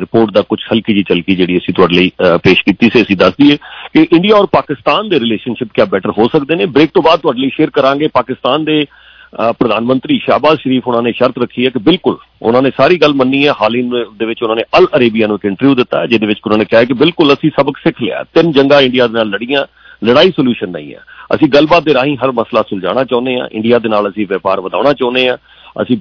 Report 0.00 0.30
ਦਾ 0.34 0.42
ਕੁਝ 0.48 0.58
ਹਲਕੀ 0.72 0.94
ਜੀ 0.94 1.02
ਚਲਕੀ 1.08 1.34
ਜਿਹੜੀ 1.36 1.56
ਅਸੀਂ 1.58 1.74
ਤੁਹਾਡੇ 1.74 1.96
ਲਈ 1.96 2.10
ਪੇਸ਼ 2.44 2.62
ਕੀਤੀ 2.64 2.90
ਸੀ, 2.90 3.02
ਅਸੀਂ 3.02 3.16
ਦੱਸ 3.16 3.34
ਦਈਏ 3.40 3.56
ਕਿ 3.94 4.06
ਇੰਡੀਆ 4.16 4.36
ਔਰ 4.36 4.46
ਪਾਕਿਸਤਾਨ 4.52 5.08
ਦੇ 5.08 5.20
ਰਿਲੇਸ਼ਨਸ਼ਿਪ 5.20 5.68
ਕਿਆ 5.74 5.84
ਬੈਟਰ 5.84 6.10
ਹੋ 6.18 6.28
ਸਕਦੇ 6.32 6.56
ਨੇ? 6.56 6.66
ਬ੍ਰੇਕ 6.66 6.90
ਤੋਂ 6.94 7.02
ਬਾਅਦ 7.02 7.20
ਤੁਹਾਡੇ 7.20 7.40
ਲਈ 7.40 7.50
ਸ਼ੇਅਰ 7.54 7.70
ਕਰਾਂਗੇ। 7.70 8.08
ਪਾਕਿਸਤਾਨ 8.14 8.64
ਦੇ 8.64 8.84
ਪ੍ਰਧਾਨ 9.58 9.84
ਮੰਤਰੀ 9.84 10.18
ਸ਼ਾਬਾਜ਼ 10.24 10.58
ਸ਼ਰੀਫ 10.60 10.88
ਉਹਨਾਂ 10.88 11.02
ਨੇ 11.02 11.12
ਸ਼ਰਤ 11.12 11.38
ਰੱਖੀ 11.42 11.64
ਹੈ 11.64 11.70
ਕਿ 11.70 11.78
ਬਿਲਕੁਲ 11.84 12.16
ਉਹਨਾਂ 12.42 12.62
ਨੇ 12.62 12.70
ਸਾਰੀ 12.76 12.96
ਗੱਲ 13.02 13.14
ਮੰਨੀ 13.14 13.46
ਹੈ। 13.46 13.52
ਹਾਲ 13.62 13.74
ਹੀ 13.74 13.82
ਦੇ 14.18 14.26
ਵਿੱਚ 14.26 14.42
ਉਹਨਾਂ 14.42 14.56
ਨੇ 14.56 14.62
ਅਲ 14.78 14.86
ਅਰੇਬੀਆ 14.96 15.26
ਨੂੰ 15.26 15.36
ਇੱਕ 15.36 15.44
ਇੰਟਰਵਿਊ 15.44 15.74
ਦਿੱਤਾ 15.74 16.04
ਜਿਹਦੇ 16.06 16.26
ਵਿੱਚ 16.26 16.40
ਉਹਨਾਂ 16.46 16.58
ਨੇ 16.58 16.64
ਕਿਹਾ 16.64 16.84
ਕਿ 16.84 16.94
ਬਿਲਕੁਲ 16.94 17.32
ਅਸੀਂ 17.34 17.50
ਸਬਕ 17.58 17.76
ਸਿੱਖ 17.76 18.02
ਲਿਆ। 18.02 18.22
ਤਿੰਨ 18.34 18.52
ਜੰਗਾਂ 18.52 18.80
ਇੰਡੀਆ 18.80 19.06
ਦੇ 19.06 19.12
ਨਾਲ 19.14 19.28
ਲੜੀਆਂ। 19.30 19.64
ਲੜਾਈ 20.04 20.30
ਸੋਲੂਸ਼ਨ 20.30 20.68
ਨਹੀਂ 20.68 20.94
ਹੈ। 20.94 21.00
ਅਸੀਂ 21.34 21.48
ਗੱਲਬਾਤ 21.48 21.82
ਦੇ 21.82 21.94
ਰਾਹੀਂ 21.94 22.16
ਹਰ 22.16 22.32
ਮਸਲਾ 22.32 22.62
ਸੁਲਝਾਉਣਾ 22.62 23.04
ਚਾਹੁੰਦੇ 23.04 23.40
ਹਾਂ। 23.40 23.48
ਇੰਡੀਆ 23.52 23.78
ਦੇ 23.78 23.88
ਨਾਲ 23.88 24.10
ਅਸੀਂ 24.10 24.26
ਵਪਾਰ 24.26 24.60
ਵਧਾਉਣਾ 24.60 24.92
ਚਾਹੁੰਦੇ 24.92 25.28
ਹਾਂ। 25.28 25.36
ਅਸੀਂ 25.82 25.98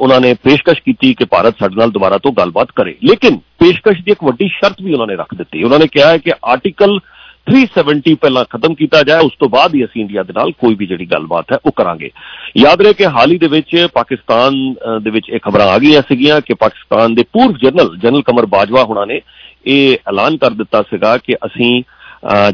ਉਹਨਾਂ 0.00 0.20
ਨੇ 0.20 0.34
ਪੇਸ਼ਕਸ਼ 0.34 0.82
ਕੀਤੀ 0.82 1.14
ਕਿ 1.14 1.24
ਭਾਰਤ 1.24 1.54
ਸਾਡੇ 1.58 1.74
ਨਾਲ 1.76 1.90
ਦੁਬਾਰਾ 1.90 2.18
ਤੋਂ 2.18 2.32
ਗੱਲਬਾਤ 2.32 2.68
ਕਰੇ। 2.76 2.96
ਲੇਕਿਨ 3.04 3.36
ਪੇਸ਼ਕਸ਼ 3.36 4.02
ਦੀ 4.02 4.12
ਇੱਕ 4.12 4.24
ਵੱਡੀ 4.24 4.48
ਸ਼ਰਤ 4.48 4.82
ਵੀ 4.82 4.92
ਉਹਨਾਂ 4.92 5.06
ਨੇ 5.06 5.16
ਰੱਖ 5.16 5.34
ਦਿੱਤੀ। 5.34 5.62
ਉਹਨਾਂ 5.62 5.78
ਨੇ 5.78 5.86
ਕਿਹਾ 5.86 6.08
ਹੈ 6.08 6.18
ਕਿ 6.18 6.32
ਆਰਟੀਕਲ 6.44 6.98
370 7.50 8.14
ਪਹਿਲਾਂ 8.14 8.44
ਖਤਮ 8.44 8.74
ਕੀਤਾ 8.74 9.02
ਜਾਏ, 9.02 9.20
ਉਸ 9.20 9.32
ਤੋਂ 9.40 9.48
ਬਾਅਦ 9.48 9.74
ਹੀ 9.74 9.84
ਅਸੀਂ 9.84 10.00
ਇੰਡੀਆ 10.00 10.22
ਦੇ 10.22 10.32
ਨਾਲ 10.36 10.52
ਕੋਈ 10.52 10.74
ਵੀ 10.74 10.86
ਜਿਹੜੀ 10.86 11.06
ਗੱਲਬਾਤ 11.06 11.52
ਹੈ 11.52 11.58
ਉਹ 11.66 11.72
ਕਰਾਂਗੇ। 11.76 12.10
ਯਾਦ 12.56 12.82
ਰਹੇ 12.82 12.92
ਕਿ 12.92 13.06
ਹਾਲ 13.06 13.32
ਹੀ 13.32 13.38
ਦੇ 13.38 13.46
ਵਿੱਚ 13.46 13.86
ਪਾਕਿਸਤਾਨ 13.94 14.74
ਦੇ 15.02 15.10
ਵਿੱਚ 15.10 15.26
ਇਹ 15.28 15.38
ਖਬਰਾਂ 15.38 15.66
ਆ 15.66 15.78
ਗਈਆਂ 15.78 16.02
ਸੀਗੀਆਂ 16.02 16.40
ਕਿ 16.40 16.54
ਪਾਕਿਸਤਾਨ 16.54 17.14
ਦੇ 17.14 17.22
ਪੂਰਵ 17.22 17.56
ਜਨਰਲ 17.62 17.98
ਜਨਰਲ 17.98 18.22
ਕਮਰ 18.22 18.46
ਬਾਜਵਾ 18.46 18.84
ਹੁਣਾਂ 18.84 19.06
ਨੇ 19.06 19.20
ਇਹ 19.66 19.96
ਐਲਾਨ 20.08 20.36
ਕਰ 20.36 20.50
ਦਿੱਤਾ 20.50 20.82
ਸੀਗਾ 20.82 21.16
ਕਿ 21.16 21.34
ਅਸੀਂ 21.34 21.82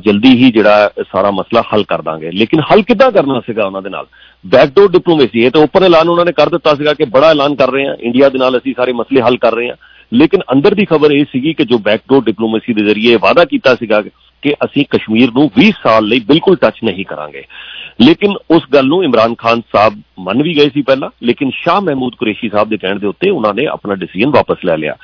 ਜਲਦੀ 0.04 0.28
ਹੀ 0.28 0.50
ਜਿਹੜਾ 0.50 0.90
ਸਾਰਾ 1.12 1.30
ਮਸਲਾ 1.30 1.62
ਹੱਲ 1.72 1.84
ਕਰ 1.84 2.02
ਦਾਂਗੇ। 2.02 2.30
ਲੇਕਿਨ 2.30 2.60
ਹੱਲ 2.60 2.82
ਕਿੱਦਾਂ 2.82 3.10
ਕਰਨਾ 3.12 3.40
ਸੀਗਾ 3.40 3.66
ਉਹਨਾਂ 3.66 3.82
ਦੇ 3.82 3.90
ਨਾਲ? 3.90 4.06
ਬੈਕਡੋਰ 4.46 4.90
ਡਿਪਲੋਮੇਸੀ 4.90 5.44
ਇਹ 5.44 5.50
ਤਾਂ 5.50 5.60
ਓਪਨ 5.60 5.84
ਐਲਾਨ 5.84 6.08
ਉਹਨਾਂ 6.08 6.24
ਨੇ 6.24 6.32
ਕਰ 6.32 6.48
ਦਿੱਤਾ 6.48 6.74
ਸੀਗਾ 6.74 6.94
ਕਿ 6.94 7.04
ਬੜਾ 7.04 7.30
ਐਲਾਨ 7.30 7.54
ਕਰ 7.54 7.70
ਰਹੇ 7.70 7.86
ਹਾਂ 7.86 7.94
ਇੰਡੀਆ 8.00 8.28
ਦੇ 8.28 8.38
ਨਾਲ 8.38 8.58
ਅਸੀਂ 8.58 8.74
ਸਾਰੇ 8.76 8.92
ਮਸਲੇ 8.92 9.20
ਹੱਲ 9.20 9.36
ਕਰ 9.36 9.54
ਰਹੇ 9.54 9.68
ਹਾਂ। 9.68 9.76
ਲੇਕਿਨ 10.14 10.40
ਅੰਦਰ 10.52 10.74
ਦੀ 10.74 10.84
ਖਬਰ 10.84 11.10
ਇਹ 11.10 11.24
ਸੀਗੀ 11.24 11.52
ਕਿ 11.52 11.64
ਜੋ 11.64 11.78
ਬੈਕਡੋਰ 11.78 12.24
ਡਿਪਲੋਮੇਸੀ 12.24 12.72
ਦੇ 12.72 12.84
ਜ਼ਰੀਏ 12.84 13.16
ਵਾਅਦਾ 13.16 13.44
ਕੀਤਾ 13.44 13.74
ਸੀਗਾ 13.74 14.02
ਕਿ 14.42 14.54
ਅਸੀਂ 14.64 14.84
ਕਸ਼ਮੀਰ 14.90 15.30
ਨੂੰ 15.30 15.50
20 15.58 15.70
ਸਾਲ 15.82 16.04
ਲਈ 16.04 16.20
ਬਿਲਕੁਲ 16.20 16.56
ਟੱਚ 16.56 16.74
ਨਹੀਂ 16.84 17.04
ਕਰਾਂਗੇ। 17.04 17.44
ਲੇਕਿਨ 18.00 18.34
ਉਸ 18.50 18.62
ਗੱਲ 18.74 18.86
ਨੂੰ 18.86 19.04
ਇਮਰਾਨ 19.04 19.34
ਖਾਨ 19.34 19.60
ਸਾਹਿਬ 19.60 20.02
ਮੰਨ 20.18 20.42
ਵੀ 20.42 20.56
ਗਏ 20.56 20.68
ਸੀ 20.68 20.82
ਪਹਿਲਾਂ, 20.82 21.10
ਲੇਕਿਨ 21.22 21.50
ਸ਼ਾਹ 21.54 21.80
ਮਹਿਮੂਦ 21.80 22.14
ਕੁਰੇਸ਼ੀ 22.14 22.48
ਸਾਹਿਬ 22.48 22.68
ਦੇ 22.68 22.76
ਕਹਿਣ 22.76 22.98
ਦੇ 22.98 23.06
ਉੱਤੇ 23.06 23.30
ਉਹਨਾਂ 23.30 23.54
ਨੇ 23.54 23.66
ਆਪਣਾ 23.66 23.94
ਡਿਸੀਜਨ 23.94 24.30
ਵਾਪਸ 24.30 24.56
ਲੈ 24.64 24.76
ਲਿਆ। 24.76 24.96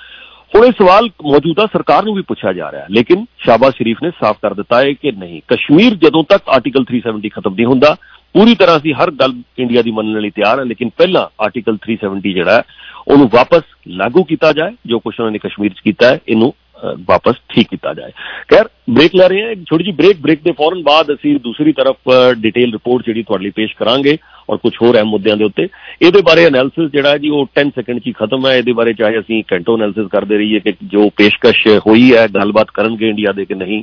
ਹੁਣ 0.53 0.65
ਇਹ 0.65 0.73
ਸਵਾਲ 0.73 1.09
ਮੌਜੂਦਾ 1.25 1.65
ਸਰਕਾਰ 1.67 2.05
ਨੂੰ 2.05 2.15
ਵੀ 2.15 2.23
ਪੁੱਛਿਆ 2.23 2.53
ਜਾ 2.53 2.71
ਰਿਹਾ 2.73 2.83
ਹੈ, 2.83 2.87
ਲੇਕਿਨ 2.91 3.25
ਸ਼ਾਬਾਜ਼ 3.45 3.75
ਸ਼ਰੀਫ 3.75 4.03
ਨੇ 4.03 4.11
ਸਾਫ਼ 4.11 4.39
ਕਰ 4.43 4.55
ਦਿੱਤਾ 4.55 4.81
ਹੈ 4.81 4.93
ਕਿ 4.93 5.13
ਨਹੀਂ। 5.13 5.41
ਕਸ਼ਮੀਰ 5.49 5.95
ਜਦੋਂ 5.95 6.23
ਤੱਕ 6.25 6.49
ਆਰਟੀਕਲ 6.49 6.85
370 6.85 7.29
ਖਤਮ 7.29 7.55
ਨਹੀਂ 7.55 7.67
ਹੁੰਦਾ, 7.67 7.97
ਪੂਰੀ 8.35 8.55
ਤਰ੍ਹਾਂ 8.55 8.77
ਅਸੀਂ 8.77 8.95
ਹਰ 8.95 9.11
ਗੱਲ 9.11 9.33
ਇੰਡੀਆ 9.59 9.83
ਦੀ 9.83 9.91
ਮੰਨਣ 9.91 10.21
ਲਈ 10.21 10.31
ਤਿਆਰ 10.31 10.59
ਹਾਂ, 10.59 10.65
ਲੇਕਿਨ 10.65 10.91
ਪਹਿਲਾਂ 10.99 11.27
ਆਰਟੀਕਲ 11.41 11.77
370 11.87 12.33
ਜਿਹੜਾ 12.33 12.63
ਉਹਨੂੰ 13.09 13.29
ਵਾਪਸ 13.33 13.63
ਲਾਗੂ 13.89 14.23
ਕੀਤਾ 14.25 14.53
ਜਾਏ, 14.53 14.73
ਜੋ 14.87 14.99
ਕੁਝ 14.99 15.15
ਉਹਨਾਂ 15.21 15.33
ਨੇ 15.33 15.39
ਕਸ਼ਮੀਰ 15.39 15.73
'ਚ 15.73 15.81
ਕੀਤਾ 15.85 16.07
ਹੈ, 16.07 16.19
ਇਹਨੂੰ 16.29 16.53
ਵਾਪਸ 16.85 17.35
ਠੀਕ 17.49 17.69
ਕੀਤਾ 17.71 17.95
ਜਾਏ। 17.95 18.11
ਖੈਰ 18.51 18.69
ਬ੍ਰੇਕ 18.91 19.15
ਲੈ 19.17 19.29
ਰਹੇ 19.29 19.43
ਹਾਂ, 19.43 19.51
ਇੱਕ 19.51 19.61
ਛੋਟੀ 19.69 19.85
ਜੀ 19.85 19.91
ਬ੍ਰੇਕ 19.91 20.17
ਬ੍ਰੇਕ 20.21 20.43
ਦੇ 20.45 20.53
ਫੌਰਨ 20.53 20.83
ਬਾਅਦ 20.83 21.13
ਅਸੀਂ 21.15 21.41
ਦੂਸਰੀ 21.41 21.73
ਤਰਫ 21.73 21.97
ਡਿਟੇਲ 22.39 22.73
ਰਿਪੋਰਟ 22.73 23.07
ਜਿਹੜੀ 23.07 23.23
ਤੁਹਾਡੇ 23.23 23.45
ਲਈ 23.45 23.51
ਪੇਸ਼ 23.51 23.77
ਕਰਾਂਗੇ 23.77 24.17
ਔਰ 24.51 24.57
ਕੁਝ 24.57 24.73
ਹੋਰ 24.83 24.97
ਅਹਿਮ 24.97 25.07
ਮੁੱਦਿਆਂ 25.07 25.37
ਦੇ 25.37 25.45
ਉੱਤੇ। 25.45 25.69
ਇਹਦੇ 26.03 26.23
ਬਾਰੇ 26.23 26.45
ਐਨਾਲਿਸਿਸ 26.45 26.91
ਜਿਹੜਾ 26.91 27.19
ਜੀ, 27.19 27.29
ਉਹ 27.29 27.47
10 27.55 27.71
ਸੈਕਿੰਡ 27.77 28.01
'ਚ 28.01 28.07
ਹੀ 28.07 28.13
ਖਤਮ 28.13 28.47
ਹੈ। 28.47 28.57
ਇਹਦੇ 28.57 28.73
ਬਾਰੇ 28.73 28.93
ਚਾਹੇ 28.93 29.19
ਅਸੀਂ 29.19 29.43
ਘੰਟੋ 29.53 29.77
ਐਨਾਲਿਸਿਸ 29.77 30.07
ਕਰਦੇ 30.07 30.37
ਰਹੀਏ 30.39 30.61
ਕਿ 30.61 30.73
ਜੋ 30.85 31.09
ਪੇਸ਼ਕਸ਼ 31.17 31.67
ਹੋਈ 31.87 32.15
ਹੈ, 32.17 32.27
ਗੱਲਬਾਤ 32.29 32.71
ਕਰਨਗੇ 32.75 33.09
ਇੰਡੀਆ 33.09 33.33
ਦੇ 33.33 33.45
ਕਿ 33.45 33.55
ਨਹੀਂ। 33.55 33.83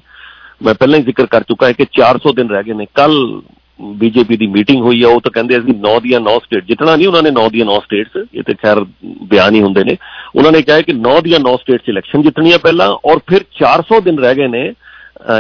ਮੈਂ 0.63 0.73
ਪਹਿਲਾਂ 0.73 0.99
ਹੀ 0.99 1.03
ਜ਼ਿਕਰ 1.03 1.25
ਕਰ 1.25 1.43
ਚੁੱਕਾ 1.43 1.65
ਹਾਂ 1.65 1.73
ਕਿ 1.73 1.85
400 1.91 2.33
ਦਿਨ 2.33 2.49
ਰਹਿ 2.49 2.63
ਗਏ 2.63 2.73
ਨੇ। 2.73 2.85
ਕੱਲ 2.85 3.41
ਬੀਜੇਪੀ 3.81 4.37
ਦੀ 4.37 4.47
ਮੀਟਿੰਗ 4.47 4.81
ਹੋਈ 4.81 5.03
ਆ 5.03 5.07
ਉਹ 5.07 5.21
ਤਾਂ 5.21 5.31
ਕਹਿੰਦੇ 5.31 5.57
ਅਸੀਂ 5.57 5.73
9 5.73 5.99
ਦੀਆਂ 5.99 6.19
9 6.19 6.37
ਸਟੇਟ 6.39 6.65
ਜਿੱਤਣਾ 6.65 6.95
ਨਹੀਂ 6.95 7.07
ਉਹਨਾਂ 7.07 7.23
ਨੇ 7.23 7.31
9 7.31 7.49
ਦੀਆਂ 7.49 7.65
9 7.65 7.79
ਸਟੇਟਸ 7.79 8.25
ਇਹ 8.33 8.43
ਤੇ 8.43 8.53
ਖੈਰ 8.53 8.85
ਬਿਆਨ 9.03 9.55
ਹੀ 9.55 9.61
ਹੁੰਦੇ 9.61 9.83
ਨੇ। 9.83 9.95
ਉਹਨਾਂ 10.35 10.51
ਨੇ 10.51 10.61
ਕਿਹਾ 10.61 10.81
ਕਿ 10.81 10.93
9 10.99 11.19
ਦੀਆਂ 11.23 11.39
9 11.39 11.55
ਸਟੇਟਸ 11.61 11.89
ਇਲੈਕਸ਼ਨ 11.89 12.21
ਜਿੱਤਣੀਆਂ 12.21 12.59
ਪਹਿਲਾਂ 12.59 12.89
ਔਰ 13.05 13.19
ਫਿਰ 13.27 13.45
400 13.59 14.01
ਦਿਨ 14.01 14.19
ਰਹਿ 14.19 14.35
ਗਏ 14.35 14.47
ਨੇ 14.47 14.63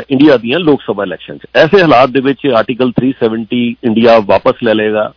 ਇੰਡੀਆ 0.09 0.37
ਦੀਆਂ 0.37 0.59
ਲੋਕ 0.59 0.81
ਸਭਾ 0.81 1.03
ਇਲੈਕਸ਼ਨ 1.03 1.37
'ਚ। 1.37 1.47
ਐਸੇ 1.55 1.81
ਹਾਲਾਤ 1.81 2.09
ਦੇ 2.09 2.19
ਵਿੱਚ 2.21 2.45
ਆਰਟੀਕਲ 2.55 2.91
370 2.99 3.63
ਇੰਡੀਆ 3.83 4.19
ਵਾਪਸ 4.25 4.63
ਲੈ 4.63 4.73
ਲੇਗਾ 4.73 5.11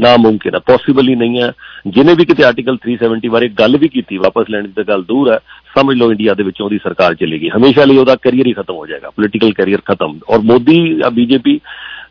ਨਾ 0.00 0.16
ਮੁਮਕਿਨ 0.16 0.54
ਹੈ 0.54 0.58
ਪੋਸੀਬਲ 0.66 1.08
ਹੀ 1.08 1.14
ਨਹੀਂ 1.14 1.40
ਹੈ। 1.42 1.50
ਜਿਨੇ 1.86 2.14
ਵੀ 2.14 2.24
ਕਿਤੇ 2.24 2.44
ਆਰਟੀਕਲ 2.44 2.76
370 2.78 3.28
ਬਾਰੇ 3.28 3.48
ਗੱਲ 3.60 3.76
ਵੀ 3.76 3.88
ਕੀਤੀ, 3.88 4.18
ਵਾਪਸ 4.18 4.50
ਲੈਣ 4.50 4.66
ਦੀ 4.66 4.84
ਗੱਲ 4.88 5.02
ਦੂਰ 5.04 5.30
ਹੈ। 5.32 5.38
ਸਮਝ 5.76 5.96
ਲਓ 5.96 6.10
ਇੰਡੀਆ 6.12 6.34
ਦੇ 6.34 6.42
ਵਿੱਚ 6.42 6.60
ਉਹਦੀ 6.60 6.78
ਸਰਕਾਰ 6.84 7.14
ਚਲੇਗੀ 7.14 7.48
ਹਮੇਸ਼ਾ 7.48 7.84
ਲਈ 7.84 7.98
ਉਹਦਾ 7.98 8.16
ਕੈਰੀਅਰ 8.22 8.46
ਹੀ 8.46 8.52
ਖਤਮ 8.52 8.74
ਹੋ 8.74 8.86
ਜਾਏਗਾ 8.86 9.10
ਪੋਲਿਟੀਕਲ 9.10 9.52
ਕੈਰੀਅਰ 9.52 9.80
ਖਤਮ। 9.84 10.18
ਔਰ 10.28 10.38
ਮੋਦੀ 10.50 10.78
ਜਾਂ 10.96 11.10
ਬੀਜੇਪੀ 11.10 11.58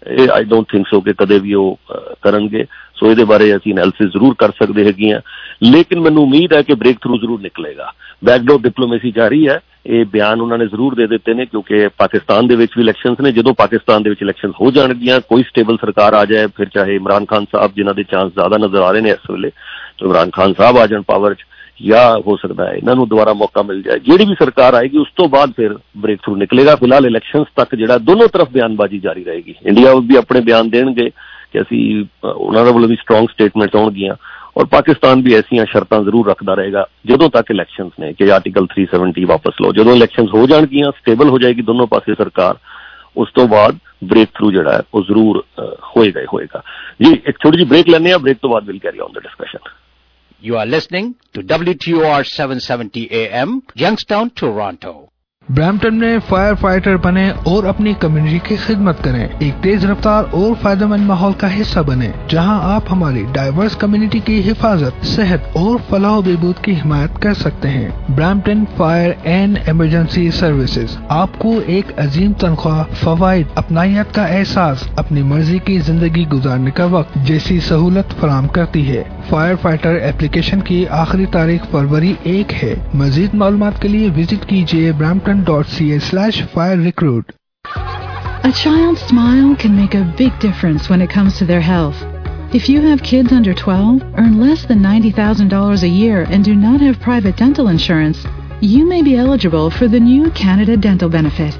ਇਹ 0.08 0.30
ਆਈ 0.34 0.44
ਡੋਨਟ 0.44 0.72
ਥਿੰਕ 0.72 0.88
ਸੋ 0.88 1.00
ਕਿ 1.02 1.14
ਕਦੇ 1.18 1.40
ਵੀ 1.40 1.54
ਉਹ 1.54 1.80
ਕਰਨਗੇ। 2.22 2.66
ਸੋ 2.96 3.10
ਇਹਦੇ 3.12 3.24
ਬਾਰੇ 3.24 3.56
ਅਸੀਂ 3.56 3.74
ਐਨਾਲਿਸਿਸ 3.74 4.12
ਜ਼ਰੂਰ 4.12 4.36
ਕਰ 4.38 4.52
ਸਕਦੇ 4.60 4.86
ਹੈਗੇ 4.86 5.12
ਆ 5.14 5.22
ਲੇਕਿਨ 5.64 6.00
ਮੈਨੂੰ 6.00 6.24
ਉਮੀਦ 6.24 6.54
ਹੈ 6.54 6.62
ਕਿ 6.62 6.74
ਬ੍ਰੇਕ 6.74 6.98
ਥਰੂ 7.02 7.18
ਜ਼ਰੂਰ 7.18 7.42
ਨਿਕਲੇਗਾ। 7.42 7.92
ਬੈਕਡੋਰ 8.26 8.62
ਡਿਪਲੋਮੇਸੀ 8.62 9.12
ਜਾਰੀ 9.12 9.48
ਹੈ। 9.48 9.60
ਇਹ 9.86 10.06
ਬਿਆਨ 10.06 10.42
ਉਹਨਾਂ 10.42 10.58
ਨੇ 10.58 10.66
ਜ਼ਰੂਰ 10.66 10.96
ਦੇ 10.96 11.08
ਦਿੱਤੇ 11.08 11.34
ਨੇ, 11.34 11.46
ਕਿਉਂਕਿ 11.46 11.88
ਪਾਕਿਸਤਾਨ 11.98 12.48
ਦੇ 12.48 12.56
ਵਿੱਚ 12.56 12.72
ਵੀ 12.78 12.84
ਇਲੈਕਸ਼ਨਸ 12.84 13.20
ਨੇ। 13.20 13.32
ਜਦੋਂ 13.32 13.54
ਪਾਕਿਸਤਾਨ 13.54 14.04
ਦੇ 14.04 14.10
ਵਿੱਚ 14.10 14.22
ਇਲੈਕਸ਼ਨਸ 14.22 14.56
ਹੋ 14.62 14.72
ਜਾਣਗੀਆਂ, 14.72 15.20
ਕੋਈ 15.20 15.44
ਸਟੇਬਲ 15.44 15.78
ਸਰਕਾਰ 15.78 16.14
ਆ 16.14 16.26
ਜਾਏ, 16.26 16.48
ਫਿਰ 16.48 16.70
ਚਾਹੇ 16.70 16.96
ਇਮਰਾਨ 16.96 17.26
ਖਾਨ 17.26 17.46
ਸਾਹਿਬ 17.46 17.74
ਜਿਨ੍ਹਾਂ 17.76 17.96
ਦੇ 17.96 18.04
ਚਾਂਸ 18.04 18.34
ਜ਼ਿਆਦਾ 18.34 18.58
ਨਜ਼ਰ 18.58 18.82
ਆ 18.82 18.92
ਰਹੇ 18.92 19.02
ਨੇ 19.02 19.10
ਇਸ 19.10 19.30
ਵੇਲੇ, 19.32 19.50
ਤੇ 19.50 20.06
ਇਮਰਾਨ 20.06 20.30
ਖਾਨ 20.30 20.54
ਸਾਹਿਬ 20.54 20.78
ਆ 20.78 20.88
ਜਾਣ 20.88 21.02
ਪਾਵਰ 21.02 21.34
'ਚ। 21.34 21.46
ਜਾਂ 21.82 22.20
ਹੋ 22.22 22.36
ਸਕਦਾ 22.38 22.66
ਹੈ, 22.68 22.74
ਇਹਨਾਂ 22.74 22.96
ਨੂੰ 22.96 23.08
ਦੁਬਾਰਾ 23.10 23.34
ਮੌਕਾ 23.34 23.62
ਮਿਲ 23.62 23.82
ਜਾਏ। 23.82 24.00
ਜਿਹੜੀ 24.00 24.26
ਵੀ 24.26 24.36
ਸਰਕਾਰ 24.40 24.74
ਆਏਗੀ, 24.74 24.98
ਉਸ 24.98 25.08
ਤੋਂ 25.16 25.28
ਬਾਅਦ 25.30 25.52
ਫਿਰ 25.58 25.76
ਬ੍ਰੇਕ 25.98 26.20
ਥਰੂ 26.24 26.36
ਨਿਕਲੇਗਾ। 26.36 26.76
ਫਿਲਹਾਲ 26.76 27.06
ਇਲੈਕਸ਼ਨਸ 27.06 27.48
ਤੱਕ 27.56 27.76
ਜਿਹੜਾ 27.76 27.98
ਦੋਨੋਂ 27.98 28.28
ਤਰਫ 28.28 28.50
ਬਿਆਨਬਾਜ਼ੀ 28.52 29.00
ਜਾਰੀ 29.00 29.24
ਰਹੇਗੀ। 29.24 29.56
ਇੰਡੀਆ 29.66 29.94
ਵੀ 30.10 30.16
ਆਪਣੇ 30.16 30.42
ਬਿਆਨ 30.42 30.70
ਦੇਣਗੇ 30.70 31.10
ਕਿ 31.54 31.62
ਅਸੀਂ 31.62 32.06
ਉਹਨਾਂ 32.26 32.66
ਦੇ 32.66 32.72
ਵੱਲੋਂ 32.72 32.90
ਵੀ 32.90 32.96
ਸਟਰੋਂਗ 32.96 33.28
ਸਟੇਟਮੈਂਟਸ 33.30 33.76
ਆਉਣਗੀਆਂ 33.76 34.16
ਔਰ 34.58 34.66
ਪਾਕਿਸਤਾਨ 34.66 35.22
ਵੀ 35.22 35.34
ਐਸੀਆਂ 35.34 35.66
ਸ਼ਰਤਾਂ 35.72 36.02
ਜ਼ਰੂਰ 36.04 36.28
ਰੱਖਦਾ 36.28 36.54
ਰਹੇਗਾ, 36.54 36.86
ਜਦੋਂ 37.06 37.30
ਤੱਕ 37.30 37.52
ਇਲੈਕਸ਼ਨਸ 37.52 37.92
ਨੇ, 38.00 38.12
ਕਿ 38.14 38.32
ਆਰਟੀਕਲ 38.32 38.66
370 38.68 39.26
ਵਾਪਸ 39.26 39.62
ਲਓ। 39.62 39.72
ਜਦੋਂ 39.74 39.96
ਇਲੈਕਸ਼ਨਸ 39.96 40.34
ਹੋ 40.34 40.46
ਜਾਣਗੀਆਂ 40.48 40.92
ਸਟੇਬਲ 40.92 41.30
ਹੋ 41.30 41.40
ਜਾਏਗੀ 41.40 41.62
ਦੋਨੋਂ 41.62 41.88
ਪਾਸੇ 41.88 42.14
ਸਰਕਾਰ, 42.14 42.58
ਉਸ 43.18 43.30
ਤੋਂ 43.36 43.48
ਬਾਅਦ 43.48 43.78
ਬ੍ਰੇਕ 44.04 44.30
ਥਰੂ 44.36 44.52
ਜਿਹੜਾ 44.52 44.74
ਹੈ, 44.74 44.82
ਉਹ 44.94 45.04
ਜ਼ਰੂਰ 45.04 45.44
ਹੋਏਗਾ 45.60 46.22
ਹੀ 46.22 46.26
ਹੋਏਗਾ। 46.34 46.64
ਜੀ, 47.02 47.12
ਇੱਕ 47.12 47.38
ਛੋਟੀ 47.44 47.58
ਜਿਹੀ 47.58 47.70
ਬ੍ਰੇਕ 47.70 47.90
ਲੈਣੇ 47.90 48.12
ਆ 48.12 48.18
ਬ੍ਰੇਕ 48.18 48.38
ਤੋਂ 48.42 48.50
ਬਾਅਦ 48.50 48.68
will 48.68 48.80
carry 48.80 49.00
on 49.00 49.12
the 49.14 49.24
discussion 49.24 49.70
You 50.42 50.58
are 50.58 50.66
listening 50.66 51.16
to 51.34 51.42
WTOR 51.42 52.26
770 52.26 53.12
AM, 53.12 53.62
Youngstown, 53.76 54.30
Toronto. 54.30 55.12
Brampton 55.52 55.96
में 55.96 56.20
फायर 56.22 56.56
फाइटर 56.56 56.98
बने 57.04 57.30
और 57.50 57.66
अपनी 57.66 57.94
कम्युनिटी 58.02 58.40
की 58.40 58.56
खिदमत 58.58 59.00
करें। 59.04 59.40
एक 59.42 59.54
तेज 59.62 59.86
रफ्तार 59.86 60.24
और 60.24 60.54
फ़ायदेमंद 60.56 61.08
माहौल 61.08 61.34
का 61.34 61.48
हिस्सा 61.48 61.82
बने, 61.82 62.12
जहाँ 62.32 62.60
आप 62.66 62.90
हमारी 62.90 63.24
डाइवर्स 63.34 63.76
कम्युनिटी 63.76 64.20
की 64.20 64.40
हिफाजत, 64.42 65.02
सेहत 65.06 65.54
और 65.58 65.80
फलाह 65.90 66.20
बहबूद 66.20 66.60
की 66.66 66.74
हिमायत 66.74 67.18
कर 67.24 67.34
सकते 67.34 67.68
हैं। 67.68 68.16
Brampton 68.16 68.64
fire 68.78 69.16
and 69.26 69.58
emergency 69.70 70.30
services 70.32 70.98
आपको 71.12 71.54
एक 71.72 71.92
अजीम 72.00 72.34
तनख्वाह 72.36 72.84
फवाद 72.96 73.56
अपनाइत 73.58 74.12
का 74.16 74.28
एहसास, 74.28 74.88
अपनी 75.00 75.24
मर्ज़ी 75.24 75.60
की 75.62 75.80
ज़िंदगी 75.80 76.26
गुजारने 76.28 76.72
का 76.72 76.86
वक्त 76.90 77.18
जैसी 77.22 77.60
सहूलत 77.62 78.16
फराम 78.22 78.48
करती 78.50 78.84
है। 78.84 79.04
फायर 79.32 79.56
फाइटर 79.56 79.96
एप्लीकेशन 80.04 80.62
की 80.62 80.84
आखिरी 80.94 81.26
तारीख 81.34 81.66
फरवरी 81.72 82.16
एक 82.28 82.52
है। 82.54 82.76
मजीद 82.96 83.36
मालूम 83.36 83.70
के 83.72 83.88
लिए 83.88 84.10
विज़िट 84.12 84.46
कीजिए 84.46 84.92
brampton.ca 85.40 86.00
slash 86.00 86.42
fire 86.54 86.78
recruit. 86.78 87.32
A 87.66 88.52
child's 88.54 89.02
smile 89.02 89.56
can 89.56 89.76
make 89.76 89.94
a 89.94 90.14
big 90.18 90.38
difference 90.40 90.90
when 90.90 91.02
it 91.02 91.10
comes 91.10 91.38
to 91.38 91.46
their 91.46 91.62
health. 91.62 91.96
If 92.54 92.68
you 92.68 92.82
have 92.82 93.04
kids 93.04 93.32
under 93.32 93.54
12, 93.54 94.02
earn 94.18 94.40
less 94.40 94.66
than 94.66 94.80
$90,000 94.80 95.84
a 95.84 95.88
year, 95.88 96.24
and 96.30 96.44
do 96.44 96.56
not 96.56 96.82
have 96.82 97.00
private 97.00 97.38
dental 97.38 97.68
insurance, 97.68 98.26
you 98.62 98.88
may 98.88 99.04
be 99.04 99.16
eligible 99.16 99.70
for 99.70 99.88
the 99.88 100.00
new 100.00 100.32
Canada 100.32 100.76
Dental 100.76 101.10
Benefit. 101.10 101.58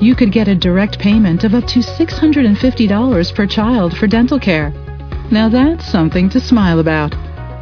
You 0.00 0.14
could 0.14 0.32
get 0.32 0.48
a 0.48 0.54
direct 0.54 0.98
payment 0.98 1.44
of 1.44 1.54
up 1.54 1.66
to 1.68 1.78
$650 1.78 3.34
per 3.34 3.46
child 3.46 3.96
for 3.96 4.06
dental 4.06 4.38
care. 4.38 4.70
Now 5.30 5.48
that's 5.48 5.90
something 5.90 6.28
to 6.30 6.40
smile 6.40 6.80
about. 6.80 7.12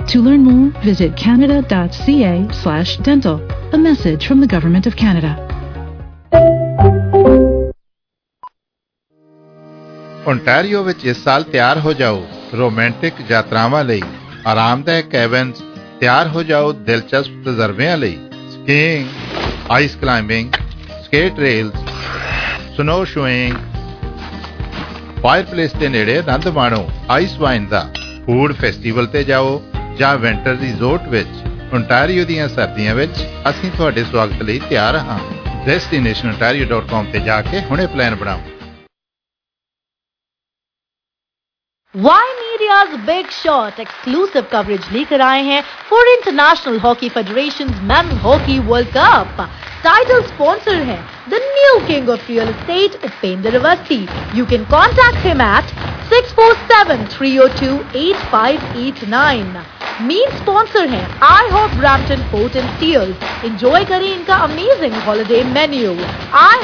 To 0.09 0.21
learn 0.21 0.43
more, 0.43 0.83
visit 0.83 1.17
canada.ca 1.17 2.49
slash 2.53 2.97
dental. 2.99 3.41
A 3.73 3.79
message 3.79 4.27
from 4.27 4.41
the 4.41 4.47
Government 4.47 4.87
of 4.87 4.97
Canada. 4.97 5.44
Ontario 10.29 10.83
ਵਿੱਚ 10.83 11.05
ਇਸ 11.05 11.25
ਸਾਲ 11.25 11.43
ਤਿਆਰ 11.43 11.79
ਹੋ 11.79 11.93
ਜਾਓ 11.93 12.27
romantic 12.55 13.15
ਯਾਤਰਾਵਾਂ 13.31 13.85
ਲਈ, 13.85 14.03
ਆਰਾਮਦਾਇਕ 14.47 15.07
cabins, 15.07 15.63
ਤਿਆਰ 16.01 16.29
ਹੋ 16.29 16.43
ਜਾਓ 16.43 16.73
ਦਿਲਚਸਪ 16.73 17.45
ਤਜਰਬਿਆਂ 17.45 17.97
ਲਈ, 17.97 18.19
skiing, 18.51 19.09
ice 19.71 19.97
climbing 19.97 20.53
skate 21.05 21.39
rails, 21.39 21.75
snowshoeing 23.05 23.57
fireplace 25.23 25.73
ਦੇ 25.73 25.89
ਨੇੜੇ 25.89 26.19
ਆਨੰਦ 26.19 26.49
ਮਾਣੋ, 26.49 26.89
ਆਈਸ 27.11 27.39
ਵਾਈਨ 27.39 27.67
ਦਾ, 27.67 27.87
ਫੂਡ 28.27 28.53
ਫੈਸਟੀਵਲ 28.53 29.07
ਤੇ 29.07 29.25
ਜਾਓ, 29.25 29.63
ਜਾਂ 29.99 30.17
ਵਿੰਟਰ 30.19 30.57
ਰਿਜ਼ੋਰਟ 30.57 31.09
ਵਿੱਚ 31.09 31.29
ਓਨਟਾਰੀਓ 31.75 32.25
ਦੀਆਂ 32.25 32.49
ਸਰਦੀਆਂ 32.49 32.95
ਵਿੱਚ, 32.95 33.25
ਅਸੀਂ 33.51 33.71
ਤੁਹਾਡੇ 33.71 34.05
ਸਵਾਗਤ 34.05 34.43
ਲਈ 34.43 34.59
ਤਿਆਰ 34.59 34.97
ਹਾਂ। 34.97 35.44
destinationontario.com 35.67 37.13
पे 37.13 37.21
जाके 37.25 37.61
हुने 37.69 37.87
प्लान 37.93 38.19
बनाओ। 38.21 38.41
Wine 41.95 42.39
India's 42.45 42.95
big 43.07 43.29
shot 43.33 43.81
exclusive 43.81 44.47
coverage 44.53 44.91
लेकर 44.93 45.21
आए 45.21 45.43
हैं 45.43 45.61
for 45.91 46.09
international 46.09 46.79
hockey 46.81 47.09
federation 47.09 47.75
men 47.91 48.11
hockey 48.21 48.59
world 48.69 48.89
cup 48.97 49.37
title 49.85 50.23
sponsor 50.27 50.83
है 50.83 50.99
The 51.30 51.42
new 51.48 51.80
king 51.88 52.10
of 52.10 52.30
real 52.30 52.50
estate 52.50 53.06
Upendra 53.06 53.56
Awasthi 53.60 54.00
you 54.36 54.46
can 54.54 54.64
contact 54.72 55.26
him 55.26 55.42
at 55.42 55.76
six 56.14 56.32
four 56.36 56.54
seven 56.72 57.06
three 57.18 57.38
O 57.38 57.48
two 57.60 57.74
eight 58.00 58.26
five 58.32 58.74
eight 58.86 59.04
nine 59.10 59.54
main 60.02 60.38
sponsor 60.38 60.88
है 60.90 61.04
IHOP 61.52 61.72
Brampton 61.78 62.22
port 62.32 62.56
and 62.56 62.70
Steeles 62.76 63.46
enjoy 63.46 63.86
करें 63.86 64.08
इनका 64.14 64.36
amazing 64.44 64.94
holiday 65.08 65.44
menu 65.54 65.96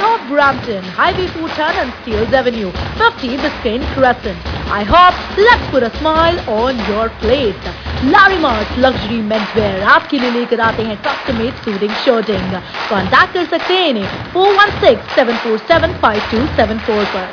IHOP 0.01 0.31
Brampton 0.31 0.92
highway 0.97 1.27
four 1.38 1.50
ten 1.57 1.80
and 1.80 1.92
Steeles 1.94 2.33
avenue 2.42 2.71
50 2.97 3.38
Biscayne 3.38 3.83
Crescent. 3.94 4.39
I 4.71 4.83
hope 4.83 5.15
let's 5.38 5.69
put 5.69 5.83
a 5.83 5.92
smile 5.97 6.38
on 6.50 6.77
your 6.88 7.09
plate. 7.21 7.65
Larry 8.06 8.39
Mart 8.39 8.69
Luxury 8.77 9.19
Menswear 9.24 9.81
आपके 9.94 10.19
लिए 10.19 10.31
लेकर 10.31 10.59
आते 10.59 10.83
हैं 10.83 10.97
custom 11.03 11.38
made 11.39 11.59
suiting 11.65 11.94
shirting. 12.03 12.45
Contact 12.89 13.33
कर 13.33 13.45
सकते 13.45 13.74
हैं 13.74 13.88
इन्हें 13.89 14.07
416-747-5274 14.50 17.06
पर 17.14 17.29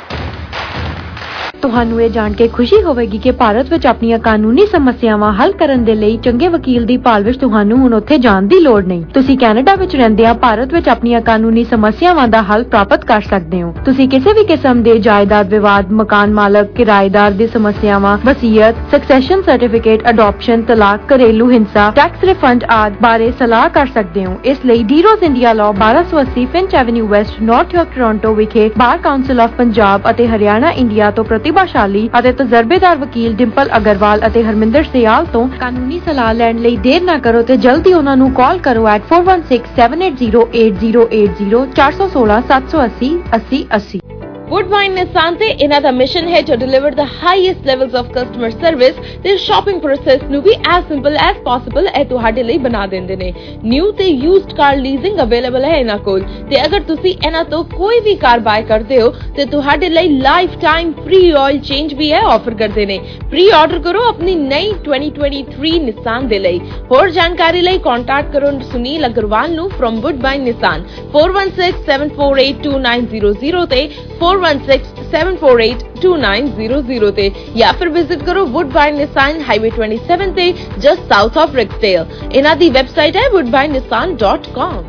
ਤੁਹਾਨੂੰ 1.62 2.00
ਇਹ 2.02 2.10
ਜਾਣ 2.10 2.32
ਕੇ 2.32 2.46
ਖੁਸ਼ੀ 2.48 2.82
ਹੋਵੇਗੀ 2.82 3.18
ਕਿ 3.18 3.30
ਭਾਰਤ 3.30 3.70
ਵਿੱਚ 3.70 3.86
ਆਪਣੀਆਂ 3.86 4.18
ਕਾਨੂੰਨੀ 4.18 4.66
ਸਮੱਸਿਆਵਾਂ 4.66 5.32
ਹੱਲ 5.32 5.52
ਕਰਨ 5.52 5.84
ਦੇ 5.84 5.94
ਲਈ 5.94 6.16
ਚੰਗੇ 6.16 6.48
ਵਕੀਲ 6.48 6.84
ਦੀ 6.86 6.96
ਭਾਲ 6.96 7.24
ਵਿੱਚ 7.24 7.38
ਤੁਹਾਨੂੰ 7.38 7.78
ਹੁਣ 7.78 7.94
ਉੱਥੇ 7.94 8.18
ਜਾਣ 8.18 8.46
ਦੀ 8.48 8.58
ਲੋੜ 8.60 8.84
ਨਹੀਂ। 8.84 9.04
ਤੁਸੀਂ 9.14 9.36
ਕੈਨੇਡਾ 9.38 9.74
ਵਿੱਚ 9.74 9.96
ਰਹਿੰਦਿਆਂ 9.96 10.34
ਭਾਰਤ 10.34 10.72
ਵਿੱਚ 10.74 10.88
ਆਪਣੀਆਂ 10.88 11.20
ਕਾਨੂੰਨੀ 11.20 11.64
ਸਮੱਸਿਆਵਾਂ 11.64 12.26
ਦਾ 12.28 12.42
ਹੱਲ 12.42 12.64
ਪ੍ਰਾਪਤ 12.64 13.04
ਕਰ 13.04 13.20
ਸਕਦੇ 13.20 13.62
ਹੋ। 13.62 13.72
ਤੁਸੀਂ 13.84 14.08
ਕਿਸੇ 14.08 14.32
ਵੀ 14.32 14.44
ਕਿਸਮ 14.44 14.82
ਦੇ 14.82 14.98
ਜਾਇਦਾਦ 14.98 15.48
ਵਿਵਾਦ, 15.48 15.92
ਮਕਾਨ 15.92 16.32
ਮਾਲਕ, 16.32 16.70
ਕਿਰਾਏਦਾਰ 16.74 17.30
ਦੀ 17.32 17.46
ਸਮੱਸਿਆਵਾਂ, 17.46 18.16
ਵਸੀਅਤ 18.24 18.76
ਸਕਸੈਸ਼ਨ 18.90 19.42
ਸਰਟੀਫਿਕੇਟ 19.42 20.08
ਅਡਾਪਸ਼ਨ 20.10 20.62
ਤਲਾਕ, 20.62 21.00
ਘਰੇਲੂ 21.14 21.50
ਹਿੰਸਾ 21.50 21.90
ਟੈਕਸ 21.96 22.24
ਰਿਫੰਡ 22.24 22.64
ਆਦਿ 22.70 22.96
ਬਾਰੇ 23.02 23.30
ਸਲਾਹ 23.38 23.68
ਕਰ 23.68 23.86
ਸਕਦੇ 23.94 24.24
ਹੋ। 24.24 24.36
ਇਸ 24.44 24.64
ਲਈ 24.66 24.82
Deroz 24.84 25.24
India 25.24 25.52
law 25.52 25.72
1280 25.74 26.46
Finch 26.52 26.74
avenue 26.74 27.06
west 27.06 27.42
North 27.42 27.74
York 27.74 27.88
Toronto 27.94 28.34
ਵਿਖੇ 28.34 28.70
ਬਾਰ 28.78 28.98
ਕਾਉਂਸਲ 28.98 29.40
ਆਫ 29.40 29.56
ਪੰਜਾਬ 29.58 30.10
ਅਤੇ 30.10 30.26
ਹਰਿਆਣਾ 30.28 30.70
ਇੰਡੀਆ 30.78 31.10
ਤੋਂ 31.10 31.24
ਪ੍ਰਤਿਭਾਸ਼ਾਲੀ 31.48 32.08
ਅਤੇ 32.18 32.32
ਤਜਰਬੇਕਾਰ 32.32 32.96
ਵਕੀਲ 32.98 33.34
ਡਿੰਪਲ 33.34 33.68
ਅਗਰਵਾਲ 33.76 34.26
ਅਤੇ 34.26 34.42
ਹਰਮਿੰਦਰ 34.42 34.82
ਸਿਆਲ 34.82 35.24
ਤੋਂ 35.24 35.46
ਕਾਨੂੰਨੀ 35.60 36.00
ਸਲਾਹ 36.06 36.32
ਲੈਣ 36.34 36.58
ਲਈ 36.58 36.76
ਦੇਰ 36.82 37.02
ਨਾ 37.02 37.16
ਕਰੋ 37.18 37.42
ਤੇ 37.42 37.56
ਜਲਦੀ 37.58 37.92
ਉਹਨਾਂ 37.92 38.16
ਨੂੰ 38.16 38.30
ਕਾਲ 38.32 38.58
ਕਰੋ 38.58 38.84
416 39.06 39.58
780 39.78 40.30
8080 40.58 41.64
416 41.74 42.38
780 42.52 43.12
8080 43.34 44.17
Woodbine 44.50 44.96
Nisante 44.96 45.60
Inada 45.60 45.94
mission 45.94 46.26
है 46.26 46.42
to 46.44 46.56
deliver 46.56 46.90
the 46.90 47.04
highest 47.04 47.66
levels 47.66 47.92
of 47.92 48.10
customer 48.12 48.50
service 48.52 48.94
ਤੇ 49.24 49.32
shopping 49.42 49.80
process 49.82 50.22
ਨੂੰ 50.30 50.40
ਵੀ 50.42 50.52
as 50.74 50.86
simple 50.92 51.18
as 51.24 51.40
possible 51.48 51.88
ਇਹ 51.98 52.04
ਤੁਹਾਡੇ 52.12 52.42
ਲਈ 52.42 52.56
ਬਣਾ 52.66 52.84
ਦਿੰਦੇ 52.92 53.16
ਨੇ 53.22 53.28
new 53.72 53.88
ਤੇ 53.98 54.06
used 54.28 54.54
car 54.60 54.70
leasing 54.84 55.18
available 55.24 55.64
ਹੈ 55.64 55.72
ਇਹਨਾਂ 55.80 55.96
ਕੋਲ 56.06 56.22
ਤੇ 56.50 56.60
ਅਗਰ 56.66 56.80
ਤੁਸੀਂ 56.90 57.12
ਇਹਨਾਂ 57.26 57.42
ਤੋਂ 57.50 57.60
ਕੋਈ 57.74 57.98
ਵੀ 58.06 58.14
ਕਾਰ 58.22 58.38
ਬਾਈ 58.48 58.62
ਕਰਦੇ 58.70 58.96
ਹੋ 59.00 59.08
ਤੇ 59.36 59.42
ਤੁਹਾਡੇ 59.56 59.88
ਲਈ 59.88 60.06
lifetime 60.28 60.88
free 61.02 61.28
oil 61.42 61.58
change 61.72 61.90
ਵੀ 61.98 62.08
ਇਹ 62.10 62.22
ਆਫਰ 62.36 62.54
ਕਰਦੇ 62.62 62.86
ਨੇ 62.92 62.96
ਪ੍ਰੀ 63.30 63.44
ਆਰਡਰ 63.58 63.78
ਕਰੋ 63.88 64.06
ਆਪਣੀ 64.08 64.32
ਨਈ 64.46 64.66
2023 64.88 65.76
Nissan 65.88 66.22
ਦੇ 66.32 66.38
ਲਈ 66.46 66.58
ਹੋਰ 66.92 67.04
ਜਾਣਕਾਰੀ 67.18 67.60
ਲਈ 67.68 67.78
ਕੰਟੈਕਟ 67.90 68.32
ਕਰੋ 68.32 68.48
ਸੁਨੀਲ 68.72 69.02
ਅਗਰਵਾਲ 69.06 69.48
ਨੂੰ 69.54 69.66
from 69.76 69.94
Woodbine 70.06 70.42
Nissan 70.48 70.78
4167482900 71.18 73.62
ਤੇ 73.76 73.82
4 74.22 74.34
4167482900 74.38 77.10
ਤੇ 77.16 77.30
ਜਾਂ 77.56 77.72
ਫਿਰ 77.72 77.88
ਵਿਜ਼ਿਟ 77.88 78.22
ਕਰੋ 78.22 78.46
ਵੁੱਡਬਾਈਨ 78.46 78.96
ਨਿਸਾਨ 78.96 79.40
ਹਾਈਵੇ 79.48 79.70
27 79.78 80.32
ਤੇ 80.36 80.54
ਜਸਟ 80.78 81.12
ਸਾਊਥ 81.12 81.38
ਆਫ 81.38 81.54
ਰਿਕਸਡੇਲ 81.54 82.04
ਇਹਨਾਂ 82.32 82.56
ਦੀ 82.56 82.70
ਵੈਬਸਾਈਟ 82.70 83.16
ਹੈ 83.16 83.22
woodbinenissan.com 83.36 84.84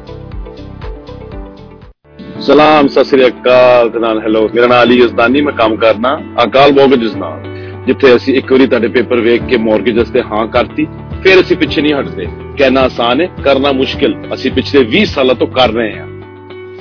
ਸਲਾਮ, 2.42 2.88
ਸਤਿ 2.88 3.04
ਸ੍ਰੀ 3.04 3.28
ਅਕਾਲ 3.28 3.90
ਤੇ 3.90 4.00
ਨਾਲ 4.00 4.22
ਹੈਲੋ 4.22 4.50
ਮੇਰਾ 4.54 4.68
ਨਾਮ 4.68 4.84
ਅਲੀ 4.84 5.02
ਉਸਦਾਨੀ 5.02 5.42
ਮੈਂ 5.42 5.54
ਕੰਮ 5.54 5.76
ਕਰਨਾ 5.76 6.22
ਅਕਾਲ 6.44 6.72
ਮੋਰਗੇਜਸ 6.72 7.16
ਨਾਲ। 7.16 7.44
ਜਿੱਥੇ 7.86 8.16
ਅਸੀਂ 8.16 8.36
ਇੱਕ 8.36 8.52
ਵਾਰੀ 8.52 8.68
ਤੁਹਾਡੇ 8.68 8.88
ਪੇਪਰ 8.88 9.20
ਵੇਖ 9.20 9.44
ਕੇ 9.44 9.58
ਮੋਰਗੇਜਸ 9.58 10.10
ਤੇ 10.10 10.22
ਹਾਂ 10.22 10.48
ਕਰਤੀ, 10.48 10.88
ਫਿਰ 11.24 11.42
ਅਸੀਂ 11.42 11.58
ਪਿੱਛੇ 11.58 11.82
ਨਹੀਂ 11.82 11.94
ਹਟਦੇ। 11.94 12.28
ਕਹਿਣਾ 12.58 12.82
ਆਸਾਨ 12.82 13.22
ਹੈ, 13.22 13.30
ਕਰਨਾ 13.44 13.72
ਮੁਸ਼ਕਿਲ। 13.72 14.16
ਅਸੀਂ 14.34 14.52
ਪਿਛਲੇ 14.52 14.84
20 14.84 15.06
ਸਾਲਾਂ 15.06 15.36
ਤੋਂ 15.36 15.48
ਕਰ 15.48 15.70
ਰਹੇ 15.70 16.00
ਹਾਂ। 16.00 16.08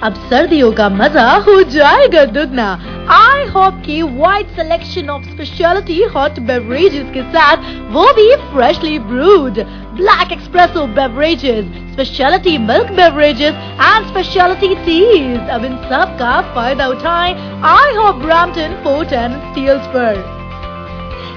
अब 0.04 0.14
सर्दियों 0.30 0.72
का 0.74 0.88
मज़ा 0.90 1.26
हो 1.46 1.62
जाएगा 1.64 2.24
दुगना। 2.38 2.66
आई 3.12 3.46
होप 3.50 3.74
की 3.86 4.02
wide 4.02 4.48
selection 4.56 5.10
of 5.10 5.24
specialty 5.24 6.02
hot 6.16 6.40
beverages 6.50 7.08
के 7.14 7.22
साथ 7.32 7.58
वो 7.94 8.06
भी 8.14 8.28
freshly 8.52 8.98
brewed 9.00 9.60
black 9.96 10.32
espresso 10.32 10.86
beverages 11.00 11.66
specialty 11.94 12.58
milk 12.68 12.92
beverages 13.00 13.54
and 13.82 14.08
specialty 14.08 14.76
teas 14.86 15.50
अब 15.50 15.66
इन 15.66 15.78
सब 15.90 16.08
का 16.20 16.40
फ़ायदा 16.56 16.88
उठाएँ 16.88 17.34
IHOP 17.96 18.16
Brampton 18.26 18.72
Fort 18.84 19.10
and 19.14 19.32
Steeles 19.52 19.86
पर 19.96 20.43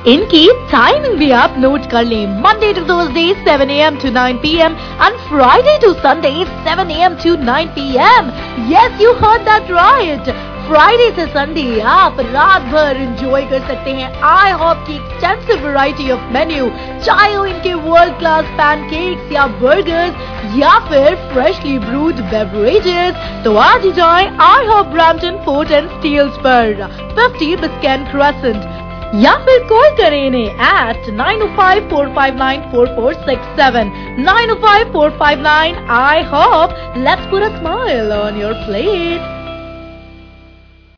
इनकी 0.09 0.47
टाइमिंग 0.71 1.15
भी 1.19 1.31
आप 1.37 1.55
नोट 1.59 1.91
कर 1.91 2.05
लें 2.05 2.27
Monday 2.43 2.73
to 2.73 2.83
Thursday 2.91 3.25
7 3.47 3.71
a.m. 3.77 3.97
to 4.03 4.11
9 4.17 4.37
p.m. 4.43 4.77
and 5.07 5.23
Friday 5.31 5.77
to 5.85 5.95
Sunday 6.03 6.35
7 6.69 6.93
a.m. 6.97 7.17
to 7.25 7.37
9 7.47 7.73
p.m. 7.79 8.31
Yes, 8.75 9.01
you 9.05 9.15
heard 9.23 9.49
that 9.49 9.73
right. 9.79 10.37
Friday 10.69 11.11
से 11.17 11.25
संडे 11.33 11.81
आप 11.89 12.17
रात 12.21 12.63
भर 12.71 12.97
एंजॉय 13.01 13.43
कर 13.51 13.61
सकते 13.67 13.91
हैं 13.99 14.09
आई 14.29 14.53
हॉप 14.63 14.79
की 14.87 14.95
एक्सटेंसिव 14.95 15.67
वैरायटी 15.67 16.11
ऑफ़ 16.11 16.33
मेन्यू 16.35 16.69
चाहे 17.05 17.37
वो 17.37 17.45
इनके 17.47 17.75
वर्ल्ड 17.85 18.19
क्लास 18.19 18.45
पैनकेक्स 18.61 19.33
या 19.33 19.47
बर्गर्स 19.61 20.57
या 20.59 20.79
फिर 20.89 21.15
फ्रेशली 21.33 21.79
ब्रूड 21.85 22.23
बेवरेजेस 22.33 23.45
तो 23.45 23.55
आज 23.67 23.87
जाएँ 23.97 24.27
IHOP 24.67 24.87
Brampton 24.97 25.39
Fort 25.45 25.71
and 25.71 25.89
Steeles 25.91 26.43
पर 26.47 26.83
50 27.21 27.61
बिस्कैन 27.61 28.11
क्रेसेंट 28.11 28.76
या 29.16 29.34
फिर 29.46 29.64
कॉल 29.70 29.90
करें 29.98 30.22
इन्हें 30.26 30.62
eight 30.68 31.10
nine 31.16 31.42
O 31.44 31.48
five 31.58 31.90
four 31.90 32.14
five 32.16 32.38
nine 32.38 32.62
four 32.72 32.88
four 32.96 33.14
six 33.28 33.48
seven 33.60 33.92
nine 34.30 34.52
O 34.52 34.56
five 34.64 34.94
four 34.94 35.10
five 35.20 35.42
nine 35.42 35.86
IHOP 36.34 36.96
let's 36.98 37.30
put 37.32 37.44
a 37.44 37.56
smile 37.60 38.12
on 38.14 38.42
your 38.42 38.54
plate 38.66 39.40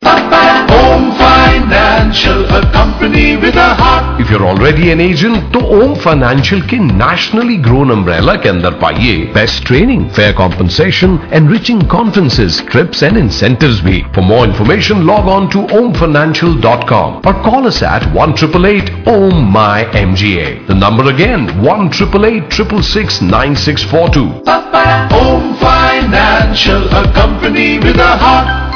Home 0.02 0.47
Financial, 1.68 2.44
a 2.56 2.62
company 2.72 3.36
with 3.36 3.56
a 3.56 3.70
heart. 3.80 4.20
If 4.20 4.30
you're 4.30 4.46
already 4.50 4.90
an 4.92 5.00
agent 5.06 5.52
तो 5.52 5.60
Om 5.78 5.94
financial 6.04 6.62
के 6.70 6.78
nationally 6.84 7.56
grown 7.66 7.90
umbrella 7.90 8.34
के 8.44 8.48
अंदर 8.48 8.78
पाइए 8.82 9.16
best 9.34 9.66
training 9.66 10.08
fair 10.16 10.32
compensation 10.40 11.18
enriching 11.40 11.82
conferences 11.96 12.62
trips 12.70 13.02
and 13.02 13.16
incentives 13.18 13.80
भी 13.84 14.02
for 14.14 14.24
more 14.24 14.46
information 14.48 15.02
log 15.10 15.28
on 15.36 15.46
to 15.54 15.66
omfinancial.com 15.74 17.20
or 17.26 17.34
call 17.46 17.66
us 17.66 17.82
at 17.82 18.06
1 18.14 18.34
Om 19.08 19.52
my 19.54 19.84
MGA. 20.02 20.66
The 20.66 20.74
number 20.74 21.08
again 21.10 21.46
1 21.62 21.90
9642 23.30 24.26
Home 25.14 25.54
Financial, 25.56 26.88
a 26.92 27.04
company 27.14 27.78
with 27.78 27.96
a 27.96 28.16
heart. 28.16 28.67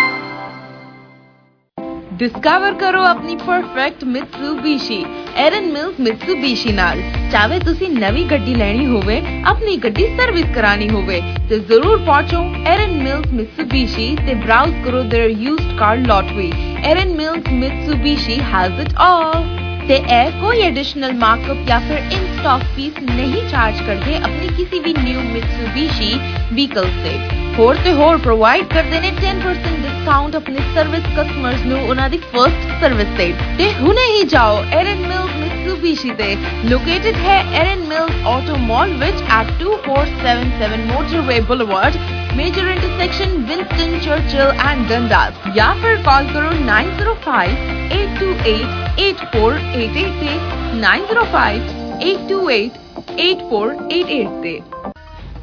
discover 2.13 2.75
ਕਰੋ 2.75 3.03
ਆਪਣੀ 3.05 3.37
perfect 3.37 4.05
Mitsubishi 4.05 5.05
Erin 5.37 5.67
Mills 5.73 6.01
Mitsubishi 6.01 6.73
ਨਾਲ 6.73 7.03
ਚਾਹੇ 7.33 7.59
ਤੁਸੀਂ 7.59 7.89
ਨਵੀਂ 7.91 8.25
ਗੱਡੀ 8.27 8.55
ਲੈਣੀ 8.55 8.87
ਹੋਵੇ 8.87 9.21
ਆਪਣੀ 9.47 9.77
ਗੱਡੀ 9.77 10.07
ਸਰਵਿਸ 10.17 10.47
ਕਰਾਣੀ 10.55 10.89
ਹੋਵੇ 10.89 11.21
ਤੇ 11.49 11.59
ਜ਼ਰੂਰ 11.59 11.99
ਪਹੁੰਚੋ 11.99 12.43
ਐਰਨ 12.67 12.97
ਮਿਲਸ 13.03 13.33
ਮਿਤਸੂਬੀਸ਼ੀ 13.33 14.17
ਤੇ 14.27 14.35
ਬ੍ਰਾਊਜ਼ 14.35 14.75
ਕਰੋ 14.85 15.03
there 15.05 15.39
used 15.39 15.79
car 15.79 16.03
lot 16.03 16.35
we 16.37 16.51
Erin 16.85 17.15
Mills 17.17 17.53
Mitsubishi 17.53 18.41
has 18.53 18.81
it 18.81 18.95
all 19.01 19.45
ਤੇ 19.89 19.97
ਇਹ 20.13 20.41
ਕੋਈ 20.41 20.63
ਐਡੀਸ਼ਨਲ 20.63 21.13
ਮਾਰਕਅਪ 21.17 21.67
ਜਾਂ 21.67 21.81
ਫਿਰ 21.81 21.99
ਇਨ 21.99 22.27
ਸਟਾਕ 22.39 22.63
ਫੀਸ 22.77 23.03
ਨਹੀਂ 23.05 23.49
ਚਾਰਜ 23.51 23.81
ਕਰਦੇ 23.81 24.17
ਆਪਣੀ 24.17 24.49
ਕਿਸੇ 24.57 24.79
ਵੀ 24.79 24.95
ਨਿਊ 24.95 25.21
ਮਿਤਸੂਬੀਸ਼ੀ 25.23 26.15
ਵਹੀਕਲ 26.53 26.91
ਤੇ 27.03 27.42
ਹੋਰ 27.58 27.76
ਤੇ 27.84 27.92
ਹੋਰ 27.94 28.18
ਪ੍ਰੋਵਾਈਡ 28.18 28.68
ਕਰਦੇ 28.68 29.00
ਨੇ 29.00 29.10
10% 29.18 29.76
ਡਿਸਕਾਊਂਟ 29.82 30.36
ਆਪਣੇ 30.36 30.60
ਸਰਵਿਸ 30.76 31.04
ਕਸਟਮਰਸ 31.18 31.66
ਨੂੰ 31.66 31.80
ਉਹਨਾਂ 31.90 32.10
ਦੀ 32.10 32.18
ਫਰਸਟ 32.18 32.72
ਸਰਵਿਸ 32.82 33.08
ਤੇ। 33.18 33.34
ਤੇ 33.58 33.72
ਹੁਣੇ 33.74 34.06
ਹੀ 34.08 34.24
ਜਾਓ 34.24 34.64
ਐਰਨ 34.72 35.06
ਮਿਲਸ 35.08 35.36
ਮਿਤਸੂਬੀਸ਼ੀ 35.36 36.12
ਤੇ। 36.12 36.36
ਲੋਕੇਟਡ 36.66 37.18
ਹੈ 37.18 37.38
ਐਰਨ 37.54 37.84
ਮਿਲਸ 37.88 38.26
ਆਟੋ 38.28 38.58
ਮਾਲ 38.64 38.94
ਵਿੱਚ 38.94 39.22
at 39.38 39.52
2477 39.62 40.80
Motorway 40.86 41.40
Boulevard 41.52 41.98
major 42.36 42.68
intersection 42.68 43.38
Winston 43.50 44.00
Churchill 44.00 44.54
and 44.70 44.88
Dundas 44.90 45.48
ਜਾਂ 45.56 45.74
ਫਿਰ 45.76 45.96
ਕਾਲ 46.06 46.28
ਕਰੋ 46.34 46.52
905 46.66 47.56
828 47.94 48.60
8488 49.00 50.06
ਤੇ 50.20 50.38
905 50.84 51.74
828 52.12 52.62
8488 53.24 54.24
ਤੇ 54.44 54.60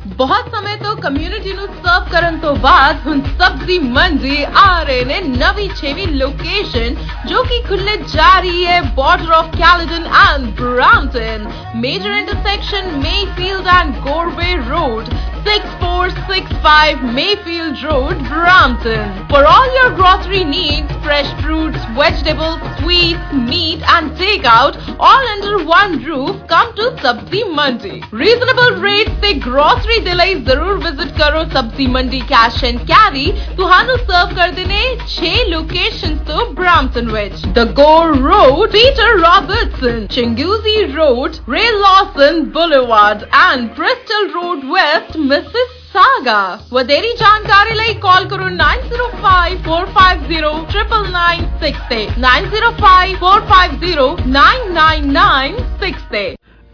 ਬਹੁਤ 0.08 0.46
ਸਮੇਂ 0.50 0.76
ਤੋਂ 0.76 0.94
ਕਮਿਊਨਿਟੀ 0.96 1.52
ਨੂੰ 1.52 1.66
ਸਰਵ 1.66 2.04
ਕਰਨ 2.10 2.38
ਤੋਂ 2.38 2.54
ਬਾਅਦ 2.56 3.00
ਹੁਣ 3.06 3.20
ਸਬਜ਼ੀ 3.38 3.78
ਮੰਡੀ 3.78 4.36
ਆ 4.56 4.82
ਰਹੇ 4.82 5.04
ਨੇ 5.04 5.20
ਨਵੀਂ 5.22 5.68
ਛੇਵੀਂ 5.76 6.06
ਲੋਕੇਸ਼ਨ 6.08 6.94
ਜੋ 7.26 7.42
ਕਿ 7.42 7.60
ਖੁੱਲੇ 7.62 7.96
ਜਾ 8.12 8.28
ਰਹੀ 8.38 8.64
ਹੈ 8.66 8.80
border 8.96 9.32
of 9.32 9.50
Caledon 9.56 10.06
and 10.18 10.46
Brampton 10.60 11.50
major 11.76 12.10
intersection 12.10 12.90
Mayfield 12.96 13.66
and 13.70 13.94
Goreway 13.98 14.54
Road 14.68 15.08
6465 15.44 17.02
Mayfield 17.14 17.82
Road, 17.82 18.18
Brampton. 18.28 19.26
For 19.28 19.44
all 19.46 19.74
your 19.74 19.94
grocery 19.96 20.44
needs, 20.44 20.90
fresh 21.02 21.28
fruits, 21.42 21.78
vegetables, 21.96 22.60
sweets, 22.78 23.20
meat, 23.32 23.80
and 23.94 24.12
takeout, 24.12 24.76
all 24.98 25.22
under 25.34 25.64
one 25.64 26.04
roof, 26.04 26.36
come 26.46 26.74
to 26.76 26.90
Subzi 27.02 27.42
Mandi. 27.54 28.02
Reasonable 28.12 28.80
rates 28.82 29.10
say 29.20 29.38
grocery 29.38 30.00
delays, 30.00 30.44
zarur 30.46 30.78
visit 30.82 31.14
karo 31.16 31.44
Subzi 31.46 31.88
Mandi 31.88 32.20
cash 32.22 32.62
and 32.62 32.86
carry. 32.86 33.32
Tuhanu 33.56 33.96
serve 34.06 34.34
kardine, 34.36 34.98
6 35.08 35.48
locations 35.48 36.20
to 36.26 36.52
Brampton 36.54 37.10
which. 37.10 37.40
The 37.54 37.72
Gore 37.74 38.14
Road, 38.14 38.70
Peter 38.72 39.18
Robertson, 39.18 40.08
Chinguzi 40.08 40.94
Road, 40.94 41.38
Ray 41.46 41.70
Lawson 41.72 42.50
Boulevard, 42.52 43.26
and 43.32 43.74
Bristol 43.74 44.34
Road 44.34 44.68
West, 44.68 45.16
Mrs. 45.30 45.68
Saga. 45.94 46.38
વધેરી 46.76 47.10
જાણકારી 47.20 47.74
લઈ 47.80 47.94
call 48.04 48.22
કરો 48.30 48.46
nine 48.60 48.80
zero 48.90 49.06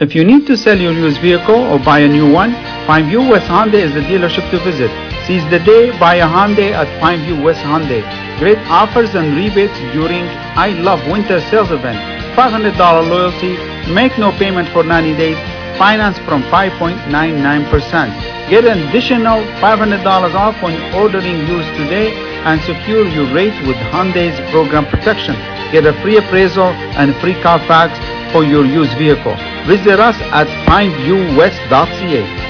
If 0.04 0.14
you 0.16 0.25
need 0.30 0.46
to 0.46 0.56
sell 0.62 0.78
your 0.84 0.92
used 0.92 1.20
vehicle 1.26 1.60
or 1.72 1.78
buy 1.88 1.98
a 2.00 2.08
new 2.08 2.28
one, 2.32 2.52
Pine 2.86 3.06
View 3.10 3.22
West 3.32 3.48
Hyundai 3.54 3.82
is 3.88 3.92
the 3.98 4.04
dealership 4.10 4.46
to 4.50 4.60
visit. 4.68 4.90
Seize 5.26 5.46
the 5.54 5.60
day, 5.70 5.82
buy 6.04 6.14
a 6.26 6.28
Hyundai 6.36 6.70
at 6.82 6.88
Pine 7.00 7.25
View 7.26 7.42
West 7.48 7.60
Hyundai. 7.60 8.00
Great 8.38 8.60
offers 8.80 9.14
and 9.14 9.36
rebates 9.40 9.82
during 9.96 10.25
I 10.66 10.70
Love 10.88 11.04
Winter 11.12 11.40
Sales 11.50 11.70
event. 11.80 12.00
$500 12.36 13.10
loyalty, 13.10 13.52
make 14.00 14.16
no 14.18 14.32
payment 14.44 14.68
for 14.68 14.84
90 14.84 15.16
days, 15.25 15.38
finance 15.84 16.18
from 16.30 16.42
5.99%. 16.44 18.35
Get 18.48 18.64
an 18.64 18.78
additional 18.88 19.42
$500 19.58 20.06
off 20.34 20.62
when 20.62 20.78
ordering 20.94 21.48
used 21.48 21.68
today 21.74 22.14
and 22.46 22.60
secure 22.62 23.04
your 23.08 23.26
rate 23.34 23.58
with 23.66 23.74
Hyundai's 23.90 24.38
program 24.52 24.86
protection. 24.86 25.34
Get 25.72 25.84
a 25.84 25.92
free 26.00 26.16
appraisal 26.16 26.70
and 26.94 27.12
free 27.16 27.34
Carfax 27.42 27.98
for 28.32 28.44
your 28.44 28.64
used 28.64 28.96
vehicle. 28.98 29.34
Visit 29.66 29.98
us 29.98 30.14
at 30.30 30.46
pineviewwest.ca. 30.68 32.45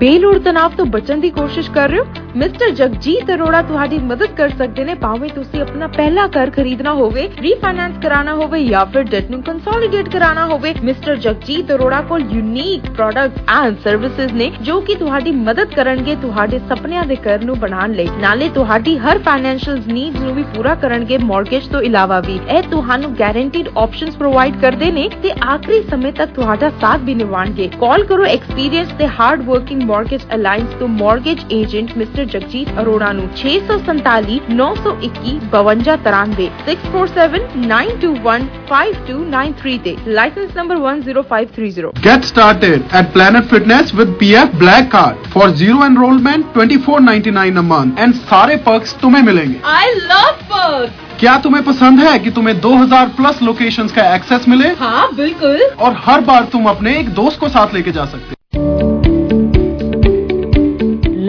ਬੇਲੋੜ 0.00 0.36
ਤਣਾਅ 0.38 0.68
ਤੋਂ 0.76 0.84
ਬਚਣ 0.86 1.20
ਦੀ 1.20 1.28
ਕੋਸ਼ਿਸ਼ 1.30 1.70
ਕਰ 1.70 1.88
ਰਹੇ 1.88 1.98
ਹੋ? 1.98 2.04
Mister 2.36 2.70
Jagjit 2.70 3.30
Arora 3.30 3.60
ਤੁਹਾਡੀ 3.62 3.98
ਮਦਦ 3.98 4.30
ਕਰ 4.36 4.48
ਸਕਦੇ 4.48 4.84
ਨੇ, 4.84 4.94
ਭਾਵੇਂ 4.94 5.28
ਤੁਸੀਂ 5.30 5.60
ਆਪਣਾ 5.60 5.86
ਪਹਿਲਾ 5.86 6.26
ਘਰ 6.26 6.50
ਖਰੀਦਣਾ 6.50 6.92
ਹੋਵੇ 6.92 7.28
ਰੀਫਾਈਨਾਂਸ 7.40 7.98
ਕਰਾਉਣਾ 8.02 8.34
ਹੋਵੇ 8.34 8.62
ਜਾਂ 8.64 8.84
ਫਿਰ 8.86 9.02
ਡੈਟ 9.02 9.30
ਨੂੰ 9.30 9.42
ਕੰਸੋਲੀਡੇਟ 9.42 10.08
ਕਰਾਉਣਾ 10.08 10.46
ਹੋਵੇ, 10.46 10.74
ਮਿਸਟਰ 10.84 11.16
ਜਗਜੀਤ 11.16 11.72
ਅਰੋੜਾ 11.72 12.00
ਕੋਲ 12.00 12.22
ਯੂਨੀਕ 12.30 12.90
ਪ੍ਰੋਡਕਟਸ 12.90 13.42
ਐਂਡ 13.56 13.76
ਸਰਵਿਸਿਜ਼ 13.84 14.32
ਨੇ, 14.32 14.50
ਜੋ 14.62 14.80
ਕਿ 14.80 14.94
ਤੁਹਾਡੀ 14.94 15.32
ਮਦਦ 15.40 15.74
ਕਰਨਗੇ, 15.74 16.14
ਤੁਹਾਡੇ 16.22 16.58
ਸੁਪਨਿਆਂ 16.58 17.04
ਦੇ 17.04 17.16
ਘਰ 17.16 17.44
ਨੂੰ 17.44 17.58
ਬਣਾਉਣ 17.58 17.92
ਲਈ। 17.92 18.08
ਨਾਲੇ 18.20 18.48
ਤੁਹਾਡੀ 18.48 18.96
ਹਰ 18.98 19.18
ਫਾਈਨੈਂਸ਼ੀਅਲ 19.18 19.82
ਨੀਡਸ 19.86 20.20
ਨੂੰ 20.20 20.34
ਵੀ 20.34 20.42
ਪੂਰਾ 20.56 20.74
ਕਰਨਗੇ 20.74 21.18
ਮਾਰਗੇਜ 21.24 21.66
ਤੋਂ 21.66 21.82
ਇਲਾਵਾ 21.82 22.20
ਵੀ। 22.20 22.38
ਇਹ 22.50 22.62
ਤੁਹਾਨੂੰ 22.62 23.12
ਗਾਰੰਟੀਡ 23.20 23.68
ਆਪਸ਼ਨਸ 23.76 24.16
ਪ੍ਰੋਵਾਈਡ 24.16 24.60
ਕਰਦੇ 24.60 24.90
ਨੇ 24.92 25.08
ਤੇ 25.22 25.34
ਆਖਰੀ 25.50 25.82
ਸਮੇਂ 25.90 26.12
ਤੱਕ 26.12 26.34
ਤੁਹਾਡਾ 26.34 26.70
ਸਾਥ 26.80 27.00
ਵੀ 27.00 27.14
ਨਿਭਾਉਣਗੇ। 27.14 27.70
ਕਾਲ 27.80 28.04
ਕਰੋ 28.04 28.24
ਐਕਸਪੀਰੀਅੰਸ 28.24 28.92
ਤੇ 28.98 29.08
ਹਾਰਡ 29.20 29.42
ਵਰਕਿੰਗ 29.42 29.88
मॉर्गेज 29.90 30.28
अलायंस 30.32 30.74
को 30.78 30.86
mortgage 30.96 31.44
agent 31.52 31.96
mister 31.98 32.24
Jagjit 32.32 32.78
Arora 32.78 33.12
नु 33.12 33.26
छह 33.36 33.66
सौ 33.68 33.78
संतालीस 33.86 34.50
नौ 34.52 34.74
सौ 34.76 34.98
इक्कीस 35.04 35.42
बवंजा 35.52 35.96
तिरानवे 36.04 36.48
six 36.66 36.92
four 36.92 37.08
seven 37.10 37.66
nine 37.66 37.98
two 38.00 38.14
one 38.24 38.48
five 38.70 39.04
two 39.08 39.18
nine 39.30 39.52
three 39.60 39.76
they. 39.84 39.96
Licence 40.08 40.56
number 40.56 40.76
one 40.78 41.02
zero 41.02 41.22
five 41.30 41.48
three 41.56 41.70
zero 41.70 41.92
get 42.00 42.24
started 42.24 42.96
at 42.96 43.12
Planet 43.12 43.44
Fitness 43.50 43.94
with 43.94 44.16
P 44.20 44.32
F 44.42 44.56
black 44.58 44.90
card 44.92 45.28
for 45.32 45.50
zero 45.56 45.84
enrolment 45.84 46.52
twenty 46.54 46.76
four 46.86 47.00
ninety 47.02 47.30
nine 47.32 47.56
a 47.56 47.62
month 47.68 47.98
and 48.00 48.14
सारे 48.24 48.56
perk 48.66 48.96
तुम्हें 49.02 49.22
मिलेंगे। 49.22 49.60
I 49.74 49.94
love 49.94 50.32
perks 50.52 51.08
क्या 51.20 51.36
तुम्हें 51.38 51.64
पसंद 51.64 52.00
है 52.00 52.18
कि 52.18 52.30
तुम्हें 52.32 52.54
2000 52.60 53.08
plus 53.16 53.42
locations 53.42 53.92
का 53.92 54.02
एक्सेस 54.14 54.48
मिले? 54.48 54.68
हाँ 54.80 55.08
बिल्कुल। 55.16 55.62
और 55.78 55.96
हर 56.04 56.20
बार 56.26 56.44
तुम 56.52 56.68
अपने 56.68 56.98
एक 56.98 57.08
दोस्त 57.14 57.40
को 57.40 57.48
साथ 57.50 57.74
लेके 57.74 57.92
जा 57.92 58.04
सकते 58.06 58.39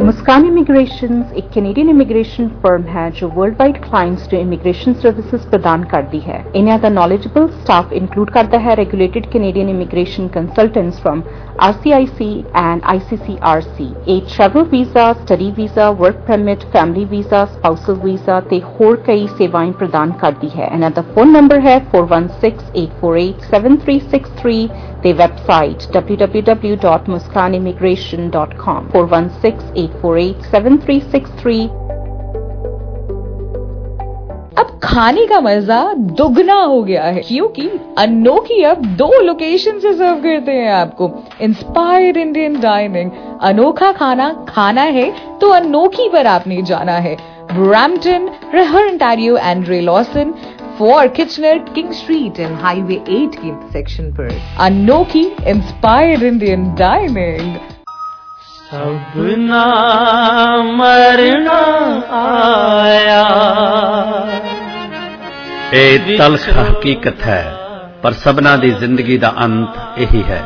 ਮੁਸਕਾਨ 0.00 0.44
ਇਮੀਗ੍ਰੇਸ਼ਨਸ 0.46 1.32
ਇੱਕ 1.36 1.46
ਕੈਨੇਡੀਅਨ 1.54 1.88
ਇਮੀਗ੍ਰੇਸ਼ਨ 1.88 2.46
ਫਰਮ 2.62 2.82
ਹੈ 2.88 3.08
ਜੋ 3.10 3.28
ਵਰਲਡਵਾਈਡ 3.28 3.76
ਕਲਾਇੰਟਸ 3.78 4.28
ਨੂੰ 4.32 4.40
ਇਮੀਗ੍ਰੇਸ਼ਨ 4.40 4.92
ਸਰਵਿਸਿਜ਼ 4.92 5.46
ਪ੍ਰਦਾਨ 5.46 5.84
ਕਰਦੀ 5.84 6.20
ਹੈ। 6.20 6.42
ਇਹਨਾਂ 6.54 6.78
ਦਾ 6.78 6.88
ਨੌਲੇਜੇਬਲ 6.88 7.48
ਸਟਾਫ 7.48 7.92
ਇਨਕਲੂਡ 7.92 8.30
ਕਰਦਾ 8.30 8.58
ਹੈ 8.58 8.76
regulated 8.76 9.26
Canadian 9.26 9.68
immigration 9.68 10.28
consultants 10.28 11.00
firm 11.00 11.20
RCIC 11.63 12.43
and 12.61 12.81
ICCRC 12.93 13.93
ਇਹ 14.07 14.21
travel 14.29 14.63
visa 14.63 15.13
study 15.13 15.51
visa 15.51 15.91
work 15.91 16.15
permit 16.27 16.63
family 16.73 17.05
visa 17.05 17.45
spousal 17.45 17.99
visa 17.99 18.41
ਤੇ 18.49 18.61
ਹੋਰ 18.71 18.95
ਕਈ 19.05 19.27
ਸੇਵਾਵਾਂ 19.37 19.73
ਪ੍ਰਦਾਨ 19.73 20.11
ਕਰਦੀ 20.19 20.49
ਹੈ 20.49 20.65
ਇਹਨਾਂ 20.65 20.91
ਦਾ 20.91 21.01
ਫੋਨ 21.15 21.31
ਨੰਬਰ 21.31 21.59
ਹੈ 21.59 21.81
4168487363 21.95 24.67
ਤੇ 25.03 25.15
ਵੈਬਸਾਈਟ 25.15 25.77
www.muskanimmigration.com 25.97 28.87
4168487363 28.93 31.88
अब 34.60 34.70
खाने 34.82 35.24
का 35.26 35.40
मज़ा 35.40 35.82
दुगना 35.94 36.54
हो 36.54 36.82
गया 36.82 37.02
है, 37.04 37.20
क्योंकि 37.22 37.68
अनोखी 37.98 38.62
अब 38.62 38.84
दो 38.96 39.20
लोकेशन 39.22 39.78
से 39.78 39.92
सर्व 39.92 40.20
करते 40.22 40.52
हैं 40.52 40.70
आपको। 40.72 41.10
इंस्पायर्ड 41.42 42.16
इंडियन 42.16 42.60
डाइनिंग 42.60 43.10
अनोखा 43.42 43.90
खाना 43.92 44.28
खाना 44.48 44.82
है 44.90 45.10
तो 45.40 45.48
अनोखी 45.50 46.08
पर 46.08 46.26
आपने 46.26 46.62
जाना 46.62 46.96
है। 46.98 47.16
ब्रैम्पटन 47.52 48.28
रहर 48.54 48.90
ontario 48.90 49.38
and 49.38 49.68
Ray 49.68 49.80
Lawson 49.80 50.34
for 50.78 51.08
Kitchener 51.16 51.58
King 51.74 51.90
Street 51.92 52.40
and 52.40 52.56
Highway 52.58 53.02
8 53.10 53.34
के 53.36 53.54
सेक्शन 53.72 54.12
पर। 54.12 54.30
अनोखी 54.60 55.24
इंस्पायर्ड 55.48 56.22
इंडियन 56.22 56.72
डाइनिंग 56.76 57.56
ਸਭਨਾ 58.70 59.64
ਮਰਨਾ 60.62 61.56
ਆਇਆ। 62.18 63.24
ਇਹ 65.72 66.16
ਤਲਖ 66.18 66.48
ਹਕੀਕਤ 66.58 67.22
ਹੈ, 67.26 67.42
ਪਰ 68.02 68.12
ਸਭਨਾ 68.12 68.56
ਦੀ 68.56 68.70
ਜ਼ਿੰਦਗੀ 68.70 69.16
ਦਾ 69.18 69.32
ਅੰਤ 69.44 69.98
ਇਹੀ 69.98 70.22
ਹੈ। 70.22 70.42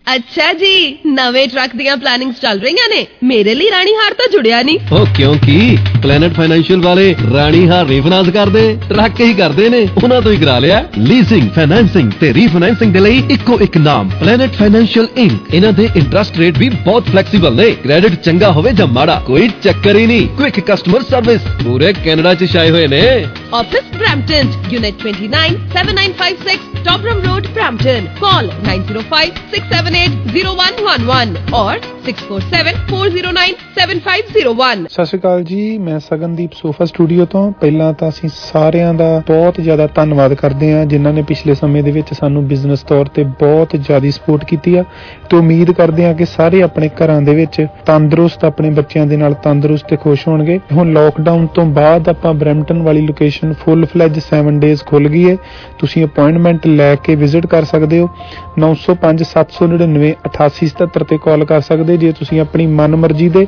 ਅੱਛਾ 0.08 0.54
ਜੀ 0.54 0.98
ਨਵੇਂ 1.08 1.48
ਟਰੱਕ 1.48 1.76
ਦੀਆਂ 1.76 1.98
ਪਲੈਨਿੰਗਸ 1.98 2.42
ਚੱਲ 2.42 2.60
ਰਹੀਆਂ 2.60 2.90
ਨੇ। 2.90 3.08
ਮੇਰੇ 3.32 3.54
ਲਈ 3.56 3.70
ਰਾਣੀ 3.72 3.94
ਹਾਰ 3.96 4.14
ਤਾਂ 4.14 4.28
ਜੁੜਿਆ 4.32 4.62
ਨਹੀਂ। 4.62 4.80
ਉਹ 4.92 5.06
ਕਿਉਂਕਿ 5.16 5.78
ਪਲੈਨਟ 6.04 6.34
ਫਾਈਨੈਂਸ਼ੀਅਲ 6.34 6.82
ਵਾਲੇ 6.82 7.16
ਰਾਣੀ 7.34 7.70
ਹਾਰ 7.70 7.88
ਰੀਫਾਈਨਾਂਸ 7.88 8.30
ਕਰਦੇ 8.30 8.78
ਟਰੱਕ 8.90 9.22
ਹੀ 9.22 9.34
ਕਰਦੇ 9.34 9.70
ਨੇ। 9.70 9.88
ਉਹਨਾਂ 10.04 10.22
ਤੋਂ 10.22 10.32
ਹੀ 10.32 10.38
ਕਰਾ 10.38 10.60
ਲਿਆ। 10.60 10.86
ਲੀਸਿੰਗ 10.98 11.50
ਫਾਈਨੈਂਸਿੰਗ 11.56 12.12
ਤੇ 12.20 12.34
ਰੀਫਾਈਨੈਂਸਿੰਗ 12.34 12.94
ਦੇ 12.94 13.00
ਲਈ 13.00 13.24
ਇੱਕੋ 13.30 13.60
ਇੱਕ 13.60 13.78
ਨਾਮ 13.78 14.10
ਪਲੈਨਟ 14.20 14.54
ਫਾਈਨੈਂਸ਼ੀਅਲ 14.54 15.08
ਇੰਕ 15.18 15.54
ਇਹਨਾਂ 15.54 15.74
ਦੇ 15.74 15.90
ਇੰਟਰਸਟ 15.96 16.38
ਰੇਟ 16.38 16.58
ਵੀ 16.58 16.70
ਬਹੁਤ 16.70 17.10
ਫਲੈਕਸੀਬਲ 17.10 17.56
ਨੇ। 17.56 17.72
ਕ੍ਰੈਡਿਟ 17.84 18.16
ਚੰਗਾ 18.26 18.52
ਹੋਵੇ 18.52 18.72
ਜਾਂ 18.72 18.88
ਮਾੜਾ 18.88 19.22
ਕੋਈ 19.28 19.50
ਚੱਕਰ 19.64 19.98
ਹੀ 19.98 20.06
ਨਹੀਂ। 20.06 20.28
ਕੁਇਕ 20.38 20.60
ਕਸਟਮਰ 20.72 21.02
ਸਰਵਿਸ 21.10 21.42
ਪੂਰੇ 21.64 21.94
ਕੈਨੇਡਾ 22.06 22.34
'ਚ 22.34 22.46
ਛਾਏ 22.54 22.72
ਹੋਏ 22.72 22.88
ਨੇ। 22.88 23.26
Office 23.54 23.84
Brampton 23.98 24.48
unit 24.70 24.94
29 25.06 25.56
7956 25.76 26.58
Torbram 26.86 27.22
Road 27.22 27.48
Brampton 27.48 28.06
call 28.22 28.46
9056780111 28.68 31.30
or 31.62 31.74
6474097501 32.06 34.86
ਸਤਿ 34.90 35.06
ਸ਼੍ਰੀ 35.06 35.20
ਅਕਾਲ 35.20 35.44
ਜੀ, 35.44 35.78
ਮੈਂ 35.78 36.00
ਸਗਨਦੀਪ 36.00 36.54
ਸੋਫਾ 36.54 36.86
ਸਟੂਡੀਓ 36.86 37.26
ਤੋਂ। 37.26 37.52
ਪਹਿਲਾਂ 37.52 37.94
ਤਾਂ 37.94 38.10
ਅਸੀਂ 38.10 38.30
ਸਾਰਿਆਂ 38.36 38.94
ਦਾ 38.94 39.24
ਬਹੁਤ 39.28 39.62
ਜ਼ਿਆਦਾ 39.62 39.90
ਧੰਨਵਾਦ 39.96 40.34
ਕਰਦੇ 40.34 40.74
ਹਾਂ, 40.74 40.86
ਜਿਨ੍ਹਾਂ 40.86 41.14
ਨੇ 41.14 41.22
ਪਿਛਲੇ 41.22 41.54
ਸਮੇਂ 41.54 41.84
ਦੇ 41.84 41.92
ਵਿੱਚ 41.92 42.14
ਸਾਨੂੰ 42.14 42.48
ਬਿਜ਼ਨਸ 42.48 42.84
ਤੌਰ 42.84 43.06
ਤੇ 43.06 43.24
ਬਹੁਤ 43.24 43.76
ਜ਼ਿਆਦਾ 43.76 44.10
ਸਪੋਰਟ 44.10 44.46
ਕੀਤੀ 44.46 44.76
ਆ। 44.76 44.84
ਤੇ 45.30 45.38
ਉਮੀਦ 45.38 45.72
ਕਰਦੇ 45.72 46.06
ਹਾਂ 46.06 46.14
ਕਿ 46.14 46.26
ਸਾਰੇ 46.26 46.62
ਆਪਣੇ 46.62 46.90
ਘਰਾਂ 46.90 47.22
ਦੇ 47.22 47.36
ਵਿੱਚ 47.36 47.68
ਤੰਦਰੁਸਤ 47.86 48.46
ਆਪਣੇ 48.46 48.70
ਬੱਚਿਆਂ 48.70 49.06
ਦੇ 49.06 49.18
ਨਾਲ 49.18 49.34
ਤੰਦਰੁਸਤ 49.34 49.90
ਤੇ 49.90 49.96
ਖੁਸ਼ 49.96 50.28
ਹੋਣਗੇ। 50.28 50.60
ਹੁਣ 50.72 50.94
ਲੋਕਡਾਊਨ 50.94 51.48
ਤੋਂ 51.48 51.66
ਬਾਅਦ 51.66 52.10
ਆਪਾਂ 52.10 52.34
ਬ੍ਰੈਂਪਟਨ 52.34 52.82
ਵਾਲੀ 52.82 53.02
ਲੋਕੇਸ਼ਨ 53.02 53.54
ਫੁੱਲ 53.54 53.86
ਫਲੈਜ 53.86 54.20
7 54.20 54.60
ਡੇਜ਼ 54.60 54.84
ਖੁੱਲ 54.84 55.08
ਗਈ 55.08 55.30
ਹੈ 55.30 55.38
ਤੁਸੀਂ 55.80 56.06
ਅਪਾਇੰਟਮੈਂਟ 56.06 56.68
ਲੈ 56.68 56.96
ਕੇ 56.96 57.16
ਵਿਜ਼ਿਟ 57.16 57.48
ਕਰ 57.48 57.64
ਸਕਦੇ 57.64 58.00
ਹੋ। 58.00 58.10
905 58.58 59.24
799 59.32 60.16
8877 60.26 61.04
ਤੇ 61.04 61.18
ਕਾਲ 61.18 61.46
ਕਰ 61.46 61.62
ਸਕਦੇ 61.62 61.91
ਜੇ 61.98 62.12
ਤੁਸੀਂ 62.12 62.40
ਆਪਣੀ 62.42 62.66
ਮਨਮਰਜ਼ੀ 62.66 63.30
ਦੇ 63.30 63.48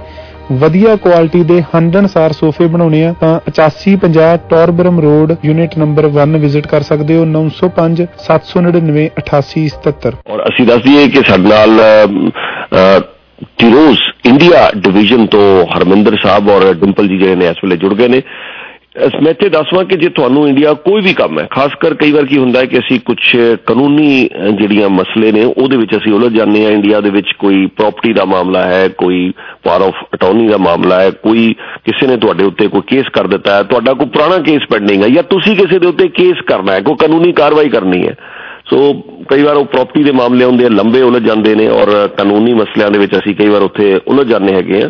ਵਧੀਆ 0.52 0.96
ਕੁਆਲਿਟੀ 0.96 1.44
ਦੇ 1.44 1.62
ਹੰਡਣਸਾਰ 1.76 2.32
ਸੋਫੇ 2.32 2.68
ਬਣਾਉਣੇ 2.68 3.04
ਆ, 3.06 3.14
ਤਾਂ 3.22 3.40
8550 3.48 4.38
Torbram 4.50 5.00
Road 5.00 5.36
unit 5.46 5.78
number 5.78 6.08
1 6.08 6.38
visit 6.40 6.68
ਕਰ 6.68 6.82
ਸਕਦੇ 6.82 7.18
ਹੋ 7.18 7.26
905 7.26 8.06
799 8.28 9.08
8877 9.20 10.16
ਔਰ 10.30 10.44
ਅਸੀਂ 10.44 10.66
ਦੱਸ 10.66 10.84
ਦਈਏ 10.84 11.08
ਕਿ 11.08 11.22
ਸਾਡੇ 11.28 11.50
ਨਾਲ 11.50 11.80
ਟਿਰੋਜ਼ 13.58 14.00
ਇੰਡੀਆ 14.26 14.72
ਡਿਵੀਜ਼ਨ 14.76 15.26
ਤੋਂ 15.26 15.46
ਹਰਮਿੰਦਰ 15.78 16.18
ਸਾਹਿਬ 16.24 16.50
ਔਰ 16.50 16.74
ਡਿੰਪਲ 16.74 17.08
ਜੀ 17.08 17.18
ਜਿਹੜੇ 17.18 17.36
ਨੇ 17.36 17.48
ਇਸ 17.48 17.64
ਵੇਲੇ 17.64 17.78
ਜੁੜ 17.78 17.94
ਗਏ 17.94 18.08
ਨੇ। 18.08 18.18
ਇਸ 18.18 18.24
ਮੈਂ 19.22 19.34
ਤੇ 19.34 19.48
ਦੱਸਵਾਂ 19.50 19.84
ਕਿ 19.86 19.96
ਜੇ 19.98 20.10
ਤੁਹਾਨੂੰ 20.10 20.48
ਇੰਡੀਆ 20.48 20.74
ਕੋਈ 20.82 21.02
ਵੀ 21.02 21.14
ਕੰਮ 21.14 21.40
ਹੈ 21.40 21.46
ਖਾਸ 21.52 21.76
ਕਰ 21.80 21.94
ਕਈ 21.94 22.12
ਵਾਰ 22.12 22.26
ਕੀ 22.26 22.38
ਹੁੰਦਾ 22.38 22.60
ਹੈ 22.60 22.66
ਕਿ 22.66 22.78
ਅਸੀਂ 22.80 23.00
ਕੁਝ 23.02 23.16
ਕਾਨੂੰਨੀ 23.66 24.28
ਅਹ, 24.28 24.50
ਜਿਹੜੀਆਂ 24.52 24.90
ਮਸਲੇ 24.90 25.32
ਨੇ 25.32 25.44
ਉਹਦੇ 25.46 25.78
ਵਿੱਚ 25.78 25.96
ਅਸੀਂ 25.98 26.12
ਉਲਝ 26.14 26.32
ਜਾਂਦੇ 26.34 26.64
ਹਾਂ। 26.66 26.72
ਇੰਡੀਆ 26.72 27.00
ਦੇ 27.02 27.10
ਵਿੱਚ 27.10 27.32
ਕੋਈ 27.40 27.66
ਪ੍ਰਾਪਰਟੀ 27.78 28.14
ਦਾ 28.14 28.26
ਮਾਮਲਾ 28.26 28.62
ਹੈ 28.66 28.88
ਕੋਈ 28.98 29.32
ਪਾਵਰ 29.64 29.86
ਆਫ 29.86 30.04
ਅਟਾਰਨੀ 30.14 30.48
ਦਾ 30.48 30.58
ਮਾਮਲਾ 30.60 31.00
ਹੈ 31.02 31.10
ਕੋਈ 31.24 31.54
ਕਿਸੇ 31.86 32.08
ਨੇ 32.08 32.18
ਤੁਹਾਡੇ 32.18 32.44
ਉੱਤੇ 32.44 32.68
ਕੋਈ 32.68 32.82
ਕੇਸ 32.88 33.10
ਕਰ 33.14 33.28
ਦਿੱਤਾ 33.28 33.56
ਹੈ 33.56 33.64
ਤੁਹਾਡਾ 33.64 33.94
ਕੋਈ 33.94 34.08
ਪੁਰਾਣਾ 34.10 34.38
ਕੇਸ 34.44 34.68
ਪੈਂਡਿੰਗ 34.70 35.04
ਹੈ 35.04 35.10
ਜਾਂ 35.10 35.24
ਤੁਸੀਂ 35.30 35.56
ਕਿਸੇ 35.56 35.80
ਦੇ 35.80 35.88
ਉੱਤੇ 35.88 36.08
ਕੇਸ 36.14 36.42
ਕਰਨਾ 36.48 36.74
ਹੈ 36.74 36.82
ਕੋਈ 36.82 36.96
ਕਾਨੂੰਨੀ 37.00 37.32
ਕਾਰਵਾਈ 37.34 37.70
ਕਰਨੀ 37.70 38.08
ਹੈ। 38.08 38.16
ਸੋ 38.70 38.94
ਕਈ 39.30 39.44
ਵਾਰ 39.44 39.56
ਉਹ 39.56 39.66
ਪ੍ਰਾਪਰਟੀ 39.68 40.04
ਦੇ 40.04 40.12
ਮਾਮਲੇ 40.14 40.46
ਹੁੰਦੇ 40.46 40.66
ਆ 40.66 40.70
ਲੰਬੇ 40.72 41.02
ਉਲਝ 41.02 41.24
ਜਾਂਦੇ 41.24 41.56
ਨੇ 41.56 41.68
ਔਰ 41.72 41.90
ਕਾਨੂੰਨੀ 42.18 42.54
ਮਸਲਿਆਂ 42.54 42.92
ਦੇ 42.92 43.00
ਵਿੱਚ 43.00 43.16
ਅਸੀਂ 43.16 43.36
ਕਈ 43.36 43.48
ਵਾਰ 43.48 43.62
ਉੱਥੇ 43.62 43.94
ਉਲਝ 44.08 44.28
ਜਾਂਦੇ 44.28 44.54
ਹੈਗੇ 44.54 44.84
ਆ 44.84 44.90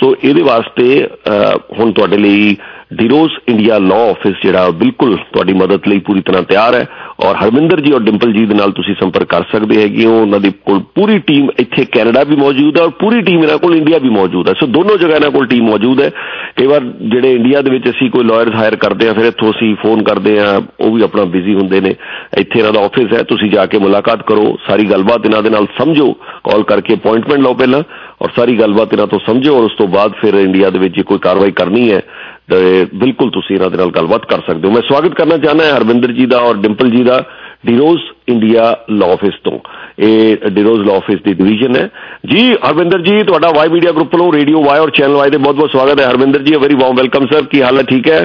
ਸੋ 0.00 0.14
ਇਹਦੇ 0.24 0.42
ਵਾਸਤੇ 0.42 0.84
ਅਹ, 1.04 1.56
ਹੁਣ 1.78 1.92
ਤੁਹਾਡੇ 1.92 2.16
ਲਈ 2.16 2.56
ਡਿਰੋਜ਼ 2.94 3.32
ਇੰਡੀਆ 3.48 3.78
ਲਾਅ 3.78 4.08
ਆਫਿਸ 4.10 4.34
ਜਿਹੜਾ 4.42 4.64
ਉਹ 4.64 4.72
ਬਿਲਕੁਲ 4.72 5.16
ਤੁਹਾਡੀ 5.32 5.52
ਮਦਦ 5.52 5.86
ਲਈ 5.88 5.98
ਪੂਰੀ 5.98 6.20
ਤਰ੍ਹਾਂ 6.20 6.42
ਤਿਆਰ 6.42 6.74
ਹੈ। 6.74 6.86
ਔਰ 7.20 7.36
ਹਰਮਿੰਦਰ 7.36 7.80
ਜੀ 7.80 7.92
ਔਰ 7.92 8.00
ਡਿੰਪਲ 8.00 8.32
ਜੀ 8.32 8.44
ਦੇ 8.46 8.54
ਨਾਲ 8.54 8.72
ਤੁਸੀਂ 8.72 8.94
ਸੰਪਰਕ 9.00 9.28
ਕਰ 9.28 9.42
ਸਕਦੇ 9.52 9.82
ਹੈਗੇ 9.82 10.06
ਹੋ। 10.06 10.20
ਉਹਨਾਂ 10.20 10.40
ਦੀ 10.40 10.50
ਕੋਲ 10.66 10.78
ਪੂਰੀ 10.94 11.18
ਟੀਮ 11.18 11.48
ਇੱਥੇ 11.60 11.84
ਕੈਨੇਡਾ 11.84 12.22
ਵੀ 12.22 12.36
ਮੌਜੂਦ 12.36 12.78
ਹੈ 12.78 12.82
ਔਰ 12.82 12.90
ਪੂਰੀ 12.90 13.20
ਟੀਮ 13.22 13.42
ਇਹਨਾਂ 13.42 13.58
ਕੋਲ 13.58 13.76
ਇੰਡੀਆ 13.76 13.98
ਵੀ 13.98 14.08
ਮੌਜੂਦ 14.08 14.48
ਹੈ। 14.48 14.54
ਸੋ 14.60 14.66
ਦੋਨੋਂ 14.66 14.98
ਜਗ੍ਹਾ 14.98 15.16
ਇਹਨਾਂ 15.16 15.30
ਕੋਲ 15.30 15.46
ਟੀਮ 15.46 15.64
ਮੌਜੂਦ 15.64 16.00
ਹੈ। 16.00 16.10
ਕਈ 16.56 16.66
ਵਾਰ 16.66 16.80
ਜਿਹੜੇ 16.80 17.32
ਇੰਡੀਆ 17.32 17.60
ਦੇ 17.60 17.70
ਵਿੱਚ 17.70 17.90
ਅਸੀਂ 17.90 18.10
ਕੋਈ 18.10 18.24
ਲਾਇਰਸ 18.24 18.54
ਹਾਇਰ 18.54 18.76
ਕਰਦੇ 18.76 19.08
ਆ 19.08 19.12
ਫਿਰ 19.12 19.24
ਇੱਥੋਂ 19.24 19.50
ਅਸੀਂ 19.50 19.74
ਫੋਨ 19.76 20.02
ਕਰਦੇ 20.02 20.38
ਆ 20.40 20.62
ਉਹ 20.80 20.94
ਵੀ 20.94 21.02
ਆਪਣਾ 21.02 21.24
ਬਿਜ਼ੀ 21.24 21.54
ਹੁੰਦੇ 21.54 21.80
ਨੇ। 21.80 21.94
ਇੱਥੇ 22.38 22.58
ਇਹਨਾਂ 22.58 22.72
ਦਾ 22.72 22.80
ਆਫਿਸ 22.80 23.12
ਹੈ। 23.12 23.22
ਤੁਸੀਂ 23.22 23.50
ਜਾ 23.50 23.66
ਕੇ 23.66 23.78
ਮੁਲਾਕਾਤ 23.78 24.22
ਕਰੋ। 24.22 24.58
ਸਾਰੀ 24.68 24.84
ਗੱਲਬਾਤ 24.84 25.26
ਇਹਨਾਂ 25.26 25.42
ਦੇ 25.42 25.50
ਨਾਲ 25.50 25.66
ਸਮਝੋ। 25.78 26.12
ਕਾਲ 26.44 26.62
ਕਰਕੇ 26.62 26.94
ਅਪਾਇੰਟਮੈਂਟ 26.94 27.40
ਲਓ 27.40 27.54
ਪਹਿਲਾਂ। 27.54 27.82
ਔਰ 28.22 28.28
ਸਾਰੀ 28.36 28.58
ਗੱਲਬਾਤ 28.58 28.92
ਇਹਨਾਂ 28.92 29.06
ਤੋਂ 29.06 29.18
ਸਮਝੋ। 29.26 29.56
ਔਰ 29.58 29.64
ਉਸ 29.64 29.72
ਤੋਂ 29.78 29.88
ਬਾਅਦ 29.88 30.12
ਫਿਰ 30.20 30.34
ਇੰਡੀਆ 30.34 30.70
ਦੇ 30.70 30.78
ਵਿੱਚ 30.78 30.96
ਜੇ 30.96 31.02
ਕੋਈ 31.02 31.18
ਕਾਰਵਾਈ 31.18 31.50
ਕਰਨੀ 31.50 31.92
ਹੈ 31.92 31.98
ਤੇ 31.98 32.29
ਬਿਲਕੁਲ 32.52 33.30
ਤੁਸੀਂ 33.30 33.56
ਇਹਨਾਂ 33.56 33.70
ਦੇ 33.70 33.76
ਨਾਲ 33.76 33.90
ਗੱਲਬਾਤ 33.90 34.24
ਕਰ 34.26 34.40
ਸਕਦੇ 34.46 34.68
ਹੋ 34.68 34.72
ਮੈਂ 34.72 34.82
ਸਵਾਗਤ 34.82 35.14
ਕਰਨਾ 35.14 35.36
ਚਾਹੁੰਦਾ 35.36 35.64
ਹਾਂ 35.64 35.76
ਹਰਵਿੰਦਰ 35.76 36.12
ਜੀ 36.12 36.26
ਦਾ 36.26 36.38
ਔਰ 36.38 36.56
ਡਿੰਪਲ 36.56 36.90
ਜੀ 36.90 37.02
ਦਾ 37.02 37.22
ਡਿਰੋਜ਼ 37.66 38.00
ਇੰਡੀਆ 38.28 38.64
ਲਾਅ 38.90 39.12
ਆਫਿਸ 39.12 39.34
ਤੋਂ 39.44 39.58
ਇਹ 39.98 40.50
ਡਿਰੋਜ਼ 40.50 40.80
ਲਾਅ 40.80 40.96
ਆਫਿਸ 40.96 41.20
ਦੀ 41.24 41.34
ਡਿਵੀਜ਼ਨ 41.34 41.76
ਹੈ 41.76 41.88
ਜੀ 42.26 42.52
ਹਰਵਿੰਦਰ 42.68 43.00
ਜੀ 43.00 43.22
ਤੁਹਾਡਾ 43.22 43.50
ਵਾਈ 43.56 43.68
ਮੀਡੀਆ 43.68 43.92
ਗਰੁੱਪ 43.92 44.14
ਵੱਲੋਂ 44.14 44.32
ਰੇਡੀਓ 44.32 44.62
ਵਾਈ 44.62 44.78
ਔਰ 44.78 44.90
ਚੈਨਲ 44.90 45.16
ਵਾਈ 45.16 45.30
ਦੇ 45.30 45.38
ਬਹੁਤ 45.38 45.56
ਬਹੁਤ 45.56 45.70
ਸਵਾਗਤ 45.70 46.00
ਹੈ 46.00 46.08
Harvinder 46.10 46.42
ji 46.42 46.56
very 46.56 46.74
warm 46.74 46.96
welcome 46.96 47.26
sir 47.26 47.44
ਕੀ 47.44 47.62
ਹਾਲ 47.62 47.78
ਹੈ 47.78 47.82
ਠੀਕ 47.82 48.08
ਹੈ 48.08 48.20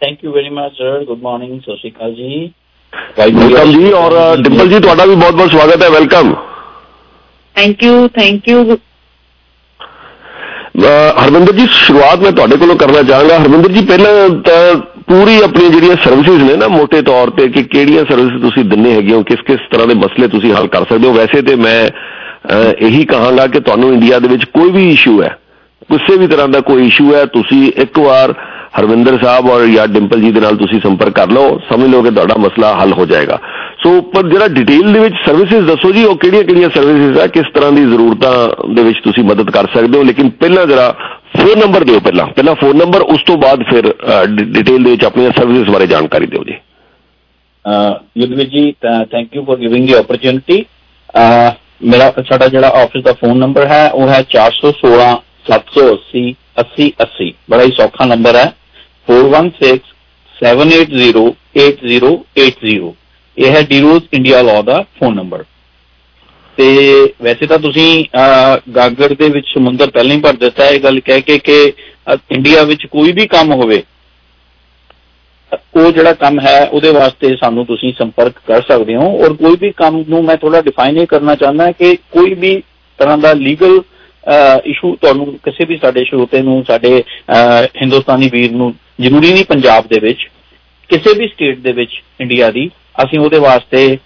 thank 0.00 0.24
you 0.24 0.32
very 0.32 0.50
much 0.50 0.72
sir 0.72 1.04
good 1.04 1.22
morning 1.22 1.60
ਸਤਿ 1.60 1.76
ਸ਼੍ਰੀ 1.76 1.90
ਅਕਾਲ 1.90 2.14
ਜੀ 2.14 2.50
ਵੈਲਕਮ 3.18 3.72
ਜੀ 3.72 3.92
ਔਰ 3.92 4.36
ਡਿੰਪਲ 4.36 4.68
ਜੀ 4.68 4.80
ਤੁਹਾਡਾ 4.80 5.04
ਵੀ 5.04 5.14
ਬਹੁਤ 5.14 5.34
ਬਹੁਤ 5.34 5.50
ਸਵਾਗਤ 5.50 5.82
ਹੈ 5.82 5.90
welcome 5.90 6.34
thank 7.56 7.82
you 7.82 8.08
thank 8.08 8.48
you 8.48 8.62
uh 8.64 8.76
Harvinder 11.24 11.52
ji 11.52 11.66
ਸ਼ੁਰੂਆਤ 11.70 12.18
ਮੈਂ 12.18 12.32
ਤੁਹਾਡੇ 12.32 12.56
ਕੋਲੋਂ 12.56 12.76
ਕਰਨਾ 12.76 13.02
ਚਾਹਾਂਗਾ। 13.02 13.38
ਹਰਵਿੰਦਰ 13.38 13.72
ਜੀ 13.72 13.84
ਪਹਿਲਾਂ 13.84 14.28
ਤਾਂ 14.28 14.74
ਪੂਰੀ 15.08 15.42
ਆਪਣੀ 15.42 15.68
ਜਿਹੜੀਆਂ 15.68 15.96
ਸਰਵਿਸਿਜ਼ 16.04 16.42
ਨੇ 16.42 16.56
ਨਾ 16.56 16.68
ਮੋٹے 16.68 17.02
ਤੌਰ 17.02 17.30
ਤੇ 17.30 17.48
ਕਿ 17.48 17.62
ਕਿਹੜੀਆਂ 17.62 18.04
ਸਰਵਿਸ 18.04 18.40
ਤੁਸੀਂ 18.40 18.64
ਦਿੰਨੇ 18.64 18.94
ਹੈਗੇ 18.94 19.12
ਹੋ 19.12 19.22
ਕਿਸ 19.22 19.38
ਕਿਸ 19.46 19.58
ਤਰ੍ਹਾਂ 19.72 19.86
ਦੇ 19.86 19.94
ਮਸਲੇ 19.94 20.28
ਤੁਸੀਂ 20.28 20.52
ਹੱਲ 20.52 20.66
ਕਰ 20.66 20.84
ਸਕਦੇ 20.84 21.08
ਹੋ। 21.08 21.12
ਵੈਸੇ 21.12 21.42
ਤੇ 21.42 21.56
ਮੈਂ 21.56 21.88
ਅਹ, 21.88 22.84
ਇਹੀ 22.86 23.04
ਕਹਾਂਗਾ 23.04 23.46
ਕਿ 23.46 23.60
ਤੁਹਾਨੂੰ 23.60 23.92
ਇੰਡੀਆ 23.92 24.18
ਦੇ 24.18 24.28
ਵਿੱਚ 24.28 24.44
ਕੋਈ 24.44 24.70
ਵੀ 24.70 24.92
ਇਸ਼ੂ 24.92 25.22
ਹੈ 25.22 25.38
ਕਿਸੇ 25.92 26.16
ਵੀ 26.16 26.26
ਤਰ੍ਹਾਂ 26.26 26.48
ਦਾ 26.48 26.60
ਕੋਈ 26.60 26.86
ਇਸ਼ੂ 26.86 27.14
ਹੈ 27.14 27.24
ਤੁਸੀਂ 27.24 27.72
ਇੱਕ 27.76 27.98
ਵਾਰ 27.98 28.34
ਹਰਵਿੰਦਰ 28.78 29.18
ਸਾਹਿਬ 29.22 29.48
ਔਰ 29.50 29.64
ਯਾ 29.68 29.86
ਡਿੰਪਲ 29.86 30.20
ਜੀ 30.20 30.30
ਦੇ 30.32 30.40
ਨਾਲ 30.40 30.56
ਤੁਸੀਂ 30.56 30.80
ਸੰਪਰਕ 30.80 31.14
ਕਰ 31.14 31.30
ਲਓ, 31.30 31.58
ਸਮਝ 31.70 31.88
ਲਓ 31.90 32.02
ਕਿ 32.02 32.10
ਤੁਹਾਡਾ 32.10 32.34
ਮਸਲਾ 32.40 32.72
ਹੱਲ 32.76 32.92
ਹੋ 32.92 33.06
ਜਾਏਗਾ। 33.06 33.38
ਸੋ 33.82 34.00
ਪਰ 34.12 34.28
ਜਿਹੜਾ 34.28 34.48
ਡਿਟੇਲ 34.48 34.92
ਦੇ 34.92 35.00
ਵਿੱਚ 35.00 35.14
ਸਰਵਿਸਿਜ਼ 35.24 35.66
ਦੱਸੋ 35.66 35.90
ਜੀ, 35.92 36.04
ਉਹ 36.04 36.16
ਕਿਹੜੀਆਂ 36.16 36.42
ਕਿਹੜੀਆਂ 36.44 36.68
ਸਰਵਿਸਿਜ਼ 36.74 37.18
ਆ, 37.18 37.26
ਕਿਸ 37.26 37.50
ਤਰ੍ਹਾਂ 37.54 37.72
ਦੀ 37.72 37.84
ਜ਼ਰੂਰਤਾਂ 37.84 38.32
ਦੇ 38.74 38.82
ਵਿੱਚ 38.82 38.98
ਤੁਸੀਂ 39.04 39.24
ਮਦਦ 39.24 39.50
ਕਰ 39.50 39.66
ਸਕਦੇ 39.74 39.98
ਹੋ? 39.98 40.02
ਲੇਕਿਨ 40.04 40.30
ਪਹਿਲਾਂ 40.40 40.66
ਜਰਾ 40.66 40.90
ਫੋਨ 41.36 41.58
ਨੰਬਰ 41.58 41.84
ਦਿਓ 41.84 42.00
ਪਹਿਲਾਂ। 42.00 42.26
ਪਹਿਲਾਂ 42.28 42.54
ਫੋਨ 42.54 42.76
ਨੰਬਰ 42.76 43.00
ਉਸ 43.14 43.22
ਤੋਂ 43.26 43.36
ਬਾਅਦ 43.38 43.62
ਫਿਰ 43.70 43.92
ਡਿਟੇਲ 44.28 44.82
ਦੇ 44.82 44.90
ਵਿੱਚ 44.90 45.04
ਆਪਣੀਆਂ 45.04 45.30
ਸਰਵਿਸਿਜ਼ 45.38 45.70
ਬਾਰੇ 45.70 45.86
ਜਾਣਕਾਰੀ 45.86 46.26
ਦਿਓ 46.26 46.44
ਜੀ। 46.44 46.56
Yudhvir 48.18 48.48
ji 48.48 48.72
thank 48.82 49.36
you 49.36 49.44
for 49.44 49.58
giving 49.58 49.86
the 49.86 49.94
opportunity 49.94 50.62
ਮੇਰਾ 51.84 52.10
ਸਾਡਾ 52.28 52.46
ਜਿਹੜਾ 52.48 52.68
ਆਫਿਸ 52.82 53.04
ਦਾ 53.04 53.12
ਫੋਨ 53.20 53.38
ਨੰਬਰ 53.38 53.66
ਹੈ, 53.66 53.88
ਉਹ 53.90 54.08
ਹੈ 54.08 54.22
416 54.30 55.12
780 55.46 56.24
8080 56.60 57.30
ਬੜਾ 57.50 57.62
ਹੀ 57.62 57.70
ਸੌਖਾ 57.76 58.04
ਨੰਬਰ 58.06 58.36
ਹੈ। 58.36 58.50
416 59.12 59.88
780 60.36 61.22
8080 61.60 62.74
ਇਹ 63.36 63.50
ਹੈ 63.52 63.60
ਡੀਰੋਜ਼ 63.68 64.04
ਇੰਡੀਆ 64.12 64.40
ਲਾਅ 64.42 64.62
ਦਾ 64.62 64.78
ਫੋਨ 64.98 65.14
ਨੰਬਰ 65.16 65.44
ਤੇ 66.58 66.66
ਵੈਸੇ 67.22 67.46
ਤਾਂ 67.46 67.58
ਤੁਸੀਂ 67.58 67.88
ਗਾਗਰ 68.76 69.14
ਦੇ 69.14 69.28
ਵਿੱਚ 69.28 69.46
ਸਮੁੰਦਰ 69.54 69.90
ਪਹਿਲਾਂ 69.90 70.16
ਹੀ 70.16 70.20
ਭਰ 70.20 70.36
ਦਿੱਤਾ 70.38 70.64
ਹੈ। 70.64 70.70
ਇਹ 70.70 70.80
ਗੱਲ 70.80 71.00
ਕਹਿ 71.00 71.20
ਕੇ 71.20 71.38
ਕਿ 71.38 71.56
ਇੰਡੀਆ 72.32 72.62
ਵਿੱਚ 72.62 72.86
ਕੋਈ 72.86 73.12
ਵੀ 73.12 73.26
ਕੰਮ 73.26 73.52
ਹੋਵੇ, 73.52 73.82
ਉਹ 75.76 75.90
ਜਿਹੜਾ 75.92 76.12
ਕੰਮ 76.14 76.40
ਹੈ, 76.40 76.58
ਉਹਦੇ 76.66 76.90
ਵਾਸਤੇ 76.90 77.34
ਸਾਨੂੰ 77.36 77.64
ਤੁਸੀਂ 77.66 77.92
ਸੰਪਰਕ 77.98 78.34
ਕਰ 78.46 78.62
ਸਕਦੇ 78.68 78.96
ਹੋ। 78.96 79.06
ਔਰ 79.24 79.32
ਕੋਈ 79.34 79.56
ਵੀ 79.60 79.70
ਕੰਮ 79.76 80.04
ਨੂੰ 80.08 80.24
ਮੈਂ 80.24 80.36
ਥੋੜਾ 80.36 80.60
ਡਿਫਾਈਨ 80.62 80.98
ਇਹ 80.98 81.06
ਕਰਨਾ 81.06 81.34
ਚਾਹੁੰਦਾ 81.34 81.70
ਕਿ 81.72 81.96
ਕੋਈ 82.12 82.34
ਵੀ 82.34 82.52
ਤਰ੍ਹਾਂ 82.98 83.18
ਦਾ 83.18 83.32
ਲੀਗਲ 83.34 83.80
ਇਸ਼ੂ 84.66 84.94
ਤੁਹਾਨੂੰ 85.00 85.26
ਕਿਸੇ 85.44 85.64
ਵੀ 85.64 85.76
ਸਾਡੇ 85.82 86.04
ਸ਼ਰੋਤੇ 86.04 86.42
ਨੂੰ, 86.42 86.62
ਸਾਡੇ 86.68 87.02
ਹਿੰਦੁਸਤਾਨੀ 87.76 88.28
ਵੀਰ 88.32 88.52
ਨੂੰ 88.52 88.74
ਜ਼ਰੂਰੀ 89.00 89.32
ਨਹੀਂ 89.32 89.44
ਪੰਜਾਬ 89.44 89.86
ਦੇ 89.88 90.00
ਵਿੱਚ, 90.00 90.28
ਕਿਸੇ 90.90 91.18
ਵੀ 91.18 91.26
ਸਟੇਟ 91.28 91.58
ਦੇ 91.58 91.72
ਵਿੱਚ 91.72 92.00
ਇੰਡੀਆ 92.20 92.50
ਦੀ, 92.50 92.70
ਅਸੀਂ 93.04 93.18
ਉਹਦੇ 93.18 93.38
ਵਾਸਤੇ 93.40 93.98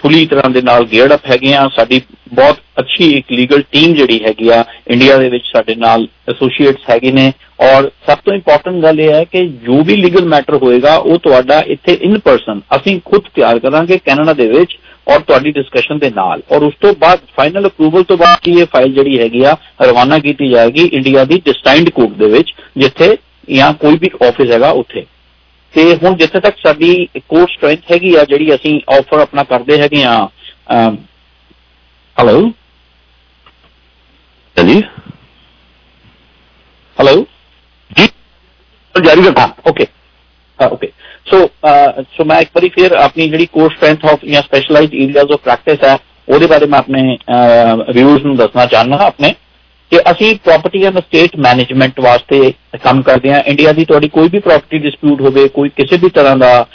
ਫੁੱਲੀ 0.00 0.26
ਤਰ੍ਹਾਂ 0.26 0.50
ਦੇ 0.50 0.60
ਨਾਲ 0.62 0.84
ਗੇਅਰਡ 0.86 1.12
ਅਪ 1.14 1.26
ਹੈਗੇ 1.30 1.52
ਆ 1.54 1.66
ਸਾਡੀ 1.76 2.00
ਬਹੁਤ 2.34 2.58
ਅੱਛੀ 2.80 3.10
ਇੱਕ 3.12 3.32
ਲੀਗਲ 3.32 3.62
ਟੀਮ 3.72 3.94
ਜਿਹੜੀ 3.94 4.18
ਹੈਗੀ 4.24 4.48
ਆ 4.48 4.64
ਇੰਡੀਆ 4.90 5.16
ਦੇ 5.18 5.28
ਵਿੱਚ 5.28 5.44
ਸਾਡੇ 5.46 5.74
ਨਾਲ 5.76 6.06
ਐਸੋਸੀਏਟਸ 6.30 6.90
ਹੈਗੇ 6.90 7.12
ਨੇ। 7.12 7.32
ਔਰ 7.60 7.90
ਸਭ 8.06 8.18
ਤੋਂ 8.24 8.34
ਇੰਪੋਰਟੈਂਟ 8.34 8.82
ਗੱਲ 8.82 9.00
ਇਹ 9.00 9.12
ਹੈ 9.12 9.22
ਕਿ 9.24 9.44
ਜੋ 9.64 9.82
ਵੀ 9.84 9.96
ਲੀਗਲ 9.96 10.24
ਮੈਟਰ 10.28 10.56
ਹੋਏਗਾ, 10.62 10.96
ਉਹ 10.96 11.18
ਤੁਹਾਡਾ 11.18 11.60
ਇੱਥੇ 11.66 11.92
ਇਨ 12.02 12.18
ਪਰਸਨ 12.18 12.60
ਅਸੀਂ 12.76 12.98
ਖੁਦ 13.04 13.22
ਤਿਆਰ 13.34 13.58
ਕਰਾਂਗੇ 13.58 13.98
ਕੈਨੇਡਾ 14.04 14.32
ਦੇ 14.32 14.46
ਵਿੱਚ। 14.48 14.76
ਔਰ 15.08 15.20
ਤੁਹਾਡੀ 15.20 15.50
ਡਿਸਕਸ਼ਨ 15.52 15.98
ਦੇ 15.98 16.10
ਨਾਲ। 16.10 16.42
ਔਰ 16.48 16.62
ਉਸ 16.62 16.74
ਤੋਂ 16.80 16.92
ਬਾਅਦ 16.98 17.18
ਫਾਈਨਲ 17.36 17.66
ਅਪਰੂਵਲ 17.66 18.02
ਤੋਂ 18.04 18.16
ਬਾਅਦ 18.16 18.48
ਇਹ 18.48 18.64
ਫਾਈਲ 18.72 18.92
ਜਿਹੜੀ 18.94 19.18
ਹੈਗੀ 19.18 19.42
ਆ 19.44 19.56
ਰਵਾਨਾ 19.82 20.18
ਕੀਤੀ 20.20 20.48
ਜਾਏਗੀ 20.48 20.84
ਇੰਡੀਆ 20.92 21.24
ਦੀ 21.24 21.40
ਡਿਸਟਾਈਨਡ 21.44 21.90
ਕੋਰਟ 21.90 22.12
ਦੇ 22.14 22.26
ਵਿੱਚ 22.28 22.52
ਜਿੱਥੇ 22.76 23.16
ਜਾਂ 23.48 23.72
ਕੋਈ 23.74 23.96
ਵੀ 23.98 24.10
ਆਫਿਸ 24.22 24.50
ਹੈਗਾ 24.50 24.70
ਉੱਥੇ। 24.74 25.04
ਤੇ 25.74 25.82
ਹੁਣ 25.96 26.16
ਜਿੱਥੇ 26.16 26.40
ਤੱਕ 26.40 26.56
ਸਾਡੀ 26.58 27.08
ਕੋਰ 27.28 27.46
ਸਟਰੈਂਥ 27.48 27.90
ਹੈਗੀ 27.92 28.14
ਆ 28.14 28.24
ਜਿਹੜੀ 28.24 28.54
ਅਸੀਂ 28.54 28.80
ਆਫਰ 28.90 29.18
ਆਪਣਾ 29.20 29.42
ਕਰਦੇ 29.44 29.80
ਹੈਗੇ 29.80 30.02
ਆ 30.04 30.14
ਹੈਲੋ 32.16 32.40
ਹਾਂਜੀ? 34.56 34.80
ਹੈਲੋ 36.96 37.14
ਜੀ 37.90 38.06
ਜਾਰੀ 38.94 39.22
ਰੱਖੋ। 39.22 39.70
ਓਕੇ 39.70 39.86
ਓਕੇ 40.58 40.90
ਸੋ 41.30 41.38
ਸੋ 42.16 42.24
ਮੈਂ 42.24 42.40
ਇੱਕ 42.40 42.50
ਵਾਰੀ 42.54 42.68
ਫਿਰ 42.74 42.92
ਆਪਣੀ 42.96 43.28
ਜਿਹੜੀ 43.28 43.46
ਕੋਰ 43.52 43.70
ਸਟਰੈਂਥ 43.72 44.04
ਆਫ 44.12 44.24
ਜਾਂ 44.24 44.42
ਸਪੈਸ਼ਲਾਈਜ਼ਡ 44.42 44.94
ਏਰੀਆਜ਼ 44.94 45.32
ਆਫ 45.32 45.40
ਪ੍ਰੈਕਟਿਸ 45.44 45.84
ਹੈ 45.84 45.96
ਉਹਦੇ 46.28 46.46
ਬਾਰੇ 46.46 46.66
ਮੈਂ 46.66 46.78
ਆਪਣੇ 46.78 47.16
ਵਿਊਜ਼ 47.92 48.24
ਨੂੰ 48.26 48.36
ਦੱਸਣਾ 48.36 48.64
ਚਾਹੁੰਦਾ 48.66 48.96
ਆਪਣੇ, 49.06 49.34
ਕਿ 49.92 49.98
ਅਸੀਂ 50.10 50.34
ਪ੍ਰਾਪਰਟੀ 50.44 50.82
ਐਂਡ 50.84 50.98
ਸਟੇਟ 50.98 51.36
ਮੈਨੇਜਮੈਂਟ 51.40 52.00
ਵਾਸਤੇ 52.00 52.52
ਕੰਮ 52.82 53.02
ਕਰਦੇ 53.02 53.32
ਹਾਂ। 53.32 53.42
ਇੰਡੀਆ 53.46 53.72
ਦੀ 53.72 53.84
ਤੁਹਾਡੀ 53.84 54.08
ਕੋਈ 54.08 54.28
ਵੀ 54.32 54.38
ਪ੍ਰਾਪਰਟੀ 54.38 54.78
ਡਿਸਪਿਊਟ 54.78 55.20
ਹੋਵੇ, 55.20 55.46
ਕੋਈ 55.48 55.68
ਕਿਸੇ 55.76 55.96
ਵੀ 56.02 56.08
ਤਰ੍ਹਾਂ 56.14 56.36
ਦਾ 56.36 56.66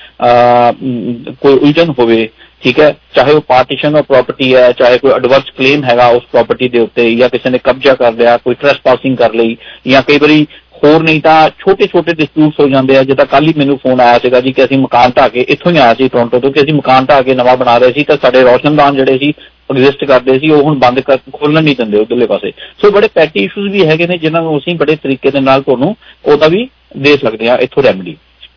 ਕੋਈ 1.42 1.54
ਉਲਝਣ 1.54 1.94
ਹੋਵੇ, 2.00 2.28
ਠੀਕ 2.64 2.80
ਹੈ, 2.80 2.96
ਚਾਹੇ 3.16 3.32
ਉਹ 3.32 3.42
ਪਾਰਟੀਸ਼ਨ 3.48 3.96
ਆਫ 3.96 4.06
ਪ੍ਰਾਪਰਟੀ 4.08 4.54
ਹੈ, 4.56 4.72
ਚਾਹੇ 4.72 4.98
ਕੋਈ 4.98 5.12
ਐਡਵਰਸ 5.12 5.52
ਕਲੇਮ 5.58 5.84
ਹੈਗਾ 5.84 6.08
ਉਸ 6.10 6.24
ਪ੍ਰਾਪਰਟੀ 6.32 6.70
ਦੇ 6.70 6.80
ਉੱਤੇ, 6.80 7.16
ਜਾਂ 7.16 7.30
ਕਿਸੇ 7.30 7.50
ਨੇ 7.50 7.58
ਕਬਜ਼ਾ 7.64 7.94
ਕਰ 7.96 8.14
ਲਿਆ, 8.14 8.38
ਕੋਈ 8.38 8.56
ਪਾਸਿੰਗ 8.84 9.18
ਕਰ 9.18 9.34
ਲਈ, 9.34 9.58
ਜਾਂ 9.88 10.02
ਕਈ 10.02 10.18
ਵਾਰੀ 10.18 10.46
ਹੋਰ 10.84 11.04
ਨਹੀਂ 11.04 11.22
ਤਾਂ 11.22 11.50
ਛੋਟੇ 11.60 11.88
ਛੋਟੇ 11.88 12.14
ਡਿਸਪਿਊਟਸ 12.14 12.60
ਹੋ 12.60 12.68
ਜਾਂਦੇ 12.70 12.98
ਆ, 12.98 13.04
ਜਿੱਦਾਂ 13.04 13.26
ਕੱਲ 13.26 13.48
ਹੀ 13.48 13.54
ਮੈਨੂੰ 13.58 13.78
ਫੋਨ 13.78 14.02
ਆਇਆ 14.02 14.18
ਸੀਗਾ 14.20 14.40
ਜੀ 14.42 14.52
ਕਿ 14.52 14.64
ਅਸੀਂ 14.66 14.78
ਮਕਾਨ 14.78 15.12
ਢਾ 15.18 15.28
ਕੇ 15.28 15.46
ਇੱਥੋਂ 15.50 15.72
ਹੀ 15.72 15.78
ਆਇਆ 15.78 15.94
ਸੀ 15.94 16.08
ਟੋਰਾਂਟੋ 16.08 16.40
ਤੋਂ, 16.40 16.52
ਕਿ 16.52 16.62
ਅਸੀਂ 16.62 16.74
ਮਕਾਨ 16.74 17.06
ਢਾ 17.06 17.22
ਕੇ 17.22 17.36
ਨਵਾਂ 17.36 17.56
ਬਣਾ 17.58 17.78
ਰਹੇ 17.78 17.94
ਸੀ 17.94 18.04
ਤਾਂ 18.04 18.18
ਸਾਡੇ 18.22 18.42
ਰੋਸ਼ਨਦਾਨ 18.42 18.96
ਜਿਹੜੇ 18.96 19.18
ਸੀ 19.18 19.34
ਐਗਜ਼ਿਸਟ 19.72 20.04
ਕਰਦੇ 20.06 20.38
ਸੀ, 20.40 20.50
ਉਹ 20.50 20.64
ਹੁਣ 20.64 20.80
ਬੰਦ 20.80 21.00
ਕਰ 21.00 21.18
ਖੋਲਣ 21.34 21.64
ਨਹੀਂ 21.64 21.76
ਦਿੰਦੇ 21.76 21.98
ਉਧਰਲੇ 21.98 22.26
ਪਾਸੇ। 22.26 22.52
ਸੋ 22.82 22.92
ਬੜੇ 22.92 23.08
ਪੈਟੀ 23.08 23.44
ਇਸ਼ੂਜ਼ 23.44 23.72
ਵੀ 23.72 23.86
ਹੈਗੇ 23.86 24.08
ਨੇ, 24.08 24.18
ਜਿਨ੍ਹਾਂ 24.18 24.42
ਨੂੰ 24.42 24.58
ਅਸੀਂ 24.58 24.76
ਬੜੇ 24.76 24.96
ਤਰੀਕੇ 24.96 25.32
ਦੇ 25.32 25.40
ਨਾਲ 25.40 25.62
ਤੁਹਾਨੂੰ 25.62 25.96
ਉਹਦਾ 26.26 26.48
ਵੀ 26.48 26.68
ਦੇ 26.98 27.16
ਸਕਦੇ 27.18 27.50
ਆ 27.50 27.56
ਇੱਥੋਂ 27.58 27.84
ਰੈਮਡੀ 27.84 28.16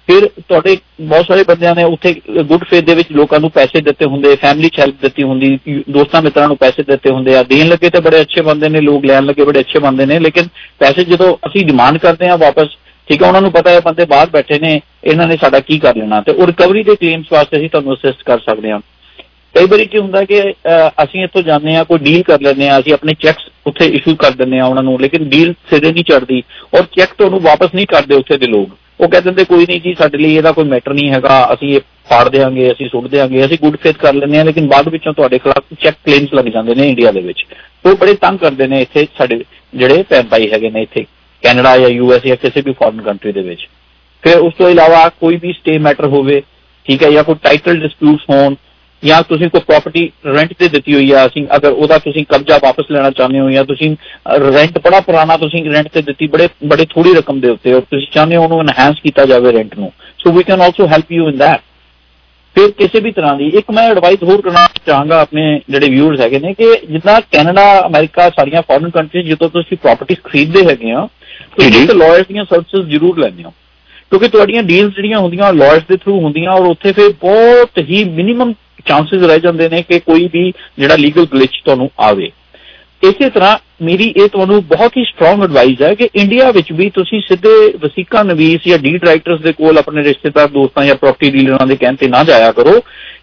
ਫਿਰ 0.08 0.26
ਤੁਹਾਡੇ 0.48 0.76
ਬਹੁਤ 1.00 1.26
ਸਾਰੇ 1.26 1.42
ਬੰਦਿਆਂ 1.44 1.74
ਨੇ 1.74 1.84
ਉੱਥੇ 1.84 2.12
ਗੁੱਡ 2.48 2.64
ਫੇਥ 2.70 2.84
ਦੇ 2.84 2.94
ਵਿੱਚ 2.94 3.10
ਲੋਕਾਂ 3.12 3.40
ਨੂੰ 3.40 3.50
ਪੈਸੇ 3.50 3.80
ਦਿੱਤੇ 3.80 4.04
ਹੁੰਦੇ 4.06 4.34
ਫੈਮਿਲੀ 4.42 4.68
ਚ 4.68 4.80
ਹੈਲਪ 4.80 5.00
ਦਿੱਤੀ 5.02 5.22
ਹੁੰਦੀ, 5.22 5.58
ਦੋਸਤਾਂ 5.90 6.22
ਮਿੱਤਰਾਂ 6.22 6.48
ਨੂੰ 6.48 6.56
ਪੈਸੇ 6.56 6.82
ਦਿੱਤੇ 6.82 7.10
ਹੁੰਦੇ 7.10 7.36
ਆ, 7.36 7.42
ਦੇਣ 7.42 7.68
ਲੱਗੇ 7.68 7.90
ਤੇ 7.90 8.00
ਬੜੇ 8.00 8.20
ਅੱਛੇ 8.20 8.42
ਬੰਦੇ 8.42 8.68
ਨੇ, 8.68 8.80
ਲੋਕ 8.80 9.04
ਲੈਣ 9.04 9.24
ਲੱਗੇ 9.26 9.44
ਬੜੇ 9.44 9.60
ਅੱਛੇ 9.60 9.78
ਬੰਦੇ 9.78 10.06
ਨੇ, 10.06 10.18
ਲੇਕਿਨ 10.18 10.48
ਪੈਸੇ 10.78 11.04
ਜਦੋਂ 11.04 11.36
ਅਸੀਂ 11.46 11.64
ਡਿਮਾਂਡ 11.66 11.98
ਕਰਦੇ 11.98 12.28
ਆ 12.28 12.36
ਵਾਪਸ, 12.44 12.68
ਠੀਕ 13.08 13.22
ਹੈ, 13.22 13.28
ਉਹਨਾਂ 13.28 13.42
ਨੂੰ 13.42 13.50
ਪਤਾ 13.52 13.70
ਹੈ 13.70 13.80
ਬੰਦੇ 13.80 14.04
ਬਾਹਰ 14.06 14.30
ਬੈਠੇ 14.30 14.58
ਨੇ, 14.58 14.80
ਇਹਨਾਂ 15.04 15.26
ਨੇ 15.26 15.36
ਸਾਡਾ 15.40 15.60
ਕੀ 15.60 15.78
ਕਰ 15.78 15.96
ਲੈਣਾ, 15.96 16.20
ਤੇ 16.20 16.32
ਉਹ 16.32 16.46
ਰਿਕਵਰੀ 16.46 16.82
ਦੇ 16.82 16.96
ਕਲੇਮਸ 16.96 17.32
ਵਾਸਤੇ 17.32 17.56
ਅਸੀਂ 17.56 17.70
ਤੁਹਾਨੂੰ 17.70 17.94
ਅਸਿਸਟ 17.94 18.22
ਕਰ 18.26 18.38
ਸਕਦੇ 18.46 18.70
ਹਾਂ। 18.70 18.80
ਕਈ 19.54 19.66
ਵਾਰੀ 19.66 19.84
ਕੀ 19.86 19.98
ਹੁੰਦਾ 19.98 20.24
ਕਿ 20.24 20.40
ਅਸੀਂ 21.02 21.22
ਇੱਥੋਂ 21.24 21.42
ਜਾਂਦੇ 21.42 21.76
ਆ 21.76 21.84
ਕੋਈ 21.84 21.98
ਡੀਲ 21.98 22.22
ਕਰ 22.22 22.40
ਲੈਂਦੇ 22.42 22.68
ਆ 22.68 22.78
ਅਸੀਂ 22.78 22.92
ਆਪਣੇ 22.92 23.14
ਚੈੱਕਸ 23.20 23.50
ਉੱਥੇ 23.66 23.86
ਇਸ਼ੂ 23.98 24.14
ਕਰ 24.16 24.30
ਦਿੰਦੇ 24.38 24.58
ਆ 24.58 24.64
ਉਹਨਾਂ 24.66 24.82
ਨੂੰ, 24.82 24.98
ਲੇਕਿਨ 25.00 25.28
ਡੀਲ 25.30 25.52
ਸਿਰੇ 25.70 25.92
ਨਹੀਂ 25.92 26.04
ਚੜਦੀ 26.04 26.42
ਔਰ 26.74 26.82
ਚੈੱਕ 26.96 27.14
ਤੁਹਾਨੂੰ 27.18 27.40
ਵਾਪਸ 27.42 27.74
ਨਹੀਂ 27.74 27.86
ਕਰਦੇ 27.86 28.14
ਉੱਥੇ 28.14 28.36
ਦੇ 28.38 28.46
ਲੋਕ। 28.46 28.76
ਉਹ 29.00 29.08
ਕਹਿੰਦੇ 29.08 29.30
ਨੇ 29.30 29.44
ਕੋਈ 29.44 29.66
ਨਹੀਂ 29.68 29.80
ਜੀ, 29.80 29.94
ਸਾਡੇ 29.98 30.18
ਲਈ 30.18 30.34
ਇਹਦਾ 30.34 30.52
ਕੋਈ 30.52 30.64
ਮੈਟਰ 30.64 30.92
ਨਹੀਂ 30.94 31.10
ਹੈਗਾ, 31.10 31.48
ਅਸੀਂ 31.54 31.74
ਇਹ 31.76 31.80
ਫਾੜ 32.10 32.28
ਦੇਾਂਗੇ 32.28 32.70
ਅਸੀਂ 32.72 32.88
ਸੁੱਟ 32.88 33.06
ਦੇਾਂਗੇ 33.10 33.44
ਅਸੀਂ 33.44 33.58
ਗੁੱਡ 33.62 33.76
ਫੇਥ 33.82 33.96
ਕਰ 33.98 34.14
ਲੈਂਦੇ 34.14 34.38
ਆ 34.38 34.42
ਲੇਕਿਨ 34.44 34.66
ਬਾਅਦ 34.68 34.88
ਵਿੱਚੋਂ 34.88 35.12
ਤੁਹਾਡੇ 35.12 35.38
ਖਿਲਾਫ 35.38 35.74
ਚੈੱਕ 35.80 35.96
ਕਲੇਮਸ 36.06 36.34
ਲੱਗ 36.34 36.48
ਜਾਂਦੇ 36.54 36.74
ਨੇ 36.74 36.88
ਇੰਡੀਆ 36.88 37.12
ਦੇ 37.12 37.20
ਵਿੱਚ। 37.20 37.44
ਉਹ 37.86 37.96
ਬੜੇ 37.96 38.14
ਤੰਗ 38.20 38.38
ਕਰਦੇ 38.38 38.66
ਨੇ 38.66 38.80
ਇੱਥੇ 38.82 39.06
ਸਾਡੇ 39.18 39.38
ਜਿਹੜੇ 39.74 40.02
ਭੈਣ 40.10 40.26
ਭਾਈ 40.30 40.50
ਹੈਗੇ 40.52 40.70
ਨੇ 40.70 40.82
ਇੱਥੇ 40.82 41.04
ਕੈਨੇਡਾ 41.42 41.76
ਜਾਂ 41.78 41.88
ਯੂ 41.88 42.12
ਐਸ 42.12 42.22
ਜਾਂ 42.26 42.36
ਕਿਸੇ 42.36 42.60
ਵੀ 42.66 42.72
ਫੋਰਨ 42.72 43.00
ਕੰਟਰੀ 43.02 43.32
ਦੇ 43.32 43.42
ਵਿੱਚ। 43.42 43.66
ਫਿਰ 44.22 44.38
ਉਸ 44.38 44.54
ਤੋਂ 44.58 44.70
ਇਲਾਵਾ 44.70 45.08
ਕੋਈ 45.20 45.36
ਵੀ 45.42 45.52
ਸਟੇ 45.52 45.76
ਮੈਟਰ 45.78 46.06
ਹੋਵੇ, 46.06 46.42
ਠੀਕ 46.86 47.02
ਹੈ, 47.02 47.10
ਜਾਂ 47.10 47.24
ਕੋਈ 47.24 47.34
ਟਾਈਟਲ 47.42 47.80
ਡਿਸਪਿਊਟਸ 47.80 48.30
ਹੋਣ 48.30 48.54
ਜਾਂ 49.02 49.22
ਤੁਸੀਂ 49.22 49.48
ਕੋਈ 49.50 49.60
ਪ੍ਰਾਪਰਟੀ 49.60 50.10
ਰੈਂਟ 50.26 50.52
ਤੇ 50.52 50.68
ਦਿੱਤੀ 50.68 50.94
ਹੋਈ 50.94 51.10
ਆ 51.12 51.24
ਅਸੀਂ 51.26 51.46
ਅਗਰ 51.56 51.70
ਉਹਦਾ 51.70 51.98
ਤੁਸੀਂ 51.98 52.24
ਕਬਜ਼ਾ 52.28 52.58
ਵਾਪਸ 52.62 52.90
ਲੈਣਾ 52.90 53.10
ਚਾਹੁੰਦੇ 53.10 53.40
ਹੋ 53.40 53.50
ਜਾਂ 53.50 53.64
ਤੁਸੀਂ 53.64 53.94
ਰੈਂਟ 54.52 54.78
ਬੜਾ 54.78 55.00
ਪੁਰਾਣਾ 55.00 55.36
ਤੁਸੀਂ 55.36 55.64
ਰੈਂਟ 55.64 55.88
ਤੇ 55.88 56.02
ਦਿੱਤੀ 56.02 56.26
ਬੜੇ 56.26 56.48
ਬੜੇ 56.66 56.86
ਥੋੜੀ 56.90 57.14
ਰਕਮ 57.14 57.40
ਦੇ 57.40 57.48
ਉੱਤੇ 57.48 57.72
ਔਰ 57.72 57.80
ਤੁਸੀਂ 57.80 58.06
ਚਾਹੁੰਦੇ 58.12 58.36
ਹੋ 58.36 58.42
ਉਹਨੂੰ 58.42 58.60
ਐਨਹਾਂਸ 58.60 59.00
ਕੀਤਾ 59.02 59.26
ਜਾਵੇ 59.26 59.52
ਰੈਂਟ 59.52 59.78
ਨੂੰ 59.78 59.92
so 60.18 60.32
we 60.32 60.42
can 60.42 60.60
also 60.60 60.86
help 60.86 61.12
you 61.12 61.28
in 61.28 61.36
that 61.38 61.60
ਫਿਰ 62.56 62.70
ਕਿਸੇ 62.70 63.00
ਵੀ 63.00 63.10
ਤਰ੍ਹਾਂ 63.12 63.34
ਦੀ 63.36 63.46
ਇੱਕ 63.54 63.70
ਮੈਂ 63.70 63.82
ਐਡਵਾਈਸ 63.90 64.22
ਹੋਰ 64.22 64.40
ਕਰਨਾ 64.42 64.66
ਚਾਹਾਂਗਾ 64.86 65.20
ਆਪਣੇ 65.20 65.42
ਜਿਹੜੇ 65.70 65.88
ਵਿਊਅਰਸ 65.88 66.20
ਹੈਗੇ 66.20 66.38
ਨੇ 66.38 66.52
ਕਿ 66.54 66.72
ਜਿੱਦਾਂ 66.90 67.20
ਕੈਨੇਡਾ 67.32 67.64
ਅਮਰੀਕਾ 67.86 68.28
ਸਾਰੀਆਂ 68.30 68.62
ਫੋਰਨ 68.62 68.90
ਕੰਟਰੀਜ਼ 68.90 69.26
ਜਿੱਥੋਂ 69.26 69.48
ਤੁਸੀਂ 69.48 69.76
ਪ੍ਰਾਪਰਟੀ 69.76 70.14
ਖਰੀਦਦੇ 70.24 70.64
ਹੈਗੇ 70.66 70.92
ਆ 70.92 71.06
ਤੁਸੀਂ 71.56 71.88
ਲਾਇਰਸ 71.88 72.26
ਦੀਆਂ 72.26 72.44
ਸਰਵਿਸਿਜ਼ 72.44 72.88
ਜ਼ਰੂਰ 72.90 73.18
ਲੈਂਦੇ 73.18 73.44
ਹੋ 73.44 73.52
ਕਿਉਂਕਿ 74.10 74.28
ਤੁਹਾਡੀਆਂ 74.28 74.62
ਡੀਲਸ 74.62 74.94
ਜਿਹੜੀਆਂ 74.94 75.18
ਹੁੰਦੀਆਂ 75.18 75.52
ਲਾਇਰਸ 75.52 75.82
ਦੇ 75.88 75.96
ਥਰੂ 75.96 76.20
ਹੁੰਦੀਆਂ 76.20 76.50
ਔਰ 76.50 76.66
ਉੱਥੇ 76.66 76.92
ਫਿਰ 76.92 77.12
ਬਹੁਤ 77.22 77.78
ਹੀ 77.78 78.02
ਮਿਨੀਮਮ 78.10 78.52
ਚਾਂਸਸ 78.86 79.24
ਰਹਿ 79.26 79.40
ਜਾਂਦੇ 79.40 79.68
ਨੇ 79.68 79.82
ਕਿ 79.82 79.98
ਕੋਈ 80.00 80.28
ਵੀ 80.32 80.50
ਜਿਹੜਾ 80.78 80.96
ਲੀਗਲ 80.96 81.26
ਗਲਿਚ 81.32 81.60
ਤੁਹਾਨੂੰ 81.64 81.90
ਆਵੇ। 82.00 82.30
ਇਸੇ 83.02 83.28
ਤਰ੍ਹਾਂ 83.30 83.56
ਮੇਰੀ 83.84 84.04
ਇਹ 84.16 84.28
ਤੁਹਾਨੂੰ 84.28 84.62
ਬਹੁਤ 84.66 84.96
ਹੀ 84.96 85.04
ਸਟਰੋਂਗ 85.04 85.42
ਐਡਵਾਈਸ 85.44 85.82
ਹੈ 85.82 85.92
ਕਿ 85.94 86.08
ਇੰਡੀਆ 86.14 86.50
ਵਿੱਚ 86.50 86.72
ਵੀ 86.72 86.88
ਤੁਸੀਂ 86.90 87.20
ਸਿੱਧੇ 87.20 87.50
ਵਸੀਕਾ 87.80 88.22
ਨਵੀਸ 88.22 88.68
ਜਾਂ 88.68 88.78
ਡੀ 88.78 88.96
ਡਾਇਰੈਕਟਰਸ 88.96 89.40
ਦੇ 89.40 89.52
ਕੋਲ 89.52 89.78
ਆਪਣੇ 89.78 90.02
ਰਿਸ਼ਤੇਦਾਰ, 90.04 90.48
ਦੋਸਤਾਂ 90.48 90.84
ਜਾਂ 90.84 90.94
ਪ੍ਰਾਪਰਟੀ 90.94 91.30
ਡੀਲਰਾਂ 91.30 91.66
ਦੇ 91.66 91.76
ਕਹਿਣ 91.76 91.96
ਤੇ 91.96 92.08
ਨਾ 92.08 92.22
ਜਾਇਆ 92.24 92.52
ਕਰੋ। 92.52 92.80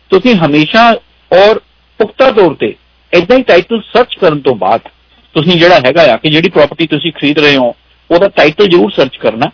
ਤੁਸੀਂ 0.10 0.36
ਹਮੇਸ਼ਾ 0.36 0.90
ਔਰ 1.32 1.60
ਪੁਖਤਾ 2.00 2.30
ਤੌਰ 2.32 2.54
ਤੇ 2.60 2.74
ਇਦਾਂ 3.14 3.38
ਹੀ 3.38 3.44
ਟਾਈਟਲ 3.44 3.82
ਸਰਚ 3.94 4.16
ਕਰਨ 4.22 4.40
ਤੋਂ 4.42 4.56
ਬਾਅਦ 4.56 4.82
ਤੁਸੀਂ 5.36 5.58
ਜਿਹੜਾ 5.60 5.80
ਹੈਗਾ 5.86 6.04
ਆ 6.14 6.18
ਕਿ 6.18 6.30
ਜਿਹੜੀ 6.30 6.50
ਪ੍ਰਾਪਰਟੀ 6.50 6.88
ਤੁਸੀਂ 6.88 7.12
ਖਰੀਦ 7.12 7.40
ਰਹੇ 7.40 7.56
ਹੋ, 7.56 7.74
ਉਹਦਾ 8.10 8.28
ਟਾਈਟਲ 8.38 8.68
ਜ਼ਰੂਰ 8.68 8.92
ਸਰਚ 8.92 9.18
ਕਰਨਾ। 9.18 9.50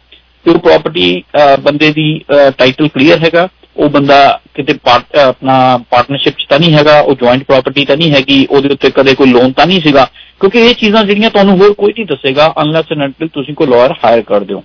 ਕਿ 0.45 0.49
ਉਹ 0.49 0.59
ਪ੍ਰਾਪਰਟੀ 0.59 1.23
ਬੰਦੇ 1.59 1.91
ਦੀ 1.93 2.09
ਟਾਈਟਲ 2.57 2.87
ਕਲੀਅਰ 2.87 3.19
ਹੈਗਾ। 3.19 3.47
ਉਹ 3.79 3.89
ਬੰਦਾ 3.89 4.39
ਕਿਤੇ 4.55 4.73
ਆਪਣਾ 5.19 5.55
ਪਾਰਟਨਰਸ਼ਿਪ 5.91 6.37
ਚ 6.37 6.45
ਤਾਂ 6.49 6.59
ਨਹੀਂ 6.59 6.73
ਹੈਗਾ, 6.73 6.99
ਉਹ 6.99 7.15
ਜੁਆਇੰਟ 7.15 7.43
ਪ੍ਰਾਪਰਟੀ 7.43 7.85
ਤਾਂ 7.85 7.97
ਨਹੀਂ 7.97 8.11
ਹੈਗੀ, 8.11 8.45
ਉਹਦੇ 8.49 8.69
ਉੱਤੇ 8.69 8.89
ਕਦੇ 8.89 9.13
ਕੋਈ 9.15 9.31
ਲੋਨ 9.31 9.51
ਤਾਂ 9.51 9.65
ਨਹੀਂ 9.67 9.81
ਸੀਗਾ। 9.81 10.07
ਕਿਉਂਕਿ 10.39 10.59
ਇਹ 10.59 10.75
ਚੀਜ਼ਾਂ 10.75 11.03
ਜਿਹੜੀਆਂ 11.03 11.29
ਤੁਹਾਨੂੰ 11.29 11.57
ਹੋਰ 11.57 11.73
ਕੋਈ 11.73 11.91
ਨਹੀਂ 11.91 12.05
ਦੱਸੇਗਾ 12.05 12.53
ਅਨਲੈਸ 12.61 12.91
ਐਂਡ 12.91 13.03
ਅੰਟਿਲ 13.03 13.27
ਤੁਸੀਂ 13.27 13.55
ਕੋਈ 13.55 13.67
ਲਾਇਰ 13.67 13.93
ਹਾਇਰ 14.05 14.21
ਕਰ 14.21 14.39
ਦਿਓ। 14.39 14.63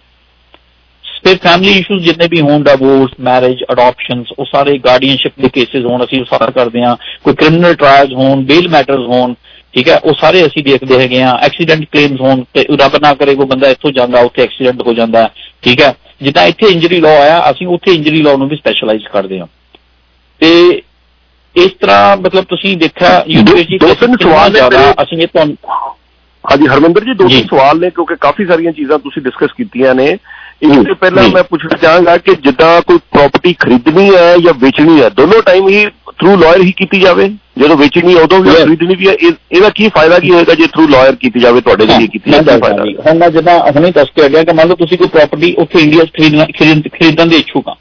ਫਿਰ 1.24 1.36
ਫੈਮਿਲੀ 1.36 1.72
ਇਸ਼ੂਜ਼ 1.78 2.04
ਜਿੰਨੇ 2.04 2.26
ਵੀ 2.30 2.40
ਹੋਣ 2.40 2.62
ਡਿਵੋਰਸ 2.62 3.10
ਮੈਰਿਜ 3.20 3.62
ਅਡਾਪਸ਼ਨਸ 3.72 4.32
ਉਹ 4.38 4.44
ਸਾਰੇ 4.44 4.76
ਗਾਰਡੀਅਨਸ਼ਿਪ 4.78 5.40
ਦੇ 5.40 5.48
ਕੇਸਿਸ 5.48 5.84
ਹੋਣ, 5.84 6.04
ਅਸੀਂ 6.04 6.20
ਉਹ 6.20 6.24
ਸਾਰਾ 6.24 6.50
ਕਰਦੇ 6.50 6.82
ਹਾਂ। 6.82 6.96
ਕੋਈ 7.24 7.34
ਕ੍ਰਿਮੀਨਲ 7.34 7.74
ਟ੍ਰਾਇਲਸ 7.74 8.12
ਹੋਣ 8.12 8.44
ਬੇਲ 8.44 8.68
ਮੈਟਰਸ 8.68 9.06
ਹੋਣ, 9.06 9.34
ਠੀਕ 9.74 9.88
ਹੈ, 9.88 9.96
ਉਹ 9.96 10.14
ਸਾਰੇ 10.20 10.44
ਅਸੀਂ 10.46 10.64
ਦੇਖਦੇ 10.64 10.98
ਹੈਗੇ 10.98 11.22
ਆ 11.22 11.36
ਐਕਸੀਡੈਂਟ 11.42 11.84
ਕਲੇਮਸ 11.92 12.20
ਹੋਣ 12.20 12.42
ਤੇ 12.54 12.66
ਰੱਬ 12.80 12.96
ਨਾ 13.02 13.14
ਕਰੇ, 13.14 13.34
ਕੋਈ 13.34 13.46
ਬੰਦਾ 13.46 13.68
ਇੱਥੋਂ 13.68 13.90
ਜਾਂਦਾ, 13.90 14.20
ਉੱਥੇ 14.20 14.42
ਐਕਸੀਡੈਂਟ 14.42 14.82
ਹੋ 14.86 14.92
ਜਾਂਦਾ, 14.92 15.28
ਠੀਕ 15.62 15.82
ਹੈ। 15.82 15.94
ਜਿੱਦਾਂ 16.24 16.46
ਇੱਥੇ 16.46 16.66
ਇੰਜਰੀ 16.66 17.00
ਲਾਅ 17.00 17.20
ਆਇਆ 17.20 17.50
ਅਸੀਂ 17.50 17.66
ਉੱਥੇ 17.66 17.94
ਇੰਜਰੀ 17.94 18.22
ਲਾਅ 18.22 18.36
ਨੂੰ 18.36 18.48
ਵੀ 18.48 18.56
ਸਪੈਸ਼ਲਾਈਜ਼ 18.56 19.06
ਕਰਦੇ 19.12 19.40
ਹਾਂ। 19.40 19.46
ਤੇ 20.40 20.82
ਇਸ 21.56 21.70
ਤਰ੍ਹਾਂ 21.80 22.16
ਮਤਲਬ 22.16 22.44
ਤੁਸੀਂ 22.44 22.76
ਦੇਖਿਆ 22.76 23.24
ਯੂਨੀਵਰਸਿਟੀ 23.28 23.78
ਦੋ 23.78 23.94
ਸਵਾਲ 24.22 24.52
ਜ਼ਿਆਦਾ 24.52 24.94
ਅਸੀਂ 25.02 25.18
ਇਹ 25.18 25.26
ਤੁਹਾਨੂੰ 25.26 25.56
ਹਾਂਜੀ 26.50 26.66
ਹਰਮਿੰਦਰ 26.66 27.04
ਜੀ 27.04 27.14
ਦੋ 27.14 27.28
ਤਿੰਨ 27.28 27.46
ਸਵਾਲ 27.46 27.80
ਨੇ 27.80 27.90
ਕਿਉਂਕਿ 27.90 28.14
ਕਾਫੀ 28.20 28.46
ਸਾਰੀਆਂ 28.46 28.72
ਚੀਜ਼ਾਂ 28.72 28.98
ਤੁਸੀਂ 28.98 29.22
ਡਿਸਕਸ 29.22 29.52
ਕੀਤੀਆਂ 29.52 29.94
ਨੇ। 29.94 30.18
ਇੱਕ 30.62 30.72
ਤੋਂ 30.88 30.94
ਪਹਿਲਾਂ 30.94 31.28
ਮੈਂ 31.28 31.42
ਪੁੱਛਣਾ 31.42 31.76
ਚਾਹਾਂਗਾ 31.76 32.16
ਕਿ 32.16 32.34
ਜਿੱਦਾਂ 32.34 32.82
ਕੋਈ 32.82 32.98
ਪ੍ਰਾਪਰਟੀ 33.12 33.52
ਖਰੀਦਣੀ 33.52 34.14
ਹੈ 34.14 34.36
ਜਾਂ 34.38 34.54
ਵੇਚਣੀ 34.54 35.02
ਹੈ 35.02 35.08
ਦੋਨੋਂ 35.08 35.42
ਟਾਈਮ 35.42 35.68
ਹੀ 35.68 35.86
ਥਰੂ 35.86 36.36
ਲਾਇਰ 36.36 36.62
ਹੀ 36.62 36.72
ਕੀਤੀ 36.72 37.00
ਜਾਵੇ? 37.00 37.28
ਜਦੋਂ 37.58 37.76
ਵੇਚਣੀ 37.76 38.14
ਉਦੋਂ 38.14 38.38
ਵੀ 38.40 38.50
ਖਰੀਦਣੀ 38.50 38.94
ਵੀ 38.94 39.08
ਹੈ। 39.08 39.12
ਇਹ- 39.12 39.32
ਇਹਦਾ 39.52 39.68
ਕੀ 39.68 39.88
ਫਾਇਦਾ 39.88 40.18
ਕੀ 40.18 40.30
ਹੋਏਗਾ 40.30 40.54
ਜੇ 40.54 40.66
ਥਰੂ 40.66 40.88
ਲਾਇਰ 40.88 41.14
ਕੀਤੀ 41.14 41.40
ਜਾਵੇ 41.40 41.60
ਤੁਹਾਡੇ 41.60 41.86
ਲਈ 41.86 42.06
ਕੀਤੀ 42.06 42.30
ਜਾਵੇ? 42.30 42.60
ਫਾਇਦਾ? 42.60 42.84
ਹੁਣ 43.10 43.18
ਮੈਂ 43.18 43.30
ਜਿੱਦਾਂ 43.30 43.58
ਹੁਣੇ 43.60 43.90
ਦੱਸ 43.90 44.08
ਕੇ 44.16 44.26
ਹਟਿਆ 44.26 44.42
ਕਿ 44.42 44.52
ਮੰਨ 44.52 44.68
ਲਓ 44.68 44.74
ਤੁਸੀਂ 44.74 44.98
ਕੋਈ 44.98 45.08
ਪ੍ਰਾਪਰਟੀ 45.08 45.54
ਉੱਥੇ 45.58 45.78
ਇੰਡੀਆ 45.78 46.04
'ਚ 46.04 46.08
ਖਰੀਦਣਾ 46.08 46.44
ਖਰੀਦ- 46.44 46.88
ਖਰੀਦਣ 46.88 47.26
ਦੇ 47.26 47.36
ਇਛੁਕ 47.36 47.68
ਆ। 47.68 47.74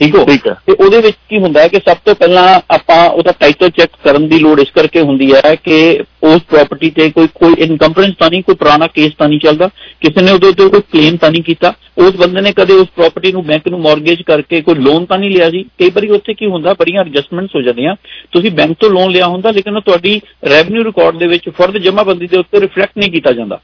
ਠੀਕ 0.00 0.14
ਹੋ? 0.14 0.24
ਤੇ 0.24 0.72
ਉਹਦੇ 0.72 0.98
ਵਿੱਚ 0.98 1.16
ਕੀ 1.28 1.38
ਹੁੰਦਾ 1.38 1.62
ਹੈ 1.62 1.68
ਕਿ 1.68 1.76
ਸਭ 1.76 1.96
ਤੋਂ 2.04 2.14
ਪਹਿਲਾਂ 2.14 2.60
ਆਪਾਂ 2.74 3.10
ਉਹਦਾ 3.10 3.32
ਟਾਈਟਲ 3.32 3.70
ਚੈੱਕ 3.70 3.90
ਕਰਨ 4.04 4.28
ਦੀ 4.28 4.38
ਲੋੜ 4.38 4.60
ਇਸ 4.60 4.70
ਕਰਕੇ 4.70 5.00
ਹੁੰਦੀ 5.00 5.32
ਹੈ 5.34 5.54
ਕਿ 5.54 6.00
ਉਸ 6.22 6.42
ਪ੍ਰਾਪਰਟੀ 6.42 6.90
ਤੇ 6.90 7.10
ਕੋਈ 7.10 7.26
ਕੋਈ 7.26 7.54
ਇਨਕੰਪਰੈਂਸ 7.58 8.14
ਤਾਂ 8.18 8.30
ਨਹੀਂ 8.30 8.42
ਕੋਈ 8.42 8.54
ਪੁਰਾਣਾ 8.54 8.86
ਕੇਸ 8.86 9.12
ਤਾਂ 9.18 9.28
ਨਹੀਂ 9.28 9.40
ਚੱਲਦਾ। 9.40 9.68
ਕਿਸੇ 10.00 10.22
ਨੇ 10.22 10.32
ਉਹਦੇ 10.32 10.48
ਉੱਤੇ 10.48 10.68
ਕੋਈ 10.68 10.80
ਕਲੇਮ 10.80 11.16
ਤਾਂ 11.16 11.30
ਨਹੀਂ 11.30 11.42
ਕੀਤਾ। 11.42 11.74
ਉਸ 11.98 12.16
ਬੰਦੇ 12.16 12.40
ਨੇ 12.40 12.52
ਕਦੇ 12.52 12.74
ਉਸ 12.74 12.88
ਪ੍ਰਾਪਰਟੀ 12.96 13.32
ਨੂੰ 13.32 13.46
ਬੈਂਕ 13.46 13.68
ਨੂੰ 13.68 13.80
ਮਾਰਗੇਜ 13.80 14.22
ਕਰਕੇ 14.22 14.60
ਕੋਈ 14.60 14.74
ਲੋਨ 14.74 15.04
ਤਾਂ 15.04 15.18
ਨਹੀਂ 15.18 15.30
ਲਿਆ 15.30 15.50
ਜੀ। 15.50 15.62
ਕਈ 15.62 15.90
ਵਾਰੀ 15.90 16.08
ਉੱਥੇ 16.08 16.34
ਕੀ 16.34 16.46
ਹੁੰਦਾ 16.46 16.74
ਬੜੀਆਂ 16.74 17.00
ਐਡਜਸਟਮੈਂਟਸ 17.00 17.56
ਹੋ 17.56 17.62
ਜਾਂਦੀਆਂ। 17.62 17.94
ਤੁਸੀਂ 18.32 18.50
ਬੈਂਕ 18.50 18.76
ਤੋਂ 18.80 18.90
ਲੋਨ 18.90 19.10
ਲਿਆ 19.10 19.26
ਹੁੰਦਾ 19.26 19.50
ਲੇਕਿਨ 19.50 19.76
ਉਹ 19.76 19.82
ਤੁਹਾਡੀ 19.82 20.20
ਰੈਵਨਿਊ 20.50 20.84
ਰਿਕਾਰਡ 20.84 21.16
ਦੇ 21.16 21.26
ਵਿੱਚ 21.26 21.48
ਫਰਦ 21.48 21.78
ਜਮ੍ਹਾਂਬੰਦੀ 21.78 22.26
ਦੇ 22.26 22.38
ਉੱਤੇ 22.38 22.60
ਰਿਫਲੈਕਟ 22.60 22.98
ਨਹੀਂ 22.98 23.10
ਕੀਤਾ 23.10 23.32
ਜਾਂਦਾ। 23.32 23.60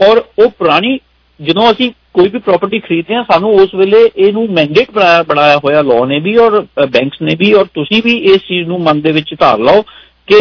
ਔਰ 0.00 0.24
ਉਹ 0.38 0.50
ਪੁਰਾਣੀ 0.50 0.98
ਜਦੋਂ 1.42 1.72
ਅਸੀਂ 1.72 1.90
ਕੋਈ 2.14 2.28
ਵੀ 2.28 2.38
ਪ੍ਰਾਪਰਟੀ 2.38 2.78
ਖਰੀਦਦੇ 2.80 3.14
ਹਾਂ, 3.14 3.22
ਸਾਨੂੰ 3.22 3.50
ਉਸ 3.54 3.74
ਵੇਲੇ 3.74 3.98
ਇਹਨੂੰ 4.16 4.46
ਮੈਂਡੇਟ 4.52 4.90
ਬਣਾਇਆ 4.90 5.22
ਬਣਾਇਆ 5.22 5.58
ਹੋਇਆ 5.64 5.82
ਲਾਅ 5.82 6.06
ਨੇ 6.06 6.18
ਵੀ 6.20 6.36
ਔਰ 6.36 6.60
ਬੈਂਕਸ 6.90 7.22
ਨੇ 7.22 7.34
ਵੀ 7.40 7.52
ਔਰ 7.52 7.66
ਤੁਸੀਂ 7.74 8.02
ਵੀ 8.04 8.16
ਇਸ 8.32 8.40
ਚੀਜ਼ 8.48 8.68
ਨੂੰ 8.68 8.80
ਮਨ 8.82 9.00
ਦੇ 9.00 9.12
ਵਿੱਚ 9.12 9.34
ਧਾਰ 9.40 9.58
ਲਓ 9.58 9.82
ਕਿ 10.28 10.40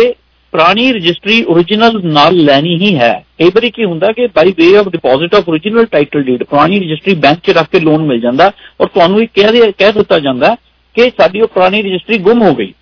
ਪੁਰਾਣੀ 0.54 0.92
ਰਜਿਸਟਰੀ 0.94 1.36
origignal 1.54 2.00
ਨਾਲ 2.06 2.36
ਲੈਣੀ 2.46 2.76
ਹੀ 2.82 2.94
ਹੈ। 2.96 3.14
ਕਈ 3.40 3.50
ਵਾਰੀ 3.56 3.70
ਕੀ 3.72 3.86
ਹੁੰਦਾ 3.86 4.12
ਕਿ 4.12 4.28
by 4.36 4.54
way 4.58 4.76
of 4.78 4.88
deposit 4.90 5.36
of 5.36 5.50
origignal 5.50 5.86
title 5.92 6.24
deed 6.24 6.44
ਪੁਰਾਣੀ 6.44 6.80
ਰਜਿਸਟਰੀ 6.80 7.14
ਬੈਂਕ 7.26 7.40
'ਚ 7.44 7.58
ਰੱਖ 7.58 7.70
ਕੇ 7.72 7.80
ਲੋਨ 7.80 8.06
ਮਿਲ 8.06 8.20
ਜਾਂਦਾ 8.22 8.52
ਔਰ 8.82 8.88
ਤੁਹਾਨੂੰ 8.88 9.22
ਇਹ 9.22 9.28
ਕਹਿ 9.36 9.52
ਦੇ, 9.52 9.72
ਕਹਿ 9.72 9.92
ਦਿੱਤਾ 9.94 10.20
ਜਾਂਦਾ 10.20 10.56
ਕਿ 10.96 11.10
ਸਾਡੀ 11.18 11.42
ਉਹ 11.42 11.48
ਪੁਰਾਣੀ 11.48 11.82
ਰਜਿਸਟਰੀ 11.82 12.18
ਗੁੰਮ 12.20 12.42
ਹੋ 12.42 12.54
ਗਈ। 12.56 12.74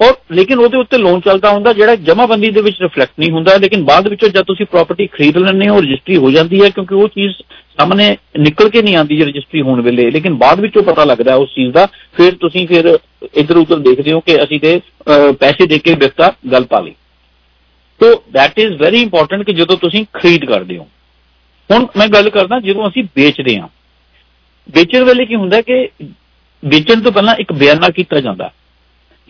ਔਰ 0.00 0.14
ਲੇਕਿਨ 0.32 0.58
ਉਹਦੇ 0.58 0.76
ਉੱਤੇ 0.76 0.98
ਲੋਨ 0.98 1.20
ਚੱਲਦਾ 1.20 1.50
ਹੁੰਦਾ 1.50 1.72
ਜਿਹੜਾ 1.72 1.94
ਜਮ੍ਹਾਂਬੰਦੀ 1.96 2.50
ਦੇ 2.50 2.60
ਵਿੱਚ 2.60 2.76
ਰਿਫਲੈਕਟ 2.82 3.12
ਨਹੀਂ 3.18 3.30
ਹੁੰਦਾ 3.30 3.56
ਲੇਕਿਨ 3.56 3.84
ਬਾਅਦ 3.84 4.08
ਵਿੱਚੋਂ 4.08 4.28
ਜਦ 4.28 4.42
ਤੁਸੀਂ 4.42 4.66
ਪ੍ਰਾਪਰਟੀ 4.66 5.06
ਖਰੀਦ 5.06 5.38
ਲੈਂਦੇ 5.38 5.68
ਹੋ 5.68 5.80
ਰਜਿਸਟਰੀ 5.80 6.16
ਹੋ 6.16 6.30
ਜਾਂਦੀ 6.30 6.62
ਹੈ 6.64 6.68
ਕਿਉਂਕਿ 6.68 6.94
ਉਹ 6.94 7.08
ਚੀਜ਼ 7.08 7.32
ਸਾਹਮਣੇ 7.78 8.16
ਨਿਕਲ 8.40 8.68
ਕੇ 8.68 8.82
ਨਹੀਂ 8.82 8.96
ਆਉਂਦੀ 8.96 9.20
ਰਜਿਸਟਰੀ 9.22 9.60
ਹੋਣ 9.62 9.80
ਵੇਲੇ। 9.80 10.10
ਲੇਕਿਨ 10.10 10.34
ਬਾਅਦ 10.34 10.60
ਵਿੱਚੋਂ 10.60 10.82
ਪਤਾ 10.82 11.04
ਲੱਗਦਾ 11.04 11.30
ਹੈ 11.30 11.36
ਉਸ 11.36 11.48
ਚੀਜ਼ 11.54 11.72
ਦਾ 11.72 11.86
ਫਿਰ 11.86 12.34
ਤੁਸੀਂ 12.34 12.66
ਫਿਰ 12.68 12.98
ਇੱਧਰ 13.34 13.56
ਉੱਧਰ 13.56 13.78
ਦੇਖਦੇ 13.78 14.12
ਹੋ 14.12 14.20
ਕਿ 14.20 14.42
ਅਸੀਂ 14.42 14.60
ਤੇ 14.60 14.80
ਅਹ, 15.08 15.32
ਪੈਸੇ 15.32 15.66
ਦੇ 15.66 15.78
ਕੇ 15.78 15.94
ਵਿਕਤਾ 15.94 16.32
ਗੱਲ 16.52 16.64
ਪਾ 16.64 16.80
ਲਈ। 16.80 16.94
So 18.02 18.10
that 18.12 18.52
is 18.56 18.72
very 18.72 19.02
important 19.02 19.42
ਕਿ 19.42 19.52
ਜਦੋਂ 19.52 19.76
ਤੁਸੀਂ 19.76 20.04
ਖਰੀਦ 20.12 20.44
ਕਰਦੇ 20.44 20.78
ਹੋ। 20.78 20.88
ਹੁਣ 21.72 21.86
ਮੈਂ 21.96 22.08
ਗੱਲ 22.08 22.30
ਕਰਦਾ 22.30 22.60
ਜਦੋਂ 22.60 22.88
ਅਸੀਂ 22.88 23.04
ਵੇਚਦੇ 23.16 23.60
ਹਾਂ। 23.60 23.68
ਵੇਚਣ 24.70 25.04
ਵੇਲੇ 25.04 25.26
ਕੀ 25.26 25.34
ਹੁੰਦਾ 25.34 25.60
ਕਿ 25.60 25.88
ਵੇਚਣ 26.64 27.00
ਤੋਂ 27.00 27.12
ਪਹਿਲਾਂ 27.12 27.34
ਇੱਕ 27.34 27.52
ਬਿਆਨਾ 27.52 27.88
ਕੀਤਾ 27.88 28.20
ਜਾਂਦਾ। 28.20 28.52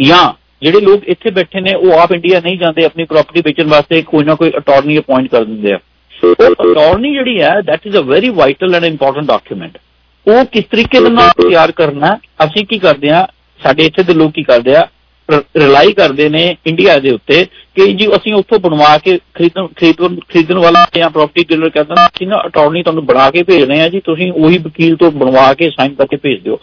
ਜਾਂ 0.01 0.44
ਜਿਹੜੇ 0.65 0.81
ਲੋਕ 0.81 1.05
ਇੱਥੇ 1.15 1.31
ਬੈਠੇ 1.39 1.61
ਨੇ 1.61 1.75
ਉਹ 1.75 1.99
ਆਪ 2.01 2.13
ਇੰਡੀਆ 2.13 2.41
ਨਹੀਂ 2.45 2.59
ਜਾਂਦੇ 2.59 2.85
ਆਪਣੀ 2.85 3.05
ਪ੍ਰਾਪਰਟੀ 3.05 3.41
ਵੇਚਣ 3.47 3.69
ਵਾਸਤੇ 3.69 4.03
ਕੋਈ 4.03 4.25
ਨਾ 4.25 4.35
ਕੋਈ 4.35 4.51
ਅਟਾਰਨੀ 4.59 4.99
ਅਪਾਇੰਟ 4.99 5.31
ਕਰ 5.31 5.45
ਦਿੰਦੇ 5.45 5.73
ਆ। 5.73 5.79
ਉਹ 6.13 6.47
ਅਟਾਰਨੀ 6.47 7.13
ਜਿਹੜੀ 7.15 7.41
ਹੈ 7.43 7.51
that 7.71 7.89
is 7.91 7.97
a 8.01 8.05
very 8.11 8.31
vital 8.41 8.77
and 8.79 8.87
important 8.91 9.31
document 9.33 9.79
ਉਹ 10.27 10.45
ਕਿਸ 10.53 10.65
ਤਰੀਕੇ 10.71 11.01
ਦੇ 11.05 11.09
ਨਾਲ 11.11 11.31
ਤਿਆਰ 11.49 11.73
ਕਰਨਾ 11.79 12.07
ਹੈ? 12.07 12.19
ਅਸੀਂ 12.45 12.65
ਕੀ 12.67 12.79
ਕਰਦੇ 12.79 13.11
ਆ 13.11 13.27
ਸਾਡੇ 13.61 13.85
ਇੱਥੇ 13.87 14.03
ਦੇ 14.03 14.15
ਲੋਕ 14.15 14.33
ਕੀ 14.35 14.43
ਕਰਦੇ 14.43 14.75
ਆ 14.77 14.87
ਰਿਲਾਈ 15.29 15.93
ਕਰਦੇ 15.93 16.29
ਨੇ 16.29 16.45
ਇੰਡੀਆ 16.67 16.99
ਦੇ 16.99 17.11
ਉੱਤੇ 17.11 17.45
ਕਿ 17.77 17.87
ਜੀ 17.99 18.07
ਅਸੀਂ 18.17 18.33
ਉੱਥੋਂ 18.35 18.59
ਬਣਵਾ 18.61 18.97
ਕੇ 19.05 19.19
ਖਰੀਦਣ 19.35 19.67
ਖਰੀਦਣ 19.77 20.17
ਖਰੀਦਣ 20.29 20.59
ਵਾਲਾ 20.59 20.85
ਜਾਂ 20.97 21.09
ਪ੍ਰਾਪਰਟੀ 21.11 21.45
ਡੀਲਰ 21.49 21.69
ਕਹਿੰਦਾ 21.71 21.95
ਨਾ, 21.95 22.07
ਅਸੀਂ 22.07 22.27
ਨਾ 22.27 22.43
ਅਟਾਰਨੀ 22.47 22.83
ਤੁਹਾਨੂੰ 22.83 23.05
ਬਣਾ 23.07 23.31
ਕੇ 23.31 23.43
ਭੇਜ 23.43 23.63
ਰਹੇ 23.63 23.81
ਆ 23.81 23.89
ਜੀ 23.89 24.01
ਤੁਸੀਂ 24.05 24.31
ਉਹੀ 24.33 24.59
ਵਕੀਲ 24.65 24.97
ਤੋਂ 24.97 25.11
ਬਣਵਾ 25.13 25.53
ਕੇ 25.55 25.71
ਸਾਈਨ 25.71 25.95
ਕਰਕੇ 25.95 26.17
ਭੇਜ 26.17 26.43
ਦਿਓ। 26.45 26.59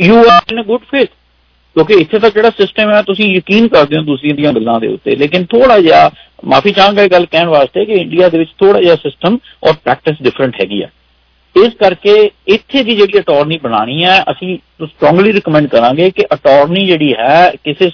You 0.00 0.16
are 0.18 0.40
in 0.52 0.60
a 0.60 0.64
good 0.66 0.82
faith 0.90 1.08
ਕਿਉਂਕਿ 1.76 1.94
ਇੱਥੇ 1.94 2.18
ਤਾਂ 2.18 2.30
ਜਿਹੜਾ 2.30 2.50
ਸਿਸਟਮ 2.50 2.90
ਹੈ, 2.90 3.02
ਤੁਸੀਂ 3.02 3.26
ਯਕੀਨ 3.34 3.68
ਕਰਦੇ 3.68 3.96
ਹੋ 3.96 4.02
ਦੂਸਰੀ 4.04 4.32
ਦੀਆਂ 4.32 4.52
ਗੱਲਾਂ 4.52 4.78
ਦੇ 4.80 4.88
ਉੱਤੇ। 4.88 5.16
ਲੇਕਿਨ 5.16 5.44
ਥੋੜਾ 5.50 5.78
ਜਿਹਾ, 5.80 6.10
ਮਾਫੀ 6.44 6.72
ਚਾਹਾਂਗਾ 6.72 7.02
ਇਹ 7.02 7.10
ਗੱਲ 7.10 7.26
ਕਹਿਣ 7.26 7.48
ਵਾਸਤੇ 7.48 7.84
ਕਿ 7.84 7.92
ਇੰਡੀਆ 7.92 8.28
ਦੇ 8.28 8.38
ਵਿੱਚ 8.38 8.50
ਥੋੜਾ 8.58 8.80
ਜਿਹਾ 8.80 8.94
ਸਿਸਟਮ 8.96 9.38
ਔਰ 9.64 9.74
ਪ੍ਰੈਕਟਿਸ 9.84 10.22
ਡਿਫਰੈਂਟ 10.22 10.60
ਹੈਗੀ 10.60 10.82
ਆ। 10.82 10.88
ਇਸ 11.56 11.74
ਕਰਕੇ 11.80 12.12
ਇੱਥੇ 12.48 12.82
ਦੀ 12.84 12.96
ਜਿਹੜੀ 12.96 13.18
ਅਟਾਰਨੀ 13.18 13.58
ਬਣਾਣੀ 13.62 14.04
ਹੈ, 14.04 14.22
ਅਸੀਂ 14.32 14.58
ਸਟਰੋਂਗਲੀ 14.84 15.32
ਰეკਮੈਂਡ 15.32 15.66
ਕਰਾਂਗੇ 15.68 16.10
ਕਿ 16.10 16.24
ਅਟਾਰਨੀ 16.34 16.86
ਜਿਹੜੀ 16.86 17.12
ਹੈ, 17.14 17.52
ਕਿਸੇ 17.64 17.90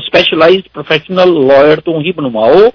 ਸਪੈਸ਼ਲਾਈਜ਼ਡ 0.00 0.68
ਪ੍ਰੋਫੈਸ਼ਨਲ 0.74 1.34
ਲਾਇਰ 1.46 1.80
ਤੋਂ 1.80 2.00
ਹੀ 2.00 2.12
ਬਣਵਾਓ 2.12 2.70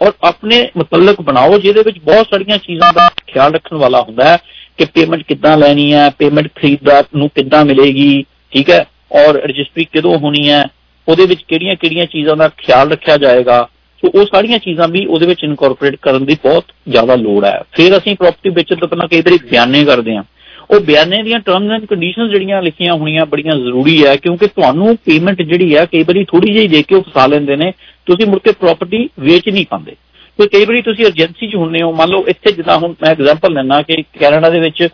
ਔਰ 0.00 0.12
ਆਪਣੇ 0.24 0.62
ਮੁਤਲਕ 0.76 1.20
ਬਣਾਓ, 1.22 1.58
ਜਿਹਦੇ 1.58 1.82
ਵਿੱਚ 1.86 1.98
ਬਹੁਤ 1.98 2.26
ਸਾਰੀਆਂ 2.30 2.58
ਚੀਜ਼ਾਂ 2.58 2.92
ਦਾ 2.92 3.08
ਖਿਆਲ 3.26 3.52
ਰੱਖਣ 3.54 3.76
ਵਾਲਾ 3.76 4.00
ਹੁੰਦਾ 4.00 4.24
ਹੈ 4.24 4.36
ਕਿ 4.78 4.84
ਪੇਮੈਂਟ 4.94 5.22
ਕਿੱਦਾਂ 5.22 5.56
ਲੈਣੀ 5.58 5.92
ਹੈ 5.92 6.08
ਪੇਮੈਂਟ 6.18 6.48
ਖਰੀਦਦਾਰ 6.54 7.04
ਨੂੰ 7.16 7.28
ਕਿੱਦਾਂ 7.34 7.64
ਮਿਲੇਗੀ, 7.64 8.24
ਠੀਕ 8.52 8.70
ਹੈ? 8.70 8.84
ਔਰ 9.12 9.34
ਰਜਿਸਟਰੀ 9.34 9.84
ਕਦੋਂ 9.84 10.18
ਹੋਣੀ 10.18 10.50
ਹੈ, 10.50 10.64
ਉਹਦੇ 11.08 11.26
ਵਿੱਚ 11.26 11.42
ਕਿਹੜੀਆਂ-ਕਿਹੜੀਆਂ 11.48 12.06
ਚੀਜ਼ਾਂ 12.06 12.36
ਦਾ 12.36 12.48
ਖਿਆਲ 12.48 12.92
ਰੱਖਿਆ 12.92 13.16
ਜਾਏਗਾ, 13.16 13.68
ਸੋ 14.00 14.20
ਉਹ 14.20 14.24
ਸਾਰੀਆਂ 14.24 14.58
ਚੀਜ਼ਾਂ 14.58 14.88
ਵੀ 14.88 15.06
ਉਹਦੇ 15.06 15.26
ਵਿੱਚ 15.26 15.44
ਇਨਕੋਰਪੋਰੇਟ 15.44 15.96
ਕਰਨ 15.96 16.24
ਦੀ 16.24 16.34
ਬਹੁਤ 16.34 16.64
ਜ਼ਿਆਦਾ 16.88 17.16
ਲੋੜ 17.16 17.44
ਹੈ। 17.44 17.62
ਫਿਰ 17.72 17.98
ਅਸੀਂ 17.98 18.16
ਪ੍ਰਾਪਰਟੀ 18.16 18.50
ਵੇਚਣ 18.50 18.76
ਤੋਂ 18.76 18.88
ਪਹਿਲਾਂ 18.88 19.08
ਕਈ 19.08 19.20
ਵਾਰੀ 19.20 19.38
ਬਿਆਨੇ 19.50 19.84
ਕਰਦੇ 19.84 20.16
ਹਾਂ। 20.16 20.22
ਉਹ 20.70 20.80
ਬਿਆਨੇ 20.80 21.22
ਦੀਆਂ 21.22 21.40
ਟਰਮਸ 21.40 21.70
ਐਂਡ 21.70 21.84
ਕੰਡੀਸ਼ਨਸ 21.84 22.30
ਜਿਹੜੀਆਂ 22.30 22.62
ਲਿਖੀਆਂ 22.62 22.94
ਹੋਣੀਆਂ 22.94 23.26
ਬੜੀਆਂ 23.26 23.56
ਜ਼ਰੂਰੀ 23.56 24.06
ਹੈ, 24.06 24.16
ਕਿਉਂਕਿ 24.16 24.46
ਤੁਹਾਨੂੰ 24.46 24.96
ਪੇਮੈਂਟ 24.96 25.42
ਜਿਹੜੀ 25.42 25.76
ਹੈ, 25.76 25.84
ਕਈ 25.84 26.02
ਵਾਰੀ 26.02 26.24
ਥੋੜੀ 26.24 26.52
ਜਿਹੀ 26.52 26.68
ਦੇ 26.68 26.82
ਕੇ 26.82 26.94
ਉਹ 26.94 27.02
ਫਸਾ 27.02 27.26
ਲੈਂਦੇ 27.26 27.56
ਨੇ, 27.56 27.72
ਤੁਸੀਂ 28.06 28.26
ਮੁੜ 28.26 28.38
ਕੇ 28.38 28.52
ਪ੍ਰਾਪਰਟੀ 28.52 29.10
ਵੇਚ 29.20 29.48
ਨਹੀਂ 29.48 29.66
ਪਾਉਂਦੇ। 29.70 29.96
ਤੇ 30.42 30.48
ਕਈ 30.48 30.64
ਵਾਰੀ 30.64 30.82
ਤੁਸੀਂ 30.82 31.04
ਏਜੰਸੀ 31.06 31.48
'ਚ 31.48 31.54
ਹੁੰਨੇ 31.54 31.82
ਹੋ, 31.82 31.92
ਮੰਨ 31.92 32.10
ਲਓ 32.10 32.24
ਇੱਥੇ 32.28 32.52
ਜਿੱਦਾਂ 32.52 32.78
ਹੁਣ 32.78 32.94
ਮੈਂ 33.02 33.10
ਐਗਜ਼ਾਮਪਲ 33.10 33.52
ਲੈਣਾ 33.52 33.82
ਕਿ 33.82 34.02
ਕੈਨੇਡਾ 34.20 34.50
ਦੇ 34.50 34.60
ਵਿੱਚ 34.60 34.88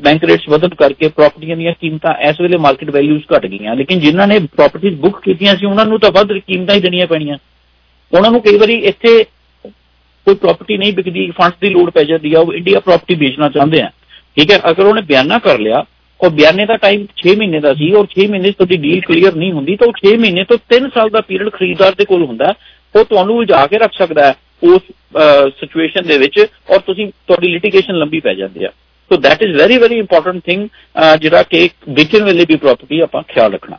ਬੈਂਕ 0.00 0.24
ਰੇਟਸ 0.24 0.48
ਵਧਣ 0.48 0.68
ਕਰਕੇ 0.68 1.08
ਪ੍ਰਾਪਰਟੀਆਂ 1.08 1.56
ਦੀਆਂ 1.56 1.72
ਕੀਮਤਾਂ 1.80 2.14
ਇਸ 2.28 2.40
ਵੇਲੇ 2.40 2.56
ਮਾਰਕੀਟ 2.56 2.90
ਵੈਲਿਊਜ਼ 2.90 3.22
ਘਟ 3.36 3.46
ਗਈਆਂ। 3.46 3.74
ਲੇਕਿਨ 3.74 4.00
ਜਿਨ੍ਹਾਂ 4.00 4.26
ਨੇ 4.26 4.38
ਪ੍ਰਾਪਰਟੀਆਂ 4.38 4.92
ਬੁੱਕ 4.92 5.20
ਕੀਤੀਆਂ 5.20 5.56
ਸੀ, 5.56 5.66
ਉਹਨਾਂ 5.66 5.86
ਨੂੰ 5.86 6.00
ਤਾਂ 6.00 6.10
ਵੱਧ 6.10 6.32
ਕੀਮਤਾਂ 6.32 6.74
ਹੀ 6.74 6.80
ਦੇਣੀਆਂ 6.80 7.06
ਪੈਣੀਆਂ। 7.06 7.38
ਉਹਨਾਂ 8.16 8.30
ਨੂੰ 8.30 8.40
ਕਈ 8.40 8.56
ਵਾਰੀ 8.56 8.74
ਇੱਥੇ 8.74 9.24
ਕੋਈ 10.26 10.34
ਪ੍ਰਾਪਰਟੀ 10.34 10.76
ਨਹੀਂ 10.76 10.92
ਵਿਕਦੀ 10.92 11.30
ਫੰਡਸ 11.30 11.56
ਦੀ 11.60 11.68
ਲੋੜ 11.68 11.90
ਪੈ 11.90 12.04
ਜਾਂਦੀ 12.04 12.34
ਆ, 12.34 12.40
ਉਹ 12.40 12.52
ਇੰਡੀਆ 12.52 12.80
ਪ੍ਰਾਪਰਟੀ 12.80 13.14
ਵੇਚਣਾ 13.14 13.48
ਚਾਹੁੰਦੇ 13.48 13.82
ਆ। 13.82 13.90
ਠੀਕ 14.36 14.50
ਹੈ, 14.50 14.60
ਅਗਰ 14.70 14.84
ਉਹਨੇ 14.84 15.02
ਬਿਆਨਾ 15.02 15.38
ਕਰ 15.38 15.58
ਲਿਆ, 15.58 15.84
ਉਹ 16.20 16.30
ਬਿਆਨੇ 16.30 16.66
ਦਾ 16.66 16.76
ਟਾਈਮ 16.76 17.06
6 17.16 17.36
ਮਹੀਨੇ 17.36 17.60
ਦਾ 17.60 17.74
ਸੀ, 17.74 17.92
ਔਰ 17.92 18.06
6 18.06 18.28
ਮਹੀਨੇ 18.30 18.50
'ਚ 18.50 18.56
ਤੁਹਾਡੀ 18.56 18.76
ਡੀਲ 18.76 19.00
ਕਲੀਅਰ 19.00 19.34
ਨਹੀਂ 19.34 19.52
ਹੁੰਦੀ, 19.52 19.76
ਤਾਂ 19.76 19.88
ਉਹ 19.88 19.92
6 19.96 20.16
ਮਹੀਨੇ 20.18 20.44
ਤੋਂ 20.44 20.58
3 20.74 20.88
ਸਾਲ 20.94 21.10
ਦਾ 21.10 21.20
ਪੀਰੀਅਡ 21.20 21.48
ਖਰੀਦਦਾਰ 21.48 21.94
ਦੇ 21.94 22.04
ਕੋਲ 22.04 22.24
ਹੁੰਦਾ। 22.24 22.44
ਹੈ। 22.44 22.54
ਉਹ 22.96 23.04
ਤੁਹਾਨੂੰ 23.04 23.36
ਉਲਝਾ 23.36 23.66
ਕੇ 23.66 23.78
ਰੱਖ 23.78 23.90
ਸਕਦਾ 23.98 24.26
ਹੈ। 24.26 24.34
ਉਸ 24.64 24.82
ਸਿਚੁਏਸ਼ਨ 25.60 26.06
ਦੇ 26.06 26.18
ਵਿੱਚ 26.18 26.38
ਔਰ 26.40 26.78
ਤੁਸੀਂ 26.86 27.06
ਤੁਹਾਡੀ 27.26 27.48
ਲਿਟੀਗੇਸ਼ਨ 27.48 27.94
ਲੰਬੀ 27.98 28.20
ਪੈ 28.20 28.34
ਜਾਂਦੀ 28.34 28.64
ਆ। 28.64 28.68
So 29.10 29.16
that 29.24 29.42
is 29.42 29.56
very 29.56 29.76
very 29.78 29.98
important 29.98 30.42
thing 30.44 30.68
ਜਿਹੜਾ 31.20 31.42
ਕਿ 31.50 31.68
ਵੇਚਣ 31.96 32.24
ਵੇਲੇ 32.24 32.44
ਵੀ 32.48 32.56
ਪ੍ਰਾਪਰਟੀ 32.56 33.00
ਆਪਾਂ 33.00 33.22
ਖਿਆਲ 33.28 33.52
ਰੱਖਣਾ। 33.52 33.78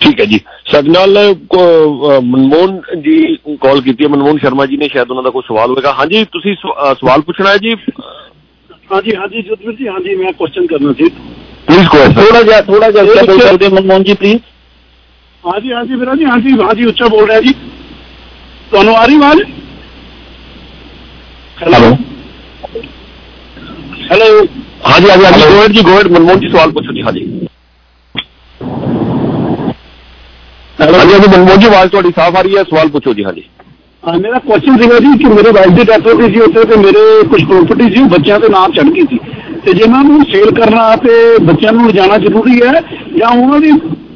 ਠੀਕ 0.00 0.20
ਹੈ 0.20 0.24
ਜੀ। 0.24 0.38
ਸਾਡੇ 0.70 0.90
ਨਾਲ 0.90 1.18
ਮਨਮੋਹਨ 1.44 2.80
ਜੀ 3.02 3.16
ਕਾਲ 3.62 3.80
ਕੀਤੀ 3.80 4.04
ਹੈ। 4.04 4.08
ਮਨਮੋਹਨ 4.08 4.38
ਸ਼ਰਮਾ 4.38 4.66
ਜੀ 4.66 4.76
ਨੇ 4.76 4.88
ਸ਼ਾਇਦ 4.88 5.10
ਉਹਨਾਂ 5.10 5.22
ਦਾ 5.22 5.30
ਕੋਈ 5.30 5.42
ਸਵਾਲ 5.48 5.70
ਹੋਵੇਗਾ। 5.70 5.92
ਹਾਂਜੀ 5.98 6.24
ਤੁਸੀਂ 6.32 6.54
ਸਵਾਲ 6.62 7.20
ਪੁੱਛਣਾ 7.22 7.50
ਹੈ 7.50 7.56
ਜੀ? 7.58 7.74
ਹਾਂਜੀ 8.92 9.14
ਹਾਂਜੀ 9.16 9.42
ਜੋਤਵੀਰ 9.42 9.74
ਜੀ 9.76 9.88
ਹਾਂਜੀ 9.88 10.14
ਮੈਂ 10.14 10.32
ਕੁਐਸਚਨ 10.32 10.66
ਕਰਨਾ 10.66 10.92
ਸੀ। 10.92 11.08
ਪਲੀਜ਼ 11.68 11.86
ਗੋ 11.88 11.98
ਥੋੜਾ 12.14 12.42
ਜਿਹਾ 12.42 12.60
ਥੋੜਾ 12.62 12.90
ਜਿਹਾ 12.90 13.02
ਉੱਚਾ 13.04 13.22
ਬੋਲ 13.22 13.40
ਸਕਦੇ 13.40 13.66
ਹੋ 13.66 13.74
ਮਨਮੋਹਨ 13.74 14.02
ਜੀ 14.04 14.14
ਪਲੀਜ਼ 14.14 14.40
ਹਾਂਜੀ 15.44 15.72
ਹਾਂਜੀ 15.72 15.94
ਵੀਰਾ 15.94 16.14
ਜੀ 16.14 16.24
ਹਾਂਜੀ 16.24 16.52
ਹਾਂਜੀ 16.60 16.84
ਉੱਚਾ 16.84 17.08
ਬੋਲ 17.08 17.26
ਰਿਹਾ 17.26 17.40
ਜੀ। 17.40 17.54
ਤੁਹਾਨੂੰ 18.72 18.96
ਆ 18.96 19.04
ਰਹੀ 19.04 19.16
ਆਵਾਜ਼? 19.16 19.40
ਹੈਲੋ 21.56 21.94
ਹੈਲੋ 24.10 24.26
ਹਾਂਜੀ 24.86 25.10
ਹਾਂਜੀ 25.10 25.24
ਹਾਂਜੀ। 25.24 25.42
ਗੋਇਡ 25.46 25.72
ਜੀ 25.72 25.82
ਗੋਇਡ 25.82 26.08
ਮਨਮੋਹਨ 26.08 26.40
ਜੀ 26.40 26.48
ਸਵਾਲ 26.48 26.72
ਪੁੱਛੋ 26.72 26.92
ਜੀ 26.92 27.02
ਹਾਂਜੀ। 27.02 27.24
ਹਾਂਜੀ 30.78 30.94
ਹਾਂਜੀ 30.94 31.28
ਮਨਮੋਹਨ 31.28 31.58
ਜੀ 31.58 31.66
ਆਵਾਜ਼ 31.66 31.90
ਤੁਹਾਡੀ 31.90 32.10
ਸਾਫ਼ 32.16 32.36
ਆ 32.36 32.40
ਰਹੀ 32.42 32.56
ਹੈ 32.56 32.62
ਸਵਾਲ 32.64 32.88
ਪੁੱਛੋ 32.90 33.12
ਜੀ 33.14 33.24
ਹਾਂਜੀ। 33.24 33.42
ਮੇਰਾ 34.02 34.38
ਕੁਐਸਚਨ 34.38 34.76
ਸੀਗਾ 34.78 34.98
ਜੀ 34.98 35.16
ਕਿ 35.18 35.28
ਮੇਰੇ 35.28 35.50
ਵਾਈਫ 35.52 35.70
ਦੀ 35.70 35.84
ਡੈਥ 35.84 36.06
ਹੋ 36.06 36.16
ਗਈ 36.16 36.32
ਸੀ 36.34 36.40
ਉੱਥੇ 36.40 36.64
ਤੇ 36.64 36.76
ਮੇਰੇ 36.76 37.00
ਕੁਝ 37.30 37.42
ਪ੍ਰਾਪਰਟੀ 37.44 37.88
ਸੀ 37.94 38.02
ਬੱਚਿਆਂ 38.08 38.38
ਦੇ 38.40 38.48
ਨਾਮ 38.48 38.72
ਚੜ 38.72 38.84
ਗਈ 38.86 39.04
ਸੀ। 39.10 39.18
ਤੇ 39.64 39.72
ਜੇ 39.74 39.86
ਮੈਂ 39.86 39.98
ਉਹਨੂੰ 40.00 40.24
ਸੇਲ 40.24 40.50
ਕਰਨਾ 40.54 40.84
ਤੇ 40.96 41.14
ਬੱਚਿਆਂ 41.44 41.72
ਨੂੰ 41.72 41.86
ਲਿਜਾਣਾ 41.86 42.18
ਜ਼ਰੂਰੀ 42.18 42.60
ਹੈ 42.62 42.80
ਜਾਂ 43.16 43.28
ਉਹਨਾਂ 43.30 43.60
ਦੀ 43.60 43.70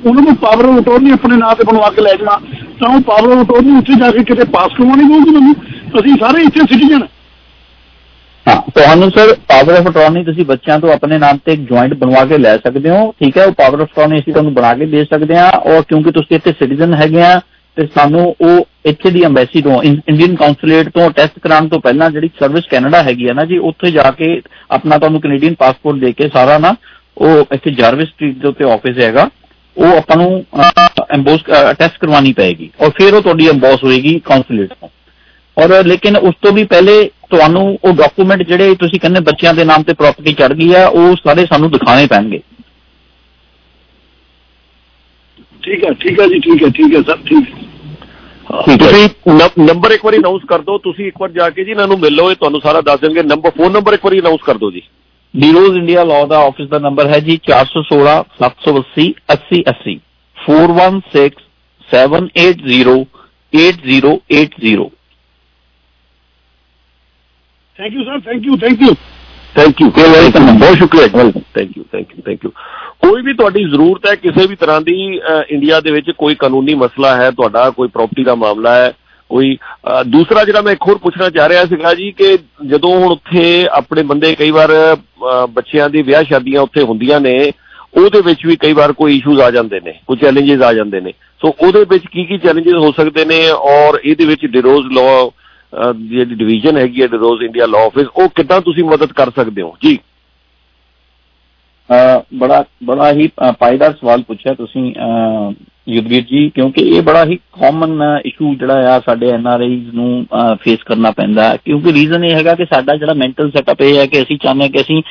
ਉਹਨਾਂ 0.07 0.23
ਨੂੰ 0.23 0.35
ਪਾਵਰ 0.37 0.65
ਆਫ 0.65 0.79
ਅਟਾਰਨੀ 0.81 1.11
ਆਪਣੇ 1.11 1.37
ਨਾਂ 1.37 1.55
ਤੇ 1.55 1.65
ਬਣਵਾ 1.65 1.89
ਕੇ 1.91 2.03
ਲੈ 2.03 2.15
ਜਾਵਾਂ 2.15 2.39
ਤਾਂ 2.81 2.89
ਉਹ 2.89 3.01
ਪਾਵਰ 3.09 3.33
ਆਫ 3.33 3.43
ਅਟਾਰਨੀ 3.45 3.77
ਉੱਥੇ 3.79 3.95
ਜਾ 4.01 4.11
ਕੇ 4.11 4.25
ਕਿਤੇ 4.25 4.45
ਪਾਸ 4.53 4.77
ਕਰਵਾਉਣੀ 4.77 5.09
ਪਊਗੀ 5.09 5.35
ਮੈਨੂੰ? 5.35 5.55
ਅਸੀਂ 6.01 6.15
ਸਾਰੇ 6.21 6.43
ਇੱਥੇ 6.43 6.61
ਸਿਟੀਜ਼ਨ 6.61 7.03
ਹਾਂ। 8.47 8.57
ਤੁਹਾਨੂੰ 8.75 9.11
ਸਰ 9.11 9.35
ਪਾਵਰ 9.49 9.79
ਆਫ 9.79 9.89
ਅਟਾਰਨੀ 9.89 10.25
ਤੁਸੀਂ 10.25 10.45
ਬੱਚਿਆਂ 10.45 10.79
ਤੋਂ 10.81 10.93
ਆਪਣੇ 10.93 11.19
ਨਾਮ 11.19 11.39
ਤੇ 11.45 11.53
ਇੱਕ 11.53 11.61
ਜੁਆਇੰਟ 11.69 11.95
ਬਣਵਾ 11.95 12.25
ਕੇ 12.25 12.39
ਲੈ 12.39 12.57
ਸਕਦੇ 12.57 12.91
ਹੋ। 12.91 13.13
ਠੀਕ 13.21 13.39
ਹੈ, 13.39 13.45
ਉਹ 13.45 13.53
ਪਾਵਰ 13.53 13.81
ਆਫ 13.81 13.89
ਅਟਾਰਨੀ 13.93 14.19
ਅਸੀਂ 14.19 14.33
ਤੁਹਾਨੂੰ 14.33 14.55
ਬਣਾ 14.55 14.75
ਕੇ 14.75 14.87
ਦੇ 14.87 15.05
ਸਕਦੇ 15.05 15.37
ਹਾਂ। 15.37 15.51
ਔਰ 15.71 15.83
ਕਿਉਂਕਿ 15.83 16.11
ਤੁਸੀਂ 16.11 16.37
ਇੱਥੇ 16.37 16.53
ਸਿਟੀਜ਼ਨ 16.53 16.95
ਹੈਗੇ 16.95 17.23
ਆ, 17.23 17.41
ਤੇ 17.77 17.87
ਸਾਨੂੰ 17.95 18.23
ਉਹ 18.41 18.67
ਇੱਥੇ 18.87 19.11
ਦੀ 19.11 19.23
ਐਮਬੈਸੀ 19.25 19.63
ਤੋਂ 19.63 19.83
ਇੰਡੀਅਨ 19.83 20.35
ਕਾਉਂਸੂਲੇਟ 20.37 20.89
ਤੋਂ 20.89 21.11
ਟੈਸਟ 21.11 21.39
ਕਰਾਉਣ 21.39 21.69
ਤੋਂ 21.69 21.81
ਪਹਿਲਾਂ 21.81 22.11
ਜਿਹੜੀ 22.11 22.31
ਸਰਵਿਸ 22.39 22.65
ਕੈਨੇਡਾ 22.71 23.03
ਹੈਗੀ 23.03 23.29
ਆ 23.29 23.33
ਨਾ 23.33 23.45
ਜੀ, 23.45 23.59
ਉੱਥੇ 23.59 23.91
ਜਾ 23.91 24.11
ਕੇ 24.11 24.41
ਆਪਣਾ 24.71 24.99
ਤੁਹਾਨੂੰ 24.99 25.21
ਕੈਨੇਡੀਅਨ 25.21 25.55
ਪਾਸਪੋਰਟ 25.59 25.99
ਦੇ 25.99 26.13
ਕੇ 26.13 26.29
ਸਾਰਾ 26.29 26.59
ਨਾ 26.59 26.75
ਉਹ 27.19 27.55
ਇੱਥੇ 27.55 27.71
ਜਾਰਵਿਸ 27.71 28.09
ਸਟਰੀਟ 28.09 28.37
ਦੇ 28.39 28.49
ਉੱਤੇ 28.49 28.65
ਆਫਿਸ 28.73 28.99
ਹੈਗਾ। 28.99 29.29
ਉਹ 29.77 29.97
ਆਪਾਂ 29.97 30.17
ਨੂੰ 30.17 30.45
ਐਮਬੋਸ 31.15 31.43
ਟੈਸਟ 31.79 31.99
ਕਰਵਾਉਣੀ 32.01 32.33
ਪਏਗੀ 32.33 32.71
ਔਰ 32.81 32.91
ਫਿਰ 32.99 33.15
ਉਹ 33.15 33.23
ਤੁਹਾਡੀ 33.23 33.49
ਐਮਬੋਸ 33.49 33.85
ਹੋਏਗੀ 33.85 34.19
ਕਾਉਂਸਲੇਟ 34.25 34.73
ਤੋਂ। 34.73 34.89
ਔਰ 35.57 35.83
ਲੇਕਿਨ 35.85 36.17
ਉਸ 36.17 36.35
ਤੋਂ 36.43 36.53
ਵੀ 36.53 36.65
ਪਹਿਲੇ 36.65 37.03
ਤੁਹਾਨੂੰ 37.31 37.63
ਉਹ 37.85 37.93
ਡਾਕੂਮੈਂਟ 37.97 38.43
ਜਿਹੜੇ 38.43 38.75
ਤੁਸੀਂ 38.75 39.01
ਕਹਿੰਦੇ 39.01 39.21
ਬੱਚਿਆਂ 39.21 39.55
ਦੇ 39.55 39.65
ਨਾਮ 39.65 39.83
ਤੇ 39.83 39.95
ਪ੍ਰਾਪਰਟੀ 39.95 40.33
ਚੜ 40.35 40.53
ਗਈ 40.53 40.73
ਆ 40.75 40.87
ਉਹ 40.87 41.15
ਸਾਰੇ 41.17 41.45
ਸਾਨੂੰ 41.47 41.71
ਦਿਖਾਣੇ 41.71 42.07
ਪੈਣਗੇ। 42.07 42.41
ਠੀਕ 45.63 45.85
ਹੈ 45.85 45.93
ਠੀਕ 46.01 46.21
ਹੈ 46.21 46.27
ਜੀ 46.27 46.39
ਠੀਕ 46.41 46.63
ਹੈ 46.65 46.69
ਠੀਕ 46.77 46.95
ਹੈ 46.97 47.03
ਸਰ 47.03 47.17
ਠੀਕ। 47.27 47.49
ਹੈ 48.69 48.77
ਤੁਸੀਂ 48.77 49.65
ਨੰਬਰ 49.65 49.91
ਇੱਕ 49.93 50.05
ਵਾਰੀ 50.05 50.19
ਅਨਾਉਂਸ 50.19 50.43
ਕਰ 50.49 50.61
ਦਿਓ 50.61 50.79
ਤੁਸੀਂ 50.85 51.07
ਇੱਕ 51.07 51.21
ਵਾਰ 51.21 51.31
ਜਾ 51.33 51.49
ਕੇ 51.51 51.65
ਜੀ 51.65 51.71
ਇਹਨਾਂ 51.71 51.87
ਨੂੰ 51.89 51.99
ਮਿਲ 52.01 52.15
ਲਓ 52.15 52.31
ਇਹ 52.31 52.37
ਤੁਹਾਨੂੰ 52.37 52.61
ਸਾਰਾ 52.61 52.81
ਦੱਸ 52.81 53.01
ਦੇਣਗੇ। 53.01 53.23
ਨੰਬਰ 53.23 53.51
ਫੋਨ 53.57 53.73
ਨੰਬਰ 53.73 53.95
ਇੱਕ 53.95 54.05
ਵਾਰੀ 54.05 54.21
ਅਨਾਉਂਸ 54.21 54.41
ਕਰ 54.47 54.59
ਦਿਓ 54.59 54.71
ਜੀ। 54.71 54.83
ਡੀਰੋਜ਼ 55.35 55.77
ਇੰਡੀਆ 55.77 56.05
ਲਾਅ 56.05 56.27
ਦਾ 56.27 56.39
ਆਫਿਸ 56.39 56.69
ਦਾ 56.69 56.79
ਨੰਬਰ 56.79 57.09
ਹੈ 57.09 57.19
ਜੀ 57.21 57.39
416 57.45 58.15
780 58.39 59.05
80 59.29 59.61
80 59.73 59.95
416 60.37 61.45
780 61.89 62.97
8080 63.53 64.89
thank 67.79 67.95
you 67.95 68.05
sir 68.05 68.21
thank 68.21 68.47
you 68.47 68.57
thank 68.57 68.83
you 68.83 68.95
thank 69.55 69.81
you 69.81 69.91
welcome 69.99 70.59
ਬਹੁਤ 70.59 70.77
ਸ਼ੁਕਰੀਆ 70.77 71.07
welcome 71.15 71.43
thank 71.55 71.77
you 71.77 71.85
thank 71.93 72.17
you 72.17 72.23
thank 72.27 72.45
you 72.45 72.51
ਕੋਈ 73.01 73.23
ਵੀ 73.23 73.33
ਤੁਹਾਡੀ 73.35 73.63
ਜ਼ਰੂਰਤ 73.65 74.09
ਹੈ 74.09 74.15
ਕਿਸੇ 74.15 74.47
ਵੀ 74.47 74.57
ਤਰ੍ਹਾਂ 74.57 74.81
ਦੀ 74.81 74.97
ਇੰਡੀਆ 75.49 75.81
ਦੇ 75.81 75.91
ਵਿੱਚ 75.91 76.11
ਕੋਈ 76.11 76.35
ਕਾਨੂੰਨੀ 76.35 76.75
ਮਸਲਾ 76.75 77.15
ਹੈ 77.17 77.31
ਤੁਹਾਡਾ 77.31 77.69
ਕੋਈ 77.71 77.89
ਪ੍ਰਾਪਰਟੀ 77.89 78.25
ਦਾ 78.25 78.35
ਮਾਮਲਾ 78.35 78.75
ਹੈ 78.75 78.93
ਕੋਈ 79.31 79.57
ਅ, 79.57 80.03
ਦੂਸਰਾ 80.03 80.45
ਜਿਹੜਾ 80.45 80.61
ਮੈਂ 80.61 80.73
ਇੱਕ 80.73 80.83
ਹੋਰ 80.89 80.99
ਪੁੱਛਣਾ 80.99 81.31
ਚਾਹ 81.31 81.49
ਰਿਹਾ 81.49 81.65
ਸੀਗਾ 81.65 81.95
ਜੀ 81.95 82.11
ਕਿ 82.13 82.39
ਜਦੋਂ 82.67 82.91
ਹੁਣ 83.01 83.13
ਉੱਥੇ 83.13 83.67
ਆਪਣੇ 83.73 84.03
ਬੰਦੇ 84.03 84.35
ਕਈ 84.35 84.51
ਵਾਰ 84.51 84.71
ਅ, 84.73 85.47
ਬੱਚਿਆਂ 85.47 85.89
ਦੀ 85.91 86.03
ਵਿਆਹ 86.03 86.23
ਸ਼ਾਦੀਆਂ 86.25 86.61
ਉੱਥੇ 86.61 86.83
ਹੁੰਦੀਆਂ 86.83 87.21
ਨੇ 87.21 87.53
ਉਹਦੇ 87.99 88.21
ਵਿੱਚ 88.21 88.47
ਵੀ 88.47 88.57
ਕਈ 88.57 88.73
ਵਾਰ 88.73 88.93
ਕੋਈ 88.93 89.17
ਇਸ਼ੂਜ਼ 89.17 89.41
ਆ 89.41 89.51
ਜਾਂਦੇ 89.51 89.81
ਨੇ 89.81 89.93
ਕੋਈ 90.07 90.17
ਚੈਲੰਜਸ 90.17 90.63
ਆ 90.63 90.73
ਜਾਂਦੇ 90.73 91.01
ਨੇ। 91.01 91.13
ਸੋ 91.41 91.55
ਉਹਦੇ 91.61 91.85
ਵਿੱਚ 91.91 92.05
ਕੀ 92.07 92.25
ਕੀ 92.25 92.39
ਚੈਲੰਜਸ 92.39 92.75
ਹੋ 92.75 92.93
ਸਕਦੇ 92.97 93.25
ਨੇ 93.25 93.51
ਔਰ 93.51 94.01
ਇਹਦੇ 94.05 94.25
ਵਿੱਚ 94.25 94.47
ਡਿਰੋਜ਼ 94.47 94.87
ਲਾਅ 94.93 95.29
ਜਿਹੜੀ 95.95 96.35
ਡਿਵੀਜ਼ਨ 96.35 96.77
ਹੈਗੀ 96.77 97.03
ਹੈ 97.03 97.07
ਡਿਰੋਜ਼ 97.07 97.43
ਇੰਡੀਆ 97.43 97.67
ਲਾਅ 97.67 97.85
ਆਫਿਸ 97.87 98.07
ਉਹ 98.17 98.29
ਕਿੱਦਾਂ 98.29 98.61
ਤੁਸੀਂ 98.61 98.85
ਮਦਦ 98.85 99.13
ਕਰ 99.13 99.31
ਸਕਦੇ 99.37 99.63
ਹੋ? 99.63 99.77
ਜੀ। 99.83 99.97
ਅ, 99.97 100.01
ਬੜਾ 102.35 102.65
ਬੜਾ 102.85 103.11
ਹੀ 103.13 103.27
ਅ, 103.29 103.53
ਪਾਇਦਾਰ 103.53 103.93
ਸਵਾਲ 103.93 104.23
ਪੁੱਛਿਆ 104.23 104.55
ਤੁਸੀਂ 104.55 104.93
ਅ, 104.97 105.53
ਯੁਧਵੀਰ 105.89 106.23
ਜੀ 106.25 106.49
ਕਿਉਂਕਿ 106.51 106.83
ਇਹ 106.89 107.03
ਬੜਾ 107.03 107.25
ਹੀ 107.25 107.37
ਕਾਮਨ 107.61 108.01
ਇਸ਼ੂ 108.27 108.55
ਜਿਹੜਾ 108.55 108.75
ਆ 108.91 108.99
ਸਾਡੇ 109.01 109.31
ਐਨਆਰਆਈਜ਼ 109.31 109.89
ਨੂੰ 109.95 110.27
ਫੇਸ 110.61 110.83
ਕਰਨਾ 110.87 111.11
ਪੈਂਦਾ 111.11 111.45
ਹੈ। 111.45 111.57
ਕਿਉਂਕਿ 111.65 111.93
ਰੀਜ਼ਨ 111.93 112.25
ਇਹ 112.25 112.35
ਹੈਗਾ 112.35 112.55
ਕਿ 112.55 112.65
ਸਾਡਾ 112.65 112.95
ਜਿਹੜਾ 112.97 113.15
ਮੈਂਟਲ 113.17 113.51
ਸੈਟਅਪ 113.51 113.81
ਇਹ 113.83 113.97
ਹੈ 113.99 114.05
ਕਿ 114.07 114.23
ਅਸੀਂ 114.23 114.37
ਚਾਹੁੰਦੇ 114.39 114.65
ਹਾਂ 114.65 114.71
ਕਿ 114.71 114.81
ਅਸੀਂ 114.81 115.03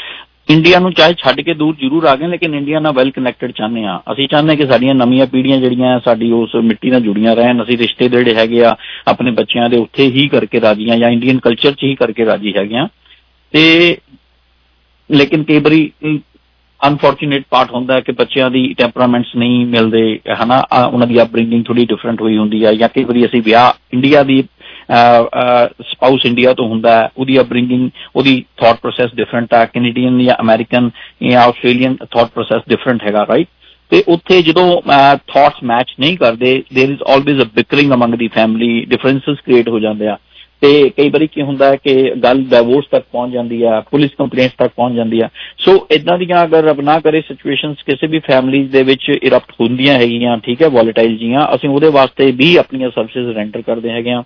ਇੰਡੀਆ 0.50 0.80
ਨੂੰ 0.80 0.92
ਚਾਹੇ 0.94 1.13
ਛੱਡ 1.18 1.42
ਕੇ 1.42 1.54
ਦੂਰ 1.54 1.76
ਜ਼ਰੂਰ 1.76 2.06
ਆ 2.06 2.15
ਗਏ 2.15 2.28
ਲੇਕਿਨ 2.28 2.54
ਇੰਡੀਆ 2.56 2.80
ਨਾਲ 2.80 2.94
ਵੈਲ 2.94 3.10
ਕਨੈਕਟਡ 3.12 3.52
ਚਾਹੁੰਦੇ 3.52 3.84
ਆ 3.86 4.00
ਅਸੀਂ 4.13 4.28
ਚਾਹੁੰਦੇ 4.28 4.56
ਕਿ 4.56 4.65
ਸਾਡੀਆਂ 4.68 4.94
ਨਵੀਆਂ 4.96 5.26
ਪੀੜ੍ਹੀਆਂ 5.28 5.58
ਜਿਹੜੀਆਂ 5.58 5.94
ਆ, 5.96 6.00
ਸਾਡੀ 6.00 6.32
ਉਸ 6.34 6.56
ਮਿੱਟੀ 6.63 6.92
ਨਾਲ 6.92 7.02
ਜੁੜੀਆਂ 7.02 7.36
ਰਹਿਣ 7.36 7.63
ਅਸੀਂ 7.63 7.78
ਰਿਸ਼ਤੇ 7.78 8.10
ਜਿਹੜੇ 8.10 8.34
ਹੈਗੇ 8.36 8.63
ਆ 8.65 8.76
ਆਪਣੇ 9.08 9.32
ਬੱਚਿਆਂ 9.32 9.70
ਦੇ 9.70 9.78
ਉੱਥੇ 9.78 10.08
ਹੀ 10.12 10.28
ਕਰਕੇ 10.28 10.62
ਰਾਜੀ 10.62 10.89
ਆ 10.89 10.96
ਜਾਂ 10.96 11.10
ਇੰਡੀਅਨ 11.10 11.39
ਕਲਚਰ 11.39 11.72
'ਚ 11.72 11.84
ਹੀ 11.84 11.94
ਕਰਕੇ 11.96 12.26
ਰਾਜੀ 12.26 12.54
ਹੈਗੇ 12.58 12.78
ਆ 12.78 12.88
ਤੇ 13.54 13.98
ਲੇਕਿਨ 15.10 15.44
ਕਈ 15.44 15.60
ਵਾਰੀ 15.60 15.89
ਅਨਫੋਰਚੂਨੇਟ 16.81 17.45
ਪਾਰਟ 17.51 17.71
ਹੁੰਦਾ 17.71 17.95
ਹੈ 17.95 18.01
ਕਿ 18.01 18.12
ਬੱਚਿਆਂ 18.12 18.51
ਦੀ 18.51 18.62
ਟੈਂਪਰਾਮੈਂਟਸ 18.79 19.35
ਨਹੀਂ 19.37 19.64
ਮਿਲਦੇ 19.67 20.03
ਹਨਾ 20.43 20.62
ਆ, 20.73 20.85
ਉਹਨਾਂ 20.85 21.07
ਦੀ 21.07 21.21
ਅਪਬ੍ਰਿੰਗਿੰਗ 21.23 21.64
ਥੋੜੀ 21.64 21.85
ਡਿਫਰੈਂਟ 21.87 22.21
ਹੋਈ 22.21 22.37
ਹੁੰਦੀ 22.38 22.64
ਹੈ 22.64 22.73
ਜਾਂ 22.73 22.88
ਕਈ 22.88 23.05
ਵਾਰੀ 23.05 23.25
ਅਸੀਂ 23.27 23.43
ਵਿਆਹ 23.43 23.73
ਇੰਡੀਆ 23.93 24.23
ਦੀ 24.23 24.43
ਸਪਾਊਸ 25.83 26.27
ਇੰਡੀਆ 26.27 26.53
ਤੋਂ 26.55 26.69
ਹੁੰਦਾ 26.69 26.93
ਹੈ 26.93 27.09
ਉਹਦੀ 27.17 27.38
ਅਪਬ੍ਰਿੰਗਿੰਗ 27.40 27.88
ਉਹਦੀ 28.17 28.45
ਥਾਟ 28.57 28.81
ਪ੍ਰੋਸੈਸ 28.81 29.14
ਡਿਫਰੈਂਟ 29.14 29.55
ਹੈ 29.55 29.64
ਕੈਨੇਡੀਅਨ 29.67 30.23
ਜਾਂ 30.25 30.35
ਅਮਰੀਕਨ 30.40 30.90
ਜਾਂ 31.23 31.43
ਆਸਟ੍ਰੇਲੀਅਨ 31.43 31.97
ਥਾਟ 32.11 32.31
ਪ੍ਰੋਸੈਸ 32.31 32.62
ਡਿਫਰੈਂਟ 32.69 33.03
ਹੈਗਾ 33.03 33.27
ਰਾਈਟ 33.29 33.49
ਤੇ 33.93 34.03
ਉੱਥੇ 34.09 34.40
ਜਦੋਂ 34.43 34.67
ਥਾਟਸ 35.29 35.62
ਮੈਚ 35.62 35.95
ਨਹੀਂ 36.01 36.17
ਕਰਦੇ 36.19 36.53
there 36.75 36.90
is 36.90 37.03
always 37.09 37.40
a 37.43 37.45
bickering 37.55 37.93
among 37.93 38.14
the 38.14 38.29
family 38.29 38.85
differences 38.85 39.40
create 39.45 39.69
ਹੋ 39.69 39.81
ਜਾਂਦੇ 39.81 40.09
ਆ 40.09 40.17
ਤੇ 40.62 40.89
ਕਈ 40.89 41.10
ਵਾਰੀ 41.10 41.28
ਕੀ 41.28 41.41
ਹੁੰਦਾ 41.41 41.69
ਹੈ 41.69 41.76
ਕਿ 41.76 42.12
ਗੱਲ 42.24 42.43
ਡਿਵੋਰਸ 42.43 42.86
ਤੱਕ 42.91 43.06
ਪਹੁੰਚ 43.12 43.34
ਜਾਂਦੀ 43.34 43.62
ਆ, 43.63 43.80
ਪੁਲਿਸ 43.91 44.12
ਕੰਪਲੇਂਟਸ 44.17 44.54
ਤੱਕ 44.58 44.72
ਪਹੁੰਚ 44.76 44.95
ਜਾਂਦੀ 44.95 45.19
ਆ। 45.19 45.30
ਸੋ 45.58 45.88
ਇਦਾਂ 45.91 46.17
ਦੀਆਂ 46.17 46.43
ਅਗਰ 46.43 46.63
ਰੱਬ 46.63 46.82
ਨਾ 46.82 47.00
ਕਰੇ 47.00 47.22
ਸਿਚੁਏਸ਼ਨਸ 47.22 47.84
ਕਿਸੇ 47.86 48.08
ਵੀ 48.08 48.19
ਫੈਮਿਲੀਜ਼ 48.19 48.72
ਦੇ 48.72 48.84
ਵਿੱਚ 48.84 49.10
ਇਰਪਟ 49.10 49.54
ਹੁੰਦੀਆਂ 49.62 49.93
ਹੈਗੀਆਂ, 49.93 50.38
ਠੀਕ 50.38 50.62
ਹੈ 50.62 50.67
ਵੋਲੇਟਾਈਲ 50.67 51.17
ਜੀਆਂ, 51.17 51.48
ਅਸੀਂ 51.56 51.69
ਉਹਦੇ 51.69 51.89
ਵਾਸਤੇ 51.89 52.32
ਵੀ 52.32 52.56
ਆਪਣੀਆਂ 52.56 52.89
ਸਰਵਿਸਿਜ਼ 52.89 53.30
ਰੈਂਡਰ 53.30 53.62
ਕਰਦੇ 53.62 53.89
ਹੈਗੇ 53.89 54.12
ਆ 54.12 54.24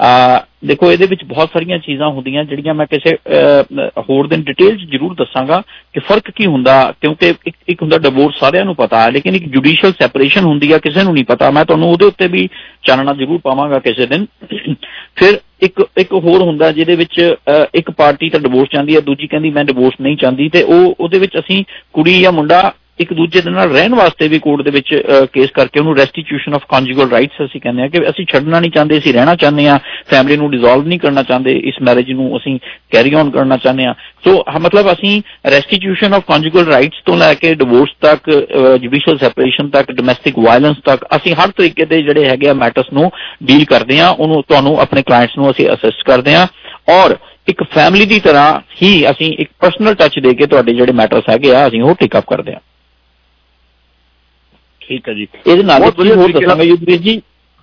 ਆ 0.00 0.44
ਦੇਖੋ 0.64 0.90
ਇਹਦੇ 0.92 1.06
ਵਿੱਚ 1.06 1.24
ਬਹੁਤ 1.24 1.50
ਸਾਰੀਆਂ 1.52 1.78
ਚੀਜ਼ਾਂ 1.78 2.08
ਹੁੰਦੀਆਂ 2.08 2.44
ਜਿਹੜੀਆਂ 2.44 2.74
ਮੈਂ 2.74 2.86
ਕਿਸੇ 2.86 3.14
ਅਹ, 3.14 3.88
ਹੋਰ 4.10 4.26
ਦਿਨ 4.26 4.42
ਡਿਟੇਲ 4.42 4.76
ਚ 4.76 4.90
ਜ਼ਰੂਰ 4.90 5.14
ਦੱਸਾਂਗਾ 5.14 5.62
ਕਿ 5.94 6.00
ਫ਼ਰਕ 6.00 6.30
ਕੀ 6.30 6.46
ਹੁੰਦਾ 6.46 6.94
ਕਿਉਂਕਿ 7.00 7.34
ਇੱਕ 7.46 7.56
ਇੱਕ 7.68 7.82
ਹੁੰਦਾ 7.82 7.98
ਡਿਵੋਰਸ 7.98 8.38
ਸਾਰਿਆਂ 8.40 8.64
ਨੂੰ 8.64 8.74
ਪਤਾ 8.76 9.00
ਹੈ 9.00 9.10
ਲੇਕਿਨ 9.10 9.34
ਇੱਕ 9.34 9.48
ਜੁਡੀਸ਼ੀਅਲ 9.48 9.92
ਸੈਪਰੇਸ਼ਨ 9.92 10.44
ਹੁੰਦੀ 10.44 10.72
ਆ 10.72 10.78
ਕਿਸੇ 10.78 11.02
ਨੂੰ 11.02 11.14
ਨਹੀਂ 11.14 11.24
ਪਤਾ। 11.24 11.50
ਮੈਂ 11.50 11.64
ਤੁਹਾਨੂੰ 11.64 11.90
ਉਹਦੇ 11.90 12.04
ਉੱਤੇ 12.04 12.28
ਵੀ 12.28 12.48
ਚਾਨਣਾ 12.82 13.12
ਜ਼ਰੂਰ 13.12 13.38
ਪਾਵਾਂਗਾ 13.38 13.78
ਕਿਸੇ 13.78 14.06
ਦਿਨ। 14.06 14.26
ਫਿਰ 15.16 15.38
ਇੱਕ 15.62 15.82
ਇੱਕ 15.98 16.12
ਹੋਰ 16.12 16.42
ਹੁੰਦਾ 16.42 16.72
ਜਿਹਦੇ 16.72 16.96
ਵਿੱਚ 16.96 17.20
ਅਹ, 17.48 17.64
ਇੱਕ 17.74 17.90
ਪਾਰਟੀ 17.90 18.28
ਤਾਂ 18.30 18.40
ਡਿਵੋਰਸ 18.40 18.68
ਚਾਹੁੰਦੀ 18.68 18.96
ਹੈ 18.96 19.00
ਦੂਜੀ 19.00 19.26
ਕਹਿੰਦੀ 19.26 19.50
ਮੈਂ 19.50 19.64
ਡਿਵੋਰਸ 19.64 19.94
ਨਹੀਂ 20.00 20.16
ਚਾਹੁੰਦੀ 20.16 20.48
ਤੇ 20.48 20.62
ਉਹ 20.62 20.94
ਉਹਦੇ 21.00 21.18
ਵਿੱਚ 21.18 21.38
ਅਸੀਂ 21.38 21.64
ਕੁੜੀ 21.92 22.20
ਜਾਂ 22.22 22.32
ਮੁੰਡਾ 22.32 22.72
ਇੱਕ 23.00 23.12
ਦੂਜੇ 23.12 23.40
ਦੇ 23.40 23.50
ਨਾਲ 23.50 23.70
ਰਹਿਣ 23.72 23.94
ਵਾਸਤੇ 23.94 24.26
ਵੀ 24.28 24.38
ਕੋਰਟ 24.38 24.62
ਦੇ 24.62 24.70
ਵਿੱਚ 24.70 24.88
ਕੇਸ 25.32 25.50
ਕਰਕੇ 25.50 25.80
ਉਹਨੂੰ 25.80 25.96
ਰੈਸਟੀਟਿਊਸ਼ਨ 25.96 26.54
ਆਫ 26.54 26.62
ਕੰਜੂਗਲ 26.68 27.10
ਰਾਈਟਸ 27.10 27.44
ਅਸੀਂ 27.44 27.60
ਕਹਿੰਦੇ 27.60 27.82
ਆ 27.82 27.86
ਕਿ 27.88 27.98
ਅਸੀਂ 28.10 28.24
ਛੱਡਣਾ 28.26 28.60
ਨਹੀਂ 28.60 28.70
ਚਾਹੁੰਦੇ, 28.70 28.98
ਅਸੀਂ 28.98 29.12
ਰਹਿਣਾ 29.14 29.34
ਚਾਹੁੰਦੇ 29.34 29.66
ਆ 29.68 29.78
ਫੈਮਿਲੀ 30.10 30.36
ਨੂੰ 30.36 30.50
ਡਿਸੋਲਵ 30.50 30.86
ਨਹੀਂ 30.86 30.98
ਕਰਨਾ 30.98 31.22
ਚਾਹੁੰਦੇ, 31.22 31.52
ਇਸ 31.64 31.74
ਮੈਰਿਜ 31.82 32.10
ਨੂੰ 32.12 32.36
ਅਸੀਂ 32.36 32.58
ਕੈਰੀ 32.92 33.14
ਔਨ 33.14 33.30
ਕਰਨਾ 33.30 33.56
ਚਾਹੁੰਦੇ 33.56 33.84
ਆ 33.84 33.94
ਸੋ 34.24 34.36
ਹ- 34.48 34.60
ਮਤਲਬ 34.60 34.92
ਅਸੀਂ 34.92 35.20
ਰੈਸਟੀਟਿਊਸ਼ਨ 35.50 36.14
ਆਫ 36.14 36.24
ਕੰਜੂਗਲ 36.28 36.66
ਰਾਈਟਸ 36.66 37.02
ਤੋਂ 37.06 37.16
ਲੈ 37.16 37.32
ਕੇ 37.34 37.54
ਡਿਵੋਰਸ 37.54 37.90
ਤੱਕ 38.00 38.30
ਜੁਡੀਸ਼ੀਅਲ 38.82 39.18
ਸੈਪਰੇਸ਼ਨ 39.18 39.68
ਤੱਕ 39.68 39.92
ਡੋਮੈਸਟਿਕ 39.92 40.38
ਵਾਇਲੈਂਸ 40.38 40.76
ਤੱਕ, 40.84 41.04
ਅਸੀਂ 41.16 41.34
ਹਰ 41.34 41.50
ਤਰੀਕੇ 41.50 41.84
ਦੇ 41.84 42.02
ਜਿਹੜੇ 42.02 42.28
ਹੈਗੇ 42.28 42.48
ਆ 42.48 42.54
ਮੈਟਰਸ 42.54 42.92
ਨੂੰ 42.92 43.10
ਡੀਲ 43.44 43.64
ਕਰਦੇ 43.64 44.00
ਆ 44.00 44.08
ਉਹਨੂੰ 44.10 44.42
ਤੁਹਾਨੂੰ 44.48 44.78
ਆਪਣੇ 44.80 45.02
ਕਲਾਇੰਟਸ 45.02 45.38
ਨੂੰ 45.38 45.50
ਅਸੀਂ 45.50 45.68
ਅਸਿਸਟ 45.68 46.04
ਕਰਦੇ 46.06 46.34
ਆ 46.34 46.46
ਔਰ 46.92 47.16
ਇੱਕ 47.48 47.62
ਫੈਮਿਲੀ 47.74 48.04
ਦੀ 48.06 48.18
ਤਰ੍ਹਾਂ 48.20 48.60
ਹੀ 48.82 48.90
ਅਸੀਂ 49.10 49.32
ਇੱਕ 49.38 49.50
ਪਰਸਨਲ 49.60 49.94
ਟੱਚ 49.94 50.18
ਦੇ 50.18 50.34
ਕੇ 50.34 50.46
ਤੁਹਾਡੇ 50.46 50.72
ਜਿਹੜੇ 50.74 50.92
ਮੈਟਰਸ 50.92 51.28
ਹੈਗੇ 51.30 51.54
ਆ, 51.54 51.66
ਅਸੀਂ 51.68 51.82
ਉਹ 51.82 51.94
ਟੇਕ 51.94 52.16
ਅਪ 52.18 52.24
ਕਰਦੇ 52.26 52.52
ਆ 52.52 52.60
ਠੀਕ 54.88 55.08
ਹੈ 55.08 55.14
ਜੀ। 55.14 55.26
ਇਹਦੇ 55.46 55.62
ਨਾਲ 55.62 55.84
ਇੱਕ 55.84 56.02
ਚੀਜ਼ 56.02 56.12
ਹੋਰ 56.12 56.32
ਦੱਸਾਂਗਾ 56.32 56.62
ਯੁਧਵੀਰ 56.62 56.98
ਜੀ 57.02 57.20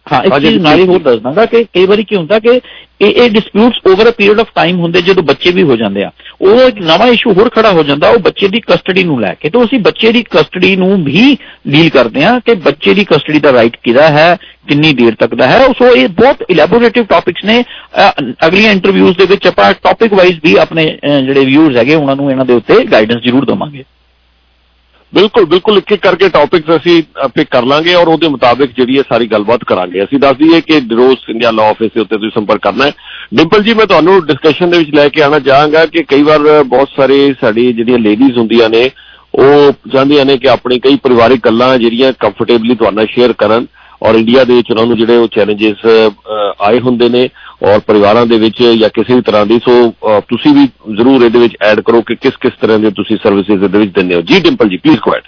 ਹਾਂ 0.08 0.22
ਇੱਕ 0.24 0.38
ਚੀਜ਼ 0.40 0.58
ਨਾਲ 0.62 0.80
ਹੀ 0.80 0.86
ਹੋਰ 0.88 1.00
ਦੱਸ 1.02 1.20
ਦਾਂਗਾ 1.20 1.46
ਕਿ 1.46 1.64
ਕਈ 1.64 1.86
ਵਾਰੀ 1.86 2.04
ਕੀ 2.04 2.16
ਹੁੰਦਾ 2.16 2.38
ਕਿ 2.40 2.60
ਇਹ 3.02 3.08
ਇਹ 3.12 3.30
disputes 3.30 3.80
over 3.92 4.10
a 4.10 4.12
period 4.18 4.40
of 4.40 4.48
time 4.56 4.80
ਹੁੰਦੇ 4.80 5.02
ਜਦੋਂ 5.02 5.24
ਬੱਚੇ 5.24 5.52
ਵੀ 5.52 5.64
ਹੋ 5.70 5.76
ਜਾਂਦੇ 5.76 6.04
ਆ। 6.04 6.12
ਉਹ 6.42 6.60
ਇੱਕ 6.68 6.78
ਨਵਾਂ 6.82 7.08
ਇਸ਼ੂ 7.08 7.32
ਹੋਰ 7.34 7.50
ਖੜਾ 7.50 7.72
ਹੋ 7.72 7.84
ਜਾਂਦਾ 7.84 8.10
ਉਹ 8.10 8.20
ਬੱਚੇ 8.20 8.48
ਦੀ 8.48 8.60
ਕਸਟਡੀ 8.60 9.04
ਨੂੰ 9.04 9.20
ਲੈ 9.22 9.34
ਕੇ। 9.40 9.50
ਤਾਂ 9.50 9.64
ਅਸੀਂ 9.66 9.80
ਬੱਚੇ 9.80 10.12
ਦੀ 10.12 10.24
ਕਸਟਡੀ 10.32 10.76
ਨੂੰ 10.76 11.04
ਵੀ 11.04 11.36
ਡੀਲ 11.68 11.90
ਕਰਦੇ 11.90 12.24
ਆ 12.26 12.38
ਕਿ 12.46 12.54
ਬੱਚੇ 12.68 12.94
ਦੀ 12.94 13.06
ਕਸਟਡੀ 13.06 13.40
ਦਾ 13.40 13.52
ਰਾਈਟ 13.54 13.78
ਕਿਹਦਾ 13.84 14.08
ਹੈ 14.10 14.36
ਕਿੰਨੀ 14.68 14.94
ਦੇਰ 14.94 15.16
ਤੱਕ 15.16 15.36
ਦਾ 15.36 15.48
ਹੈ। 15.48 15.60
ਸੋ 15.80 15.94
ਇਹ 15.96 16.08
ਬਹੁਤ 16.22 16.46
ਇਲੈਬੋਰੇਟਿਵ 16.50 17.06
ਟਾਪਿਕਸ 17.10 17.44
ਨੇ। 17.46 17.64
ਅਗਲੀਆਂ 18.48 18.72
ਇੰਟਰਵਿਊਜ਼ 18.72 19.18
ਦੇ 19.18 19.26
ਵਿੱਚ 19.26 19.48
ਆਪਾਂ 19.48 19.74
ਟਾਪਿਕ 19.84 20.14
ਵਾਈਜ਼ 20.14 20.40
ਵੀ 20.44 20.56
ਆਪਣੇ 20.58 20.86
ਜਿਹੜੇ 21.04 21.46
ਵਿਊਅਰਸ 21.46 21.78
ਹੈਗੇ 21.78 21.96
ਉਹਨਾਂ 21.96 22.16
ਨੂੰ 22.16 22.32
ਇਹਨਾਂ 22.32 22.46
ਦੇ 22.46 22.54
ਉੱਤੇ 22.54 22.84
ਗਾਈਡੈਂਸ 22.92 23.24
ਜ਼ਰੂਰ 23.24 23.46
ਦਵਾਂਗੇ। 23.46 23.84
ਬਿਲਕੁਲ 25.16 25.46
ਬਿਲਕੁਲ 25.46 25.78
ਇੱਕ 25.78 25.92
ਇੱਕ 25.92 26.02
ਕਰਕੇ 26.04 26.28
ਟੌਪਿਕਸ 26.30 26.76
ਅਸੀਂ 26.76 27.02
ਪਿਕ 27.36 27.48
ਕਰ 27.52 27.66
ਲਾਂਗੇ 27.66 27.94
ਔਰ 27.96 28.08
ਉਹਦੇ 28.08 28.28
ਮੁਤਾਬਿਕ 28.30 28.72
ਜਿਹੜੀ 28.78 28.98
ਹੈ 28.98 29.04
ਸਾਰੀ 29.10 29.28
ਗੱਲਬਾਤ 29.28 29.64
ਕਰਾਂਗੇ। 29.64 30.04
ਅਸੀਂ 30.04 30.20
ਦੱਸ 30.20 30.38
ਦਈਏ 30.38 30.60
ਕਿ 30.62 30.80
ਡਿਰੋਸ 30.88 31.30
ਇੰਡੀਆ 31.30 31.52
ਲਾਅ 31.52 31.70
ਆਫਿਸ 31.70 31.92
ਦੇ 31.96 32.02
ਉੱਤੇ 32.02 32.16
ਤੁਸੀਂ 32.16 32.32
ਸੰਪਰਕ 32.36 32.62
ਕਰਨਾ 32.62 32.86
ਹੈ। 32.86 32.92
ਡਿੰਪਲ 33.34 33.64
ਜੀ, 33.64 33.74
ਮੈਂ 33.74 33.86
ਤੁਹਾਨੂੰ 33.86 34.26
ਡਿਸਕਸ਼ਨ 34.26 34.70
ਦੇ 34.70 34.78
ਵਿੱਚ 34.78 34.90
ਲੈ 34.96 35.08
ਕੇ 35.10 35.22
ਆਣਾ 35.22 35.40
ਚਾਹਾਂਗਾ 35.40 35.86
ਕਿ 35.86 36.04
ਕਈ 36.04 36.24
ਵਾਰ 36.24 36.64
ਬਹੁਤ 36.64 36.90
ਸਾਰੇ 36.98 37.34
ਸਾਡੀ 37.42 37.72
ਜਿਹੜੀਆਂ 37.74 38.00
ਲੇਡੀਜ਼ 38.00 38.38
ਹੁੰਦੀਆਂ 38.38 38.70
ਨੇ, 38.70 38.90
ਉਹ 39.36 39.72
ਚਾਹੁੰਦੀਆਂ 39.92 40.26
ਨੇ 40.26 40.38
ਕਿ 40.38 40.50
ਆਪਣੀ 40.50 40.80
ਕਈ 40.80 40.96
ਪਰਿਵਾਰਿਕ 41.04 41.46
ਗੱਲਾਂ 41.46 41.78
ਜਿਹੜੀਆਂ 41.78 42.12
ਕੰਫਰਟੇਬਲੀ 42.20 42.76
ਤੁਹਾਡੇ 42.76 42.96
ਨਾਲ 42.96 43.08
ਸ਼ੇਅਰ 43.08 43.34
ਕਰਨ। 43.34 43.66
ਔਰ 44.04 44.16
ਇੰਡੀਆ 44.16 44.44
ਦੇ 44.44 44.54
ਵਿੱਚ 44.54 44.72
ਉਹਨਾਂ 44.72 44.86
ਨੂੰ 44.86 44.98
ਜਿਹੜੇ 44.98 45.18
ਉਹ 45.18 45.28
ਚੈਲੰਜਸ 45.28 45.86
ਆਏ 46.62 46.80
ਹੁੰਦੇ 46.80 47.10
ਨੇ 47.10 47.28
ਔਰ 47.64 47.80
ਪਰਿਵਾਰਾਂ 47.80 48.26
ਦੇ 48.26 48.38
ਵਿੱਚ 48.38 48.62
ਜਾਂ 48.80 48.90
ਕਿਸੇ 48.90 49.16
ਵੀ 49.16 49.22
ਤਰ੍ਹਾਂ 49.22 49.46
ਦੀ 49.46 49.60
ਸੋ 49.60 49.72
ਅ, 49.90 50.20
ਤੁਸੀਂ 50.30 50.54
ਵੀ 50.54 50.66
ਜ਼ਰੂਰ 50.96 51.24
ਇਹਦੇ 51.26 51.40
ਵਿੱਚ 51.40 51.56
ਐਡ 51.62 51.80
ਕਰੋ 51.80 52.02
ਕਿ 52.02 52.16
ਕਿਸ 52.16 52.38
ਕਿਸ 52.42 52.54
ਤਰ੍ਹਾਂ 52.62 52.80
ਦੇ 52.80 52.92
ਤੁਸੀਂ 52.92 53.18
ਸਰਵਿਸਿਜ਼ 53.24 53.64
ਇਹਦੇ 53.64 53.80
ਵਿੱਚ 53.80 53.92
ਦਿੰਦੇ 53.92 54.16
ਹੋ। 54.16 54.22
ਜੀ 54.22 54.40
Dimple 54.40 54.70
ji 54.70 54.78
please 54.78 55.00
go 55.00 55.14
ahead 55.16 55.24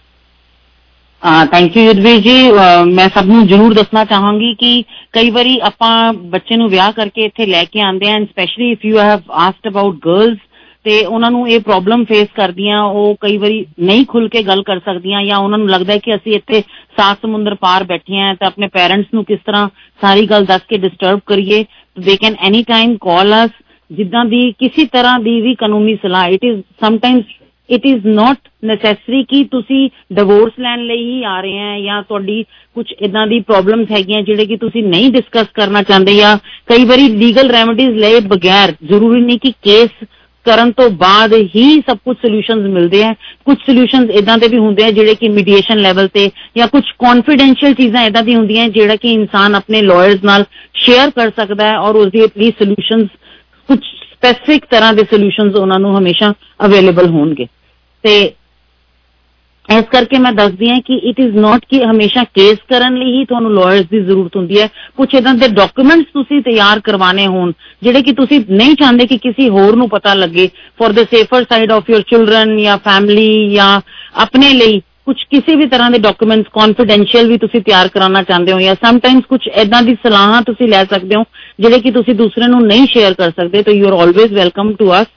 thank 1.52 1.78
you 1.78 1.84
Yudhvir 1.84 2.20
ji. 2.22 2.36
ਅਹ 2.52 2.84
ਮੈਂ 2.88 3.08
ਸਭ 3.10 3.26
ਨੂੰ 3.26 3.46
ਜ਼ਰੂਰ 3.48 3.74
ਦੱਸਣਾ 3.74 4.04
ਚਾਹਾਂਗੀ 4.06 4.54
ਕਿ 4.56 4.84
ਕਈ 5.14 5.30
ਵਾਰੀ 5.30 5.58
ਆਪਾਂ 5.64 5.92
ਬੱਚੇ 6.36 6.56
ਨੂੰ 6.56 6.70
ਵਿਆਹ 6.70 6.92
ਕਰਕੇ 6.92 7.24
ਇੱਥੇ 7.26 7.46
ਲੈ 7.46 7.64
ਕੇ 7.64 7.82
ਆਉਂਦੇ 7.82 8.12
ਆਂ 8.12 8.20
specially 8.22 8.72
if 8.72 8.86
you 8.86 9.00
have 9.00 9.22
asked 9.46 9.70
about 9.70 9.96
girls 10.06 10.38
ਤੇ 10.86 11.00
ਉਹਨਾਂ 11.06 11.30
ਨੂੰ 11.32 11.48
ਇਹ 11.50 11.60
ਪ੍ਰੋਬਲਮ 11.60 12.04
ਫੇਸ 12.04 12.28
ਕਰਦੀਆਂ, 12.36 12.82
ਉਹ 12.84 13.16
ਕਈ 13.22 13.38
ਵਾਰੀ 13.38 13.66
ਨਹੀਂ 13.80 14.06
ਖੁੱਲ 14.06 14.28
ਕੇ 14.30 14.44
ਗੱਲ 14.44 14.62
ਕਰ 14.64 14.80
ਸਕਦੀਆਂ 14.80 15.24
ਜਾਂ 15.24 15.38
ਉਹਨਾਂ 15.38 15.58
ਨੂੰ 15.58 15.70
ਲੱਗਦਾ 15.70 15.94
ਹੈ 15.94 15.98
ਕਿ 15.98 16.16
ਅਸੀਂ 16.16 16.34
ਇੱਥੇ 16.34 16.62
ਸਾਤ 16.98 17.18
ਸਮੁੰਦਰ 17.22 17.56
ਪਾਰ 17.56 17.84
ਬੈਠੇ 17.84 18.20
ਆਂ 18.20 18.34
ਤਾਂ 18.36 18.48
ਆਪਣੇ 18.48 18.68
ਪੈਰੈਂਟਸ 18.68 19.14
ਨੂੰ 19.14 19.24
ਕਿਸ 19.26 19.40
ਤਰ੍ਹਾਂ 19.46 19.68
ਸਾਰੀ 20.02 20.26
ਗੱਲ 20.28 20.46
ਦੱਸ 20.46 20.62
ਕੇ 20.70 20.78
ਡਿਸਟਰਬ 20.78 21.20
ਕਰੀਏ? 21.26 21.64
They 21.98 22.16
can 22.18 22.36
any 22.40 22.64
time 22.64 22.96
call 23.02 23.34
us 23.46 23.52
ਜਿੱਦਾਂ 23.92 24.24
ਦੀ 24.26 24.52
ਕਿਸੇ 24.60 24.86
ਤਰ੍ਹਾਂ 24.86 25.20
ਦੀ 25.20 25.40
ਵੀ 25.42 25.54
ਕਾਨੂੰਨੀ 25.56 25.96
ਸਲਾਹ 25.96 26.28
it 26.30 26.44
is 26.44 26.62
sometimes 26.80 27.24
it 27.70 27.86
is 27.86 28.06
not 28.08 28.38
necessary 28.66 29.24
ਕਿ 29.24 29.44
ਤੁਸੀਂ 29.44 29.90
ਡਿਵੋਰਸ 30.14 30.60
ਲੈਣ 30.60 30.84
ਲਈ 30.86 31.04
ਹੀ 31.06 31.24
ਆ 31.24 31.40
ਰਹੇ 31.42 31.60
ਆ 31.60 31.80
ਜਾਂ 31.80 32.02
ਤੁਹਾਡੀ 32.04 32.44
ਕੁਝ 32.76 32.86
ਇਦਾਂ 33.02 33.26
ਦੀ 33.28 33.40
ਪ੍ਰੋਬਲਮਸ 33.40 33.92
ਹੈਗੀਆਂ 33.92 34.22
ਜਿਹੜੇ 34.22 34.46
ਕਿ 34.46 34.58
ਤੁਸੀਂ 34.58 34.84
ਨਹੀਂ 34.84 35.12
ਡਿਸਕਸ 35.12 35.48
ਕਰਨਾ 35.54 35.82
ਚਾਹੁੰਦੇ 35.84 36.16
ਜਾਂ 36.16 36.38
ਕਈ 36.68 36.86
ਵਾਰੀ 36.86 37.08
ਲੀਗਲ 37.16 37.50
ਰੈਮਡੀਜ਼ 37.52 37.98
ਲਏ 37.98 38.20
ਬਗੈਰ 38.28 38.74
ਜ਼ਰੂਰੀ 38.84 39.22
ਨਹੀਂ 39.22 39.40
ਕਿ 39.40 39.52
ਕੇਸ 39.62 40.06
ਕਰਨ 40.48 40.72
ਤੋਂ 40.72 40.90
ਬਾਅਦ 41.00 41.34
ਹੀ 41.56 41.66
ਸਭ 41.88 41.98
ਕੁਝ 42.06 42.16
ਸੋਲੂਸ਼ਨਸ 42.18 42.68
ਮਿਲਦੇ 42.74 43.04
ਆ। 43.04 43.14
ਕੁਝ 43.46 43.58
ਸੋਲੂਸ਼ਨਸ 43.66 44.10
ਇਦਾਂ 44.10 44.38
ਦੇ 44.38 44.48
ਵੀ 44.48 44.58
ਹੁੰਦੇ 44.58 44.84
ਆ 44.84 44.92
ਜਿਹੜੇ 44.92 45.16
ਕਿ 45.16 45.30
ਮੀਡੀਏਸ਼ਨ 45.30 45.78
ਲੈਵਲ 45.78 46.08
ਤੇ 46.08 46.30
ਜਾਂ 46.58 46.68
ਕੁਝ 46.68 46.84
ਕੌਨਫੀਡੈਂਸ਼ੀਅਲ 47.00 47.74
ਚੀਜ਼ਾਂ 47.74 48.04
ਇਦਾਂ 48.04 48.24
ਦੀ 48.24 48.36
ਹੁੰਦੀਆਂ 48.36 48.68
ਜਿਹੜਾ 48.70 48.96
ਕਿ 48.96 49.12
ਇਨਸਾਨ 49.14 49.56
ਆਪਣੇ 49.56 49.82
ਲਾਇਰਸ 49.82 50.24
ਨਾਲ 50.24 50.44
ਸ਼ੇਅਰ 50.74 51.10
ਕਰ 51.10 51.32
ਸਕਦਾ 51.40 51.68
ਹੈ 51.68 51.78
ਔਰ 51.78 51.96
ਉਸ 51.96 52.08
ਦੀ 52.08 52.24
ਐਟਲੀਸਟ 52.24 52.64
ਸੋਲੂਸ਼ਨਸ 52.64 53.08
ਕੁਝ 53.70 53.80
ਸਪੈਸਿਫਿਕ 53.84 54.66
ਤਰ੍ਹਾਂ 54.66 54.94
ਦੇ 54.94 55.04
ਸੋਲੂਸ਼ਨਸ 55.04 55.56
ਉਹਨਾਂ 55.56 55.80
ਨੂੰ 55.80 55.98
ਹਮੇਸ਼ਾ 55.98 56.34
ਅਵੇਲੇਬਲ 56.66 57.08
ਹੋਣਗੇ। 57.08 57.48
ਤੇ 58.04 58.32
ਇਸ 59.70 59.86
ਕਰਕੇ 59.92 60.18
ਮੈਂ 60.18 60.32
ਦੱਸਦੀ 60.32 60.70
ਹਾਂ 60.70 60.80
ਕਿ 60.82 60.96
ਇਟ 61.10 61.20
ਇਜ਼ 61.20 61.36
ਨਾਟ 61.38 61.66
ਕਿ 61.70 61.84
ਹਮੇਸ਼ਾ 61.84 62.24
ਕੇਸ 62.34 62.58
ਕਰਨ 62.70 62.98
ਲਈ 62.98 63.12
ਹੀ 63.14 63.24
ਤੁਹਾਨੂੰ 63.26 63.54
ਲਾਇਰਸ 63.54 63.86
ਦੀ 63.92 64.00
ਜ਼ਰੂਰਤ 64.02 64.36
ਹੁੰਦੀ 64.36 64.60
ਹੈ। 64.62 64.68
ਕੁਝ 64.98 65.08
ਇਦਾਂ 65.16 65.34
ਦੇ 65.34 65.48
ਡਾਕੂਮੈਂਟਸ 65.56 66.06
ਤੁਸੀਂ 66.14 66.42
ਤਿਆਰ 66.42 66.80
ਕਰਵਾਣੇ 66.80 67.26
ਹੋਣ, 67.28 67.52
ਜਿਹੜੇ 67.84 68.02
ਕਿ 68.02 68.12
ਤੁਸੀਂ 68.14 68.40
ਨਹੀਂ 68.52 68.76
ਚਾਹੁੰਦੇ 68.76 69.06
ਕਿ 69.08 69.18
ਕਿਸੇ 69.18 69.50
ਹੋਰ 69.50 69.76
ਨੂੰ 69.76 69.90
ਪਤਾ 69.90 70.14
ਲੱਗੇ। 70.14 70.50
For 70.80 70.94
the 70.94 71.06
safer 71.12 71.46
side 71.50 71.72
of 71.72 71.90
your 71.90 72.02
children 72.02 72.58
ਜਾਂ 72.60 72.78
ਫੈਮਿਲੀ 72.78 73.50
ਜਾਂ 73.50 73.80
ਆਪਣੇ 74.16 74.54
ਲਈ 74.54 74.80
ਕੁਝ 75.06 75.16
ਕਿਸੇ 75.32 75.56
ਵੀ 75.56 75.66
ਤਰ੍ਹਾਂ 75.66 75.90
ਦੇ 75.92 75.98
ਡਾਕੂਮੈਂਟਸ 76.00 76.48
ਕੌਨਫੀਡੈਂਸ਼ੀਅਲ 76.54 77.28
ਵੀ 77.28 77.38
ਤੁਸੀਂ 77.38 77.62
ਤਿਆਰ 77.62 77.88
ਕਰਾਉਣਾ 77.88 78.24
ਚਾਹੁੰਦੇ 78.24 78.52
ਹੋ 78.52 78.60
ਜਾਂ 78.60 78.74
ਸਮਟਾਈਮਸ 78.76 79.24
ਕੁਝ 79.30 79.40
ਐਦਾਂ 79.54 79.82
ਦੀ 79.82 79.94
ਸਲਾਹਾਂ 79.96 80.42
ਤੁਸੀਂ 80.42 80.68
ਲੈ 80.68 80.84
ਸਕਦੇ 80.84 81.16
ਹੋ, 81.16 81.24
ਜਿਹੜੇ 81.60 81.80
ਕਿ 81.80 81.92
ਤੁਸੀਂ 81.92 82.16
ਦੂਸਰੇ 82.16 82.48
ਨੂੰ 82.48 82.62
ਨਹੀਂ 82.62 82.88
ਸ਼ੇਅਰ 82.88 83.14
ਕਰ 83.14 83.30
ਸਕਦੇ, 83.30 83.62
ਤਾਂ 83.64 83.74
you 83.74 83.88
are 83.88 83.94
always 83.94 84.32
welcome 84.32 84.74
to 84.74 84.92
us 84.94 85.08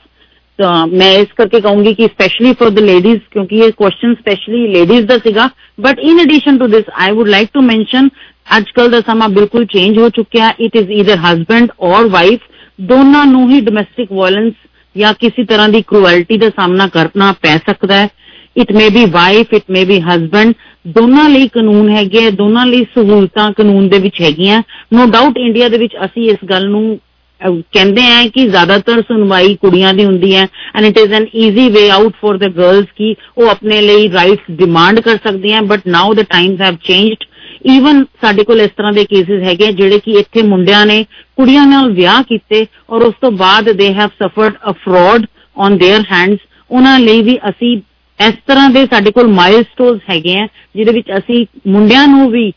ਮੈਂ 0.92 1.12
ਇਸ 1.12 1.26
ਕਰਕੇ 1.36 1.60
ਕਹੂੰਗੀ 1.60 1.94
ਕਿ 1.94 2.06
ਸਪੈਸ਼ਲੀ 2.06 2.52
ਫॉर 2.52 2.70
द 2.70 2.82
ਲੇਡੀਜ਼ 2.82 3.18
ਕਿਉਂਕਿ 3.30 3.56
ਇਹ 3.56 3.72
ਕੁਐਸਚਨ 3.72 4.14
ਸਪੈਸ਼ਲੀ 4.14 4.66
ਲੇਡੀਜ਼ 4.68 5.06
ਦਾ 5.06 5.18
ਸੀਗਾ। 5.18 5.48
But 5.80 5.98
in 5.98 6.20
addition 6.20 6.58
to 6.58 6.66
this 6.66 6.84
I 6.94 7.10
would 7.10 7.28
like 7.28 7.48
to 7.54 7.60
mention 7.60 8.08
ਅੱਜਕੱਲ 8.56 8.90
ਦਾ 8.90 9.00
ਸਮਾਂ 9.00 9.28
ਬਿਲਕੁਲ 9.28 9.64
ਚੇਂਜ 9.64 9.98
ਹੋ 9.98 10.08
ਚੁੱਕਿਆ। 10.08 10.52
It 10.60 10.76
is 10.76 10.90
either 10.90 11.16
husband 11.16 11.68
or 11.80 12.08
wife 12.08 12.40
ਦੋਨਾਂ 12.80 13.26
ਨੂੰ 13.26 13.50
ਹੀ 13.50 13.60
ਡੋਮੈਸਟਿਕ 13.60 14.12
ਵਾਇਲੈਂਸ 14.12 14.52
ਜਾਂ 14.96 15.14
ਕਿਸੇ 15.14 15.44
ਤਰ੍ਹਾਂ 15.44 15.68
ਦੀ 15.68 15.82
ਕ੍ਰੂਐਲਿਟੀ 15.82 16.36
ਦਾ 16.38 16.48
ਸਾਹਮਣਾ 16.48 16.86
ਕਰਨਾ 16.86 17.32
ਪੈ 17.32 17.56
ਸਕਦਾ 17.56 17.96
ਹੈ। 17.96 18.08
It 18.56 18.72
may 18.72 18.88
be 18.88 19.04
wife 19.04 19.52
it 19.54 19.62
may 19.70 19.84
be 19.84 20.00
husband 20.00 20.52
ਦੋਨਾਂ 20.88 21.28
ਲਈ 21.28 21.48
ਕਾਨੂੰਨ 21.48 21.88
ਹੈਗੇ 21.88 22.26
ਆ, 22.26 22.30
ਦੋਨਾਂ 22.30 22.66
ਲਈ 22.66 22.84
ਸਹੂਲਤਾਂ 22.84 23.52
ਕਾਨੂੰਨ 23.52 23.88
ਦੇ 23.88 23.98
ਵਿੱਚ 23.98 24.20
ਹੈਗੀਆਂ। 24.20 24.62
ਨੋ 24.92 25.06
ਡਾਊਟ 25.06 25.38
ਇੰਡੀਆ 25.38 25.68
ਦੇ 25.68 25.78
ਵਿੱਚ 25.78 25.96
ਅਸੀਂ 26.04 26.30
ਇਸ 26.30 26.38
ਗੱਲ 26.50 26.68
ਨੂੰ 26.68 26.84
ਅਹ, 26.94 27.09
ਕਹਿੰਦੇ 27.40 28.02
ਆ 28.06 28.26
ਕਿ 28.28 28.46
ਜ਼ਿਆਦਾਤਰ 28.48 29.00
ਸੁਣਵਾਈ 29.02 29.54
ਕੁੜੀਆਂ 29.54 29.92
ਦੀ 29.94 30.04
ਹੁੰਦੀ 30.04 30.34
ਹੈ 30.36 30.46
and 30.76 30.84
it 30.86 30.98
is 30.98 31.12
an 31.12 31.26
easy 31.36 31.68
way 31.68 31.88
out 31.90 32.14
for 32.22 32.38
the 32.38 32.50
girls 32.56 32.86
ਕਿ 32.96 33.14
ਉਹ 33.38 33.48
ਆਪਣੇ 33.48 33.80
ਲਈ 33.80 34.10
ਰਾਈਟਸ 34.12 34.50
ਡਿਮਾਂਡ 34.56 35.00
ਕਰ 35.00 35.16
ਸਕਦੀਆਂ 35.24 35.62
but 35.62 35.86
now 35.88 36.14
the 36.14 36.22
times 36.30 36.60
have 36.60 36.76
changed 36.84 37.24
even 37.70 38.04
ਸਾਡੇ 38.20 38.44
ਕੋਲ 38.44 38.60
ਇਸ 38.60 38.70
ਤਰ੍ਹਾਂ 38.76 38.92
ਦੇ 38.92 39.04
ਕੇਸਿਸ 39.04 39.42
ਹੈਗੇ 39.42 39.72
ਜਿਹੜੇ 39.72 39.98
ਕਿ 39.98 40.12
ਇੱਥੇ 40.12 40.42
ਮੁੰਡਿਆਂ 40.42 40.84
ਨੇ 40.86 41.02
ਕੁੜੀਆਂ 41.36 41.66
ਨਾਲ 41.66 41.90
ਵਿਆਹ 41.92 42.22
ਕੀਤੇ 42.22 42.66
ਔਰ 42.90 43.02
ਉਸ 43.02 43.14
ਤੋਂ 43.20 43.30
ਬਾਅਦ 43.38 43.70
they 43.72 43.92
have 43.94 44.10
suffered 44.22 44.54
a 44.70 44.72
fraud 44.84 45.26
on 45.56 45.76
their 45.78 46.04
hands 46.12 46.38
ਉਹਨਾਂ 46.70 46.98
ਲਈ 46.98 47.22
ਵੀ 47.22 47.38
ਅਸੀਂ 47.48 47.76
ਇਸ 48.20 48.34
ਤਰ੍ਹਾਂ 48.46 48.68
ਦੇ 48.70 48.84
ਸਾਡੇ 48.86 49.10
ਕੋਲ 49.10 49.28
ਮਾਈਲਸਟੋਨਸ 49.28 50.00
ਹੈਗੇ 50.10 50.36
ਆ, 50.38 50.46
ਜਿਹਦੇ 50.76 50.92
ਵਿੱਚ 50.92 51.10
ਅਸੀਂ 51.18 51.44
ਮੁੰਡਿਆਂ 51.68 52.06
ਨੂੰ 52.08 52.30
ਵੀ 52.30 52.52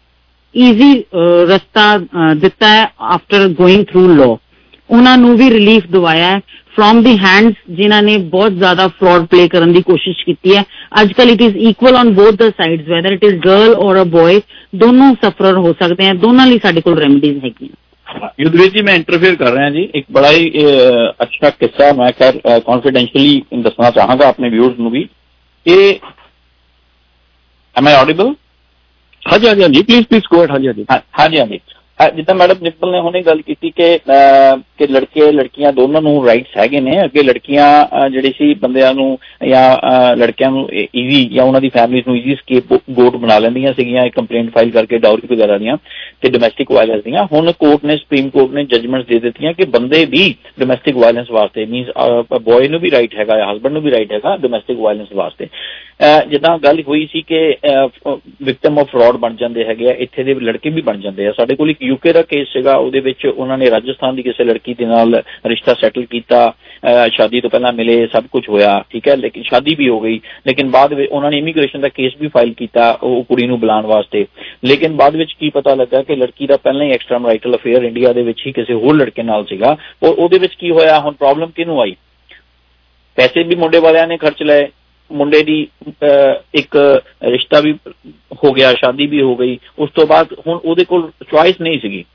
ਈਜ਼ੀ 0.55 0.93
ਰਸਤਾ 1.49 1.85
ਦਿੱਤਾ 2.35 2.67
ਹੈ 2.67 2.87
ਆਫਟਰ 3.09 3.47
ਗੋਇੰਗ 3.57 3.85
ਥਰੂ 3.85 4.07
ਲਾਅ 4.15 4.35
ਉਹਨਾਂ 4.93 5.17
ਨੂੰ 5.17 5.35
ਵੀ 5.37 5.49
ਰਿਲੀਫ 5.49 5.83
ਦਵਾਇਆ 5.91 6.25
ਹੈ। 6.27 6.39
ਫਰੋਮ 6.75 7.01
ਦੀ 7.03 7.17
ਹੈਂਡਸ 7.17 7.55
ਜਿਨ੍ਹਾਂ 7.69 8.01
ਨੇ 8.03 8.17
ਬਹੁਤ 8.31 8.51
ਜ਼ਿਆਦਾ 8.51 8.87
ਫਰਾਡ 8.99 9.25
ਪਲੇ 9.25 9.47
ਕਰਨ 9.47 9.73
ਦੀ 9.73 9.81
ਕੋਸ਼ਿਸ਼ 9.81 10.23
ਕੀਤੀ 10.25 10.55
ਹੈ। 10.55 10.63
ਅੱਜ 11.01 11.11
ਕੱਲ 11.13 11.29
it 11.29 11.41
is 11.41 11.57
equal 11.69 11.95
on 11.95 12.09
both 12.13 12.35
the 12.35 12.49
sides 12.57 12.87
whether 12.89 13.11
it 13.11 13.23
is 13.23 13.35
girl 13.39 13.73
or 13.75 14.01
a 14.01 14.05
boy 14.07 14.39
ਦੋਨੋਂ 14.75 15.13
ਸਫਰਰ 15.23 15.57
ਹੋ 15.57 15.73
ਸਕਦੇ 15.73 16.07
ਆ 16.07 16.13
ਦੋਨਾਂ 16.13 16.47
ਲਈ 16.47 16.59
ਸਾਡੇ 16.63 16.81
ਕੋਲ 16.81 16.97
ਰੈਮਡੀਜ਼ 16.99 17.43
ਹੈਗੀਆਂ। 17.45 17.75
ਯੁੱਧਵੀਰ 18.39 18.69
ਜੀ 18.69 18.81
ਮੈਂ 18.81 18.95
ਇੰਟਰਫੇਅਰ 18.95 19.35
ਕਰ 19.35 19.51
ਰਿਹਾ 19.53 19.69
ਜੀ। 19.69 19.83
ਇੱਕ 19.95 20.05
ਬੜਾ 20.11 20.31
ਹੀ 20.31 20.49
ਅਹ, 20.55 21.13
ਅੱਛਾ 21.23 21.49
ਕਿੱਸਾ 21.49 21.91
ਮੈਂ 21.93 22.11
ਖੈਰ 22.11 22.39
ਕੌਨਫੀਡੈਂਸ਼ੀਅਲੀ 22.59 23.41
ਦੱਸਣਾ 23.63 23.89
ਚਾਹਾਂਗਾ 23.91 24.27
ਆਪਣੇ 24.27 24.49
ਵਿਊਅਰਸ 24.49 24.79
ਨੂੰ 24.79 24.91
ਵੀ। 24.91 25.07
ਇਹ 25.65 25.99
ਐਮ 27.75 27.87
ਆਈ 27.87 27.93
ਆਡੀਬਲ 27.93 28.33
ਹਾਂਜੀ 29.23 29.47
ਹਾਂਜੀ 29.47 29.61
ਹਾਂਜੀ। 29.63 29.81
ਪਲੀਜ਼ 29.81 30.07
ਪਲੀਜ਼ 30.07 30.23
ਗੋ 30.33 30.45
ਹਾਂਜੀ 30.49 30.67
ਹਾਂਜੀ। 30.67 30.85
ਹਾਂਜੀ 31.19 31.39
ਹਾਂਜੀ। 31.39 31.57
ਅਹ, 31.57 31.82
ਜਿੱਦਾਂ 32.15 32.33
ਮੈਡਮ 32.35 32.55
ਨਿਪਲ 32.61 32.91
ਨੇ 32.91 32.99
ਹੁਣੇ 32.99 33.21
ਗੱਲ 33.21 33.41
ਕੀਤੀ 33.41 33.69
ਕਿ 33.69 33.95
ਅਹ, 33.95 34.55
ਕਿ 34.77 34.87
ਲੜਕੇ 34.87 35.31
ਲੜਕੀਆਂ 35.31 35.71
ਦੋਨਾਂ 35.73 36.01
ਨੂੰ 36.01 36.25
ਰਾਈਟਸ 36.25 36.57
ਹੈਗੇ 36.57 36.79
ਨੇ 36.79 37.03
ਅੱਗੇ 37.03 37.23
ਲੜਕੀਆਂ 37.23 37.67
ਅਹ, 37.85 38.07
ਜਿਹੜੀ 38.09 38.31
ਸੀ 38.37 38.53
ਬੰਦਿਆਂ 38.53 38.93
ਨੂੰ 38.93 39.17
ਜਾਂ 39.49 39.75
ਅਹ, 39.77 40.15
ਲੜਕਿਆਂ 40.15 40.49
ਨੂੰ 40.51 40.67
ਈਜ਼ੀ 40.73 41.23
ਜਾਂ 41.25 41.43
ਉਹਨਾਂ 41.45 41.61
ਦੀ 41.61 41.69
ਫੈਮਿਲੀਜ਼ 41.69 42.07
ਨੂੰ 42.07 42.17
ਈਜ਼ੀ 42.17 42.35
ਸਕੇਪ 42.35 42.73
ਗੋਟ 42.91 43.15
ਬਣਾ 43.15 43.37
ਲੈਂਦੀਆਂ 43.39 43.73
ਸੀਗੀਆਂ 43.73 44.05
ਇੱਕ 44.05 44.15
ਕੰਪਲੇਂਟ 44.15 44.49
ਫਾਈਲ 44.53 44.71
ਕਰਕੇ 44.71 44.97
ਡਾਊਰੀ 44.97 45.35
ਵਗੈਰਾ 45.35 45.57
ਦੀਆਂ 45.57 45.77
ਤੇ 46.21 46.29
ਡੋਮੈਸਟਿਕ 46.29 46.71
ਵਾਇਲੈਂਸ 46.71 47.03
ਦੀਆਂ। 47.03 47.25
ਹੁਣ 47.33 47.51
ਕੋਰਟ 47.59 47.85
ਨੇ 47.85 47.97
ਸੁਪਰੀਮ 47.97 48.29
ਕੋਰਟ 48.29 48.51
ਨੇ 48.51 48.63
ਜਜਮੈਂਟਸ 48.65 49.07
ਦੇ 49.07 49.19
ਦਿੱਤੀਆਂ 49.19 49.53
ਕਿ 49.53 49.65
ਬੰਦੇ 49.65 50.03
ਵੀ 50.05 50.23
ਡੋਮੈਸਟਿਕ 50.59 50.97
ਵਾਇਲੈਂਸ 50.97 51.31
ਵਾਸਤੇ 51.31 51.65
ਮੀਨਸ 51.65 51.87
ਬॉय 52.43 52.67
ਨੂੰ 52.69 52.79
ਵੀ 52.79 52.91
ਰਾਈਟ 52.91 53.15
ਹੈਗਾ 53.19 53.37
ਜਾਂ 53.37 53.53
ਹਸਬੰਡ 53.53 53.73
ਨੂੰ 53.73 53.81
ਵੀ 53.81 53.91
ਰਾਈਟ 53.91 54.11
ਹੈਗਾ 54.13 54.35
ਡੋਮੈਸਟਿਕ 54.37 54.79
ਵਾਇਲੈਂਸ 54.79 55.11
ਵਾਸਤੇ। 55.15 55.45
ਅਹ, 55.45 56.25
ਜਿੱਦਾਂ 56.29 56.57
ਗੱਲ 56.59 56.81
ਹੋਈ 56.87 57.07
ਸੀ 57.11 57.21
ਕਿ 57.21 57.39
ਵਿਕਟਮ 58.43 58.79
ਆਫ 58.79 58.89
ਫਰਾਡ 58.91 59.17
ਬਣ 59.17 59.35
ਜਾਂਦੇ 59.35 59.65
ਹੈਗੇ 59.65 59.89
ਆ 59.89 59.93
ਇੱਥੇ 60.05 60.23
ਦੇ 60.23 60.33
ਲੜਕੇ 60.33 60.69
ਵੀ 60.69 60.81
ਬਣ 60.81 60.99
ਜਾਂਦੇ 60.99 61.27
ਆ। 61.27 61.31
ਸਾਡੇ 61.37 61.55
ਕੋਲ 61.55 61.69
ਇੱਕ 61.71 61.82
ਯੂਕੇ 61.83 62.13
ਦਾ 62.13 62.21
ਕੇਸ 62.21 62.47
ਸੀਗਾ 62.47 62.75
ਉਹਦੇ 62.75 62.99
ਵਿੱਚ 62.99 63.25
ਉਹਨਾਂ 63.25 63.57
ਨੇ 63.57 63.69
ਰਾਜਸਥਾਨ 63.69 64.15
ਦੀ 64.15 64.23
ਕਿਸੇ 64.23 64.43
ਲੜਕੀ 64.43 64.73
ਦੇ 64.73 64.85
ਨਾਲ 64.85 65.21
ਰਿਸ਼ਤਾ 65.45 65.73
ਸੈਟਲ 65.73 66.05
ਕੀਤਾ 66.05 66.45
ਅਹ, 66.47 67.07
ਸ਼ਾਦੀ 67.09 67.41
ਤੋਂ 67.41 67.49
ਪਹਿਲਾਂ 67.49 67.71
ਮਿਲੇ 67.73 67.95
ਸਭ 68.07 68.23
ਕੁਝ 68.31 68.43
ਹੋਇਆ 68.49 68.83
ਠੀਕ 68.89 69.07
ਹੈ 69.07 69.15
ਲੇਕਿਨ 69.15 69.43
ਸ਼ਾਦੀ 69.43 69.75
ਵੀ 69.75 69.89
ਹੋ 69.89 69.99
ਗਈ 69.99 70.19
ਲੇਕਿਨ 70.47 70.69
ਬਾਅਦ 70.69 70.93
ਵਿੱਚ 70.93 71.11
ਉਹਨਾਂ 71.11 71.31
ਨੇ 71.31 71.37
ਇਮੀਗ੍ਰੇਸ਼ਨ 71.37 71.81
ਦਾ 71.81 71.87
ਕੇਸ 71.89 72.13
ਵੀ 72.19 72.27
ਫਾਈਲ 72.27 72.53
ਕੀਤਾ 72.53 72.91
ਉਹ 73.03 73.23
ਕੁੜੀ 73.23 73.47
ਨੂੰ 73.47 73.59
ਬੁਲਾਉਣ 73.59 73.85
ਵਾਸਤੇ। 73.85 74.25
ਲੇਕਿਨ 74.65 74.95
ਬਾਅਦ 74.95 75.15
ਵਿੱਚ 75.15 75.33
ਕੀ 75.39 75.49
ਪਤਾ 75.49 75.75
ਲੱਗਾ 75.75 76.01
ਕਿ 76.03 76.15
ਲੜਕੀ 76.15 76.47
ਦਾ 76.47 76.57
ਪਹਿਲਾਂ 76.57 76.85
ਹੀ 76.85 76.91
ਐਕਸਟਰਾ 76.91 77.17
ਮੈਰਿਟਲ 77.17 77.55
ਅਫੇਅਰ 77.55 77.83
ਇੰਡੀਆ 77.83 78.13
ਦੇ 78.13 78.21
ਵਿੱਚ 78.21 78.47
ਹੀ 78.47 78.51
ਕਿਸੇ 78.51 78.73
ਹੋਰ 78.73 78.95
ਲੜਕੇ 78.95 79.23
ਨਾਲ 79.23 79.45
ਸੀਗਾ 79.45 79.77
ਔਰ 80.03 80.09
ਉਹਦੇ 80.09 80.39
ਵਿੱਚ 80.39 80.55
ਕੀ 80.55 80.71
ਹੋਇਆ 80.71 80.99
ਹੁਣ 80.99 81.13
ਪ੍ਰੋਬਲਮ 81.13 81.51
ਕਿਹਨੂੰ 81.55 81.81
ਆਈ? 81.81 81.95
ਪੈਸੇ 83.17 83.43
ਵੀ 83.43 83.55
ਮੁੰਡੇ 83.55 83.79
ਵਾਲਿਆਂ 83.79 84.07
ਨੇ 84.07 84.17
ਖਰਚ 84.17 84.43
ਲਏ 84.43 84.67
ਮੁੰਡੇ 85.11 85.43
ਦੀ 85.43 85.67
ਅਹ, 85.87 86.41
ਇੱਕ 86.55 87.01
ਰਿਸ਼ਤਾ 87.23 87.59
ਵੀ 87.59 87.73
ਹੋ 88.43 88.51
ਗਿਆ 88.51 88.73
ਸ਼ਾਦੀ 88.73 89.07
ਵੀ 89.07 89.21
ਹੋ 89.21 89.35
ਗਈ। 89.35 89.59
ਉਸ 89.79 89.89
ਤੋਂ 89.89 90.07
ਬਾਅਦ 90.07 90.27
ਹੁਣ 90.47 90.59
ਉਹਦੇ 90.65 90.85
ਕੋਲ 90.85 91.11
ਚੁਆਇਸ 91.29 91.61
ਨਹੀਂ 91.61 91.79
ਸੀਗੀ। 91.79 92.05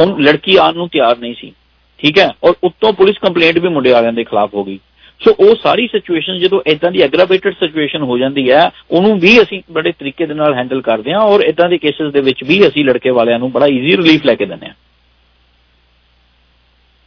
ਹੁਣ 0.00 0.22
ਲੜਕੀ 0.22 0.56
ਆਉਣ 0.56 0.74
ਨੂੰ 0.74 0.88
ਤਿਆਰ 0.88 1.18
ਨਹੀਂ 1.18 1.34
ਸੀ। 1.34 1.52
ਠੀਕ 1.98 2.18
ਹੈ? 2.18 2.30
ਔਰ 2.44 2.54
ਉੱਤੋਂ 2.64 2.92
ਪੁਲਿਸ 2.92 3.18
ਕੰਪਲੇਂਟ 3.18 3.58
ਵੀ 3.58 3.68
ਮੁੰਡੇ 3.68 3.92
ਵਾਲਿਆਂ 3.92 4.12
ਦੇ 4.12 4.24
ਖਿਲਾਫ 4.24 4.54
ਹੋ 4.54 4.64
ਗਈ। 4.64 4.78
ਸੋ 5.24 5.30
ਉਹ 5.30 5.54
ਸਾਰੀ 5.62 5.86
ਸਿਚੁਏਸ਼ਨ 5.86 6.38
ਜਦੋਂ 6.38 6.62
ਇਦਾਂ 6.66 6.90
ਦੀ 6.90 7.00
ਐਗਰਾਵੇਟਡ 7.02 7.54
ਸਿਚੁਏਸ਼ਨ 7.54 8.02
ਹੋ 8.02 8.18
ਜਾਂਦੀ 8.18 8.50
ਹੈ 8.50 8.70
ਉਹਨੂੰ 8.90 9.18
ਵੀ 9.18 9.42
ਅਸੀਂ 9.42 9.62
ਬੜੇ 9.72 9.92
ਤਰੀਕੇ 9.92 10.26
ਦੇ 10.26 10.34
ਨਾਲ 10.34 10.54
ਹੈਂਡਲ 10.54 10.80
ਕਰਦੇ 10.82 11.12
ਹਾਂ 11.12 11.20
ਔਰ 11.20 11.40
ਇਦਾਂ 11.40 11.68
ਦੇ 11.68 11.78
ਕੇਸਸ 11.78 12.12
ਦੇ 12.12 12.20
ਵਿੱਚ 12.20 12.44
ਵੀ 12.44 12.68
ਅਸੀਂ 12.68 12.84
ਲੜਕੇ 12.84 13.10
ਵਾਲਿਆਂ 13.10 13.38
ਨੂੰ 13.38 13.52
ਬੜਾ 13.52 13.66
ਈਜ਼ੀ 13.66 13.96
ਰਿਲੀਫ 13.96 14.26
ਲੈ 14.26 14.34
ਕੇ 14.34 14.46
ਦਿੰਦੇ 14.46 14.66
ਹਾਂ। 14.66 14.74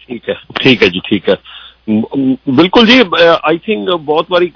ਠੀਕ 0.08 0.30
ਹੈ। 0.30 0.36
ਠੀਕ 0.62 0.84
ਹੈ 0.84 0.88
ਜੀ 0.88 1.00
ਠੀਕ 1.10 1.30
ਹੈ। 1.30 1.36
ਮ- 1.36 1.38
ਮ- 1.38 1.65
ਬਿਲਕੁਲ 1.90 2.86
ਜੀ 2.86 3.02
ਆਈ 3.44 3.58
ਥਿੰਕ 3.58 3.90
ਬਹੁਤ 3.90 4.26
ਵਾਰੀ 4.30 4.52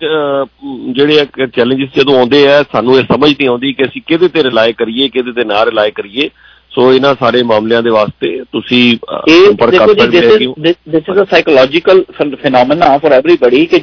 ਜਿਹੜੇ 0.91 1.25
ਚੈਲੰਜਸ 1.55 1.89
ਜਦੋਂ 1.95 2.17
ਆਉਂਦੇ 2.17 2.47
ਆ 2.47 2.63
ਸਾਨੂੰ 2.63 2.97
ਇਹ 2.97 3.03
ਸਮਝ 3.03 3.29
ਨਹੀਂ 3.31 3.47
ਆਉਂਦੀ 3.47 3.73
ਕਿ 3.73 3.83
ਅਸੀਂ 3.83 4.01
ਕਿਹਦੇ 4.07 4.27
ਤੇ 4.27 4.43
ਰਿਲਾਈ 4.43 4.73
ਕਰੀਏ 4.73 5.07
ਕਿਹਦੇ 5.07 5.31
ਤੇ 5.31 5.43
ਨਾ 5.43 5.65
ਰਿਲਾਈ 5.65 5.91
ਕਰੀਏ। 5.91 6.29
ਸੋ 6.71 6.93
ਇਹਨਾਂ 6.93 7.15
ਸਾਰੇ 7.19 7.43
ਮਾਮਲਿਆਂ 7.43 7.83
ਦੇ 7.83 7.89
ਵਾਸਤੇ 7.89 8.43
ਤੁਸੀਂ 8.51 8.97
ਸੰਪਰਕ 9.45 9.75
ਕਰ 9.75 9.87
ਸਕਦੇ 9.99 10.19
ਹੋ 10.27 10.53
is 10.63 11.19
a 11.19 11.25
psychological 11.25 12.01
phen- 12.17 12.35
phenomena 12.45 12.89
for 12.99 13.11
everybody 13.13 13.65
ਕਿ 13.65 13.79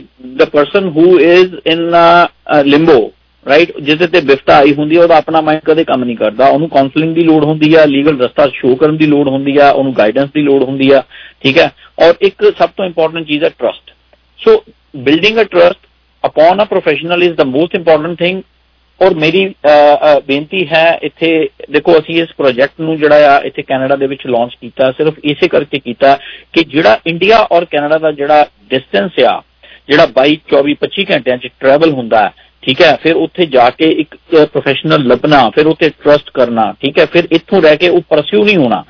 who 0.90 1.07
is 1.34 1.74
in 1.74 1.80
uh, 1.94 2.26
uh, 2.57 2.62
limbo 2.74 3.11
right 3.47 3.72
ਜਿਹਦੇ 3.78 4.07
ਤੇ 4.07 4.20
ਬਿਫਤਾ 4.20 4.57
ਆਈ 4.57 4.72
ਹੁੰਦੀ 4.74 4.97
ਹੈ 4.97 5.03
ਉਹਦਾ 5.03 5.16
ਆਪਣਾ 5.16 5.40
ਮਾਈਂਡ 5.40 5.61
ਕਦੇ 5.64 5.84
ਕੰਮ 5.84 6.05
ਨਹੀਂ 6.05 6.16
ਕਰਦਾ। 6.16 6.47
ਉਹਨੂੰ 6.49 6.68
ਕਾਉਂਸਲਿੰਗ 6.68 7.14
ਦੀ 7.14 7.22
ਲੋੜ 7.24 7.44
ਹੁੰਦੀ 7.44 7.72
ਆ 7.74 7.84
ਲੀਗਲ 7.84 8.18
ਰਸਤਾ 8.20 8.47
ਸ਼ੋ 8.55 8.74
ਕਰਨ 8.74 8.97
ਦੀ 8.97 9.07
ਲੋੜ 9.07 9.28
ਹੁੰਦੀ 9.28 9.57
ਆ 9.57 9.70
ਉਹਨੂੰ 9.70 9.92
ਗਾਈਡੈਂਸ 9.99 10.30
ਦੀ 10.34 10.42
ਲੋੜ 10.42 10.62
ਹੁੰਦੀ 10.62 10.90
ਆ 10.90 11.03
ਠੀਕ 11.42 11.59
ਹੈ? 11.59 11.70
ਔਰ 11.99 12.14
ਇੱਕ 12.20 12.44
ਸਭ 12.59 12.70
ਤੋਂ 12.76 12.84
ਇੰਪੋਰਟੈਂਟ 12.84 13.26
ਚੀਜ਼ 13.26 13.44
ਹੈ 13.44 13.49
trust 13.59 13.90
so 14.38 14.62
building 14.97 15.38
a 15.38 15.44
trust 15.44 15.86
upon 16.24 16.62
a 16.62 16.64
professional 16.64 17.22
is 17.22 17.34
the 17.34 17.40
most 17.47 17.74
important 17.74 18.18
thing 18.18 18.42
ਔਰ 19.01 19.14
ਮੇਰੀ 19.14 19.44
ਅਹ, 19.47 19.97
ਅਹ, 19.97 20.20
ਬੇਨਤੀ 20.20 20.66
ਹੈ 20.66 20.99
ਇੱਥੇ 21.03 21.49
ਦੇਖੋ 21.70 21.99
ਅਸੀਂ 21.99 22.22
ਇਸ 22.22 22.28
ਪ੍ਰੋਜੈਕਟ 22.38 22.80
ਨੂੰ 22.80 22.97
ਜਿਹੜਾ 22.97 23.34
ਆ 23.34 23.40
ਇੱਥੇ 23.44 23.62
ਕੈਨੇਡਾ 23.62 23.97
ਦੇ 23.97 24.07
ਵਿੱਚ 24.07 24.26
ਲਾਂਚ 24.26 24.55
ਕੀਤਾ 24.61 24.90
ਸਿਰਫ 24.92 25.18
ਇਸੇ 25.24 25.49
ਕਰਕੇ 25.49 25.78
ਕੀਤਾ 25.78 26.18
ਕਿ 26.53 26.64
ਜਿਹੜਾ 26.64 26.99
ਇੰਡੀਆ 27.07 27.38
ਔਰ 27.53 27.64
ਕੈਨੇਡਾ 27.64 27.99
ਦਾ 27.99 28.12
ਜਿਹੜਾ 28.12 28.47
ਡਿਸਟੈਂਸ 28.70 29.18
ਆ 29.24 29.40
ਜਿਹੜਾ 29.88 30.07
22 30.18 30.36
24 30.55 30.74
25 30.80 31.05
ਘੰਟਿਆਂ 31.11 31.36
'ਚ 31.36 31.49
ਟਰੈਵਲ 31.61 31.92
ਹੁੰਦਾ 31.92 32.22
ਹੈ 32.24 32.32
ਠੀਕ 32.67 32.83
ਹੈ, 32.83 32.99
ਫਿਰ 33.03 33.17
ਉੱਥੇ 33.17 33.47
ਜਾ 33.47 33.71
ਕੇ 33.71 33.91
ਇੱਕ 33.91 34.14
ਪ੍ਰੋਫੈਸ਼ਨਲ 34.33 35.07
ਲੱਭਣਾ, 35.07 35.51
ਫਿਰ 35.51 35.67
ਉੱਥੇ 35.67 35.89
ਟਰਸਟ 35.89 36.31
ਕਰਨਾ, 36.35 36.75
ਠੀਕ 36.81 36.99
ਹੈ, 36.99 37.07
ਫਿਰ 37.07 37.29
ਇੱਥੋਂ 37.33 37.62
ਰਹਿ 37.62 37.77
ਕੇ 37.77 37.89
ਉਹ 37.89 38.01
ਪਰਸਿਊ 38.01 38.45
ਨਹੀਂ 38.45 38.57
ਹੋਣਾ। 38.57 38.85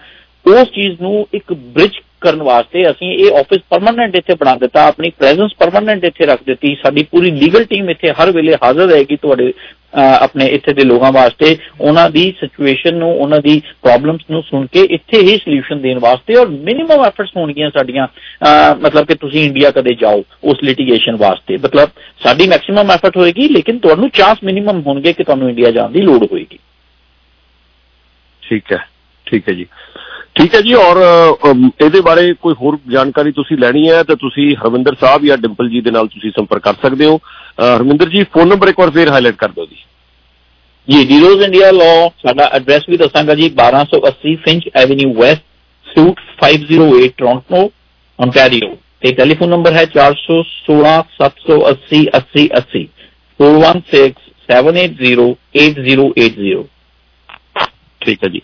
ਉਸ 0.46 0.68
ਚੀਜ਼ 0.68 1.00
ਨੂੰ 1.00 1.28
ਇੱਕ 1.34 1.52
ਬ੍ਰਿਜ 1.52 1.90
ਕਰਨ 2.20 2.42
ਵਾਸਤੇ 2.42 2.90
ਅਸੀਂ 2.90 3.12
ਇਹ 3.16 3.36
ਆਫਿਸ 3.38 3.60
ਪਰਮਨੈਂਟ 3.70 4.14
ਇੱਥੇ 4.16 4.34
ਬਣਾ 4.34 4.54
ਦਿੱਤਾ 4.56 4.86
ਆਪਣੀ 4.88 5.10
ਪ੍ਰੈਜ਼ੈਂਸ 5.18 5.52
ਪਰਮਨੈਂਟ 5.58 6.04
ਇੱਥੇ 6.04 6.26
ਰੱਖ 6.26 6.42
ਦਿੱਤੀ 6.46 6.74
ਸਾਡੀ 6.82 7.02
ਪੂਰੀ 7.02 7.30
ਲੀਗਲ 7.30 7.64
ਟੀਮ 7.64 7.90
ਇੱਥੇ 7.90 8.10
ਹਰ 8.20 8.30
ਵੇਲੇ 8.30 8.54
ਹਾਜ਼ਰ 8.64 8.86
ਰਹੇਗੀ 8.88 9.16
ਤੁਹਾਡੇ 9.16 9.52
ਅਹ, 9.96 10.22
ਆਪਣੇ 10.22 10.46
ਇੱਥੇ 10.46 10.72
ਦੇ 10.72 10.84
ਲੋਕਾਂ 10.84 11.10
ਵਾਸਤੇ 11.12 11.56
ਉਹਨਾਂ 11.80 12.08
ਦੀ 12.10 12.22
ਸਿਚੁਏਸ਼ਨ 12.40 12.94
ਨੂੰ 12.94 13.10
ਉਹਨਾਂ 13.14 13.38
ਦੀ 13.40 13.60
ਪ੍ਰੋਬਲਮਸ 13.82 14.20
ਨੂੰ 14.30 14.42
ਸੁਣ 14.42 14.66
ਕੇ 14.66 14.80
ਇੱਥੇ 14.90 15.20
ਹੀ 15.20 15.36
ਸੋਲੂਸ਼ਨ 15.36 15.80
ਦੇਣ 15.80 15.98
ਵਾਸਤੇ 15.98 16.34
ਔਰ 16.34 16.48
ਮਿਨੀਮਮ 16.48 17.04
ਐਫਰਟਸ 17.04 17.30
ਹੋਣਗੀਆਂ 17.36 17.70
ਸਾਡੀਆਂ 17.70 18.06
ਅਹ, 18.06 18.74
ਮਤਲਬ 18.80 19.06
ਕਿ 19.06 19.14
ਤੁਸੀਂ 19.14 19.44
ਇੰਡੀਆ 19.44 19.70
ਕਦੇ 19.70 19.94
ਜਾਓ 19.94 20.22
ਉਸ 20.44 20.62
ਲਿਟੀਗੇਸ਼ਨ 20.64 21.16
ਵਾਸਤੇ। 21.16 21.56
ਮਤਲਬ 21.56 21.90
ਸਾਡੀ 22.22 22.48
ਮੈਕਸਿਮਮ 22.48 22.90
ਐਫਰਟ 22.90 23.16
ਹੋਏਗੀ 23.16 23.48
ਲੇਕਿਨ 23.48 23.78
ਤੁਹਾਨੂੰ 23.78 24.10
ਚਾਂਸ 24.10 24.38
ਮਿਨੀਮਮ 24.44 24.82
ਹੋਣਗੇ 24.86 25.12
ਕਿ 25.12 25.24
ਤੁਹਾਨੂੰ 25.24 25.48
ਇੰਡੀਆ 25.48 25.70
ਜਾਣ 25.70 25.90
ਦੀ 25.90 26.00
ਲੋੜ 26.00 26.22
ਹੋਏਗੀ। 26.32 26.58
ਠੀਕ 28.42 28.72
ਹੈ 28.72 28.78
ਠੀਕ 29.26 29.48
ਹੈ 29.48 29.54
ਜੀ। 29.54 29.66
ਠੀਕ 30.36 30.54
ਹੈ 30.54 30.60
ਜੀ 30.60 30.72
ਔਰ 30.74 30.96
ਅਮ, 31.50 31.70
ਇਹਦੇ 31.82 32.00
ਬਾਰੇ 32.00 32.32
ਕੋਈ 32.42 32.54
ਹੋਰ 32.54 32.78
ਜਾਣਕਾਰੀ 32.92 33.32
ਤੁਸੀਂ 33.32 33.56
ਲੈਣੀ 33.58 33.88
ਹੈ 33.90 34.02
ਤਾਂ 34.02 34.16
ਤੁਸੀਂ 34.16 34.54
ਹਰਵਿੰਦਰ 34.56 34.94
ਸਾਹਿਬ 35.00 35.24
ਜਾਂ 35.24 35.36
ਡਿੰਪਲ 35.38 35.68
ਜੀ 35.68 35.80
ਦੇ 35.80 35.90
ਨਾਲ 35.90 36.08
ਤੁਸੀਂ 36.08 36.30
ਸੰਪਰਕ 36.30 36.62
ਕਰ 36.62 36.74
ਸਕਦੇ 36.82 37.06
ਹੋ। 37.06 37.16
ਅ, 37.16 37.76
ਹਰਵਿੰਦਰ 37.76 38.08
ਜੀ 38.08 38.22
ਫੋਨ 38.24 38.48
ਨੰਬਰ 38.48 38.68
ਇੱਕ 38.68 38.80
ਵਾਰ 38.80 38.90
ਫੇਰ 38.90 39.08
ਹਾਈਲਾਈਟ 39.08 39.36
ਕਰ 39.36 39.48
ਦਿਓ 39.48 39.66
ਜੀ। 39.66 39.76
ਜੀ 40.88 41.04
ਡੀਰੋਜ਼ 41.04 41.42
ਇੰਡੀਆ 41.42 41.70
ਲਾਅ 41.70 42.08
ਸਾਡਾ 42.26 42.44
ਐਡਰੈਸ 42.52 42.82
ਵੀ 42.88 42.96
ਦੱਸਾਂਗਾ 42.96 43.34
ਜੀ 43.34 43.50
1280 43.56 44.34
Finch 44.44 44.68
Avenue 44.74 45.14
West 45.14 45.42
suite 45.86 46.20
508 46.42 47.08
Toronto 47.16 47.62
ontario 48.18 48.68
ਤੇ 49.02 49.12
ਟੈਲੀਫੋਨ 49.12 49.50
ਨੰਬਰ 49.50 49.72
ਹੈ 49.72 49.82
416 49.96 50.92
780 51.16 52.02
80 52.18 52.44
80 52.60 52.84
416 53.40 54.30
780 54.48 55.26
8080 55.56 56.54
ਠੀਕ 58.06 58.24
ਹੈ 58.24 58.28
ਜੀ। 58.28 58.40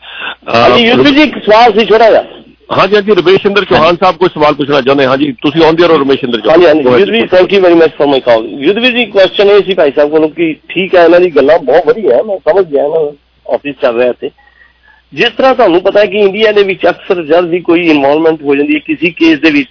ਹਾਂਜੀ 0.48 0.86
ਯੂਪੀ 0.86 1.10
ਜੀ 1.10 1.22
ਇੱਕ 1.22 1.38
ਸਵਾਲ 1.44 1.72
ਸੀ 1.72 1.84
ਛੋਟਾ 1.86 2.10
ਜਿਹਾ। 2.10 2.22
ਹਾਂਜੀ 2.70 2.94
ਹਾਂਜੀ 2.96 3.14
ਰਮੇਸ਼ 3.14 3.42
ਚੰਦਰ 3.42 3.64
ਚੌਹਾਨ 3.64 3.96
ਸਾਹਿਬ 3.96 4.16
ਕੋਈ 4.16 4.28
ਸਵਾਲ 4.34 4.54
ਪੁੱਛਣਾ 4.54 4.80
ਚਾਹੁੰਦੇ? 4.80 5.06
ਹਾਂ 5.06 5.16
ਜੀ 5.16 5.30
ਤੁਸੀਂ 5.42 5.62
ਆਉਂਦੇ 5.64 5.84
ਹੋ 5.84 5.98
ਰਮੇਸ਼ 5.98 6.20
ਚੰਦਰ 6.20 6.40
ਹਾਂਜੀ 6.50 6.66
ਹਾਂਜੀ 6.66 6.82
Go 6.82 6.88
ahead. 6.88 7.00
Yudhvir 7.00 7.26
thank 7.28 7.52
you 7.52 7.60
very 7.60 7.74
much 7.74 7.94
for 7.98 8.08
my 8.08 8.20
call 8.20 8.46
Yudhvir 8.60 8.92
ji 8.92 9.04
question 9.06 9.50
ਇਹ 9.50 9.62
ਸੀ 9.62 9.74
ਭਾਈ 9.74 9.92
ਸਾਹਿਬ 9.96 10.10
ਕੋਲੋਂ 10.10 10.28
ਕਿ 10.30 10.52
ਠੀਕ 10.68 10.94
ਹੈ 10.94 11.04
ਇਹਨਾਂ 11.04 11.20
ਦੀ 11.20 11.30
ਗੱਲਾਂ 11.30 11.58
ਬਹੁਤ 11.62 11.86
ਵਧੀਆ 11.86 12.16
ਹੈ 12.16 12.22
ਮੈਂ 12.22 12.36
ਸਮਝ 12.46 12.64
ਗਿਆ 12.66 12.86
ਨਾ 12.88 13.00
ਆਫਿਸ 13.46 13.74
ਚੱਲ 13.82 13.96
ਰਿਹਾ 13.96 14.12
ਤੇ 14.20 14.30
ਜਿਸ 15.12 15.30
ਤਰ੍ਹਾਂ 15.30 15.54
ਤੁਹਾਨੂੰ 15.54 15.80
ਪਤਾ 15.82 16.00
ਹੈ 16.00 16.06
ਕਿ 16.06 16.18
ਇੰਡੀਆ 16.18 16.52
ਦੇ 16.52 16.62
ਵਿੱਚ 16.62 16.86
ਅਕਸਰ 16.90 17.22
ਜਦ 17.24 17.48
ਵੀ 17.48 17.60
ਕੋਈ 17.60 17.86
ਇਨਵੋਲਵਮੈਂਟ 17.88 18.42
ਹੋ 18.42 18.54
ਜਾਂਦੀ 18.54 18.74
ਹੈ 18.74 18.78
ਕਿਸੇ 18.86 19.10
ਕੇਸ 19.18 19.38
ਦੇ 19.40 19.50
ਵਿੱਚ 19.50 19.68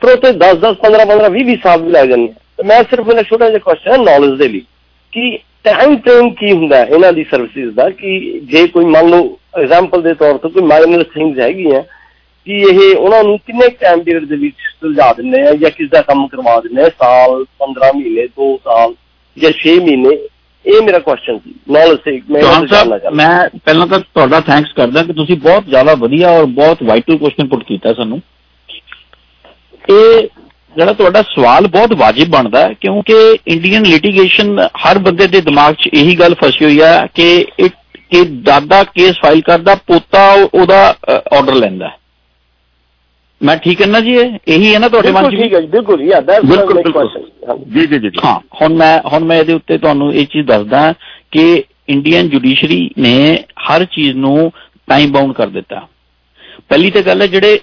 ਫਿਰ 0.00 0.10
ਉੱਥੇ 0.10 0.32
10 0.42 0.60
10 0.62 0.76
15 0.84 1.06
15 1.08 1.30
20 1.32 1.46
20 1.46 1.56
ਸਾਲ 1.62 1.82
ਵੀ 1.82 1.90
ਲੱਗ 1.90 2.08
ਜਾਂਦੇ 2.08 2.28
ਆ। 2.28 2.34
ਤੇ 2.56 2.64
ਮੈਂ 2.64 2.82
ਸਿਰਫ 2.90 3.08
ਇਹਨਾਂ 3.08 3.22
ਛੋਟਾ 3.22 3.48
ਜਿਹਾ 3.48 3.58
ਕੁਐਸਚਨ 3.58 3.90
ਹੈ 3.92 3.96
ਨੌਲੇਜ 4.04 4.38
ਦੇ 4.38 4.48
ਲਈ 4.48 4.60
ਕਿ 5.12 5.24
ਟਾਈਮ 5.68 5.96
ਫਰੇਮ 5.96 6.30
ਕੀ 6.30 6.52
ਹੁੰਦਾ 6.52 6.82
ਇਹਨਾਂ 6.84 7.12
ਦੀ 7.12 7.24
ਸਰਵਿਸਿਜ਼ 7.24 7.74
ਦਾ 7.74 7.90
ਕਿ 7.90 8.40
ਜੇ 8.44 8.66
ਕੋਈ 8.66 8.84
ਮੰਨ 8.84 9.10
ਲਓ 9.10 9.38
ਐਗਜ਼ਾਮਪਲ 9.58 10.02
ਦੇ 10.02 10.14
ਤੌਰ 10.14 10.38
ਤੇ 10.38 10.48
ਕੋਈ 10.48 10.62
ਮਾਈਨਰ 10.62 11.02
ਥਿੰਗਸ 11.02 11.38
ਹੈਗੀਆਂ 11.40 11.82
ਕਿ 12.46 12.52
ਇਹ 12.52 12.96
ਉਹਨਾਂ 12.96 13.24
ਨੂੰ 13.24 13.38
ਕਿੰਨੇ 13.38 13.68
ਟਾਈਮ 13.68 14.02
ਪੀਰੀਅਡ 14.02 14.24
ਦੇ 14.24 14.36
ਵਿੱਚ 14.36 14.54
ਸੁਲਝਾ 14.80 15.12
ਦਿੰਦੇ 15.12 15.42
ਆ 15.42 15.52
ਜਾਂ 15.52 15.70
ਕਿਸ 15.70 15.90
ਦਾ 15.90 16.00
ਕੰਮ 16.00 16.26
ਕਰਵਾ 16.26 16.60
ਦਿੰਦੇ 16.60 16.82
ਆ 16.82 16.88
ਸਾਲ 16.88 17.44
15 17.58 17.92
ਮਹੀਨੇ 17.94 18.24
2 18.40 18.50
ਸਾਲ 18.64 18.94
ਜਾਂ 19.36 19.50
6 19.62 19.78
ਮਹੀਨੇ? 19.80 20.18
ਇਹ 20.66 20.82
ਮੇਰਾ 20.82 20.98
ਕੁਐਸਚਨ 20.98 21.38
ਸੀ। 21.38 21.54
ਨੌਲੇਜ 21.72 21.98
ਸੇ 22.04 22.20
ਮੈਂ 22.30 22.40
ਸਾਹਿਬ 22.66 23.14
ਮੈਂ 23.14 23.48
ਪਹਿਲਾਂ 23.64 23.86
ਤਾਂ 23.86 24.00
ਤੁਹਾਡਾ 24.00 24.40
ਥੈਂਕਸ 24.40 24.72
ਕਰਦਾ 24.72 25.02
ਕਿ 25.02 25.12
ਤੁਸੀਂ 25.12 25.36
ਬਹੁਤ 25.36 25.64
ਜ਼ਿਆਦਾ 25.64 25.94
ਵਧੀਆ 25.94 26.30
ਔਰ 26.30 26.44
ਬਹੁਤ 26.44 26.82
ਵਾਈਟਲ 26.82 27.16
ਕੁਐਸਚਨ 27.16 27.48
ਪੁੱਟ 27.48 27.64
ਕੀਤਾ 27.64 27.92
ਸਾਨੂੰ। 27.92 28.20
ਇਹ 29.90 30.28
ਜਿਹੜਾ 30.76 30.92
ਤੁਹਾਡਾ 30.92 31.22
ਸਵਾਲ 31.24 31.66
ਬਹੁਤ 31.66 31.92
ਵਾਜਿਬ 31.94 32.28
ਬਣਦਾ 32.28 32.60
ਹੈ 32.60 32.72
ਕਿਉਂਕਿ 32.80 33.14
ਇੰਡੀਅਨ 33.46 33.82
ਲਿਟੀਗੇਸ਼ਨ 33.82 34.58
ਹਰ 34.84 34.98
ਬੰਦੇ 34.98 35.26
ਦੇ 35.26 35.40
ਦਿਮਾਗ 35.40 35.74
'ਚ 35.74 35.88
ਇਹੀ 35.92 36.18
ਗੱਲ 36.18 36.34
ਫਸੀ 36.34 36.64
ਹੋਈ 36.64 36.80
ਹੈ 36.80 37.06
ਕਿ 37.14 37.28
ਇਹ 37.58 37.68
ਕਿ 38.10 38.22
ਦਾਦਾ 38.42 38.82
ਕੇਸ 38.84 39.16
ਫਾਈਲ 39.22 39.40
ਕਰਦਾ 39.40 39.74
ਪੋਤਾ 39.86 40.20
ਉਹ- 40.32 40.48
ਉਹਦਾ 40.54 40.76
ਆਰਡਰ 41.32 41.54
ਲੈਂਦਾ। 41.54 41.90
ਮੈਂ 43.40 43.56
ਠੀਕ 43.56 43.82
ਹੈ 43.82 43.86
ਨਾ 43.86 44.00
ਜੀ 44.00 44.14
ਇਹ? 44.14 44.30
ਇਹੀ 44.48 44.74
ਹੈ 44.74 44.78
ਨਾ 44.78 44.88
ਤੁਹਾਡੇ 44.88 45.10
ਮਨ 45.10 45.22
'ਚ 45.22 45.26
ਬਿਲਕੁਲ 45.26 45.42
ਠੀਕ 45.42 45.54
ਹੈ 45.54 45.60
ਜੀ 45.60 45.66
ਬਿਲਕੁਲ 45.66 46.02
ਯਾ 46.02 46.20
ਦੈਟਸ 46.20 47.66
ਜੀ 47.68 47.86
ਜੀ 47.86 47.98
ਜੀ 47.98 48.10
ਹਾਂ 48.24 48.38
ਹੁਣ 48.62 48.74
ਮੈਂ 48.74 48.98
ਹੁਣ 49.12 49.24
ਮੈਂ 49.24 49.36
ਇਹਦੇ 49.38 49.52
ਉੱਤੇ 49.52 49.78
ਤੁਹਾਨੂੰ 49.78 50.12
ਇਹ 50.14 50.26
ਚੀਜ਼ 50.26 50.46
ਦੱਸਦਾ 50.46 50.92
ਕਿ 51.32 51.62
ਇੰਡੀਅਨ 51.88 52.28
ਜੁਡੀਸ਼ਰੀ 52.28 52.80
ਨੇ 52.98 53.14
ਹਰ 53.70 53.84
ਚੀਜ਼ 53.84 54.16
ਨੂੰ 54.16 54.50
ਟਾਈਮ 54.88 55.12
ਬਾਉਂਡ 55.12 55.32
ਕਰ 55.32 55.46
ਦਿੱਤਾ। 55.46 55.86
ਪਹਿਲੀ 56.70 56.90
ਤੇ 56.90 57.02
ਗੱਲ 57.02 57.22
ਹੈ 57.22 57.26
ਜਿਹੜੇ 57.26 57.58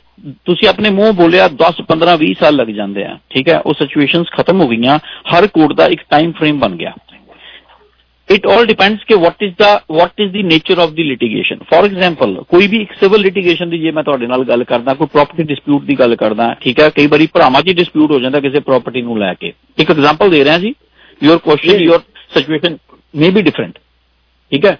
ਤੁਸੀਂ 0.45 0.67
ਆਪਣੇ 0.67 0.89
ਮੂੰਹ 0.89 1.11
ਬੋਲਿਆ 1.13 1.47
10 1.61 1.81
15 1.89 2.13
20 2.21 2.33
ਸਾਲ 2.39 2.55
ਲੱਗ 2.55 2.67
ਜਾਂਦੇ 2.67 3.03
ਆ 3.05 3.17
ਠੀਕ 3.29 3.49
ਹੈ 3.49 3.59
ਉਹ 3.59 3.73
ਸਿਚੁਏਸ਼ਨਸ 3.73 4.27
ਖਤਮ 4.37 4.61
ਹੋ 4.61 4.67
ਗਈਆਂ 4.67 4.97
ਹਰ 5.33 5.47
ਕੋਰਟ 5.47 5.73
ਦਾ 5.73 5.85
ਇੱਕ 5.87 6.01
ਟਾਈਮ 6.09 6.31
ਫਰੇਮ 6.31 6.59
ਬਣ 6.59 6.75
ਗਿਆ। 6.75 6.93
ਇਟ 8.29 8.45
ਆਲ 8.47 8.65
ਡਿਪੈਂਡਸ 8.65 9.03
ਕਿ 9.03 9.15
what 9.15 9.43
is 9.43 9.53
the 9.59 9.69
what 9.91 10.21
is 10.21 10.31
the 10.31 10.43
nature 10.43 10.77
of 10.77 10.89
the 10.89 11.03
litigation 11.03 11.57
for 11.69 11.85
example 11.85 12.33
ਕੋਈ 12.49 12.67
ਵੀ 12.67 12.77
ਇੱਕ 12.77 12.93
ਸਿਵਲ 12.99 13.21
ਲਿਟੀਗੇਸ਼ਨ 13.21 13.69
ਦੀ 13.69 13.79
ਜੇ 13.79 13.91
ਮੈਂ 13.91 14.03
ਤੁਹਾਡੇ 14.03 14.27
ਨਾਲ 14.27 14.43
ਗੱਲ 14.43 14.63
ਕਰਦਾ 14.63 14.93
ਕੋਈ 14.93 15.07
ਪ੍ਰਾਪਰਟੀ 15.07 15.43
ਡਿਸਪਿਊਟ 15.43 15.83
ਦੀ 15.83 15.99
ਗੱਲ 15.99 16.15
ਕਰਦਾ 16.15 16.53
ਠੀਕ 16.61 16.79
ਹੈ 16.79 16.89
ਕਈ 16.89 17.07
ਵਾਰੀ 17.07 17.27
ਭਰਾਵਾਂ 17.33 17.61
'ਚ 17.61 17.75
ਡਿਸਪਿਊਟ 17.75 18.11
ਹੋ 18.11 18.19
ਜਾਂਦਾ 18.19 18.39
ਕਿਸੇ 18.39 18.59
ਪ੍ਰਾਪਰਟੀ 18.59 19.01
ਨੂੰ 19.01 19.19
ਲੈ 19.19 19.33
ਕੇ। 19.33 19.53
ਇੱਕ 19.79 19.91
ਐਗਜ਼ਾਮਪਲ 19.91 20.29
ਦੇ 20.29 20.43
ਰਿਹਾ 20.43 20.57
ਜੀ 20.57 20.73
your 21.21 21.37
question 21.37 21.81
your 21.81 21.99
situation 22.33 22.77
may 23.15 23.29
be 23.29 23.41
different 23.41 23.77
ਠੀਕ 24.51 24.65
ਹੈ। 24.65 24.77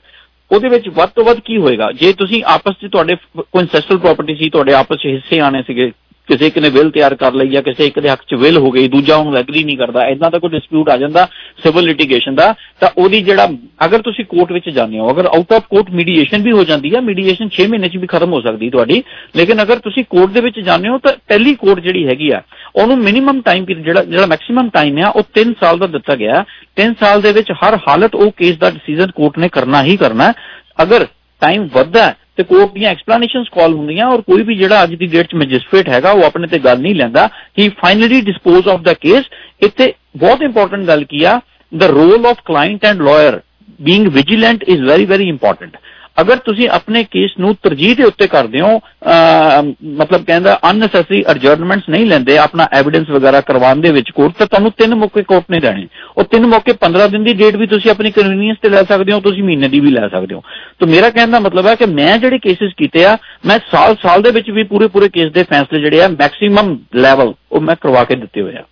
ਉਹਦੇ 0.51 0.69
ਵਿੱਚ 0.69 0.89
ਵੱਧ 0.89 1.09
ਤੋਂ 1.09 1.23
ਵੱਧ 1.23 1.39
ਕੀ 1.39 1.57
ਹੋਏਗਾ? 1.57 1.91
ਜੇ 1.91 2.13
ਤੁਸੀਂ 2.13 2.43
ਆਪਸ 2.47 2.73
'ਚ 2.73 2.91
ਤੁਹਾਡੇ 2.91 3.15
ਕੋਈ 3.37 3.61
ਐਂਸੈਸਟਰਲ 3.61 3.97
ਪ੍ਰਾਪਰਟੀ 3.97 4.35
ਸੀ, 4.35 4.49
ਤੁਹਾਡੇ 4.49 4.73
ਆਪਸ 4.73 4.97
'ਚ 4.97 5.05
ਹਿੱਸੇ 5.05 5.39
ਆਣੇ 5.39 5.61
ਸੀਗੇ 5.61 5.91
ਕਿਸੇ 6.27 6.47
ਇੱਕ 6.47 6.57
ਨੇ 6.57 6.69
ਵਿਲ 6.69 6.89
ਤਿਆਰ 6.91 7.15
ਕਰ 7.15 7.33
ਲਈ 7.33 7.49
ਜਾਂ 7.49 7.61
ਕਿਸੇ 7.61 7.85
ਇੱਕ 7.85 7.99
ਦੇ 7.99 8.09
ਹੱਕ 8.09 8.21
'ਚ 8.21 8.35
ਵਿਲ 8.35 8.57
ਹੋ 8.57 8.71
ਗਈ, 8.71 8.87
ਦੂਜਾ 8.87 9.15
ਉਹਨੂੰ 9.15 9.35
ਐਗਰੀ 9.37 9.63
ਨਹੀਂ 9.63 9.77
ਕਰਦਾ 9.77 10.07
ਇਦਾਂ 10.07 10.31
ਦਾ 10.31 10.39
ਕੋਈ 10.39 10.49
ਡਿਸਪਿਊਟ 10.49 10.89
ਆ 10.89 10.97
ਜਾਂਦਾ 10.97 11.27
ਸਿਵਲ 11.63 11.85
ਲਿਟੀਗੇਸ਼ਨ 11.85 12.35
ਦਾ, 12.35 12.53
ਤਾਂ 12.79 12.89
ਉਹਦੀ 12.97 13.21
ਜਿਹੜਾ, 13.21 13.47
ਅਗਰ 13.85 14.01
ਤੁਸੀਂ 14.01 14.25
ਕੋਰਟ 14.25 14.51
ਵਿੱਚ 14.51 14.69
ਜਾਂਦੇ 14.69 14.99
ਹੋ, 14.99 15.11
ਅਗਰ 15.11 15.25
ਆਊਟ 15.27 15.53
ਆਫ 15.53 15.67
ਕੋਰਟ 15.69 15.89
ਮੀਡੀਏਸ਼ਨ 15.91 16.41
ਵੀ 16.41 16.51
ਹੋ 16.51 16.63
ਜਾਂਦੀ 16.63 16.93
ਹੈ 16.95 17.01
ਮੀਡੀਏਸ਼ਨ 17.01 17.49
6 17.51 17.67
ਮਹੀਨੇ 17.69 17.89
'ਚ 17.89 17.97
ਵੀ 17.97 18.07
ਖਤਮ 18.07 18.33
ਹੋ 18.33 18.41
ਸਕਦੀ 18.41 18.69
ਤੁਹਾਡੀ, 18.69 19.01
ਲੇਕਿਨ 19.35 19.61
ਅਗਰ 19.61 19.79
ਤੁਸੀਂ 19.79 20.03
ਕੋਰਟ 20.09 20.31
ਦੇ 20.31 20.41
ਵਿੱਚ 20.41 20.59
ਜਾਂਦੇ 20.61 20.89
ਹੋ 20.89 20.97
ਤਾਂ 20.97 21.13
ਟੈਲੀ 21.27 21.55
ਕੋਰਟ 21.55 21.79
ਜਿਹੜੀ 21.79 22.05
ਹੈਗੀ 22.07 22.29
ਆ, 22.31 22.41
ਉਹਨੂੰ 22.75 22.97
ਮਿਨੀਮਮ 22.99 23.41
ਟਾਈਮ 23.41 23.65
ਪੀਰੀਅਡ 23.65 23.85
ਜਿਹੜਾ 23.85 24.03
ਜਿਹੜਾ 24.05 24.25
ਮੈਕਸਿਮਮ 24.27 24.69
ਟਾਈਮ 24.73 24.97
ਆ, 24.97 25.09
ਉਹ 25.09 25.23
3 25.35 25.53
ਸਾਲ 25.61 25.79
ਦਾ 25.79 25.87
ਦਿੱਤਾ 25.89 26.15
ਗਿਆ 26.15 26.43
3 26.77 26.93
ਸਾਲ 26.99 27.21
ਦੇ 27.21 27.31
ਵਿੱਚ 27.31 27.51
ਹਰ 27.63 27.77
ਹਾਲਤ 27.87 28.15
ਉਹ 28.15 28.31
ਕੇਸ 28.37 28.57
ਦਾ 28.57 28.69
ਡਿਸੀਜਨ 28.71 29.11
ਕੋਰਟ 29.15 29.37
ਨੇ 29.39 29.49
ਕਰਨਾ 29.49 29.83
ਹੀ 29.83 29.97
ਕਰਨਾ 29.97 30.27
ਹੈ। 30.27 30.33
ਅਗਰ 30.81 31.05
ਟਾਈਮ 31.41 31.67
ਵੱਧਦਾ 31.73 32.05
ਹੈ 32.05 32.15
ਤੇ 32.37 32.43
ਕੋਰਟ 32.43 32.73
ਦੀਆਂ 32.73 32.91
ਐਕਸਪਲੇਨੇਸ਼ਨਸ 32.91 33.47
ਕਾਲ 33.55 33.73
ਹੁੰਦੀਆਂ 33.73 34.07
ਔਰ 34.07 34.21
ਕੋਈ 34.21 34.43
ਵੀ 34.43 34.55
ਜਿਹੜਾ 34.55 34.83
ਅੱਜ 34.83 34.95
ਦੀ 34.95 35.07
ਡੇਟ 35.07 35.27
'ਚ 35.27 35.35
ਮੈਜਿਸਟ੍ਰੇਟ 35.35 35.89
ਹੈਗਾ, 35.89 36.11
ਉਹ 36.11 36.23
ਆਪਣੇ 36.23 36.47
ਤੇ 36.47 36.59
ਗੱਲ 36.59 36.81
ਨਹੀਂ 36.81 36.95
ਲੈਂਦਾ। 36.95 37.29
He 37.59 37.69
finally 37.69 38.21
dispose 38.21 38.67
of 38.67 38.81
the 38.81 38.93
case 38.93 39.29
ਇੱਥੇ 39.63 39.93
ਬਹੁਤ 40.17 40.41
ਇੰਪੋਰਟੈਂਟ 40.41 40.87
ਗੱਲ 40.87 41.03
ਕੀ 41.03 41.23
ਆ, 41.23 41.39
the 41.71 41.87
role 41.89 42.25
of 42.29 42.41
client 42.49 42.83
and 42.87 43.01
lawyer 43.05 43.37
being 43.85 44.03
vigilant 44.15 44.61
is 44.73 44.83
very 44.89 45.05
very 45.05 45.27
important 45.29 45.77
ਅਗਰ 46.21 46.35
ਤੁਸੀਂ 46.35 46.69
ਆਪਣੇ 46.69 47.03
ਕੇਸ 47.03 47.31
ਨੂੰ 47.39 47.55
ਤਰਜੀਹ 47.63 47.95
ਦੇ 47.95 48.03
ਉੱਤੇ 48.03 48.27
ਕਰਦੇ 48.27 48.61
ਹੋ 48.61 48.77
ਅਹ, 48.77 49.63
ਮਤਲਬ 49.83 50.23
ਕਹਿੰਦਾ 50.25 50.59
ਅਨਨੈਸੈਸਰੀ 50.71 51.23
ਅਡਜਰਨਮੈਂਟਸ 51.31 51.89
ਨਹੀਂ 51.89 52.05
ਲੈਂਦੇ 52.05 52.37
ਆਪਣਾ 52.37 52.67
ਐਵੀਡੈਂਸ 52.71 53.09
ਵਗੈਰਾ 53.09 53.41
ਕਰਵਾਉਣ 53.41 53.81
ਦੇ 53.81 53.91
ਵਿੱਚ 53.91 54.11
ਕੋਰਟ 54.11 54.33
ਤਾਂ 54.37 54.47
ਤੁਹਾਨੂੰ 54.47 54.71
ਤਿੰਨ 54.71 54.95
ਮੌਕੇ 54.95 55.23
ਕੋਰਟ 55.23 55.43
ਨੇ 55.51 55.59
ਦੇਣੇ 55.59 55.87
ਉਹ 56.17 56.23
ਤਿੰਨ 56.23 56.45
ਮੌਕੇ 56.47 56.73
15 56.85 57.07
ਦਿਨ 57.11 57.23
ਦੀ 57.23 57.33
ਡੇਟ 57.33 57.55
ਵੀ 57.55 57.67
ਤੁਸੀਂ 57.67 57.91
ਆਪਣੀ 57.91 58.11
ਕਨਵੀਨੀਅੰਸ 58.11 58.57
ਤੇ 58.61 58.69
ਲੈ 58.69 58.83
ਸਕਦੇ 58.83 59.13
ਹੋ 59.13 59.19
ਤੁਸੀਂ 59.19 59.43
ਮਹੀਨੇ 59.43 59.67
ਦੀ 59.67 59.79
ਵੀ 59.79 59.91
ਲੈ 59.91 60.07
ਸਕਦੇ 60.07 60.35
ਹੋ। 60.35 60.41
ਤਾਂ 60.79 60.87
ਮੇਰਾ 60.87 61.09
ਕਹਿਣ 61.09 61.31
ਦਾ 61.31 61.39
ਮਤਲਬ 61.39 61.67
ਹੈ 61.67 61.75
ਕਿ 61.75 61.85
ਮੈਂ 61.85 62.17
ਜਿਹੜੇ 62.17 62.39
ਕੇਸਿਸ 62.39 62.73
ਕੀਤੇ 62.77 63.05
ਆ 63.05 63.17
ਮੈਂ 63.45 63.59
ਸਾਲ 63.71 63.95
ਸਾਲ 63.95 64.21
ਦੇ 64.21 64.31
ਵਿੱਚ 64.31 64.51
ਵੀ 64.51 64.63
ਪੂਰੇ 64.63 64.87
ਪੂਰੇ 64.87 65.09
ਕੇਸ 65.09 65.31
ਦੇ 65.31 65.43
ਫੈਸਲੇ 65.43 65.79
ਜਿਹੜੇ 65.79 66.01
ਆ 66.03 66.07
ਮੈਕਸਿਮਮ 66.07 66.77
ਲੈਵਲ 66.95 67.33
ਉਹ 67.51 67.61
ਮੈਂ 67.61 67.75
ਕਰਵਾ 67.75 68.03
ਕੇ 68.03 68.15
ਦਿੱਤੇ 68.15 68.41
ਹੋਏ 68.41 68.55
ਆ। 68.55 68.63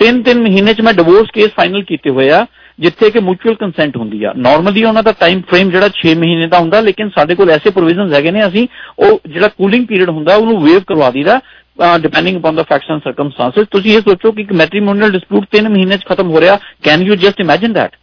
ਤਿੰਨ 0.00 0.22
ਤਿੰਨ 0.22 0.40
ਮਹੀਨੇ 0.40 0.74
ਚ 0.74 0.80
ਮੈਂ 0.80 0.92
ਡਿਵੋਰਸ 0.92 1.30
ਕੇਸ 1.32 1.50
ਫਾਈਨਲ 1.56 1.82
ਕੀਤੇ 1.82 2.10
ਹੋਏ 2.10 2.30
ਆ। 2.30 2.46
ਜਿੱਥੇ 2.78 3.10
ਕਿ 3.10 3.20
ਮਿਊਚੁਅਲ 3.20 3.54
ਕੰਸੈਂਟ 3.56 3.96
ਹੁੰਦੀ 3.96 4.22
ਆ। 4.24 4.32
ਨਾਰਮਲੀ 4.36 4.82
ਉਹਨਾਂ 4.84 5.02
ਦਾ 5.02 5.12
ਟਾਈਮ 5.20 5.40
ਫਰੇਮ 5.48 5.70
ਜਿਹੜਾ 5.70 5.88
6 5.94 6.14
ਮਹੀਨੇ 6.18 6.46
ਦਾ 6.48 6.58
ਹੁੰਦਾ, 6.58 6.80
ਲੇਕਿਨ 6.80 7.08
ਸਾਡੇ 7.16 7.34
ਕੋਲ 7.34 7.50
ਐਸੇ 7.50 7.70
ਪ੍ਰੋਵੀਜ਼ਨਸ 7.78 8.12
ਹੈਗੇ 8.14 8.30
ਨੇ, 8.30 8.46
ਅਸੀਂ 8.46 8.66
ਉਹ 8.98 9.20
ਜਿਹੜਾ 9.28 9.48
ਕੂਲਿੰਗ 9.58 9.86
ਪੀਰੀਅਡ 9.86 10.10
ਹੁੰਦਾ, 10.10 10.36
ਉਹਨੂੰ 10.36 10.62
ਵੇਵ 10.64 10.82
ਕਰਵਾ 10.88 11.10
ਦਈਦਾ 11.10 11.40
ਡਿਪੈਂਡਿੰਗ 12.02 12.36
ਅਪਨ 12.38 12.56
ਦਾ 12.56 12.62
ਫੈਕਟਸ 12.68 12.90
ਐਂਡ 12.90 13.00
ਸਰਕਮਸਟੈਂਸਸ 13.02 13.66
ਤੁਸੀਂ 13.70 13.96
ਇਹ 13.96 14.00
ਸੋਚੋ 14.06 14.32
ਕਿ 14.32 14.42
ਇੱਕ 14.42 14.52
ਮੈਟ੍ਰੀਮੋਨੀਅਲ 14.60 15.12
ਡਿਸਪਿਊਟ 15.12 15.44
3 15.56 15.68
ਮਹੀਨੇ 15.70 15.96
ਚ 15.96 16.06
ਖਤਮ 16.08 16.30
ਹੋ 16.30 16.40
ਰਿਹਾ 16.40 16.56
can 16.84 17.02
you 17.06 17.14
just 17.16 17.40
imagine 17.40 17.74
that 17.74 17.96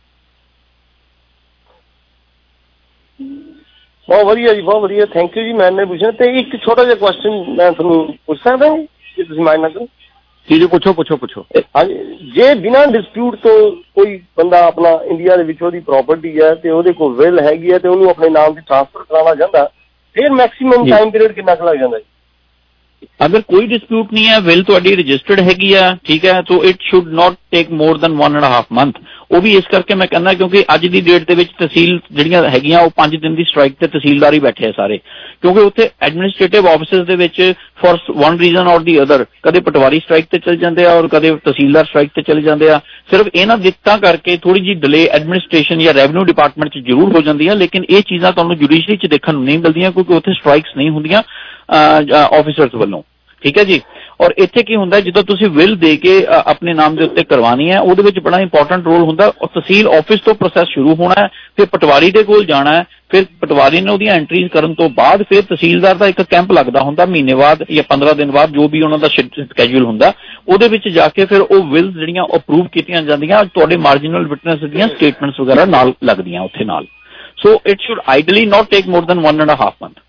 ਬਹੁਤ 4.10 4.26
ਵਧੀਆ 4.26 4.54
ਜੀ, 4.54 4.62
ਬਹੁਤ 4.62 4.82
ਵਧੀਆ। 4.82 5.06
ਥੈਂਕ 5.14 5.38
ਯੂ 5.38 5.44
ਜੀ 5.44 5.54
ਮੈਂ 5.54 5.72
ਨੇ 5.72 5.86
ਪੁੱਛਿਆ। 5.86 6.12
ਤੇ 6.20 6.26
ਇੱਕ 6.40 6.56
ਛੋਟਾ 6.66 6.84
ਜਿਹਾ 6.84 6.96
ਕੁਐਸਚਨ 6.96 7.44
ਮੈਂ 7.56 7.72
ਤੁਹਾਨੂੰ 7.72 8.18
ਪੁੱਛ 8.28 8.40
ਸਕਦਾ 8.40 8.68
ਜੀ, 8.76 8.84
ਜੇ 9.18 9.24
ਤੁਸੀਂ 9.24 9.44
ਮਾਈਂਡ 9.44 9.62
ਨਾ 9.62 9.70
ਕਰੋ। 9.70 9.88
ਜੀ 10.50 10.60
ਜੀ 10.60 10.66
ਪੁੱਛੋ 10.66 10.94
ਪੁੱਛੋ 10.94 11.16
ਪੁੱਛੋ 11.18 11.46
ਹਾਂਜੀ 11.78 11.94
ਜੇ 12.36 12.54
ਬਿਨਾਂ 12.56 12.86
ਡਿਸਪਿਊਟ 12.88 13.36
ਤੋਂ 13.36 13.72
ਕੋਈ 13.96 14.18
ਬੰਦਾ 14.38 14.64
ਆਪਣਾ 14.66 14.90
ਇੰਡੀਆ 15.06 15.36
ਦੇ 15.38 15.44
ਵਿੱਚ 15.44 15.64
ਉਹਦੀ 15.64 15.80
ਪ੍ਰਾਪਰਟੀ 15.80 16.42
ਹੈ 16.42 16.54
ਤੇ 16.56 16.70
ਉਹਦੇ 16.70 16.92
ਕੋਲ 16.94 17.16
ਵਿਲ 17.16 17.40
ਹੈਗੀ 17.40 17.72
ਹੈ 17.72 17.80
ਤੇ 17.80 17.88
ਉਹਨੂੰ 17.88 18.10
ਆਪਣੇ 18.10 18.30
ਨਾਮ 18.30 18.54
ਤੇ 18.54 18.62
ਟ੍ਰਾਂਸਫਰ 18.62 19.04
ਕਰਾਉਣਾ 19.04 19.36
ਚਾਹੁੰਦਾ 19.36 19.70
ਫਿਰ 20.16 20.32
ਮੈਕਸਿਮਮ। 20.32 20.90
ਟਾਈਮ 20.90 21.10
ਪੀਰੀਅਡ 21.12 21.32
ਕਿੰਨਾ 21.32 21.56
ਕੁ 21.56 21.66
ਲੱਗ 21.66 21.76
ਜਾਂਦਾ 21.76 22.00
ਜੀ 22.00 22.04
ਅਗਰ 23.26 23.42
ਕੋਈ 23.42 23.68
ਡਿਸਪਿਊਟ 23.68 24.14
ਨਹੀਂ 24.14 24.28
ਹੈ 24.28 24.40
ਵਿਲ 24.40 24.64
ਤੁਹਾਡੀ 24.64 24.96
ਰਜਿਸਟਰਡ 24.96 25.40
ਹੈਗੀ 25.40 25.74
ਆ, 25.74 25.96
ਠੀਕ 26.06 26.26
ਹੈ 26.26 26.42
so 26.48 26.64
it 26.64 26.82
should 26.82 27.08
not 27.14 27.36
take 27.52 27.72
more 27.72 27.98
than 27.98 28.18
1 28.20 28.36
and 28.36 28.44
half 28.44 28.66
month 28.72 28.96
ਉਹ 29.32 29.42
ਵੀ 29.42 29.52
ਇਸ 29.58 29.68
ਕਰਕੇ 29.72 29.96
ਮੈਂ 29.96 30.08
ਕਹਿੰਦਾ 30.08 30.34
ਕਿਉਂਕਿ 30.34 30.64
ਅੱਜ 30.74 30.86
ਦੀ 30.88 31.02
ਡੇਟ 31.02 31.28
ਦੇ 31.28 31.36
ਵਿੱਚ 31.36 31.52
ਤਹਿਸੀਲ 31.60 32.00
ਜਿਹੜੀਆਂ 32.12 32.42
ਹੈਗੀਆਂ, 32.50 32.80
ਉਹ 32.80 32.92
5 32.98 33.16
ਦਿਨ 33.22 33.36
ਦੀ 33.36 33.44
ਸਟ੍ਰਾਈਕ 33.44 33.74
ਤੇ 33.80 33.88
ਤਹਿਸੀਲਦਾਰ 33.88 34.34
ਹੀ 34.34 34.40
ਬੈਠੇ 34.40 34.68
ਆ 34.68 34.72
ਸਾਰੇ। 34.72 34.98
ਕਿਉਂਕਿ 35.42 35.62
ਉੱਥੇ 35.62 35.90
ਐਡਮਿਨਿਸਟ੍ਰੇਟਿਵ 36.02 36.68
ਆਫਿਸਸ 36.68 37.06
ਦੇ 37.08 37.16
ਵਿੱਚ 37.16 37.42
ਫॉर 37.82 37.98
ਵਨ 38.18 38.38
ਰੀਜ਼ਨ 38.40 38.68
ਔਰ 38.68 38.84
ਦੀ 38.84 39.00
ਅਦਰ 39.02 39.26
ਕਦੇ 39.44 39.60
ਪਟਵਾਰੀ 39.60 40.00
ਸਟ੍ਰਾਈਕ 40.00 40.26
ਤੇ 40.32 40.40
ਚਲ 40.46 40.56
ਜਾਂਦੇ 40.58 40.86
ਆ 40.86 40.94
ਔਰ 40.98 41.08
ਕਦੇ 41.08 41.32
ਤਹਿਸੀਲਦਾਰ 41.46 41.86
ਸਟ੍ਰਾਈਕ 41.86 42.12
ਤੇ 42.16 42.22
ਚਲੇ 42.22 42.42
ਜਾਂਦੇ 42.42 42.70
ਆ। 42.70 42.80
ਸਿਰਫ 43.12 43.28
ਇਹਨਾਂ 43.34 43.58
ਦਿੱਕਤਾਂ 43.58 43.98
ਕਰਕੇ 43.98 44.38
ਥੋੜੀ 44.38 44.60
ਜੀ 44.60 44.74
ਡਿਲੇ 44.86 45.06
ਐਡਮਿਨਿਸਟ੍ਰੇਸ਼ਨ 45.12 45.80
ਜਾਂ 45.80 45.94
ਰੈਵਨਿਊ 45.94 46.24
ਡਿਪਾਰਟਮੈਂਟ 46.24 46.72
'ਚ 46.72 46.86
ਜ਼ਰੂਰ 46.86 47.16
ਹੋ 47.16 47.22
ਜਾਂਦੀਆਂ, 47.22 47.56
ਲੇਕਿਨ 47.56 47.86
ਇਹ 47.90 48.02
ਚੀਜ਼ਾਂ 48.10 48.32
ਤੁਹਾਨੂੰ 48.32 48.58
ਜੁਡੀਸ਼ਰੀ 48.58 48.98
'ਚ 48.98 49.08
ਦੇਖਣ 49.08 49.34
ਨੂੰ 49.34 49.44
ਨਹੀਂ 49.44 49.60
ਮਿਲਦੀਆਂ 49.60 49.92
ਕਿਉਂਕਿ 49.92 50.14
ਉੱਥੇ 50.14 50.34
ਸਟ੍ਰਾਈਕਸ 50.34 50.78
ਨਹੀਂ 50.78 50.90
ਹੁੰਦੀਆਂ। 50.90 51.24
ਆਫੀਸਰਸ 52.40 52.76
ਵੱਲੋਂ। 52.76 53.04
ਠੀਕ 53.42 53.58
ਹੈ 53.58 53.64
ਜੀ? 53.64 53.82
ਔਰ 54.22 54.34
ਇੱਥੇ 54.38 54.64
ਕੀ 54.64 54.76
ਹੁੰਦਾ 54.76 54.98
ਹੈ, 54.98 55.02
ਜਦੋਂ 55.02 55.24
ਤੁਸੀਂ 55.24 55.50
ਵਿਲ 55.50 55.76
ਦੇ 55.76 55.98
ਕੇ 55.98 56.26
ਅ, 56.26 56.44
ਆਪਣੇ 56.46 56.74
ਨਾਮ 56.74 56.96
ਦੇ 56.96 57.04
ਉੱਤੇ 57.04 57.24
ਕਰਵਾਣੀ 57.24 57.72
ਹੈ 57.72 57.80
ਉਹਦੇ 57.80 58.04
ਵਿੱਚ 58.04 58.20
ਬੜਾ 58.20 58.40
ਇੰਪੋਰਟੈਂਟ 58.40 58.86
ਰੋਲ 58.86 59.02
ਹੁੰਦਾ। 59.02 59.28
ਔਰ 59.28 59.48
ਤਹਿਸੀਲ 59.48 59.88
ਆਫਿਸ 59.88 60.20
ਤੋਂ 60.20 60.36
ਪ੍ਰੋਸੈਸ 60.36 60.68
ਸ਼ੁਰੂ 60.68 60.96
ਹੋਣਾ 60.96 61.16
ਹੈ 61.22 61.28
ਫਿਰ 61.28 61.66
ਪਟਵਾਰੀ 61.66 62.12
ਦੇ 62.12 62.24
ਕੋਲ 62.24 62.46
ਜਾਣਾ 62.46 62.74
ਹੈ 62.74 62.84
ਫਿਰ 63.10 63.26
ਪਟਵਾਰੀ 63.42 63.82
ਨੇ 63.82 63.92
ਉਹਦੀਆਂ 63.92 64.16
ਐਂਟਰੀਜ਼ 64.16 64.50
ਕਰਨ 64.50 64.74
ਤੋਂ 64.74 64.90
ਬਾਅਦ 64.90 65.24
ਫਿਰ 65.24 65.42
ਤਹਿਸੀਲਦਾਰ 65.42 65.96
ਦਾ 65.96 66.08
ਇੱਕ 66.08 66.22
ਕੈਂਪ 66.22 66.52
ਲੱਗਦਾ 66.52 66.82
ਹੁੰਦਾ 66.82 67.06
ਮਹੀਨੇ 67.06 67.34
ਬਾਅਦ 67.34 67.64
ਜਾਂ 67.72 67.84
15 67.90 68.14
ਦਿਨ 68.14 68.32
ਬਾਅਦ 68.32 68.52
ਜੋ 68.52 68.68
ਵੀ 68.68 68.82
ਉਹਨਾਂ 68.82 69.00
ਦਾ 69.00 69.08
ਸਕੇਜੂਲ 69.08 69.86
ਹੁੰਦਾ 69.86 70.14
ਉਹਦੇ 70.48 70.68
ਵਿੱਚ 70.68 70.88
ਜਾ 70.90 71.08
ਕੇ 71.08 71.26
ਫਿਰ 71.26 71.42
ਉਹ 71.42 71.64
ਵਿਲ 71.64 71.92
ਜਿਹੜੀਆਂ 71.92 72.24
ਅਪਰੂਵ 72.36 72.68
ਕੀਤੀਆਂ 72.68 73.02
ਜਾਂਦੀਆਂ 73.02 73.44
ਤੁਹਾਡੇ 73.46 73.78
ਮਾਰਜਨਲ 73.78 74.28
ਵਿਟਨੈਸ 74.28 74.60
ਦੀਆਂ 74.60 74.88
ਸਟੇਟਮੈਂਟਸ 74.88 75.40
ਵਗੈਰਾ 75.40 75.66
ਨਾਲ 75.66 75.94
ਲੱਗਦੀਆਂ 76.04 76.42
ਉੱਥੇ 76.42 76.66
ਨਾਲ। 76.66 76.86
So 77.38 77.62
it 77.66 77.82
should 77.82 78.00
ideally 78.10 78.46
not 78.46 78.70
take 78.72 78.88
more 78.88 79.06
than 79.06 79.20
1 79.20 79.42
and 79.42 79.50
half 79.50 79.74
month 79.84 80.00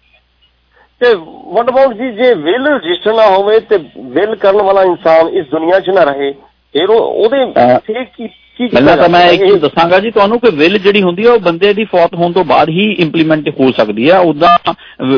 ਤੇ 1.00 1.14
ਵਾਟ 1.46 1.70
ਅਬਾਊਟ 1.70 1.94
ਜੀ 1.94 2.10
ਜੇ 2.12 2.32
ਵਿਲ 2.34 2.66
ਰਜਿਸਟਰ 2.66 3.14
ਨਾ 3.14 3.26
ਹੋਵੇ 3.26 3.58
ਤੇ 3.60 3.78
ਵਿਲ 4.10 4.34
ਕਰਨ 4.36 4.62
ਵਾਲਾ 4.62 4.82
ਇਨਸਾਨ 4.82 5.28
ਇਸ 5.28 5.46
ਦੁਨੀਆ 5.46 5.80
'ਚ 5.80 5.90
ਨਾ 5.90 6.04
ਰਹੇ 6.04 6.32
ਫਿਰ 6.74 6.90
ਉਹ 6.90 7.00
ਉਹਦੇ 7.00 7.44
ਫਿਰ 7.86 8.04
ਕੀ 8.04 8.28
ਪਹਿਲਾਂ 8.59 8.95
ਤਾਂ 8.97 9.07
ਮੈਂ 9.09 9.19
ਜਾ 9.19 9.27
ਇੱਕ 9.27 9.33
ਸਕਦਾ? 9.33 9.47
ਚੀਜ਼ 9.47 9.61
ਦੱਸਾਂਗਾ 9.61 9.99
ਜੀ 9.99 10.09
ਤੁਹਾਨੂੰ 10.11 10.39
ਕਿ 10.39 10.49
ਵਿਲ 10.55 10.77
ਜਿਹੜੀ 10.77 11.01
ਹੁੰਦੀ 11.01 11.25
ਹੈ 11.25 11.29
ਉਹ 11.31 11.39
ਬੰਦੇ 11.39 11.73
ਦੀ 11.73 11.83
ਫੌਤ 11.85 12.13
ਹੋਣ 12.15 12.31
ਤੋਂ 12.31 12.43
ਬਾਅਦ 12.45 12.69
ਹੀ 12.69 12.83
ਇੰਪਲੀਮੈਂਟ 12.99 13.47
ਹੋ 13.59 13.71
ਸਕਦੀ 13.71 14.09
ਹੈ 14.09 14.17
ਉਦਾਂ 14.25 14.73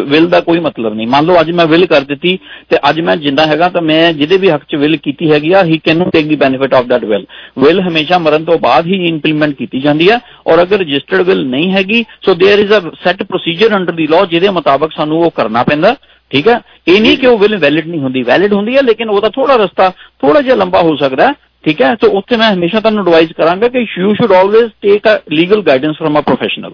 ਵਿਲ 0.05 0.27
ਦਾ 0.27 0.39
ਕੋਈ 0.39 0.59
ਮਤਲਬ 0.59 0.93
ਨਹੀਂ 0.93 1.07
ਮੰਨ 1.07 1.25
ਲਓ 1.25 1.39
ਅੱਜ 1.39 1.51
ਮੈਂ 1.51 1.65
ਵਿਲ 1.65 1.85
ਕਰ 1.85 2.01
ਦਿੱਤੀ 2.03 2.37
ਤੇ 2.69 2.77
ਅੱਜ 2.89 2.99
ਮੈਂ 3.01 3.15
ਜਿੰਦਾ 3.15 3.45
ਹੈਗਾ 3.45 3.69
ਤਾਂ 3.69 3.81
ਮੈਂ 3.81 4.11
ਜਿਹਦੇ 4.13 4.37
ਵੀ 4.37 4.49
ਹੱਕ 4.49 4.63
'ਚ 4.63 4.75
ਵਿਲ 4.75 4.97
ਕੀਤੀ 4.99 5.31
ਹੈਗੀ 5.31 5.51
ਆ 5.51 5.63
he 5.63 5.77
can 5.85 6.09
take 6.09 6.27
the 6.27 6.35
benefit 6.35 6.73
of 6.73 6.85
that 6.85 7.05
will 7.05 7.25
will 7.57 7.81
ਹਮੇਸ਼ਾ 7.81 8.17
ਮਰਨ 8.19 8.45
ਤੋਂ 8.45 8.57
ਬਾਅਦ 8.59 8.87
ਹੀ 8.87 9.03
ਇੰਪਲੀਮੈਂਟ 9.07 9.55
ਕੀਤੀ 9.55 9.79
ਜਾਂਦੀ 9.79 10.09
ਹੈ 10.09 10.19
ਔਰ 10.47 10.61
ਅਗਰ 10.61 10.79
ਰਜਿਸਟਰਡ 10.79 11.27
ਵਿਲ 11.27 11.45
ਨਹੀਂ 11.47 11.71
ਹੈਗੀ 11.71 12.03
so 12.25 12.33
there 12.43 12.65
is 12.65 12.77
a 12.77 12.89
set 13.03 13.23
procedure 13.23 13.75
under 13.75 13.93
the 13.93 14.07
law 14.07 14.25
ਜਿਹਦੇ 14.25 14.49
ਮੁਤਾਬਕ 14.51 14.91
ਸਾਨੂੰ 14.95 15.23
ਉਹ 15.23 15.31
ਕਰਨਾ 15.35 15.63
ਪੈਂਦਾ 15.63 15.95
ਠੀਕ 16.31 16.47
ਹੈ 16.47 16.59
ਇਹ 16.87 17.01
ਨਹੀਂ 17.01 17.17
ਕਿ 17.17 17.27
ਉਹ 17.27 17.37
ਵਿਲ 17.37 17.57
ਵੈਲਿਡ 17.57 17.87
ਨਹੀਂ 17.87 17.99
ਹੁੰਦੀ 17.99 18.21
ਵੈਲਿਡ 18.23 18.53
ਹੁੰਦੀ 18.53 18.75
ਹੈ 18.75 18.81
ਲੇਕਿਨ 18.81 19.09
ਉਹਦਾ 19.09 19.29
ਥੋੜਾ 19.29 19.55
ਰਸਤਾ 19.55 19.89
ਥੋੜਾ 20.21 20.41
ਜਿਹਾ 20.41 20.55
ਲੰਬਾ 20.55 20.81
ਹੋ 20.81 20.95
ਸਕਦਾ 20.95 21.27
ਹੈ 21.27 21.33
ਠੀਕ 21.68 21.80
ਹੈ? 21.82 21.94
ਸੋ 21.94 22.10
ਉੱਥੇ 22.18 22.36
ਮੈਂ 22.36 22.52
ਹਮੇਸ਼ਾ 22.52 22.80
ਤੁਹਾਨੂੰ 22.80 23.00
ਐਡਵਾਈਸ 23.00 23.32
ਕਰਾਂਗਾ 23.36 23.68
ਕਿ 23.68 23.78
you 23.78 24.12
should 24.14 24.32
always 24.32 24.70
take 24.82 25.08
a 25.08 25.16
legal 25.32 25.62
guidance 25.62 25.96
from 25.96 26.18
a 26.18 26.22
professional 26.22 26.72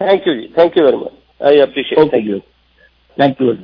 thank 0.00 0.26
you 0.26 0.34
ਜੀ 0.34 0.46
thank 0.56 0.76
you 0.78 0.84
very 0.84 0.96
much 0.96 1.44
I 1.46 1.62
appreciate 1.62 2.10
thank 2.10 2.26
you 2.26 2.38
thank 3.16 3.42
you 3.42 3.54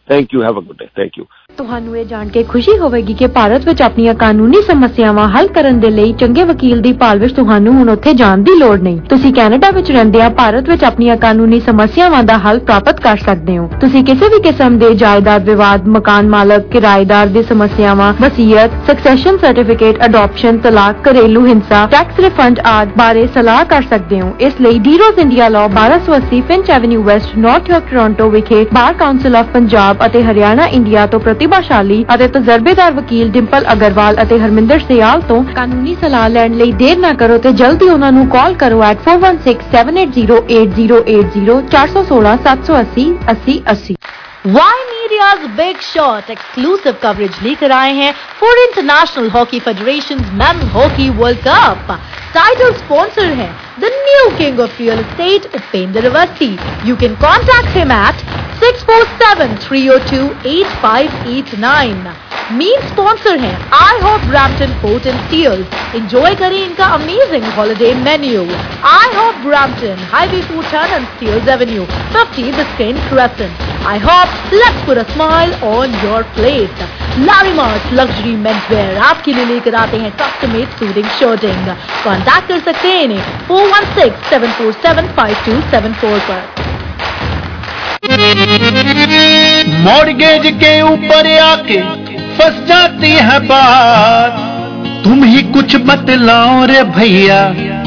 thank 0.08 0.34
you 0.34 0.42
have 0.44 0.60
a 0.60 0.62
good 0.62 0.78
day 0.80 0.86
thank 0.98 1.18
you 1.18 1.26
ਤੁਹਾਨੂੰ 1.58 1.98
ਇਹ 1.98 2.06
ਜਾਣ 2.06 2.28
ਕੇ 2.28 2.42
ਖੁਸ਼ੀ 2.44 2.78
ਹੋਵੇਗੀ 2.78 3.14
ਕਿ 3.14 3.28
ਭਾਰਤ 3.28 3.66
ਵਿੱਚ 3.66 3.82
ਆਪਣੀਆਂ 3.82 4.14
ਕਾਨੂੰਨੀ 4.14 4.62
ਸਮੱਸਿਆਵਾਂ 4.62 5.28
ਹੱਲ 5.30 5.48
ਕਰਨ 5.48 5.80
ਦੇ 5.80 5.90
ਲਈ 5.90 6.14
ਚੰਗੇ 6.14 6.44
ਵਕੀਲ 6.44 6.82
ਦੀ 6.82 6.92
ਭਾਲ 6.94 7.20
ਵਿੱਚ 7.20 7.34
ਤੁਹਾਨੂੰ 7.34 7.74
ਹੁਣ 7.74 7.90
ਉੱਥੇ 7.90 8.14
ਜਾਣ 8.14 8.44
ਦੀ 8.44 8.56
ਲੋੜ 8.60 8.80
ਨਹੀਂ। 8.82 9.00
ਤੁਸੀਂ 9.10 9.34
ਕੈਨੇਡਾ 9.34 9.70
ਵਿੱਚ 9.72 9.92
ਰਹਿੰਦਿਆਂ 9.92 10.30
ਭਾਰਤ 10.30 10.70
ਵਿੱਚ 10.70 10.84
ਆਪਣੀਆਂ 10.84 11.18
ਕਾਨੂੰਨੀ 11.18 11.60
ਸਮੱਸਿਆਵਾਂ 11.60 12.24
ਦਾ 12.24 12.38
ਹੱਲ 12.38 12.60
ਪ੍ਰਾਪਤ 12.60 13.00
ਕਰ 13.00 13.18
ਸਕਦੇ 13.18 13.58
ਹੋ। 13.58 13.68
ਤੁਸੀਂ 13.82 14.04
ਕਿਸੇ 14.06 14.30
ਵੀ 14.30 14.40
ਕਿਸਮ 14.42 14.78
ਦੇ 14.80 14.94
ਜਾਇਦਾਦ 14.96 15.50
ਵਿਵਾਦ, 15.50 15.88
ਮਕਾਨ 15.88 16.30
ਮਾਲਕ, 16.30 16.68
ਕਿਰਾਏਦਾਰ 16.72 17.28
ਦੀ 17.28 17.44
ਸਮੱਸਿਆਵਾਂ, 17.44 18.14
ਵਸੀਅਤ 18.22 18.72
ਸਕਸੈਸ਼ਨ 18.88 19.38
ਸਰਟੀਫਿਕੇਟ 19.38 20.04
ਅਡਾਪਸ਼ਨ 20.06 20.58
ਤਲਾਕ, 20.58 21.08
ਘਰੇਲੂ 21.10 21.46
ਹਿੰਸਾ 21.48 21.86
ਟੈਕਸ 21.92 22.20
ਰਿਫੰਡ 22.20 22.60
ਆਦਿ 22.66 22.92
ਬਾਰੇ 22.98 23.28
ਸਲਾਹ 23.36 23.64
ਕਰ 23.66 23.84
ਸਕਦੇ 23.90 24.22
ਹੋ। 24.22 24.32
ਇਸ 24.40 24.60
ਲਈ 24.62 24.80
ਡੀਰੋਜ਼ 24.80 25.20
India 25.20 25.48
law 25.50 25.70
1280 25.70 26.42
Finch 26.42 26.70
Avenue 26.72 27.04
West 27.04 27.38
North 27.38 27.70
York 27.70 27.90
Toronto 27.92 28.30
ਵਿਖੇ 28.30 28.66
Bar 28.74 28.94
Council 28.94 29.36
of 29.36 29.54
Punjab 29.54 29.93
ਅਤੇ 30.07 30.23
ਹਰਿਆਣਾ 30.23 30.67
ਇੰਡੀਆ 30.73 31.07
ਤੋਂ 31.07 31.21
ਪ੍ਰਤਿਭਾਸ਼ਾਲੀ 31.21 32.05
ਅਤੇ 32.15 32.29
ਤਜਰਬੇਦਾਰ 32.29 32.93
ਵਕੀਲ 32.93 33.31
ਡਿੰਪਲ 33.31 33.65
ਅਗਰਵਾਲ 33.73 34.23
ਅਤੇ 34.23 34.39
ਹਰਮਿੰਦਰ 34.39 34.81
ਸਿਆਲ 34.81 35.21
ਤੋਂ 35.29 35.45
ਕਾਨੂੰਨੀ 35.55 35.97
ਸਲਾਹ 36.01 36.29
ਲੈਣ 36.29 36.55
ਲਈ 36.55 36.75
ਦੇਰ 36.75 36.99
ਨਾ 36.99 37.15
ਕਰੋ 37.15 37.39
ਤੇ 37.39 37.53
ਜਲਦੀ 37.55 37.89
ਉਹਨਾਂ 37.89 38.13
ਨੂੰ 38.13 38.29
ਕਾਲ 38.29 38.55
ਕਰੋ 38.55 38.83
at 38.83 38.97
4167808080 39.07 41.59
416 41.73 42.37
780 42.47 43.07
80 43.33 43.57
80 43.73 43.97
Y 44.49 44.83
media's 44.89 45.39
big 45.55 45.81
shot 45.85 46.31
exclusive 46.31 46.95
coverage 47.03 47.31
लेकर 47.43 47.73
आए 47.73 47.93
हैं 47.95 48.13
for 48.41 48.59
international 48.61 49.31
hockey 49.31 49.59
federation 49.61 50.19
men 50.35 50.61
hockey 50.75 51.09
world 51.17 51.39
cup 51.43 51.99
title 52.35 52.73
sponsor 52.75 53.33
है 53.35 53.51
The 53.81 53.93
new 53.99 54.31
king 54.39 54.61
of 54.61 54.81
real 54.81 55.01
estate 55.01 55.55
Upendra 55.57 56.07
Awasthi 56.11 56.51
you 56.89 56.97
can 57.03 57.15
contact 57.27 57.77
him 57.77 57.93
at 57.99 58.25
six 58.63 58.83
four 58.87 59.05
seven 59.19 59.57
three 59.67 59.89
O 59.89 59.99
two 60.11 60.23
eight 60.55 60.81
five 60.83 61.29
eight 61.37 61.59
nine 61.61 62.09
main 62.53 62.89
sponsor 62.89 63.39
है 63.39 63.55
IHOP 64.01 64.21
Brampton 64.29 64.73
port 64.83 65.07
and 65.07 65.21
Steeles 65.27 65.95
enjoy 65.95 66.35
करें 66.35 66.59
इनका 66.59 66.85
amazing 66.95 67.45
holiday 67.57 67.95
menu 68.05 68.45
IHOP 69.17 69.47
Brampton 69.47 70.07
highway 70.13 70.41
four 70.43 70.65
ten 70.73 70.95
and 70.95 71.07
Steeles 71.09 71.49
avenue 71.57 71.87
50 72.11 72.53
Biscayne 72.53 72.99
Crescent. 73.09 73.53
I 73.85 73.99
hope 73.99 74.31
let's 74.53 74.81
put 74.85 74.97
a 74.97 75.05
smile 75.13 75.53
on 75.63 75.93
your 76.03 76.25
plate. 76.33 76.79
Larry 77.21 77.53
Mart 77.53 77.85
Luxury 77.93 78.35
Menswear 78.37 78.97
आपके 79.03 79.33
लिए 79.33 79.45
लेकर 79.45 79.75
आते 79.75 79.97
हैं 79.99 80.13
custom 80.19 80.55
made 80.55 80.79
suiting 80.79 81.09
shirting 81.19 81.69
contact 82.05 82.49
कर 82.49 82.61
सकते 82.61 82.89
हैं 82.89 83.03
इन्हें 83.03 83.47
016-747-5274 83.64 86.20
पर 86.30 86.42
मॉर्गेज 89.84 90.46
के 90.64 90.72
ऊपर 90.82 91.28
आके 91.42 91.78
फंस 92.38 92.56
जाती 92.68 93.12
है 93.30 93.38
बात। 93.48 94.53
तुम 95.04 95.24
ही 95.24 95.42
कुछ 95.54 95.76
बतलाओ 95.86 96.66
रे 96.66 96.84
भैया 96.96 97.40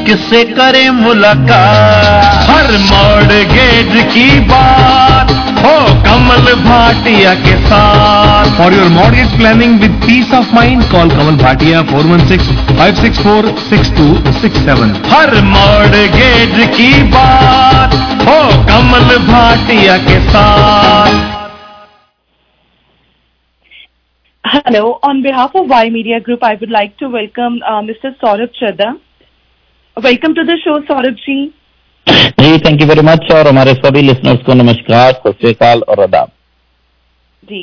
किससे 0.05 0.43
करे 0.57 0.89
मुलाकात? 0.91 2.49
हर 2.49 2.71
मोड़ 2.81 3.33
गेट 3.53 3.93
की 4.13 4.27
बात 4.49 5.31
हो 5.57 5.77
कमल 6.03 6.53
भाटिया 6.63 7.33
के 7.37 7.55
साथ। 7.63 8.51
For 8.57 8.73
your 8.73 8.89
mortgage 8.89 9.35
planning 9.37 9.79
with 9.79 9.95
peace 10.05 10.33
of 10.33 10.53
mind 10.55 10.83
call 10.91 11.09
Kamal 11.09 11.37
Bhatia 11.43 11.81
four 11.91 12.05
one 12.05 12.27
six 12.27 12.51
five 12.69 13.01
six 13.01 13.19
four 13.19 13.49
six 13.69 13.91
two 13.97 14.07
six 14.41 14.59
seven 14.65 14.95
her 15.09 15.33
mortgage 15.47 16.55
की 16.77 16.91
बात 17.15 17.95
हो 18.27 18.39
कमल 18.69 19.17
भाटिया 19.27 19.97
के 20.07 20.19
साथ। 20.29 21.46
Hello. 24.46 24.98
On 25.02 25.22
behalf 25.22 25.54
of 25.54 25.68
Y 25.68 25.88
Media 25.90 26.20
Group, 26.20 26.42
I 26.42 26.54
would 26.54 26.70
like 26.70 26.96
to 26.98 27.08
welcome 27.08 27.60
uh, 27.64 27.80
Mr. 27.82 28.16
Saurabh 28.18 28.54
Chadha. 28.60 29.00
Welcome 29.96 30.34
to 30.34 30.44
the 30.44 30.56
show, 30.58 30.80
Saurabh 30.82 31.18
ji. 31.26 31.40
Ji 32.06 32.58
thank 32.58 32.80
you 32.80 32.86
very 32.88 33.00
much 33.06 33.30
और 33.32 33.48
हमारे 33.48 33.72
सभी 33.74 34.00
listeners 34.02 34.42
को 34.46 34.54
नमस्कार 34.54 35.12
सत 35.14 35.36
श्रीकाल 35.40 35.82
और 35.88 36.00
आदाब 36.02 36.30
जी 37.48 37.60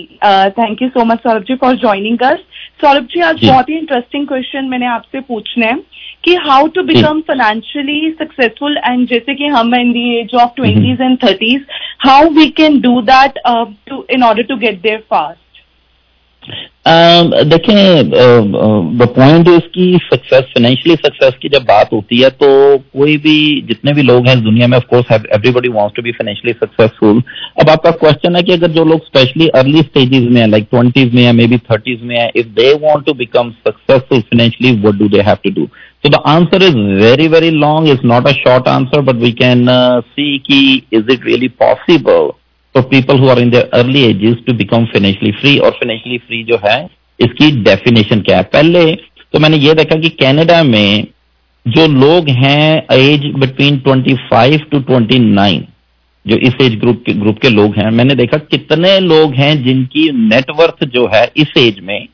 thank 0.60 0.82
you 0.82 0.88
so 0.90 1.04
much 1.06 1.20
Saurabh 1.24 1.44
ji 1.48 1.56
for 1.64 1.76
joining 1.78 2.22
us 2.26 2.40
Saurabh 2.82 3.08
ji 3.14 3.22
आज 3.30 3.46
बहुत 3.46 3.70
ही 3.70 3.78
इंटरेस्टिंग 3.78 4.28
क्वेश्चन 4.28 4.66
मैंने 4.70 4.86
आपसे 4.88 5.20
पूछने 5.32 5.66
हैं 5.66 5.80
कि 6.24 6.36
how 6.48 6.68
to 6.76 6.84
become 6.84 7.20
financially 7.30 8.12
successful 8.22 8.78
and 8.78 9.08
जैसे 9.08 9.36
कि 9.36 9.48
हम 9.58 9.76
in 9.76 9.92
the 9.92 10.08
age 10.20 10.36
of 10.44 10.54
twenties 10.56 11.02
and 11.02 11.18
thirties 11.24 11.66
how 12.08 12.30
we 12.40 12.50
can 12.62 12.80
do 12.82 13.02
that 13.12 13.40
to 13.90 14.06
in 14.14 14.24
order 14.24 14.44
to 14.50 14.58
get 14.66 14.82
there 14.82 15.04
fast 15.10 15.43
अम, 16.88 17.30
देखें 17.50 18.10
द 19.00 19.08
पॉइंट 19.16 19.48
इज 19.48 19.66
की 19.74 19.88
सक्सेस 20.04 20.44
फाइनेंशियली 20.54 20.96
सक्सेस 21.06 21.34
की 21.42 21.50
जब 21.50 21.64
बात 21.64 21.90
होती 21.94 22.22
है 22.22 22.30
तो 22.44 22.48
कोई 23.00 23.18
भी 23.26 23.36
जितने 23.68 23.94
भी 23.94 24.02
लोग 24.02 24.28
हैं 24.28 24.36
इस 24.36 24.42
दुनिया 24.44 24.68
में 24.68 24.78
of 24.78 24.86
course 24.90 25.12
everybody 25.12 25.70
wants 25.70 25.96
to 25.96 26.02
be 26.02 26.12
financially 26.12 26.54
successful 26.64 27.22
अब 27.62 27.70
आपका 27.70 27.92
क्वेश्चन 28.04 28.36
है 28.36 28.42
कि 28.44 28.54
अगर 28.54 28.72
जो 28.78 28.86
लोग 28.86 29.06
स्पेशली 29.06 29.48
अर्ली 29.62 29.82
स्टेजेस 29.82 30.30
में 30.32 30.42
है 30.42 30.48
लाइक 30.48 30.68
ट्वेंटीज 30.72 31.14
में 31.14 31.24
है 31.24 31.34
मे 31.34 31.48
बी 31.48 31.58
थर्टीज 31.72 32.02
में 32.04 32.18
है 32.20 32.30
if 32.36 32.46
they 32.62 32.74
want 32.88 33.06
to 33.06 33.14
become 33.14 33.52
successful 33.68 34.22
financially 34.22 34.76
what 34.82 34.96
do 34.96 35.10
they 35.10 35.22
have 35.22 35.38
to 35.44 35.52
do 35.62 35.68
So 36.04 36.10
the 36.10 36.20
answer 36.32 36.58
is 36.66 36.76
very, 37.00 37.28
very 37.28 37.52
long. 37.52 37.88
It's 37.88 38.04
not 38.04 38.28
a 38.30 38.34
short 38.34 38.68
answer, 38.68 39.02
but 39.02 39.18
we 39.18 39.32
can 39.34 39.68
uh, 39.68 40.02
see 40.12 40.42
ki, 40.46 40.60
is 40.92 41.10
it 41.10 41.26
really 41.26 41.50
possible 41.50 42.38
for 42.75 42.83
people 42.85 43.19
who 43.19 43.29
are 43.29 43.39
in 43.39 43.51
their 43.51 43.69
early 43.75 44.05
ages 44.05 44.39
to 44.47 44.55
become 44.61 44.87
financially 44.93 45.33
free 45.41 45.59
और 45.59 45.71
financially 45.73 46.19
free 46.19 46.43
जो 46.45 46.57
है, 46.65 46.79
इसकी 47.21 47.51
definition 47.63 48.21
क्या 48.21 48.37
है? 48.37 48.43
पहले 48.43 48.85
तो 49.35 49.39
मैंने 49.39 49.57
ये 49.57 49.75
देखा 49.75 49.97
कि 50.01 50.09
कनाडा 50.23 50.63
में 50.63 51.07
जो 51.67 51.87
लोग 51.89 52.29
हैं 52.39 52.87
एज 52.93 53.25
बिटवीन 53.37 53.79
25 53.87 54.65
टू 54.73 54.81
29 54.91 55.61
जो 56.27 56.37
इस 56.39 56.55
एज 56.63 56.75
ग्रुप 56.81 57.03
के 57.07 57.13
ग्रुप 57.13 57.39
के 57.39 57.49
लोग 57.51 57.77
हैं, 57.77 57.91
मैंने 57.91 58.15
देखा 58.15 58.39
कितने 58.51 58.99
लोग 59.01 59.35
हैं 59.35 59.53
जिनकी 59.65 60.11
नेटवर्थ 60.29 60.85
जो 60.89 61.07
है 61.15 61.25
इस 61.37 61.57
एज 61.59 61.81
में 61.83 62.07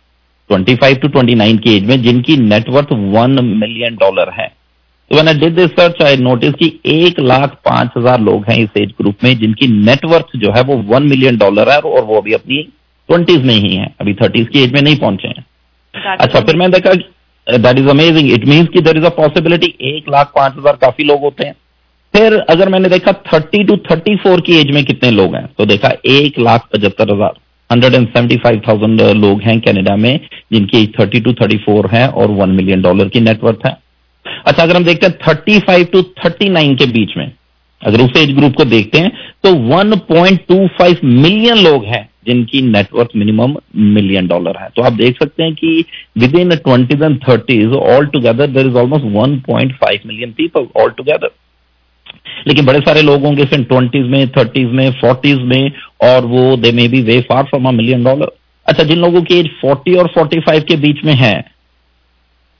25 0.50 1.00
टू 1.02 1.08
29 1.08 1.58
की 1.58 1.76
एज 1.76 1.84
में, 1.84 2.00
जिनकी 2.02 2.36
नेटवर्थ 2.36 2.92
वन 2.92 3.44
मिलियन 3.44 3.96
डॉलर 3.96 4.32
है। 4.40 4.59
तो 5.11 5.16
मैंने 5.16 5.32
did 5.34 5.54
this 5.54 5.70
search 5.70 6.02
I 6.02 6.16
notice 6.18 6.52
कि 6.54 6.66
एक 6.86 7.18
लाख 7.20 7.54
पाँच 7.64 7.88
हज़ार 7.96 8.20
लोग 8.20 8.44
हैं 8.48 8.56
इस 8.58 8.76
एज 8.78 8.90
ग्रुप 9.00 9.24
में 9.24 9.32
जिनकी 9.38 9.66
नेटवर्थ 9.76 10.36
जो 10.36 10.52
है 10.56 10.62
वो 10.64 10.76
वन 10.88 11.08
मिलियन 11.08 11.36
डॉलर 11.38 11.70
है 11.70 11.78
और 11.80 12.04
वो 12.04 12.16
अभी 12.16 12.32
अपनी 12.32 12.62
ट्वेंटीज 13.08 13.44
में 13.44 13.54
ही 13.54 13.74
है। 13.74 13.86
अभी 14.00 14.14
थर्टीज 14.14 14.48
की 14.48 14.62
एज 14.62 14.72
में 14.72 14.80
नहीं 14.82 14.96
पहुँचे 14.98 15.28
हैं। 15.28 15.44
अच्छा 16.16 16.40
फिर 16.40 16.56
मैंने 16.56 16.72
देखा 16.72 16.92
that 17.58 17.78
is 17.78 17.88
amazing 17.88 18.30
it 18.32 18.46
means 18.48 18.68
कि 18.68 18.80
देर 18.80 18.96
इज़ 18.96 19.04
अ 19.04 19.08
पॉसिबिलिटी 19.16 19.74
एक 19.88 20.08
लाख 20.08 20.32
पाँच 20.36 20.54
हज़ार 20.58 20.76
काफ़ी 20.82 21.04
लोग 21.04 21.20
होते 21.20 21.46
हैं। 21.46 21.54
फिर 22.14 22.38
अगर 22.50 22.68
मैंने 22.68 22.88
देखा 22.88 23.12
थर्टी 23.26 23.64
टू 23.64 23.76
थर्टी 23.90 24.16
फोर 24.18 24.40
की 24.40 24.61
एज 24.61 24.70
में 24.74 24.84
कितने 24.84 25.11
लोग 25.11 25.34
हैं 25.34 25.46
तो 25.58 25.66
देखा 25.66 25.92
एक 26.08 26.38
लाख 26.40 26.68
पचहत्तर 26.72 27.12
हज़ार। 27.14 27.34
Hundred 27.70 27.94
and 27.94 28.08
seventy 28.08 28.36
five 28.38 28.62
thousand 28.68 29.00
लोग 29.18 29.42
हैं 29.42 29.61
कनाडा 29.61 29.96
में 29.98 30.18
जिनकी 30.52 30.82
age 30.82 30.98
thirty 31.00 31.20
to 31.20 31.32
thirty 31.34 31.56
four 31.66 31.90
है 31.92 32.08
और 32.08 32.30
वन 32.40 32.50
मिलियन 32.52 32.82
डॉलर 32.82 33.08
की 33.08 33.20
नेटवर्थ 33.22 33.66
है। 33.66 33.76
अच्छा 34.46 34.62
अगर 34.62 34.76
हम 34.76 34.84
देखते 34.84 35.06
हैं 35.06 35.16
thirty 35.26 35.58
five 35.60 35.86
to 35.92 36.02
thirty 36.02 36.48
nine 36.50 36.74
के 36.76 36.86
बीच 36.88 37.16
में, 37.16 37.32
अगर 37.82 38.00
उस 38.00 38.16
एज 38.18 38.34
ग्रुप 38.36 38.54
को 38.56 38.64
देखते 38.66 38.98
हैं 38.98 39.10
तो 39.44 39.52
1.25 39.74 41.04
मिलियन 41.04 41.58
लोग 41.58 41.84
हैं 41.86 42.08
जिनकी 42.26 42.60
नेटवर्थ 42.62 43.10
मिनिमम 43.16 43.54
मिलियन 43.94 44.26
डॉलर 44.28 44.56
है। 44.60 44.68
तो 44.76 44.82
आप 44.82 44.92
देख 44.94 45.18
सकते 45.18 45.42
हैं 45.42 45.54
कि 45.54 45.84
with 46.18 46.34
in 46.38 46.56
twenties 46.56 47.02
and 47.02 47.18
thirties 47.22 47.72
all 47.74 48.06
together 48.06 48.46
there 48.48 48.66
is 48.66 48.76
almost 48.76 49.04
1.5 49.06 50.06
million 50.06 50.32
people 50.32 50.66
all 50.82 50.90
together 50.90 51.30
लेकिन 52.46 52.66
बड़े 52.66 52.78
सारे 52.80 53.02
लोग 53.02 53.24
होंगे 53.24 53.44
फिर 53.44 53.62
ट्वेंटीज 53.64 54.06
में 54.06 54.28
थर्टीज 54.28 54.72
में 54.72 54.90
फोर्टीज 55.00 55.38
में, 55.44 55.72
और 56.02 56.24
वो 56.26 56.56
they 56.56 56.72
may 56.72 56.86
be 56.88 57.00
way 57.02 57.20
far 57.22 57.42
from 57.44 57.68
a 57.68 57.70
million 57.72 58.04
dollar 58.04 58.32
अच्छा 58.66 58.84
जिन 58.84 58.98
लोगों 58.98 59.22
की 59.22 59.38
एज 59.38 59.48
40 59.64 59.96
और 59.98 60.08
45 60.16 60.64
के 60.64 60.76
बीच 60.76 61.04
में 61.04 61.14
है 61.14 61.34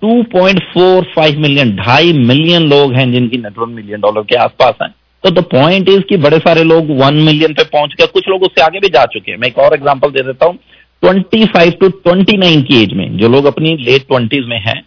2.45 0.05 1.37
मिलियन 1.37 1.77
ढाई 1.77 2.13
मिलियन 2.13 2.63
लोग 2.63 2.95
हैं 2.95 3.13
जिनकी 3.13 3.37
नेटवर्क 3.37 3.69
मिलियन 3.69 4.01
डॉलर 4.01 4.23
के 4.23 4.37
आसपास 4.37 4.75
हैं। 4.83 4.95
तो 5.25 5.31
द 5.31 5.39
पॉइंट 5.39 5.89
इज़ 5.89 6.01
कि 6.01 6.17
बड़े 6.17 6.39
सारे 6.39 6.65
लोग 6.65 6.91
वन 6.91 7.15
मिलियन 7.15 7.53
पे 7.53 7.65
पहुँच 7.65 7.91
गए। 7.99 8.07
कुछ 8.07 8.29
लोग 8.29 8.43
उससे 8.43 8.63
आगे 8.63 8.79
भी 8.81 8.89
जा 8.89 9.05
चुके 9.05 9.31
हैं। 9.31 9.39
मैं 9.39 9.49
एक 9.49 9.59
और 9.59 9.75
एग्जांपल 9.75 10.09
दे 10.09 10.23
देता 10.23 10.47
हूँ। 10.47 10.59
25 11.05 11.73
टू 11.81 11.89
29 11.89 12.63
की 12.63 12.83
एज 12.83 12.93
में, 12.93 13.19
जो 13.19 13.29
लोग 13.29 13.45
अपनी 13.45 13.77
लेट 13.77 14.03
ट्वेंटीज 14.03 14.45
में 14.47 14.61
हैं, 14.61 14.85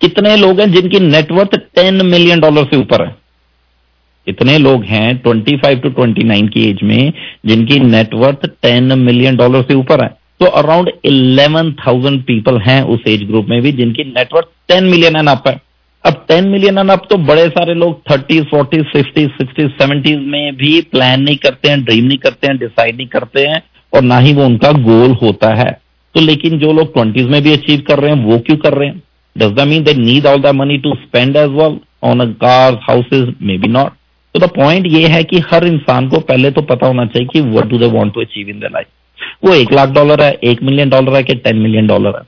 कितने 0.00 0.36
लोग 0.36 0.60
हैं 0.60 0.72
जिनकी 0.72 1.00
नेटवर्थ 1.00 1.50
10 1.78 2.02
मिलियन 2.02 2.40
डॉलर 2.40 2.64
से 2.64 2.76
ऊपर 2.76 3.06
है? 3.06 3.16
इतने 4.28 4.58
लोग 4.58 4.84
हैं 4.84 5.22
25 5.22 5.82
टू 5.82 5.90
29 5.90 6.48
की 6.48 6.70
एज 6.70 6.78
में 6.82 7.12
जिनकी 7.46 7.80
नेटवर्थ 7.80 8.46
10 8.66 8.96
मिलियन 8.96 9.36
डॉलर 9.36 9.62
से 9.62 9.74
ऊपर 9.74 10.04
है? 10.04 10.19
तो 10.40 10.46
अराउंड 10.58 10.90
11,000 11.06 12.20
पीपल 12.22 12.58
हैं 12.58 12.82
उस 12.82 13.00
एज 13.08 13.22
ग्रुप 13.22 13.46
में 13.46 13.60
भी 13.62 13.72
जिनकी 13.72 14.04
नेटवर्क 14.04 14.48
10 14.72 14.82
मिलियन 14.82 15.16
एंड 15.16 15.28
अप 15.28 15.48
है। 15.48 15.60
अब 16.04 16.24
10 16.30 16.46
मिलियन 16.46 16.78
एंड 16.78 16.90
अप 16.90 17.02
तो 17.10 17.16
बड़े 17.24 17.46
सारे 17.48 17.74
लोग 17.74 18.00
30, 18.04 18.44
40, 18.44 18.84
50, 18.94 19.26
60, 19.40 19.66
70 19.80 20.16
में 20.26 20.56
भी 20.56 20.80
प्लान 20.92 21.22
नहीं 21.22 21.36
करते 21.36 21.68
हैं 21.68 21.82
ड्रीम 21.84 22.04
नहीं 22.04 22.18
करते 22.18 22.46
हैं 22.46 22.56
डिसाइड 22.58 22.96
नहीं 22.96 23.06
करते 23.06 23.46
हैं 23.46 23.62
और 23.92 24.02
ना 24.02 24.18
ही 24.18 24.32
वो 24.34 24.44
उनका 24.44 24.70
गोल 24.82 25.16
होता 25.22 25.54
है। 25.54 25.70
तो 26.14 26.20
लेकिन 26.20 26.58
जो 26.58 26.72
लोग 26.72 26.92
ट्वेंटीज 26.94 27.26
में 27.26 27.42
भी 27.42 27.52
अचीव 27.52 27.82
कर 27.88 27.98
रहे 27.98 28.14
हैं 28.14 28.24
वो 28.24 28.38
क्यों 28.38 28.56
कर 28.56 28.74
रहे 28.74 28.88
हैं? 28.88 29.02
Does 29.36 29.52
the 29.54 29.66
mean 29.68 29.82
they 29.82 29.94
need 29.94 30.26
all 30.26 30.40
the 30.42 30.54
money 30.54 30.78
to 30.78 30.94
spend 30.94 31.36
as 31.36 31.50
well 31.50 31.78
on 32.02 32.20
a 32.20 32.24
car 32.40 32.78
houses 32.82 33.34
may 33.42 33.58
be 33.58 33.68
not 33.68 33.92
तो 34.34 34.40
द 34.40 34.50
पॉइंट 34.50 34.86
ये 34.86 35.06
है 35.08 35.22
कि 35.24 35.38
हर 35.52 35.66
इंसान 35.66 36.08
को 36.08 36.20
पहले 36.20 36.50
तो 36.50 36.62
पता 36.62 36.86
होना 36.86 37.04
चाहिए 37.06 37.28
कि 37.28 37.40
what 37.50 37.66
do 37.66 37.78
they 37.78 37.86
want 37.88 38.14
to 38.14 38.20
achieve 38.20 38.48
in 38.48 38.60
the 38.60 38.70
life 38.72 38.86
वो 39.42 39.54
एक 39.54 39.72
लाख 39.72 39.88
डॉलर 39.88 40.22
है, 40.22 40.32
एक 40.34 40.62
मिलियन 40.62 40.90
डॉलर 40.90 41.16
है 41.16 41.22
कि 41.22 41.34
टेन 41.36 41.56
मिलियन 41.58 41.86
डॉलर 41.86 42.16
है। 42.16 42.22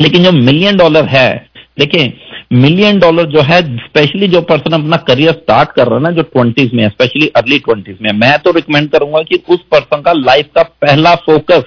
लेकिन 0.00 0.24
जो 0.24 0.32
मिलियन 0.32 0.76
डॉलर 0.76 1.04
है 1.08 1.28
देखें 1.78 2.12
मिलियन 2.52 2.98
डॉलर 3.00 3.26
जो 3.26 3.40
है 3.42 3.60
स्पेशली 3.78 4.26
जो 4.28 4.40
पर्सन 4.42 4.72
अपना 4.72 4.96
करियर 5.06 5.32
स्टार्ट 5.32 5.70
कर 5.70 5.86
रहा 5.86 5.96
है 5.96 6.02
ना, 6.02 6.10
जो 6.10 6.22
ट्वेंटीज 6.24 6.74
में 6.74 6.88
स्पेशली 6.88 7.26
अर्ली 7.36 7.58
ट्वेंटीज 7.58 7.96
में 8.02 8.10
मैं 8.14 8.38
तो 8.38 8.50
रिकमेंड 8.52 8.90
करूँगा 8.90 9.22
कि 9.22 9.42
उस 9.48 9.64
पर्सन 9.70 10.02
का 10.02 10.12
लाइफ 10.14 10.48
का 10.56 10.62
पहला 10.62 11.14
फोकस 11.24 11.62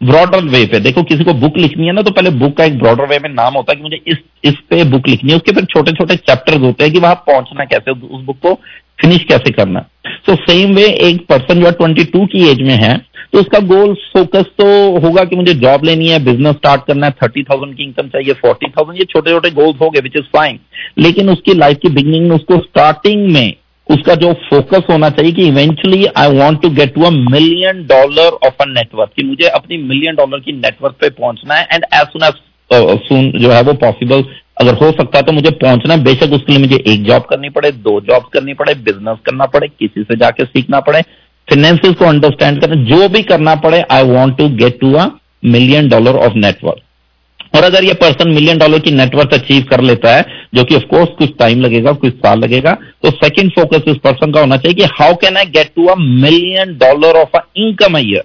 ब्रॉडर 0.00 0.44
वे 0.44 0.64
पे। 0.66 0.80
देखो, 0.80 1.02
किसी 1.02 1.24
को 1.24 1.32
बुक 1.34 1.56
लिखनी 1.56 1.86
है 1.86 1.92
ना 1.92 2.02
तो 2.02 2.10
पहले 2.10 2.30
बुक 2.32 2.56
का 2.56 2.64
एक 2.64 2.78
ब्रॉडर 2.78 3.06
वे 3.06 3.18
में 3.18 3.28
नाम 3.30 3.54
होता 3.54 3.72
है 3.72 3.76
कि 3.76 3.82
मुझे 3.82 4.00
इस 4.06 4.18
इस 4.44 4.58
पे 4.70 4.84
बुक 4.90 5.08
लिखनी 5.08 5.30
है। 5.30 5.36
उसके 5.36 5.52
फिर 5.52 5.64
छोटे 5.66 5.92
छोटे 5.92 6.16
चैप्टर्स 6.16 6.60
होते 6.60 6.84
हैं 6.84 6.92
कि 6.92 7.00
वहाँ 7.00 7.14
पहुँचना 7.26 7.64
कैसे, 7.64 7.90
उस 7.90 8.22
बुक 8.22 8.38
को 8.38 8.54
फिनिश 8.98 9.24
कैसे 9.24 9.50
करना 9.50 9.80
सो 10.26 10.34
सेम 10.34 10.74
वे 10.74 10.86
एक 11.08 11.20
पर्सन 11.26 11.62
जो 11.62 11.70
ट्वेंटी 11.70 12.04
टू 12.04 12.24
की 12.26 12.48
एज 12.50 12.62
में 12.62 12.74
है 12.74 12.96
तो 13.32 13.40
उसका 13.40 13.58
गोल 13.66 13.94
फोकस 14.12 14.44
तो 14.58 14.66
होगा 14.98 15.24
कि 15.24 15.36
मुझे 15.36 15.54
जॉब 15.54 15.84
लेनी 15.84 16.08
है 16.08 16.18
बिज़नेस 16.24 16.54
स्टार्ट 16.54 16.82
करना 16.86 17.06
है 17.06 17.12
थर्टी 17.12 17.42
थाउज़ेंड 17.42 17.76
की 17.76 17.82
इनकम 17.82 18.08
चाहिए 18.08 18.32
फोर्टी 18.32 18.70
थाउज़ेंड 18.70 18.98
ये 18.98 19.04
छोटे 19.04 19.30
छोटे 19.30 19.50
गोल्स 19.50 19.80
हो 19.80 19.90
गए 19.90 20.00
विच 20.00 20.16
इज़ 20.16 20.24
फाइन 20.36 20.58
लेकिन 20.98 21.30
उसकी 21.30 21.54
लाइफ 21.54 21.78
की 21.82 21.88
बिगनिंग 21.88 22.28
में, 22.28 22.36
उसको 22.36 22.58
स्टार्टिंग 22.58 23.26
में, 23.32 23.54
उसका 23.88 24.14
जो 24.14 24.32
फोकस 24.32 24.86
होना 24.90 25.10
चाहिए 25.10 25.32
कि 25.32 25.46
eventually 25.48 26.04
I 26.16 26.36
want 26.38 26.60
to 26.62 26.70
get 26.70 26.94
to 26.94 27.02
a 27.02 27.10
million 27.10 27.84
dollar 27.86 28.38
of 28.46 28.62
a 28.62 28.64
network 28.68 29.10
कि 29.16 29.24
मुझे 29.24 29.48
अपनी 29.48 29.76
मिलियन 29.82 30.14
डॉलर 30.14 30.40
की 30.40 30.52
नेटवर्क 30.52 30.96
पे 31.00 31.10
पहुँचना 31.10 31.54
है 31.54 31.68
and 31.72 31.84
as 31.94 32.06
soon 32.06 32.24
as 32.24 32.98
soon 33.06 33.30
जो 33.40 33.50
है 33.50 33.62
वो 33.62 33.72
पॉसिबल 33.72 34.24
अगर 34.58 34.74
हो 34.74 34.90
सकता 34.92 35.18
है 35.18 35.22
तो 35.22 35.32
मुझे 35.32 35.50
पहुँचना 35.58 35.96
बेशक 36.04 36.32
उसके 36.32 36.52
लिए 36.52 36.60
मुझे 36.60 36.76
एक 36.86 37.02
जॉब 37.04 37.22
करनी 37.30 37.48
पड़े, 37.50 37.70
दो 37.70 38.00
जॉब 38.02 38.24
करनी 38.32 38.54
पड़े 38.54 38.74
बिज़नेस 38.76 39.18
करना 39.26 39.46
पड़े, 39.46 39.68
किसी 39.68 40.02
से 40.02 40.16
जाके 40.16 40.44
सीखना 40.44 40.80
पड़े 40.80 41.02
फिनेंसिस 41.48 41.92
को 41.92 42.04
अंडरस्टैंड 42.04 42.60
करना, 42.60 42.82
जो 42.84 43.08
भी 43.08 43.22
करना 43.22 43.54
पड़े 43.56 43.80
I 43.92 44.02
want 44.06 44.36
to 44.38 44.48
get 44.56 44.78
to 44.80 44.92
a 44.94 45.06
million 45.44 45.88
dollar 45.88 46.16
of 46.18 46.34
network 46.36 47.56
और 47.56 47.64
अगर 47.64 47.84
ये 47.84 47.92
पर्सन 47.94 48.28
मिलियन 48.28 48.58
डॉलर 48.58 48.78
की 48.78 48.90
नेटवर्क 48.92 49.34
अचीव 49.34 49.62
कर 49.70 49.80
लेता 49.80 50.14
है, 50.14 50.24
जो 50.54 50.64
कि 50.64 50.74
ऑफकोर्स 50.76 51.08
कुछ 51.18 51.30
टाइम 51.38 51.60
लगेगा, 51.60 51.92
कुछ 51.92 52.14
साल 52.16 52.38
लगेगा 52.38 52.72
तो 53.02 53.10
सेकंड 53.12 53.50
फोकस 53.52 53.88
इस 53.88 53.96
पर्सन 54.04 54.32
का 54.32 54.40
होना 54.40 54.56
चाहिए 54.56 54.74
कि 54.74 54.92
how 54.94 55.14
can 55.22 55.36
I 55.36 55.44
get 55.54 55.72
to 55.76 55.86
a 55.86 55.94
million 55.98 56.76
dollar 56.78 57.20
of 57.20 57.36
a 57.36 57.42
income 57.56 57.98
a 57.98 58.00
year 58.02 58.24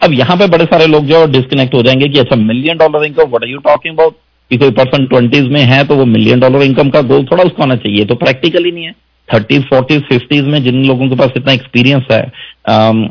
अब 0.00 0.12
यहाँ 0.12 0.36
पे 0.36 0.46
बड़े 0.48 0.64
सारे 0.64 0.86
लोग 0.86 1.06
जो 1.06 1.24
डिस्कनेक्ट 1.32 1.74
हो 1.74 1.82
जाएँगे 1.82 2.08
कि 2.08 2.18
अच्छा 2.18 2.36
million 2.38 2.78
dollar 2.78 3.04
income 3.04 3.28
what 3.28 3.42
are 3.42 3.50
you 3.50 3.58
talking 3.64 3.94
about 3.94 4.16
कि 4.50 4.56
कोई 4.56 4.70
पर्सन 4.72 5.06
ट्वेंटीज 5.06 5.48
में 5.52 5.60
है 5.64 5.82
तो 5.84 5.96
वो 5.96 6.04
मिलियन 6.06 6.40
डॉलर 6.40 6.62
इनकम 6.62 6.90
का 6.90 7.00
गोल 7.04 7.24
थोड़ा 7.24 7.44
उसको 7.44 7.62
आना 7.62 7.76
चाहिए 7.76 8.04
तो 8.04 8.14
प्रैक्टिकली 8.16 8.70
नहीं 8.70 8.84
है। 8.84 8.92
थर्टीज 9.28 9.62
फोर्टीज 9.64 10.02
फिफ्टीज 10.04 10.44
में 10.44 10.62
जिन 10.64 10.84
लोगों 10.86 11.08
के 11.08 11.16
पास 11.16 11.30
इतना 11.36 11.52
एक्सपीरियंस 11.52 12.06
है 12.10 12.20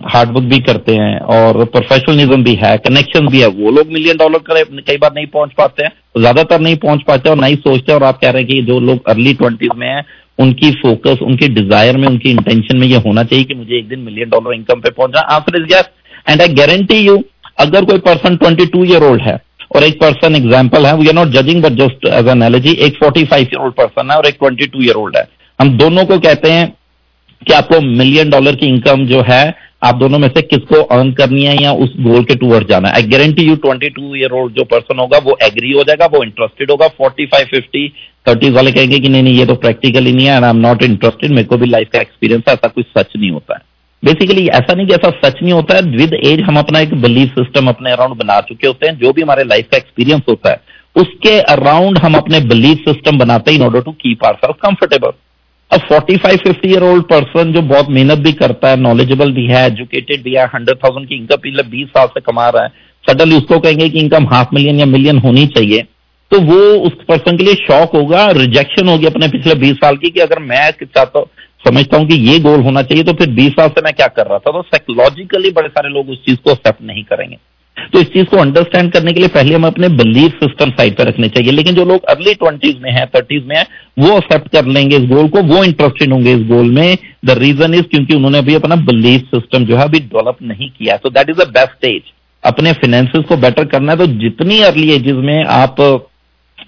हार्डवर्क 0.10 0.46
भी 0.48 0.60
करते 0.62 0.96
हैं 0.96 1.20
और 1.36 1.64
प्रोफेशनलिज्म 1.68 2.44
भी 2.44 2.54
है 2.56 2.76
कनेक्शन 2.80 3.28
भी 3.28 3.40
है, 3.42 3.48
वो 3.48 3.72
लोग 3.72 3.92
मिलियन 3.94 4.18
डॉलर 4.18 4.40
करे, 4.42 4.64
कई 4.82 4.98
बार 4.98 5.14
नहीं 5.16 5.26
पहुँच 5.28 5.52
पाते 5.58 5.84
हैं 5.84 5.92
तो 5.92 6.20
ज़्यादातर 6.20 6.60
नहीं 6.62 6.76
पहुँच 6.78 7.02
पाते 7.08 7.30
और 7.30 7.38
नहीं 7.38 7.56
सोचते 7.58 7.94
और 7.94 8.04
आप 8.04 8.20
कह 8.22 8.30
रहे 8.30 8.42
हैं 8.42 8.48
कि 8.48 8.62
जो 8.64 8.80
लोग 8.82 9.10
अर्ली 9.10 9.34
ट्वेंटीज 9.34 9.72
में 9.76 9.88
है, 9.88 10.04
उनकी 10.40 10.72
फोकस 10.74 11.20
उनके 11.22 11.48
डिज़ायर 11.50 11.98
में, 11.98 12.08
उनकी 12.08 12.30
इंटेंशन 12.32 12.78
में 12.78 12.88
ये 12.88 12.98
होना 13.00 13.24
चाहिए 13.24 13.46
कि 13.46 13.56
मुझे 13.56 13.78
एक 13.78 13.88
दिन 13.90 14.00
मिलियन 14.02 14.30
डॉलर 14.30 14.56
इनकम 14.56 14.82
पे 14.82 14.90
पहुँचना। 14.92 15.22
Answer 15.36 15.62
is 15.62 15.74
yes 15.74 15.90
and 16.30 16.42
I 16.42 16.54
guarantee 16.56 17.00
you 17.00 17.18
अगर 17.60 17.86
कोई 17.86 18.00
person 18.06 18.36
twenty 18.36 18.66
two 18.68 18.84
year 18.86 19.04
old 19.04 19.22
है 19.22 19.36
और 19.74 19.84
एक 19.84 20.00
पर्सन 20.00 20.36
एग्ज़ाम्पल 20.36 20.86
है 20.86 20.96
we 20.98 21.08
are 21.08 21.14
not 21.14 21.28
judging 21.32 21.62
but 21.64 21.74
just 21.78 22.08
as 22.10 22.28
analogy 22.30 22.74
एक 22.86 22.98
forty 22.98 23.24
five 23.26 23.44
year 23.44 23.62
old 23.62 23.74
person 23.76 24.12
है 24.12 24.18
और 24.18 24.28
एक 24.28 24.38
ट्वेंटी 24.40 24.68
टू 24.68 24.82
ईयर 24.82 24.96
ओल्ड 24.98 25.18
है। 25.18 25.28
हम 25.60 25.78
दोनों 25.78 26.06
को 26.06 26.20
कहते 26.20 26.52
हैं 26.52 26.72
कि 27.42 27.54
आपको 27.54 27.80
मिलियन 27.82 28.30
डॉलर 28.30 28.56
की 28.56 28.68
इनकम 28.68 29.06
जो 29.08 29.22
है, 29.22 29.44
आप 29.84 29.96
दोनों 29.96 30.20
में 30.20 30.28
से 30.28 30.42
किसको 30.44 30.82
अर्न 30.96 31.12
करनी 31.14 31.44
है 31.44 31.56
या 31.64 31.72
उस 31.84 31.94
गोल 32.02 32.24
के 32.24 32.36
टूवर्ड 32.36 32.68
जाना 32.68 32.90
है। 32.90 32.96
I 32.96 33.04
guarantee 33.10 33.44
you 33.44 33.56
twenty 33.58 33.90
two 33.90 34.16
year 34.16 34.32
old 34.34 34.54
जो 34.56 34.64
पर्सन 34.66 35.00
होगा, 35.00 35.18
वो 35.18 35.38
एग्री 35.44 35.72
हो 35.72 35.84
जाएगा, 35.84 36.06
वो 36.08 36.24
इंटरेस्टेड 36.24 36.72
होगा। 36.72 36.88
फोर्टी 36.98 37.26
फाइव 37.26 37.48
फिफ्टी 37.48 37.88
थर्टी 38.26 38.50
वाले 38.52 38.72
कहेंगे 38.72 39.00
कि 39.00 39.10
नहीं 39.10 39.24
नहीं, 39.24 39.34
ये 39.34 39.46
तो 39.46 39.56
प्रैक्टिकली 39.58 40.12
नहीं 40.14 40.26
है 40.26 40.36
and 40.36 40.44
I 40.44 40.50
am 40.50 40.60
not 40.60 40.84
interested 40.84 41.32
मेरे 41.32 41.48
को 41.48 41.58
भी 41.58 41.68
लाइफ 41.68 41.90
का 41.94 42.02
एक्सपीरियंस 42.02 42.44
है, 42.48 42.54
ऐसा 42.54 42.68
कुछ 42.68 42.86
सच 42.88 43.18
नहीं 43.18 43.32
होता 43.32 43.56
है। 43.56 43.62
बेसिकली 44.04 44.47
ऐसा 44.47 44.74
नहीं 44.74 44.88
कि 44.88 44.93
ऐसा 44.93 45.10
सच 45.24 45.41
नहीं 45.43 45.54
होता 45.54 45.76
है। 45.76 45.82
विद 45.97 46.14
एज 46.14 46.41
हम 46.41 46.58
अपना 46.58 46.80
एक 46.80 46.93
बिलीफ 47.01 47.30
सिस्टम 47.30 47.68
अपने 47.68 47.91
अराउंड 47.91 48.16
बना 48.16 48.39
चुके 48.39 48.68
होते 48.68 48.88
हैं। 48.88 48.97
जो 48.99 49.12
भी 49.12 49.22
हमारे 49.22 49.43
लाइफ 49.43 49.68
का 49.72 49.78
एक्सपीरियंस 49.78 50.22
होता 50.30 50.49
है, 50.49 50.62
उसके 50.95 51.39
अराउंड 51.39 51.97
हम 51.97 52.16
अपने 52.16 52.39
बिलीफ 52.39 52.78
सिस्टम 52.78 53.18
बनाते 53.18 53.51
हैं 53.51 53.60
in 53.60 53.66
order 53.66 53.82
to 53.82 53.91
keep 53.91 54.26
our 54.26 54.34
self 54.34 54.56
comfortable 54.56 55.12
अब 55.72 55.82
45 55.91 56.39
50 56.39 56.66
ईयर 56.66 56.84
ओल्ड 56.84 57.04
पर्सन 57.04 57.54
जो 57.54 57.62
बहुत 57.62 57.89
मेहनत 57.89 58.18
भी 58.18 58.32
करता 58.32 58.70
है 58.70 58.80
नॉलेजेबल 58.80 59.32
भी 59.32 59.45
है 59.45 59.66
एजुकेटेड 59.68 60.24
भी 60.24 60.34
है 60.34 60.45
हंड्रेड 60.45 60.78
थाउज़ेंड 60.78 61.08
की 61.08 61.16
इनकम 61.16 61.36
पिछले 61.36 61.64
बीस 61.64 61.88
साल 61.88 62.08
से 62.08 62.22
कमा 62.22 62.49
रहा 62.49 62.64
है। 62.64 62.70
सडनली 63.04 63.36
उसको 63.36 63.60
कहेंगे 63.60 63.89
कि 63.89 63.99
इनकम 63.99 64.26
हाफ़ 64.26 64.47
मिलियन 64.54 64.80
या 64.80 64.86
मिलियन 64.86 65.18
होनी 65.18 65.45
चाहिए। 65.47 65.82
तो 66.32 66.39
वो 66.39 66.60
उस 66.80 66.93
पर्सन 67.08 67.38
के 67.38 67.43
लिए 67.43 67.54
शॉक 67.54 67.95
होगा 67.95 68.28
रिजेक्शन 68.32 68.88
होगी 68.88 69.06
अपने 69.06 69.28
पिछले 69.28 69.56
बीस 69.56 69.76
साल 69.76 69.95
की 69.95 70.10
कि 70.10 70.20
अगर 70.20 70.39
मैं 70.39 70.72
चाहता 70.84 71.20
समझता 71.68 71.97
हूँ 71.97 72.07
कि 72.07 72.16
ये 72.30 72.39
गोल 72.39 72.61
होना 72.61 72.82
चाहिए 72.82 73.03
तो 73.03 73.14
फिर 73.14 73.30
बीस 73.30 73.51
साल 73.51 73.70
से 73.70 73.82
मैं 73.82 73.93
क्या 73.93 74.07
कर 74.07 74.28
रहा 74.28 74.38
था? 74.38 74.51
तो 74.51 74.61
साइकोलॉजिकली 74.61 75.51
बड़े 75.51 75.68
सारे 75.68 75.89
लोग 75.89 76.09
उस 76.09 76.18
चीज़ 76.26 76.38
को 76.38 76.51
एक्सेप्ट 76.51 76.84
नहीं 76.84 77.03
करेंगे। 77.03 77.38
तो 77.93 77.99
इस 77.99 78.07
चीज़ 78.07 78.26
को 78.26 78.38
अंडरस्टैंड 78.38 78.91
करने 78.91 79.11
के 79.14 79.20
लिए 79.20 79.30
पहले 79.30 79.55
हम 79.55 79.66
अपने 79.68 79.88
बिलीफ 79.89 80.34
सिस्टम 80.34 80.72
साइड 80.72 80.95
पर 80.95 81.07
रखने 81.07 81.28
चाहिए। 81.30 81.51
लेकिन 81.51 81.76
जो 81.76 81.86
लोग 81.86 82.03
अर्ली 82.03 82.34
ट्वेंटीज 82.34 82.78
में 82.82 82.91
है 82.91 83.05
थर्टीज 83.05 83.45
में 83.45 83.55
है, 83.57 83.64
वो 83.99 84.18
एक्सेप्ट 84.18 84.47
कर 84.47 84.66
लेंगे 84.66 84.97
इस 84.97 85.05
गोल 85.09 85.28
को, 85.28 85.41
वो 85.41 85.64
इंटरेस्टेड 85.64 86.14
होंगे 86.14 86.34
इस 86.34 86.43
गोल 86.47 86.70
में। 86.72 86.97
द 87.26 87.38
रीजन 87.38 87.74
इज़ 87.74 87.84
क्योंकि 87.84 88.16
उन्होंने 88.16 88.38
अभी 88.38 88.55
अपना 88.55 88.76
बिलीफ 88.76 89.22
सिस्टम 89.36 89.66
जो 89.66 89.78
है 89.78 89.84
अभी 89.84 89.99
डेवलप 89.99 90.38
नहीं 90.43 90.70
किया। 90.70 90.97
तो 90.97 91.09
that 91.09 91.30
is 91.30 91.38
the 91.38 91.47
best 91.49 91.72
stage 91.72 92.01
अपने 92.43 92.72
फिनेंसेस 92.74 93.24
को 93.24 93.38
बेटर 93.38 93.66
करना 93.66 93.91
है 93.91 93.97
तो 93.97 94.07
जितनी 94.20 94.59
अर्ली 94.61 94.91
एजेस 94.91 95.16
में 95.16 95.43
आप 95.43 95.76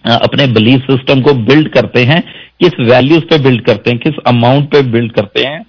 अपने 0.06 0.46
बिलीफ 0.48 0.82
सिस्टम 0.82 1.22
को 1.22 1.34
बिल्ड 1.46 1.70
करते 1.70 2.04
हैं, 2.06 2.22
किस 2.60 2.80
वैल्यूज़ 2.82 3.24
पे 3.26 3.38
बिल्ड 3.40 3.66
करते 3.66 3.90
हैं, 3.90 4.00
किस 4.00 4.14
अमाउंट 4.28 4.70
पे 4.72 4.82
बिल्ड 4.92 5.12
करते 5.12 5.44
हैं, 5.44 5.66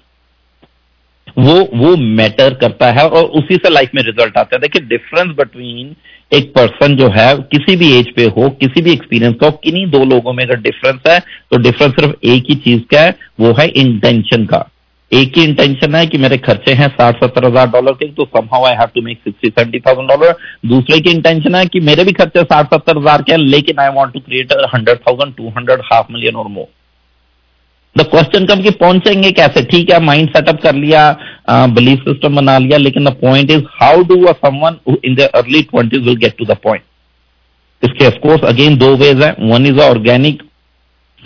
वो 1.38 1.54
वो 1.74 1.96
मैटर 1.96 2.54
करता 2.54 2.90
है 2.92 3.08
और 3.08 3.24
उसी 3.38 3.56
से 3.56 3.70
लाइफ 3.70 3.90
में 3.94 4.02
रिज़ल्ट 4.02 4.36
आता 4.38 4.56
है। 4.56 4.60
देखिए 4.60 4.86
डिफरेंस 4.88 5.34
बिटवीन 5.36 5.94
एक 6.32 6.52
पर्सन 6.54 6.96
जो 6.96 7.08
है, 7.08 7.34
किसी 7.52 7.76
भी 7.76 7.92
एज 7.98 8.10
पे 8.12 8.24
हो, 8.26 8.48
किसी 8.52 8.82
भी 8.82 8.92
एक्सपीरियंस 8.92 9.34
का 9.40 9.46
हो, 9.46 9.52
किन्हीं 9.64 9.86
दो 9.90 10.04
लोगों 10.04 10.32
में 10.32 10.44
अगर 10.44 10.60
डिफरेंस 10.60 11.00
है 11.08 11.18
तो 11.50 11.58
डिफरेंस 11.58 11.92
सिर्फ़ 11.92 12.14
एक 12.26 12.50
ही 12.50 12.54
चीज़ 12.56 12.80
का 12.90 13.00
है, 13.00 13.14
वो 13.40 13.52
है 13.58 13.68
इंटेंशन 13.68 14.44
का। 14.44 14.68
एक 15.12 15.36
ही 15.38 15.42
इंटेंशन 15.44 15.94
है 15.94 16.06
कि 16.06 16.18
मेरे 16.18 16.36
खर्चे 16.38 16.72
हैं 16.74 16.88
साठ 16.90 17.16
सत्तर 17.16 17.44
हज़ार 17.44 17.66
डॉलर 17.70 17.92
के 17.92 18.06
तो 18.12 18.24
somehow 18.26 18.64
I 18.66 18.74
have 18.76 18.88
to 18.94 19.02
make 19.02 19.18
sixty 19.18 19.48
seventy 19.48 19.80
thousand 19.80 20.08
dollar 20.08 20.34
दूसरे 20.68 20.98
की 21.00 21.10
इंटेंशन 21.10 21.54
है 21.54 21.64
कि 21.66 21.80
मेरे 21.82 22.04
भी 22.04 22.12
खर्चे 22.12 22.42
साठ 22.42 22.74
सत्तर 22.74 22.98
हज़ार 22.98 23.22
के 23.22 23.32
हैं, 23.32 23.38
लेकिन 23.40 23.78
I 23.80 23.88
want 23.94 24.12
to 24.12 24.20
create 24.20 24.52
hundred 24.74 24.98
thousand 25.00 25.34
to 25.34 25.48
hundred 25.58 25.80
half 25.92 26.12
million 26.12 26.36
और 26.36 26.48
मोर 26.48 26.66
द 27.96 28.06
क्वेश्चन 28.06 28.46
कम 28.46 28.62
कि 28.62 28.70
पहुँचेंगे 28.80 29.30
कैसे? 29.32 29.62
ठीक 29.64 29.90
है 29.90 30.00
माइंड 30.04 30.28
सेटअप 30.30 30.60
कर 30.62 30.74
लिया 30.74 31.10
बिलीफ 31.50 32.00
सिस्टम 32.00 32.36
बना 32.36 32.58
लिया, 32.58 32.78
लेकिन 32.78 33.04
the 33.04 33.12
point 33.20 33.50
is 33.50 33.62
how 33.74 34.02
do 34.04 34.22
a 34.24 34.32
someone 34.34 34.76
in 35.04 35.14
the 35.14 35.28
early 35.34 35.62
twenties 35.64 36.02
will 36.04 36.16
get 36.16 36.36
to 36.38 36.44
the 36.44 36.56
point 36.64 36.82
इसके 37.82 38.06
ऑफकोर्स 38.06 38.44
अगेन 38.46 38.76
दो 38.78 38.94
वेज 38.96 39.22
है। 39.22 39.30
One 39.42 39.66
is 39.66 39.80
organic 39.82 40.42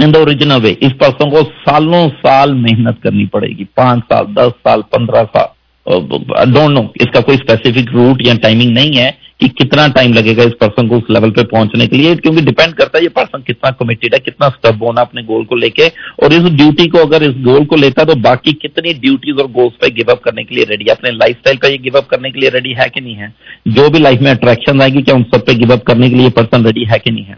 in 0.01 0.13
the 0.13 0.17
original 0.17 0.61
way 0.61 0.71
इस 0.83 0.93
पर्सन 1.01 1.31
को 1.31 1.43
सालों 1.61 2.09
साल 2.19 2.55
मेहनत 2.57 2.99
करनी 3.05 3.27
पड़ेगी। 3.27 3.65
पाँच 3.77 4.03
साल, 4.03 4.27
दस 4.35 4.53
साल, 4.59 4.83
पंद्रह 4.93 5.25
साल 5.27 5.49
डोंट 5.87 6.71
नो 6.71 6.81
इसका 7.03 7.21
कोई 7.21 7.37
स्पेसिफिक 7.37 7.89
रूट 7.91 8.23
या 8.23 8.35
टाइमिंग 8.37 8.73
नहीं 8.73 8.97
है 8.97 9.11
कि 9.41 9.49
कितना 9.51 9.87
टाइम 9.89 10.13
लगेगा 10.13 10.43
इस 10.43 10.53
पर्सन 10.61 10.89
को 10.89 10.97
उस 10.97 11.05
लेवल 11.11 11.31
पे 11.31 11.43
पहुँचने 11.45 11.87
के 11.87 11.97
लिए, 11.97 12.15
क्योंकि 12.17 12.41
डिपेंड 12.43 12.75
करता 12.75 12.99
है 12.99 13.03
ये 13.05 13.09
पर्सन 13.11 13.43
कितना 13.43 13.71
कमिटेड 13.71 14.15
है, 14.15 14.19
कितना 14.21 14.49
स्टब 14.49 14.83
होना 14.85 15.01
अपने 15.01 15.23
गोल 15.23 15.45
को 15.45 15.57
लेके। 15.57 15.87
और 16.25 16.33
इस 16.33 16.51
ड्यूटी 16.53 16.87
को 16.87 16.99
अगर 16.99 17.23
इस 17.23 17.35
गोल 17.45 17.65
को 17.65 17.77
लेता 17.77 18.05
तो 18.05 18.15
बाकी 18.21 18.53
कितनी 18.63 18.93
ड्यूटीज़ 18.97 19.41
और 19.43 19.51
गोल्स 19.53 19.75
पे 19.81 19.91
गिव 19.91 20.11
अप 20.11 20.21
करने 20.25 20.45
के 20.45 20.55
लिए 20.55 20.65
रेडी 20.65 20.85
है? 20.85 20.95
अपने 20.95 21.11
लाइफ 21.13 21.39
स्टाइल 21.39 21.73
ये 21.73 21.79
गिव 21.79 21.97
अप 21.99 22.07
करने 22.07 22.31
के 22.31 22.41
लिए 22.41 22.51
रेडी 22.51 22.73
है 22.73 22.89
कि 22.89 23.01
नहीं 23.01 23.15
है? 23.15 23.35
जो 23.69 23.89
भी 23.91 23.99
लाइफ 23.99 24.21
में 24.21 24.31
अट्रैक्शन 24.31 24.81
आएगी, 24.83 25.03
क्या 25.03 25.15
उन 25.15 25.23
सब 25.35 25.47
पे 25.47 25.55
गिव 25.55 25.73
अप 25.73 25.83
करने 25.83 26.11
के 26.11 26.17
लिए 26.17 26.31
पर्सन 26.33 26.65
रेडी 26.65 26.85
है 26.85 26.99
कि 26.99 27.11
नहीं 27.11 27.25
है? 27.25 27.37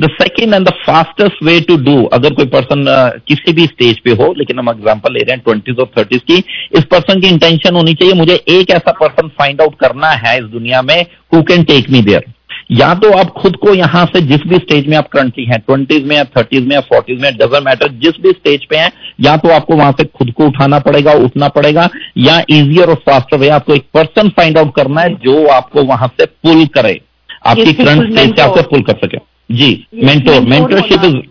The 0.00 0.08
second 0.12 0.54
and 0.54 0.66
the 0.68 0.72
fastest 0.86 1.42
way 1.44 1.60
to 1.60 1.76
do 1.76 2.04
अगर 2.12 2.34
कोई 2.34 2.46
पर्सन 2.46 2.84
किसी 3.28 3.52
भी 3.52 3.66
स्टेज 3.66 3.98
पे 3.98 4.10
हो 4.12 4.32
लेकिन 4.38 4.58
हम 4.58 4.68
एग्जांपल 4.68 5.12
ले 5.12 5.20
रहे 5.20 5.36
हैं 5.36 5.42
ट्वेंटीज 5.44 5.78
और 5.78 5.90
थर्टीज 5.98 6.20
की 6.30 6.36
इस 6.78 6.84
पर्सन 6.84 7.20
की 7.20 7.28
इंटेंशन 7.28 7.76
होनी 7.76 7.94
चाहिए 7.94 8.14
मुझे 8.14 8.34
एक 8.48 8.70
ऐसा 8.70 8.92
पर्सन 9.00 9.28
फाइंड 9.28 9.60
आउट 9.62 9.74
करना 9.80 10.10
है 10.26 10.38
इस 10.38 10.44
दुनिया 10.44 10.82
में 10.82 11.00
who 11.34 11.42
can 11.42 11.64
take 11.64 11.90
me 11.90 12.00
there 12.00 12.32
या 12.70 12.94
तो 12.94 13.10
आप 13.18 13.30
खुद 13.30 13.56
को 13.56 13.74
यहाँ 13.74 14.04
से 14.04 14.20
जिस 14.20 14.40
भी 14.46 14.56
स्टेज 14.56 14.86
में 14.88 14.96
आप 14.96 15.08
करंटली 15.08 15.44
हैं 15.44 15.58
ट्वेंटीज 15.58 16.04
में 16.04 16.14
या 16.16 16.24
थर्टीज 16.36 16.66
में 16.66 16.74
या 16.74 16.80
फोर्टीज 16.80 17.20
में 17.22 17.30
डजेंट 17.36 17.64
मैटर 17.64 17.88
जिस 18.02 18.20
भी 18.22 18.30
स्टेज 18.30 18.64
पे 18.64 18.76
हैं 18.76 18.90
या 19.20 19.36
तो 19.36 19.48
आपको 19.48 19.76
वहाँ 19.76 19.92
से 19.92 20.04
खुद 20.04 20.30
को 20.30 20.46
उठाना 20.46 20.78
पड़ेगा 20.78 21.12
उठना 21.24 21.48
पड़ेगा 21.48 21.88
या 22.18 22.38
इजियर 22.50 22.88
और 22.88 23.02
फास्टर 23.08 23.36
वे 23.36 23.48
आपको 23.48 23.74
एक 23.74 23.84
पर्सन 23.94 24.28
फाइंड 24.28 24.58
आउट 24.58 24.74
करना 24.74 25.00
है 25.00 25.14
जो 25.24 25.46
आपको 25.46 25.82
वहाँ 25.82 26.08
से 26.20 26.26
पुल 26.26 26.64
करे। 26.66 27.00
आपकी 27.46 27.72
करंट 27.72 28.12
स्टेज 28.12 28.36
से 28.36 28.42
आपको 28.42 28.62
पुल 28.62 28.82
कर 28.82 28.96
सके। 29.04 29.18
जी 29.51 29.85
Yes, 29.95 30.05
मेंटोर 30.05 30.35
mentor 30.35 30.49
मेंटरशिप 30.49 30.99
होना। 30.99 31.17
इज 31.17 31.23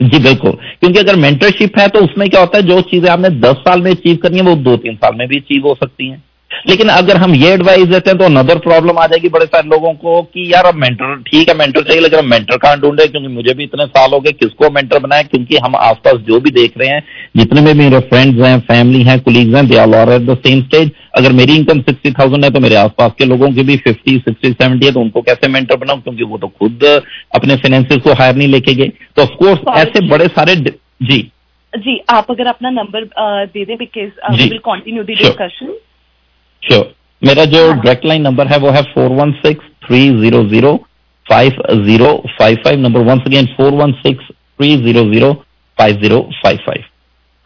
जी 0.00 0.18
बिल्कुल 0.18 0.50
क्योंकि 0.50 0.98
अगर 0.98 1.16
मेंटरशिप 1.16 1.78
है 1.78 1.88
तो 1.88 1.98
उसमें 1.98 2.28
क्या 2.30 2.40
होता 2.40 2.58
है 2.58 2.64
जो 2.64 2.80
चीजें 2.80 3.08
आपने 3.10 3.30
दस 3.30 3.56
साल 3.56 3.82
में 3.82 3.90
अचीव 3.90 4.16
करनी 4.16 4.38
है 4.38 4.44
वो 4.44 4.54
दो 4.54 4.76
तीन 4.76 4.96
साल 4.96 5.14
में 5.14 5.28
भी 5.28 5.36
अचीव 5.36 5.66
हो 5.66 5.74
सकती 5.74 6.08
हैं 6.08 6.24
लेकिन 6.67 6.89
अगर 6.89 7.17
हम 7.17 7.33
ये 7.35 7.51
एडवाइस 7.53 7.87
देते 7.87 8.09
हैं 8.09 8.17
तो 8.19 8.25
अनदर 8.25 8.59
प्रॉब्लम 8.59 8.97
आ 8.97 9.05
जाएगी 9.07 9.29
बड़े 9.29 9.45
सारे 9.45 9.69
लोगों 9.69 9.93
को 9.95 10.21
कि 10.23 10.47
यार 10.53 10.65
अब 10.65 10.75
मेंटर 10.75 11.15
ठीक 11.21 11.49
है 11.49 11.55
मेंटर 11.57 11.81
चाहिए 11.81 12.01
लेकिन 12.01 12.19
हम 12.19 12.29
मेंटर 12.29 12.57
कहाँ 12.57 12.79
ढूंढे 12.79 13.07
क्योंकि 13.07 13.27
मुझे 13.29 13.53
भी 13.53 13.63
इतने 13.63 13.85
साल 13.87 14.11
हो 14.13 14.19
गए 14.19 14.31
किसको 14.33 14.69
मेंटर 14.71 14.99
बनाए? 14.99 15.23
क्योंकि 15.23 15.57
हम 15.57 15.75
आसपास 15.77 16.19
जो 16.27 16.39
भी 16.39 16.51
देख 16.51 16.77
रहे 16.77 16.89
हैं 16.89 17.03
जितने 17.37 17.61
भी 17.61 17.73
मेरे 17.79 17.99
फ्रेंड्स 18.09 18.45
हैं 18.45 18.59
फैमिली 18.63 19.03
हैं 19.03 19.19
कुलीग्स 19.21 19.55
हैं 19.55 19.67
they 19.67 19.77
are 19.77 19.95
all 19.95 20.13
at 20.13 20.21
the 20.21 20.37
same 20.37 20.61
stage 20.61 20.91
अगर 21.17 21.31
मेरी 21.33 21.55
इनकम 21.55 21.81
सिक्सटी 21.81 22.11
थाउज़ेंड 22.11 22.43
है 22.43 22.49
तो 22.51 22.59
मेरे 22.59 22.75
आसपास 22.75 23.11
के 23.17 23.25
लोगों 23.25 23.51
की 23.51 23.63
भी 23.63 23.77
फिफ्टी 23.79 24.17
सिक्सटी 24.17 24.51
सेवेंटी 24.51 24.85
है 24.85 24.91
तो 24.91 24.99
उनको 24.99 25.21
कैसे 25.21 25.47
मेंटर 25.49 25.77
बनाऊँ? 25.77 26.01
क्योंकि 26.01 26.23
वो 26.23 26.37
तो 26.37 26.47
खुद 26.59 26.83
अपने 27.35 27.55
फाइनेंसिस 27.57 28.01
को 28.03 28.13
हायर 28.13 28.35
नहीं 28.35 28.47
लेके 28.47 28.73
गए। 28.73 28.91
तो 29.15 29.21
ऑफकोर्स 29.21 29.59
ऐसे 29.77 30.07
बड़े 30.07 30.27
सारे 30.29 30.55
जी। 30.55 31.21
जी 31.73 31.97
आप 32.09 32.27
अगर 32.29 32.47
अपना 32.47 32.69
नंबर 32.71 33.05
दे 33.47 33.65
दें 33.65 33.75
because 33.77 34.39
will 34.39 34.57
continue 34.65 35.03
the 35.03 35.07
discussion 35.07 35.73
sure 36.62 36.92
मेरा 37.22 37.44
जो 37.52 37.70
डायरेक्ट 37.72 38.06
लाइन 38.06 38.22
नंबर 38.22 38.46
है 38.46 38.58
वो 38.58 38.70
है 38.70 38.82
four 38.92 39.10
one 39.20 39.32
six 39.46 39.66
three 39.86 40.08
zero 40.20 40.44
zero 40.48 40.76
five 41.26 41.62
zero 41.86 42.12
five 42.38 42.60
five 42.64 42.80
number 42.80 43.00
once 43.10 43.22
again 43.26 43.46
four 43.56 43.72
one 43.82 43.92
six 44.06 44.30
three 44.30 44.76
zero 44.84 45.04
zero 45.12 45.32
five 45.78 46.00
zero 46.02 46.20
five 46.42 46.58
five 46.66 46.84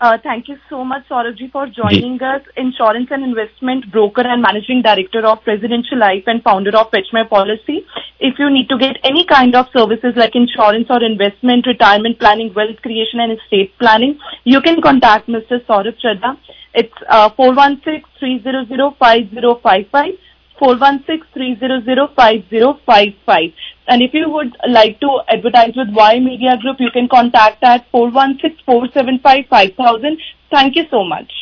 Uh, 0.01 0.19
thank 0.21 0.49
you 0.49 0.57
so 0.69 0.85
much, 0.85 1.03
Saurabh 1.09 1.37
ji, 1.39 1.47
for 1.49 1.65
joining 1.75 2.21
us. 2.21 2.43
Insurance 2.57 3.13
and 3.13 3.23
investment 3.23 3.85
broker 3.93 4.23
and 4.23 4.43
managing 4.43 4.83
director 4.83 5.21
of 5.25 5.45
Presidential 5.45 5.97
Life 5.97 6.25
and 6.27 6.43
founder 6.43 6.77
of 6.77 6.91
Fetch 6.91 7.13
My 7.13 7.23
Policy. 7.23 7.87
If 8.19 8.41
you 8.41 8.51
need 8.51 8.69
to 8.71 8.79
get 8.79 8.99
any 9.05 9.25
kind 9.25 9.55
of 9.55 9.69
services 9.73 10.15
like 10.17 10.35
insurance 10.35 10.89
or 10.91 11.05
investment, 11.05 11.69
retirement 11.69 12.19
planning, 12.19 12.53
wealth 12.53 12.83
creation 12.83 13.21
and 13.21 13.39
estate 13.39 13.79
planning, 13.79 14.19
you 14.43 14.61
can 14.61 14.83
contact 14.83 15.29
Mr. 15.29 15.65
Saurabh 15.67 16.03
Chadda. 16.05 16.37
It's 16.78 16.94
uh, 17.10 17.30
416-300-5055. 17.32 20.20
416-300-5055. 20.62 23.54
And 23.88 24.04
if 24.04 24.14
you 24.14 24.30
would 24.30 24.56
like 24.70 25.00
to 25.00 25.22
advertise 25.28 25.74
with 25.76 25.88
Y 25.92 26.20
Media 26.20 26.56
Group, 26.62 26.78
you 26.80 26.92
can 26.92 27.10
contact 27.10 27.64
at 27.64 27.92
416-475-5000. 27.92 30.18
Thank 30.52 30.76
you 30.76 30.84
so 30.92 31.04
much. 31.04 31.34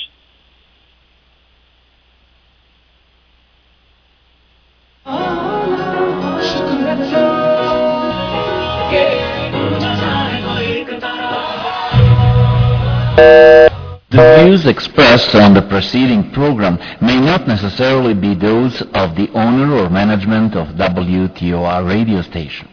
The 14.14 14.44
views 14.44 14.66
expressed 14.66 15.34
on 15.34 15.54
the 15.54 15.62
preceding 15.62 16.22
program 16.32 16.78
may 17.00 17.18
not 17.20 17.46
necessarily 17.46 18.14
be 18.14 18.34
those 18.34 18.82
of 19.02 19.14
the 19.14 19.28
owner 19.34 19.68
or 19.72 19.88
management 19.88 20.56
of 20.56 20.74
WTOR 20.82 21.78
radio 21.88 22.22
station. 22.22 22.66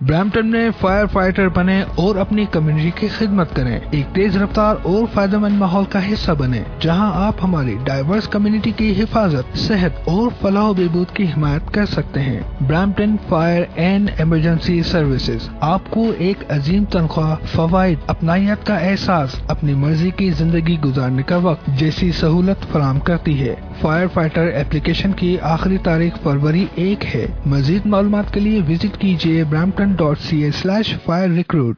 Brampton 0.00 0.46
में 0.46 0.70
fire 0.72 1.06
fighter 1.06 1.48
बने 1.48 1.80
और 2.00 2.16
अपनी 2.16 2.44
community 2.46 2.90
की 2.90 3.08
खिदमत 3.08 3.52
करें। 3.52 3.90
एक 3.92 4.06
तेज 4.14 4.36
रफ्तार 4.36 4.74
और 4.86 5.06
फ़ायदेमंद 5.06 5.58
माहौल 5.58 5.84
का 5.84 6.00
हिस्सा 6.00 6.34
बने, 6.34 6.64
जहाँ 6.82 7.10
आप 7.18 7.38
हमारी 7.42 7.74
डाइवर्स 7.86 8.26
कम्युनिटी 8.26 8.72
की 8.72 8.92
हिफाजत, 8.94 9.56
सेहत 9.58 10.04
और 10.08 10.30
फलाह 10.42 10.70
बहबूद 10.72 11.10
की 11.16 11.24
हिमायत 11.24 11.70
कर 11.74 11.86
सकते 11.86 12.20
हैं। 12.20 12.66
Brampton 12.68 13.16
fire 13.30 13.68
and 13.78 14.10
emergency 14.20 14.82
services 14.84 15.48
आपको 15.64 16.04
एक 16.22 16.46
अजीम 16.50 16.84
तनख्वाह 16.86 17.34
फवाइद 17.46 18.06
अपनाइत 18.10 18.62
का 18.68 18.78
एहसास, 18.80 19.40
अपनी 19.50 19.74
मर्ज़ी 19.76 20.10
की 20.12 20.30
ज़िंदगी 20.32 20.76
गुजारने 20.78 21.22
का 21.22 21.38
वक्त 21.40 21.70
जैसी 21.72 22.12
सहूलत 22.12 22.68
फराम 22.72 22.98
करती 23.00 23.34
है। 23.34 23.56
फायर 23.82 24.08
फाइटर 24.10 24.48
एप्लीकेशन 24.54 25.12
की 25.14 25.36
आखिरी 25.46 25.76
तारीख 25.80 26.14
फरवरी 26.22 26.66
एक 26.78 27.04
है। 27.06 27.26
मजीद 27.48 27.86
मालूम 27.86 28.22
के 28.24 28.40
लिए 28.40 28.60
विज़िट 28.62 28.96
कीजिए 28.96 29.44
ब्रैम्पटन 29.46 29.86
python.ca/filerecruit 29.88 31.74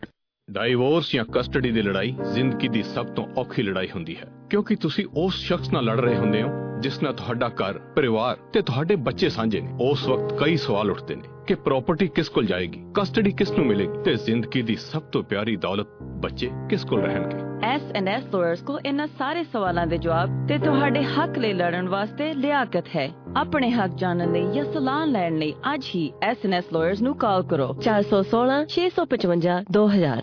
ਡਾਈਵੋਰਸ 0.50 1.12
ਜਾਂ 1.12 1.24
ਕਸਟਡੀ 1.24 1.70
ਦੀ 1.70 1.82
ਲੜਾਈ 1.82 2.14
ਜ਼ਿੰਦਗੀ 2.32 2.68
ਦੀ 2.68 2.82
ਸਭ 2.82 3.06
ਤੋਂ 3.06 3.26
ਔਖੀ 3.36 3.62
ਲੜਾਈ 3.62 3.88
ਹੁੰਦੀ 3.94 4.16
ਹੈ। 4.16 4.28
ਕਿਉਂਕਿ 4.50 4.76
ਤੁਸੀਂ 4.76 5.04
ਉਸ 5.14 5.34
ਸ਼ਖਸ 5.34 5.70
ਨਾਲ 5.72 5.84
ਲੜ 5.84 6.00
ਰਹੇ 6.00 6.16
ਹੁੰਦੇ 6.16 6.42
ਹੋ 6.42 6.69
ਜਿਸ 6.81 7.03
ਨਾਲ 7.03 7.12
ਤੁਹਾਡਾ 7.12 7.49
ਘਰ, 7.49 7.78
ਪਰਿਵਾਰ 7.78 8.37
ਤੇ 8.53 8.62
ਤੁਹਾਡੇ 8.62 8.97
ਬੱਚੇ 8.97 9.28
ਸਾਂਝੇ 9.28 9.61
ਨੇ। 9.61 9.76
ਉਸ 9.81 10.09
ਵਕਤ 10.09 10.39
ਕਈ 10.39 10.57
ਸਵਾਲ 10.57 10.91
ਉੱਠਦੇ 10.91 11.14
ਨੇ 11.14 11.22
ਕਿ 11.47 11.55
ਪ੍ਰਾਪਰਟੀ 11.55 12.09
ਕਿਸ 12.09 12.28
ਕੋਲ 12.28 12.47
ਜਾਏਗੀ 12.47 12.83
ਕਸਟਡੀ 12.95 13.33
ਕਿਸ 13.33 13.51
ਨੂੰ 13.51 13.66
ਮਿਲੇਗੀ 13.66 14.03
ਤੇ 14.05 14.14
ਜ਼ਿੰਦਗੀ 14.14 14.62
ਦੀ 14.62 14.76
ਸਭ 14.76 15.03
ਤੋਂ 15.03 15.22
ਪਿਆਰੀ 15.22 15.57
ਦੌਲਤ 15.57 15.87
ਬੱਚੇ 16.03 16.51
ਕਿਸ 16.70 16.85
ਕੋਲ 16.85 17.03
ਰਹਿਣਗੇ? 17.03 17.37
ਐਸ 17.62 17.83
ਲਾਇਰਸ 18.03 18.62
ਕੋ 18.62 18.78
ਇਹਨਾਂ 18.87 19.07
ਸਾਰੇ 19.07 19.45
ਸਵਾਲਾਂ 19.45 19.87
ਦੇ 19.87 19.99
ਜਵਾਬ 19.99 20.47
ਤੇ 20.49 20.59
ਤੁਹਾਡੇ 20.59 21.03
ਹੱਕ 21.03 21.39
ਲਈ 21.39 21.53
ਲੜਨ 21.53 21.89
ਵਾਸਤੇ 21.89 22.35
ਲਿਆਕਤ 22.35 22.85
ਹੈ। 22.97 23.11
ਆਪਣੇ 23.37 23.70
ਹੱਕ 23.70 23.93
ਜਾਣਨ 23.95 24.33
ਲਈ 24.33 24.53
ਜਾਂ 24.53 24.64
ਸਲਾਹ 24.64 25.07
ਲੈਣ 25.07 25.37
ਲਈ 25.37 25.55
ਅੱਜ 25.74 25.85
ਹੀ 25.95 26.12
ਐਸ 26.22 26.37
ਲਾਇਰਸ 26.72 27.03
ਨੂੰ 27.03 27.14
ਕਾਲ 27.16 27.43
ਕਰੋ। 27.43 27.76
416 27.83 28.61
655 28.76 29.62
2000 29.72 30.22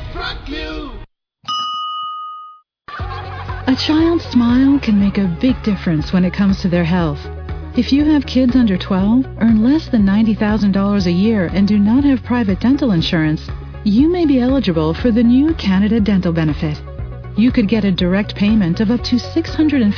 A 3.67 3.75
child's 3.75 4.25
smile 4.25 4.79
can 4.79 4.99
make 4.99 5.17
a 5.17 5.37
big 5.39 5.61
difference 5.63 6.11
when 6.11 6.25
it 6.25 6.33
comes 6.33 6.61
to 6.61 6.67
their 6.67 6.83
health. 6.83 7.19
If 7.77 7.93
you 7.93 8.03
have 8.03 8.25
kids 8.25 8.55
under 8.55 8.77
12, 8.77 9.25
earn 9.39 9.63
less 9.63 9.87
than 9.87 10.05
$90,000 10.05 11.05
a 11.05 11.11
year, 11.11 11.49
and 11.53 11.67
do 11.67 11.79
not 11.79 12.03
have 12.03 12.21
private 12.21 12.59
dental 12.59 12.91
insurance, 12.91 13.49
you 13.85 14.11
may 14.11 14.25
be 14.25 14.41
eligible 14.41 14.93
for 14.93 15.09
the 15.09 15.23
new 15.23 15.53
Canada 15.53 16.01
Dental 16.01 16.33
Benefit. 16.33 16.81
You 17.37 17.49
could 17.49 17.69
get 17.69 17.85
a 17.85 17.91
direct 17.91 18.35
payment 18.35 18.81
of 18.81 18.91
up 18.91 19.03
to 19.05 19.15
$650 19.15 19.89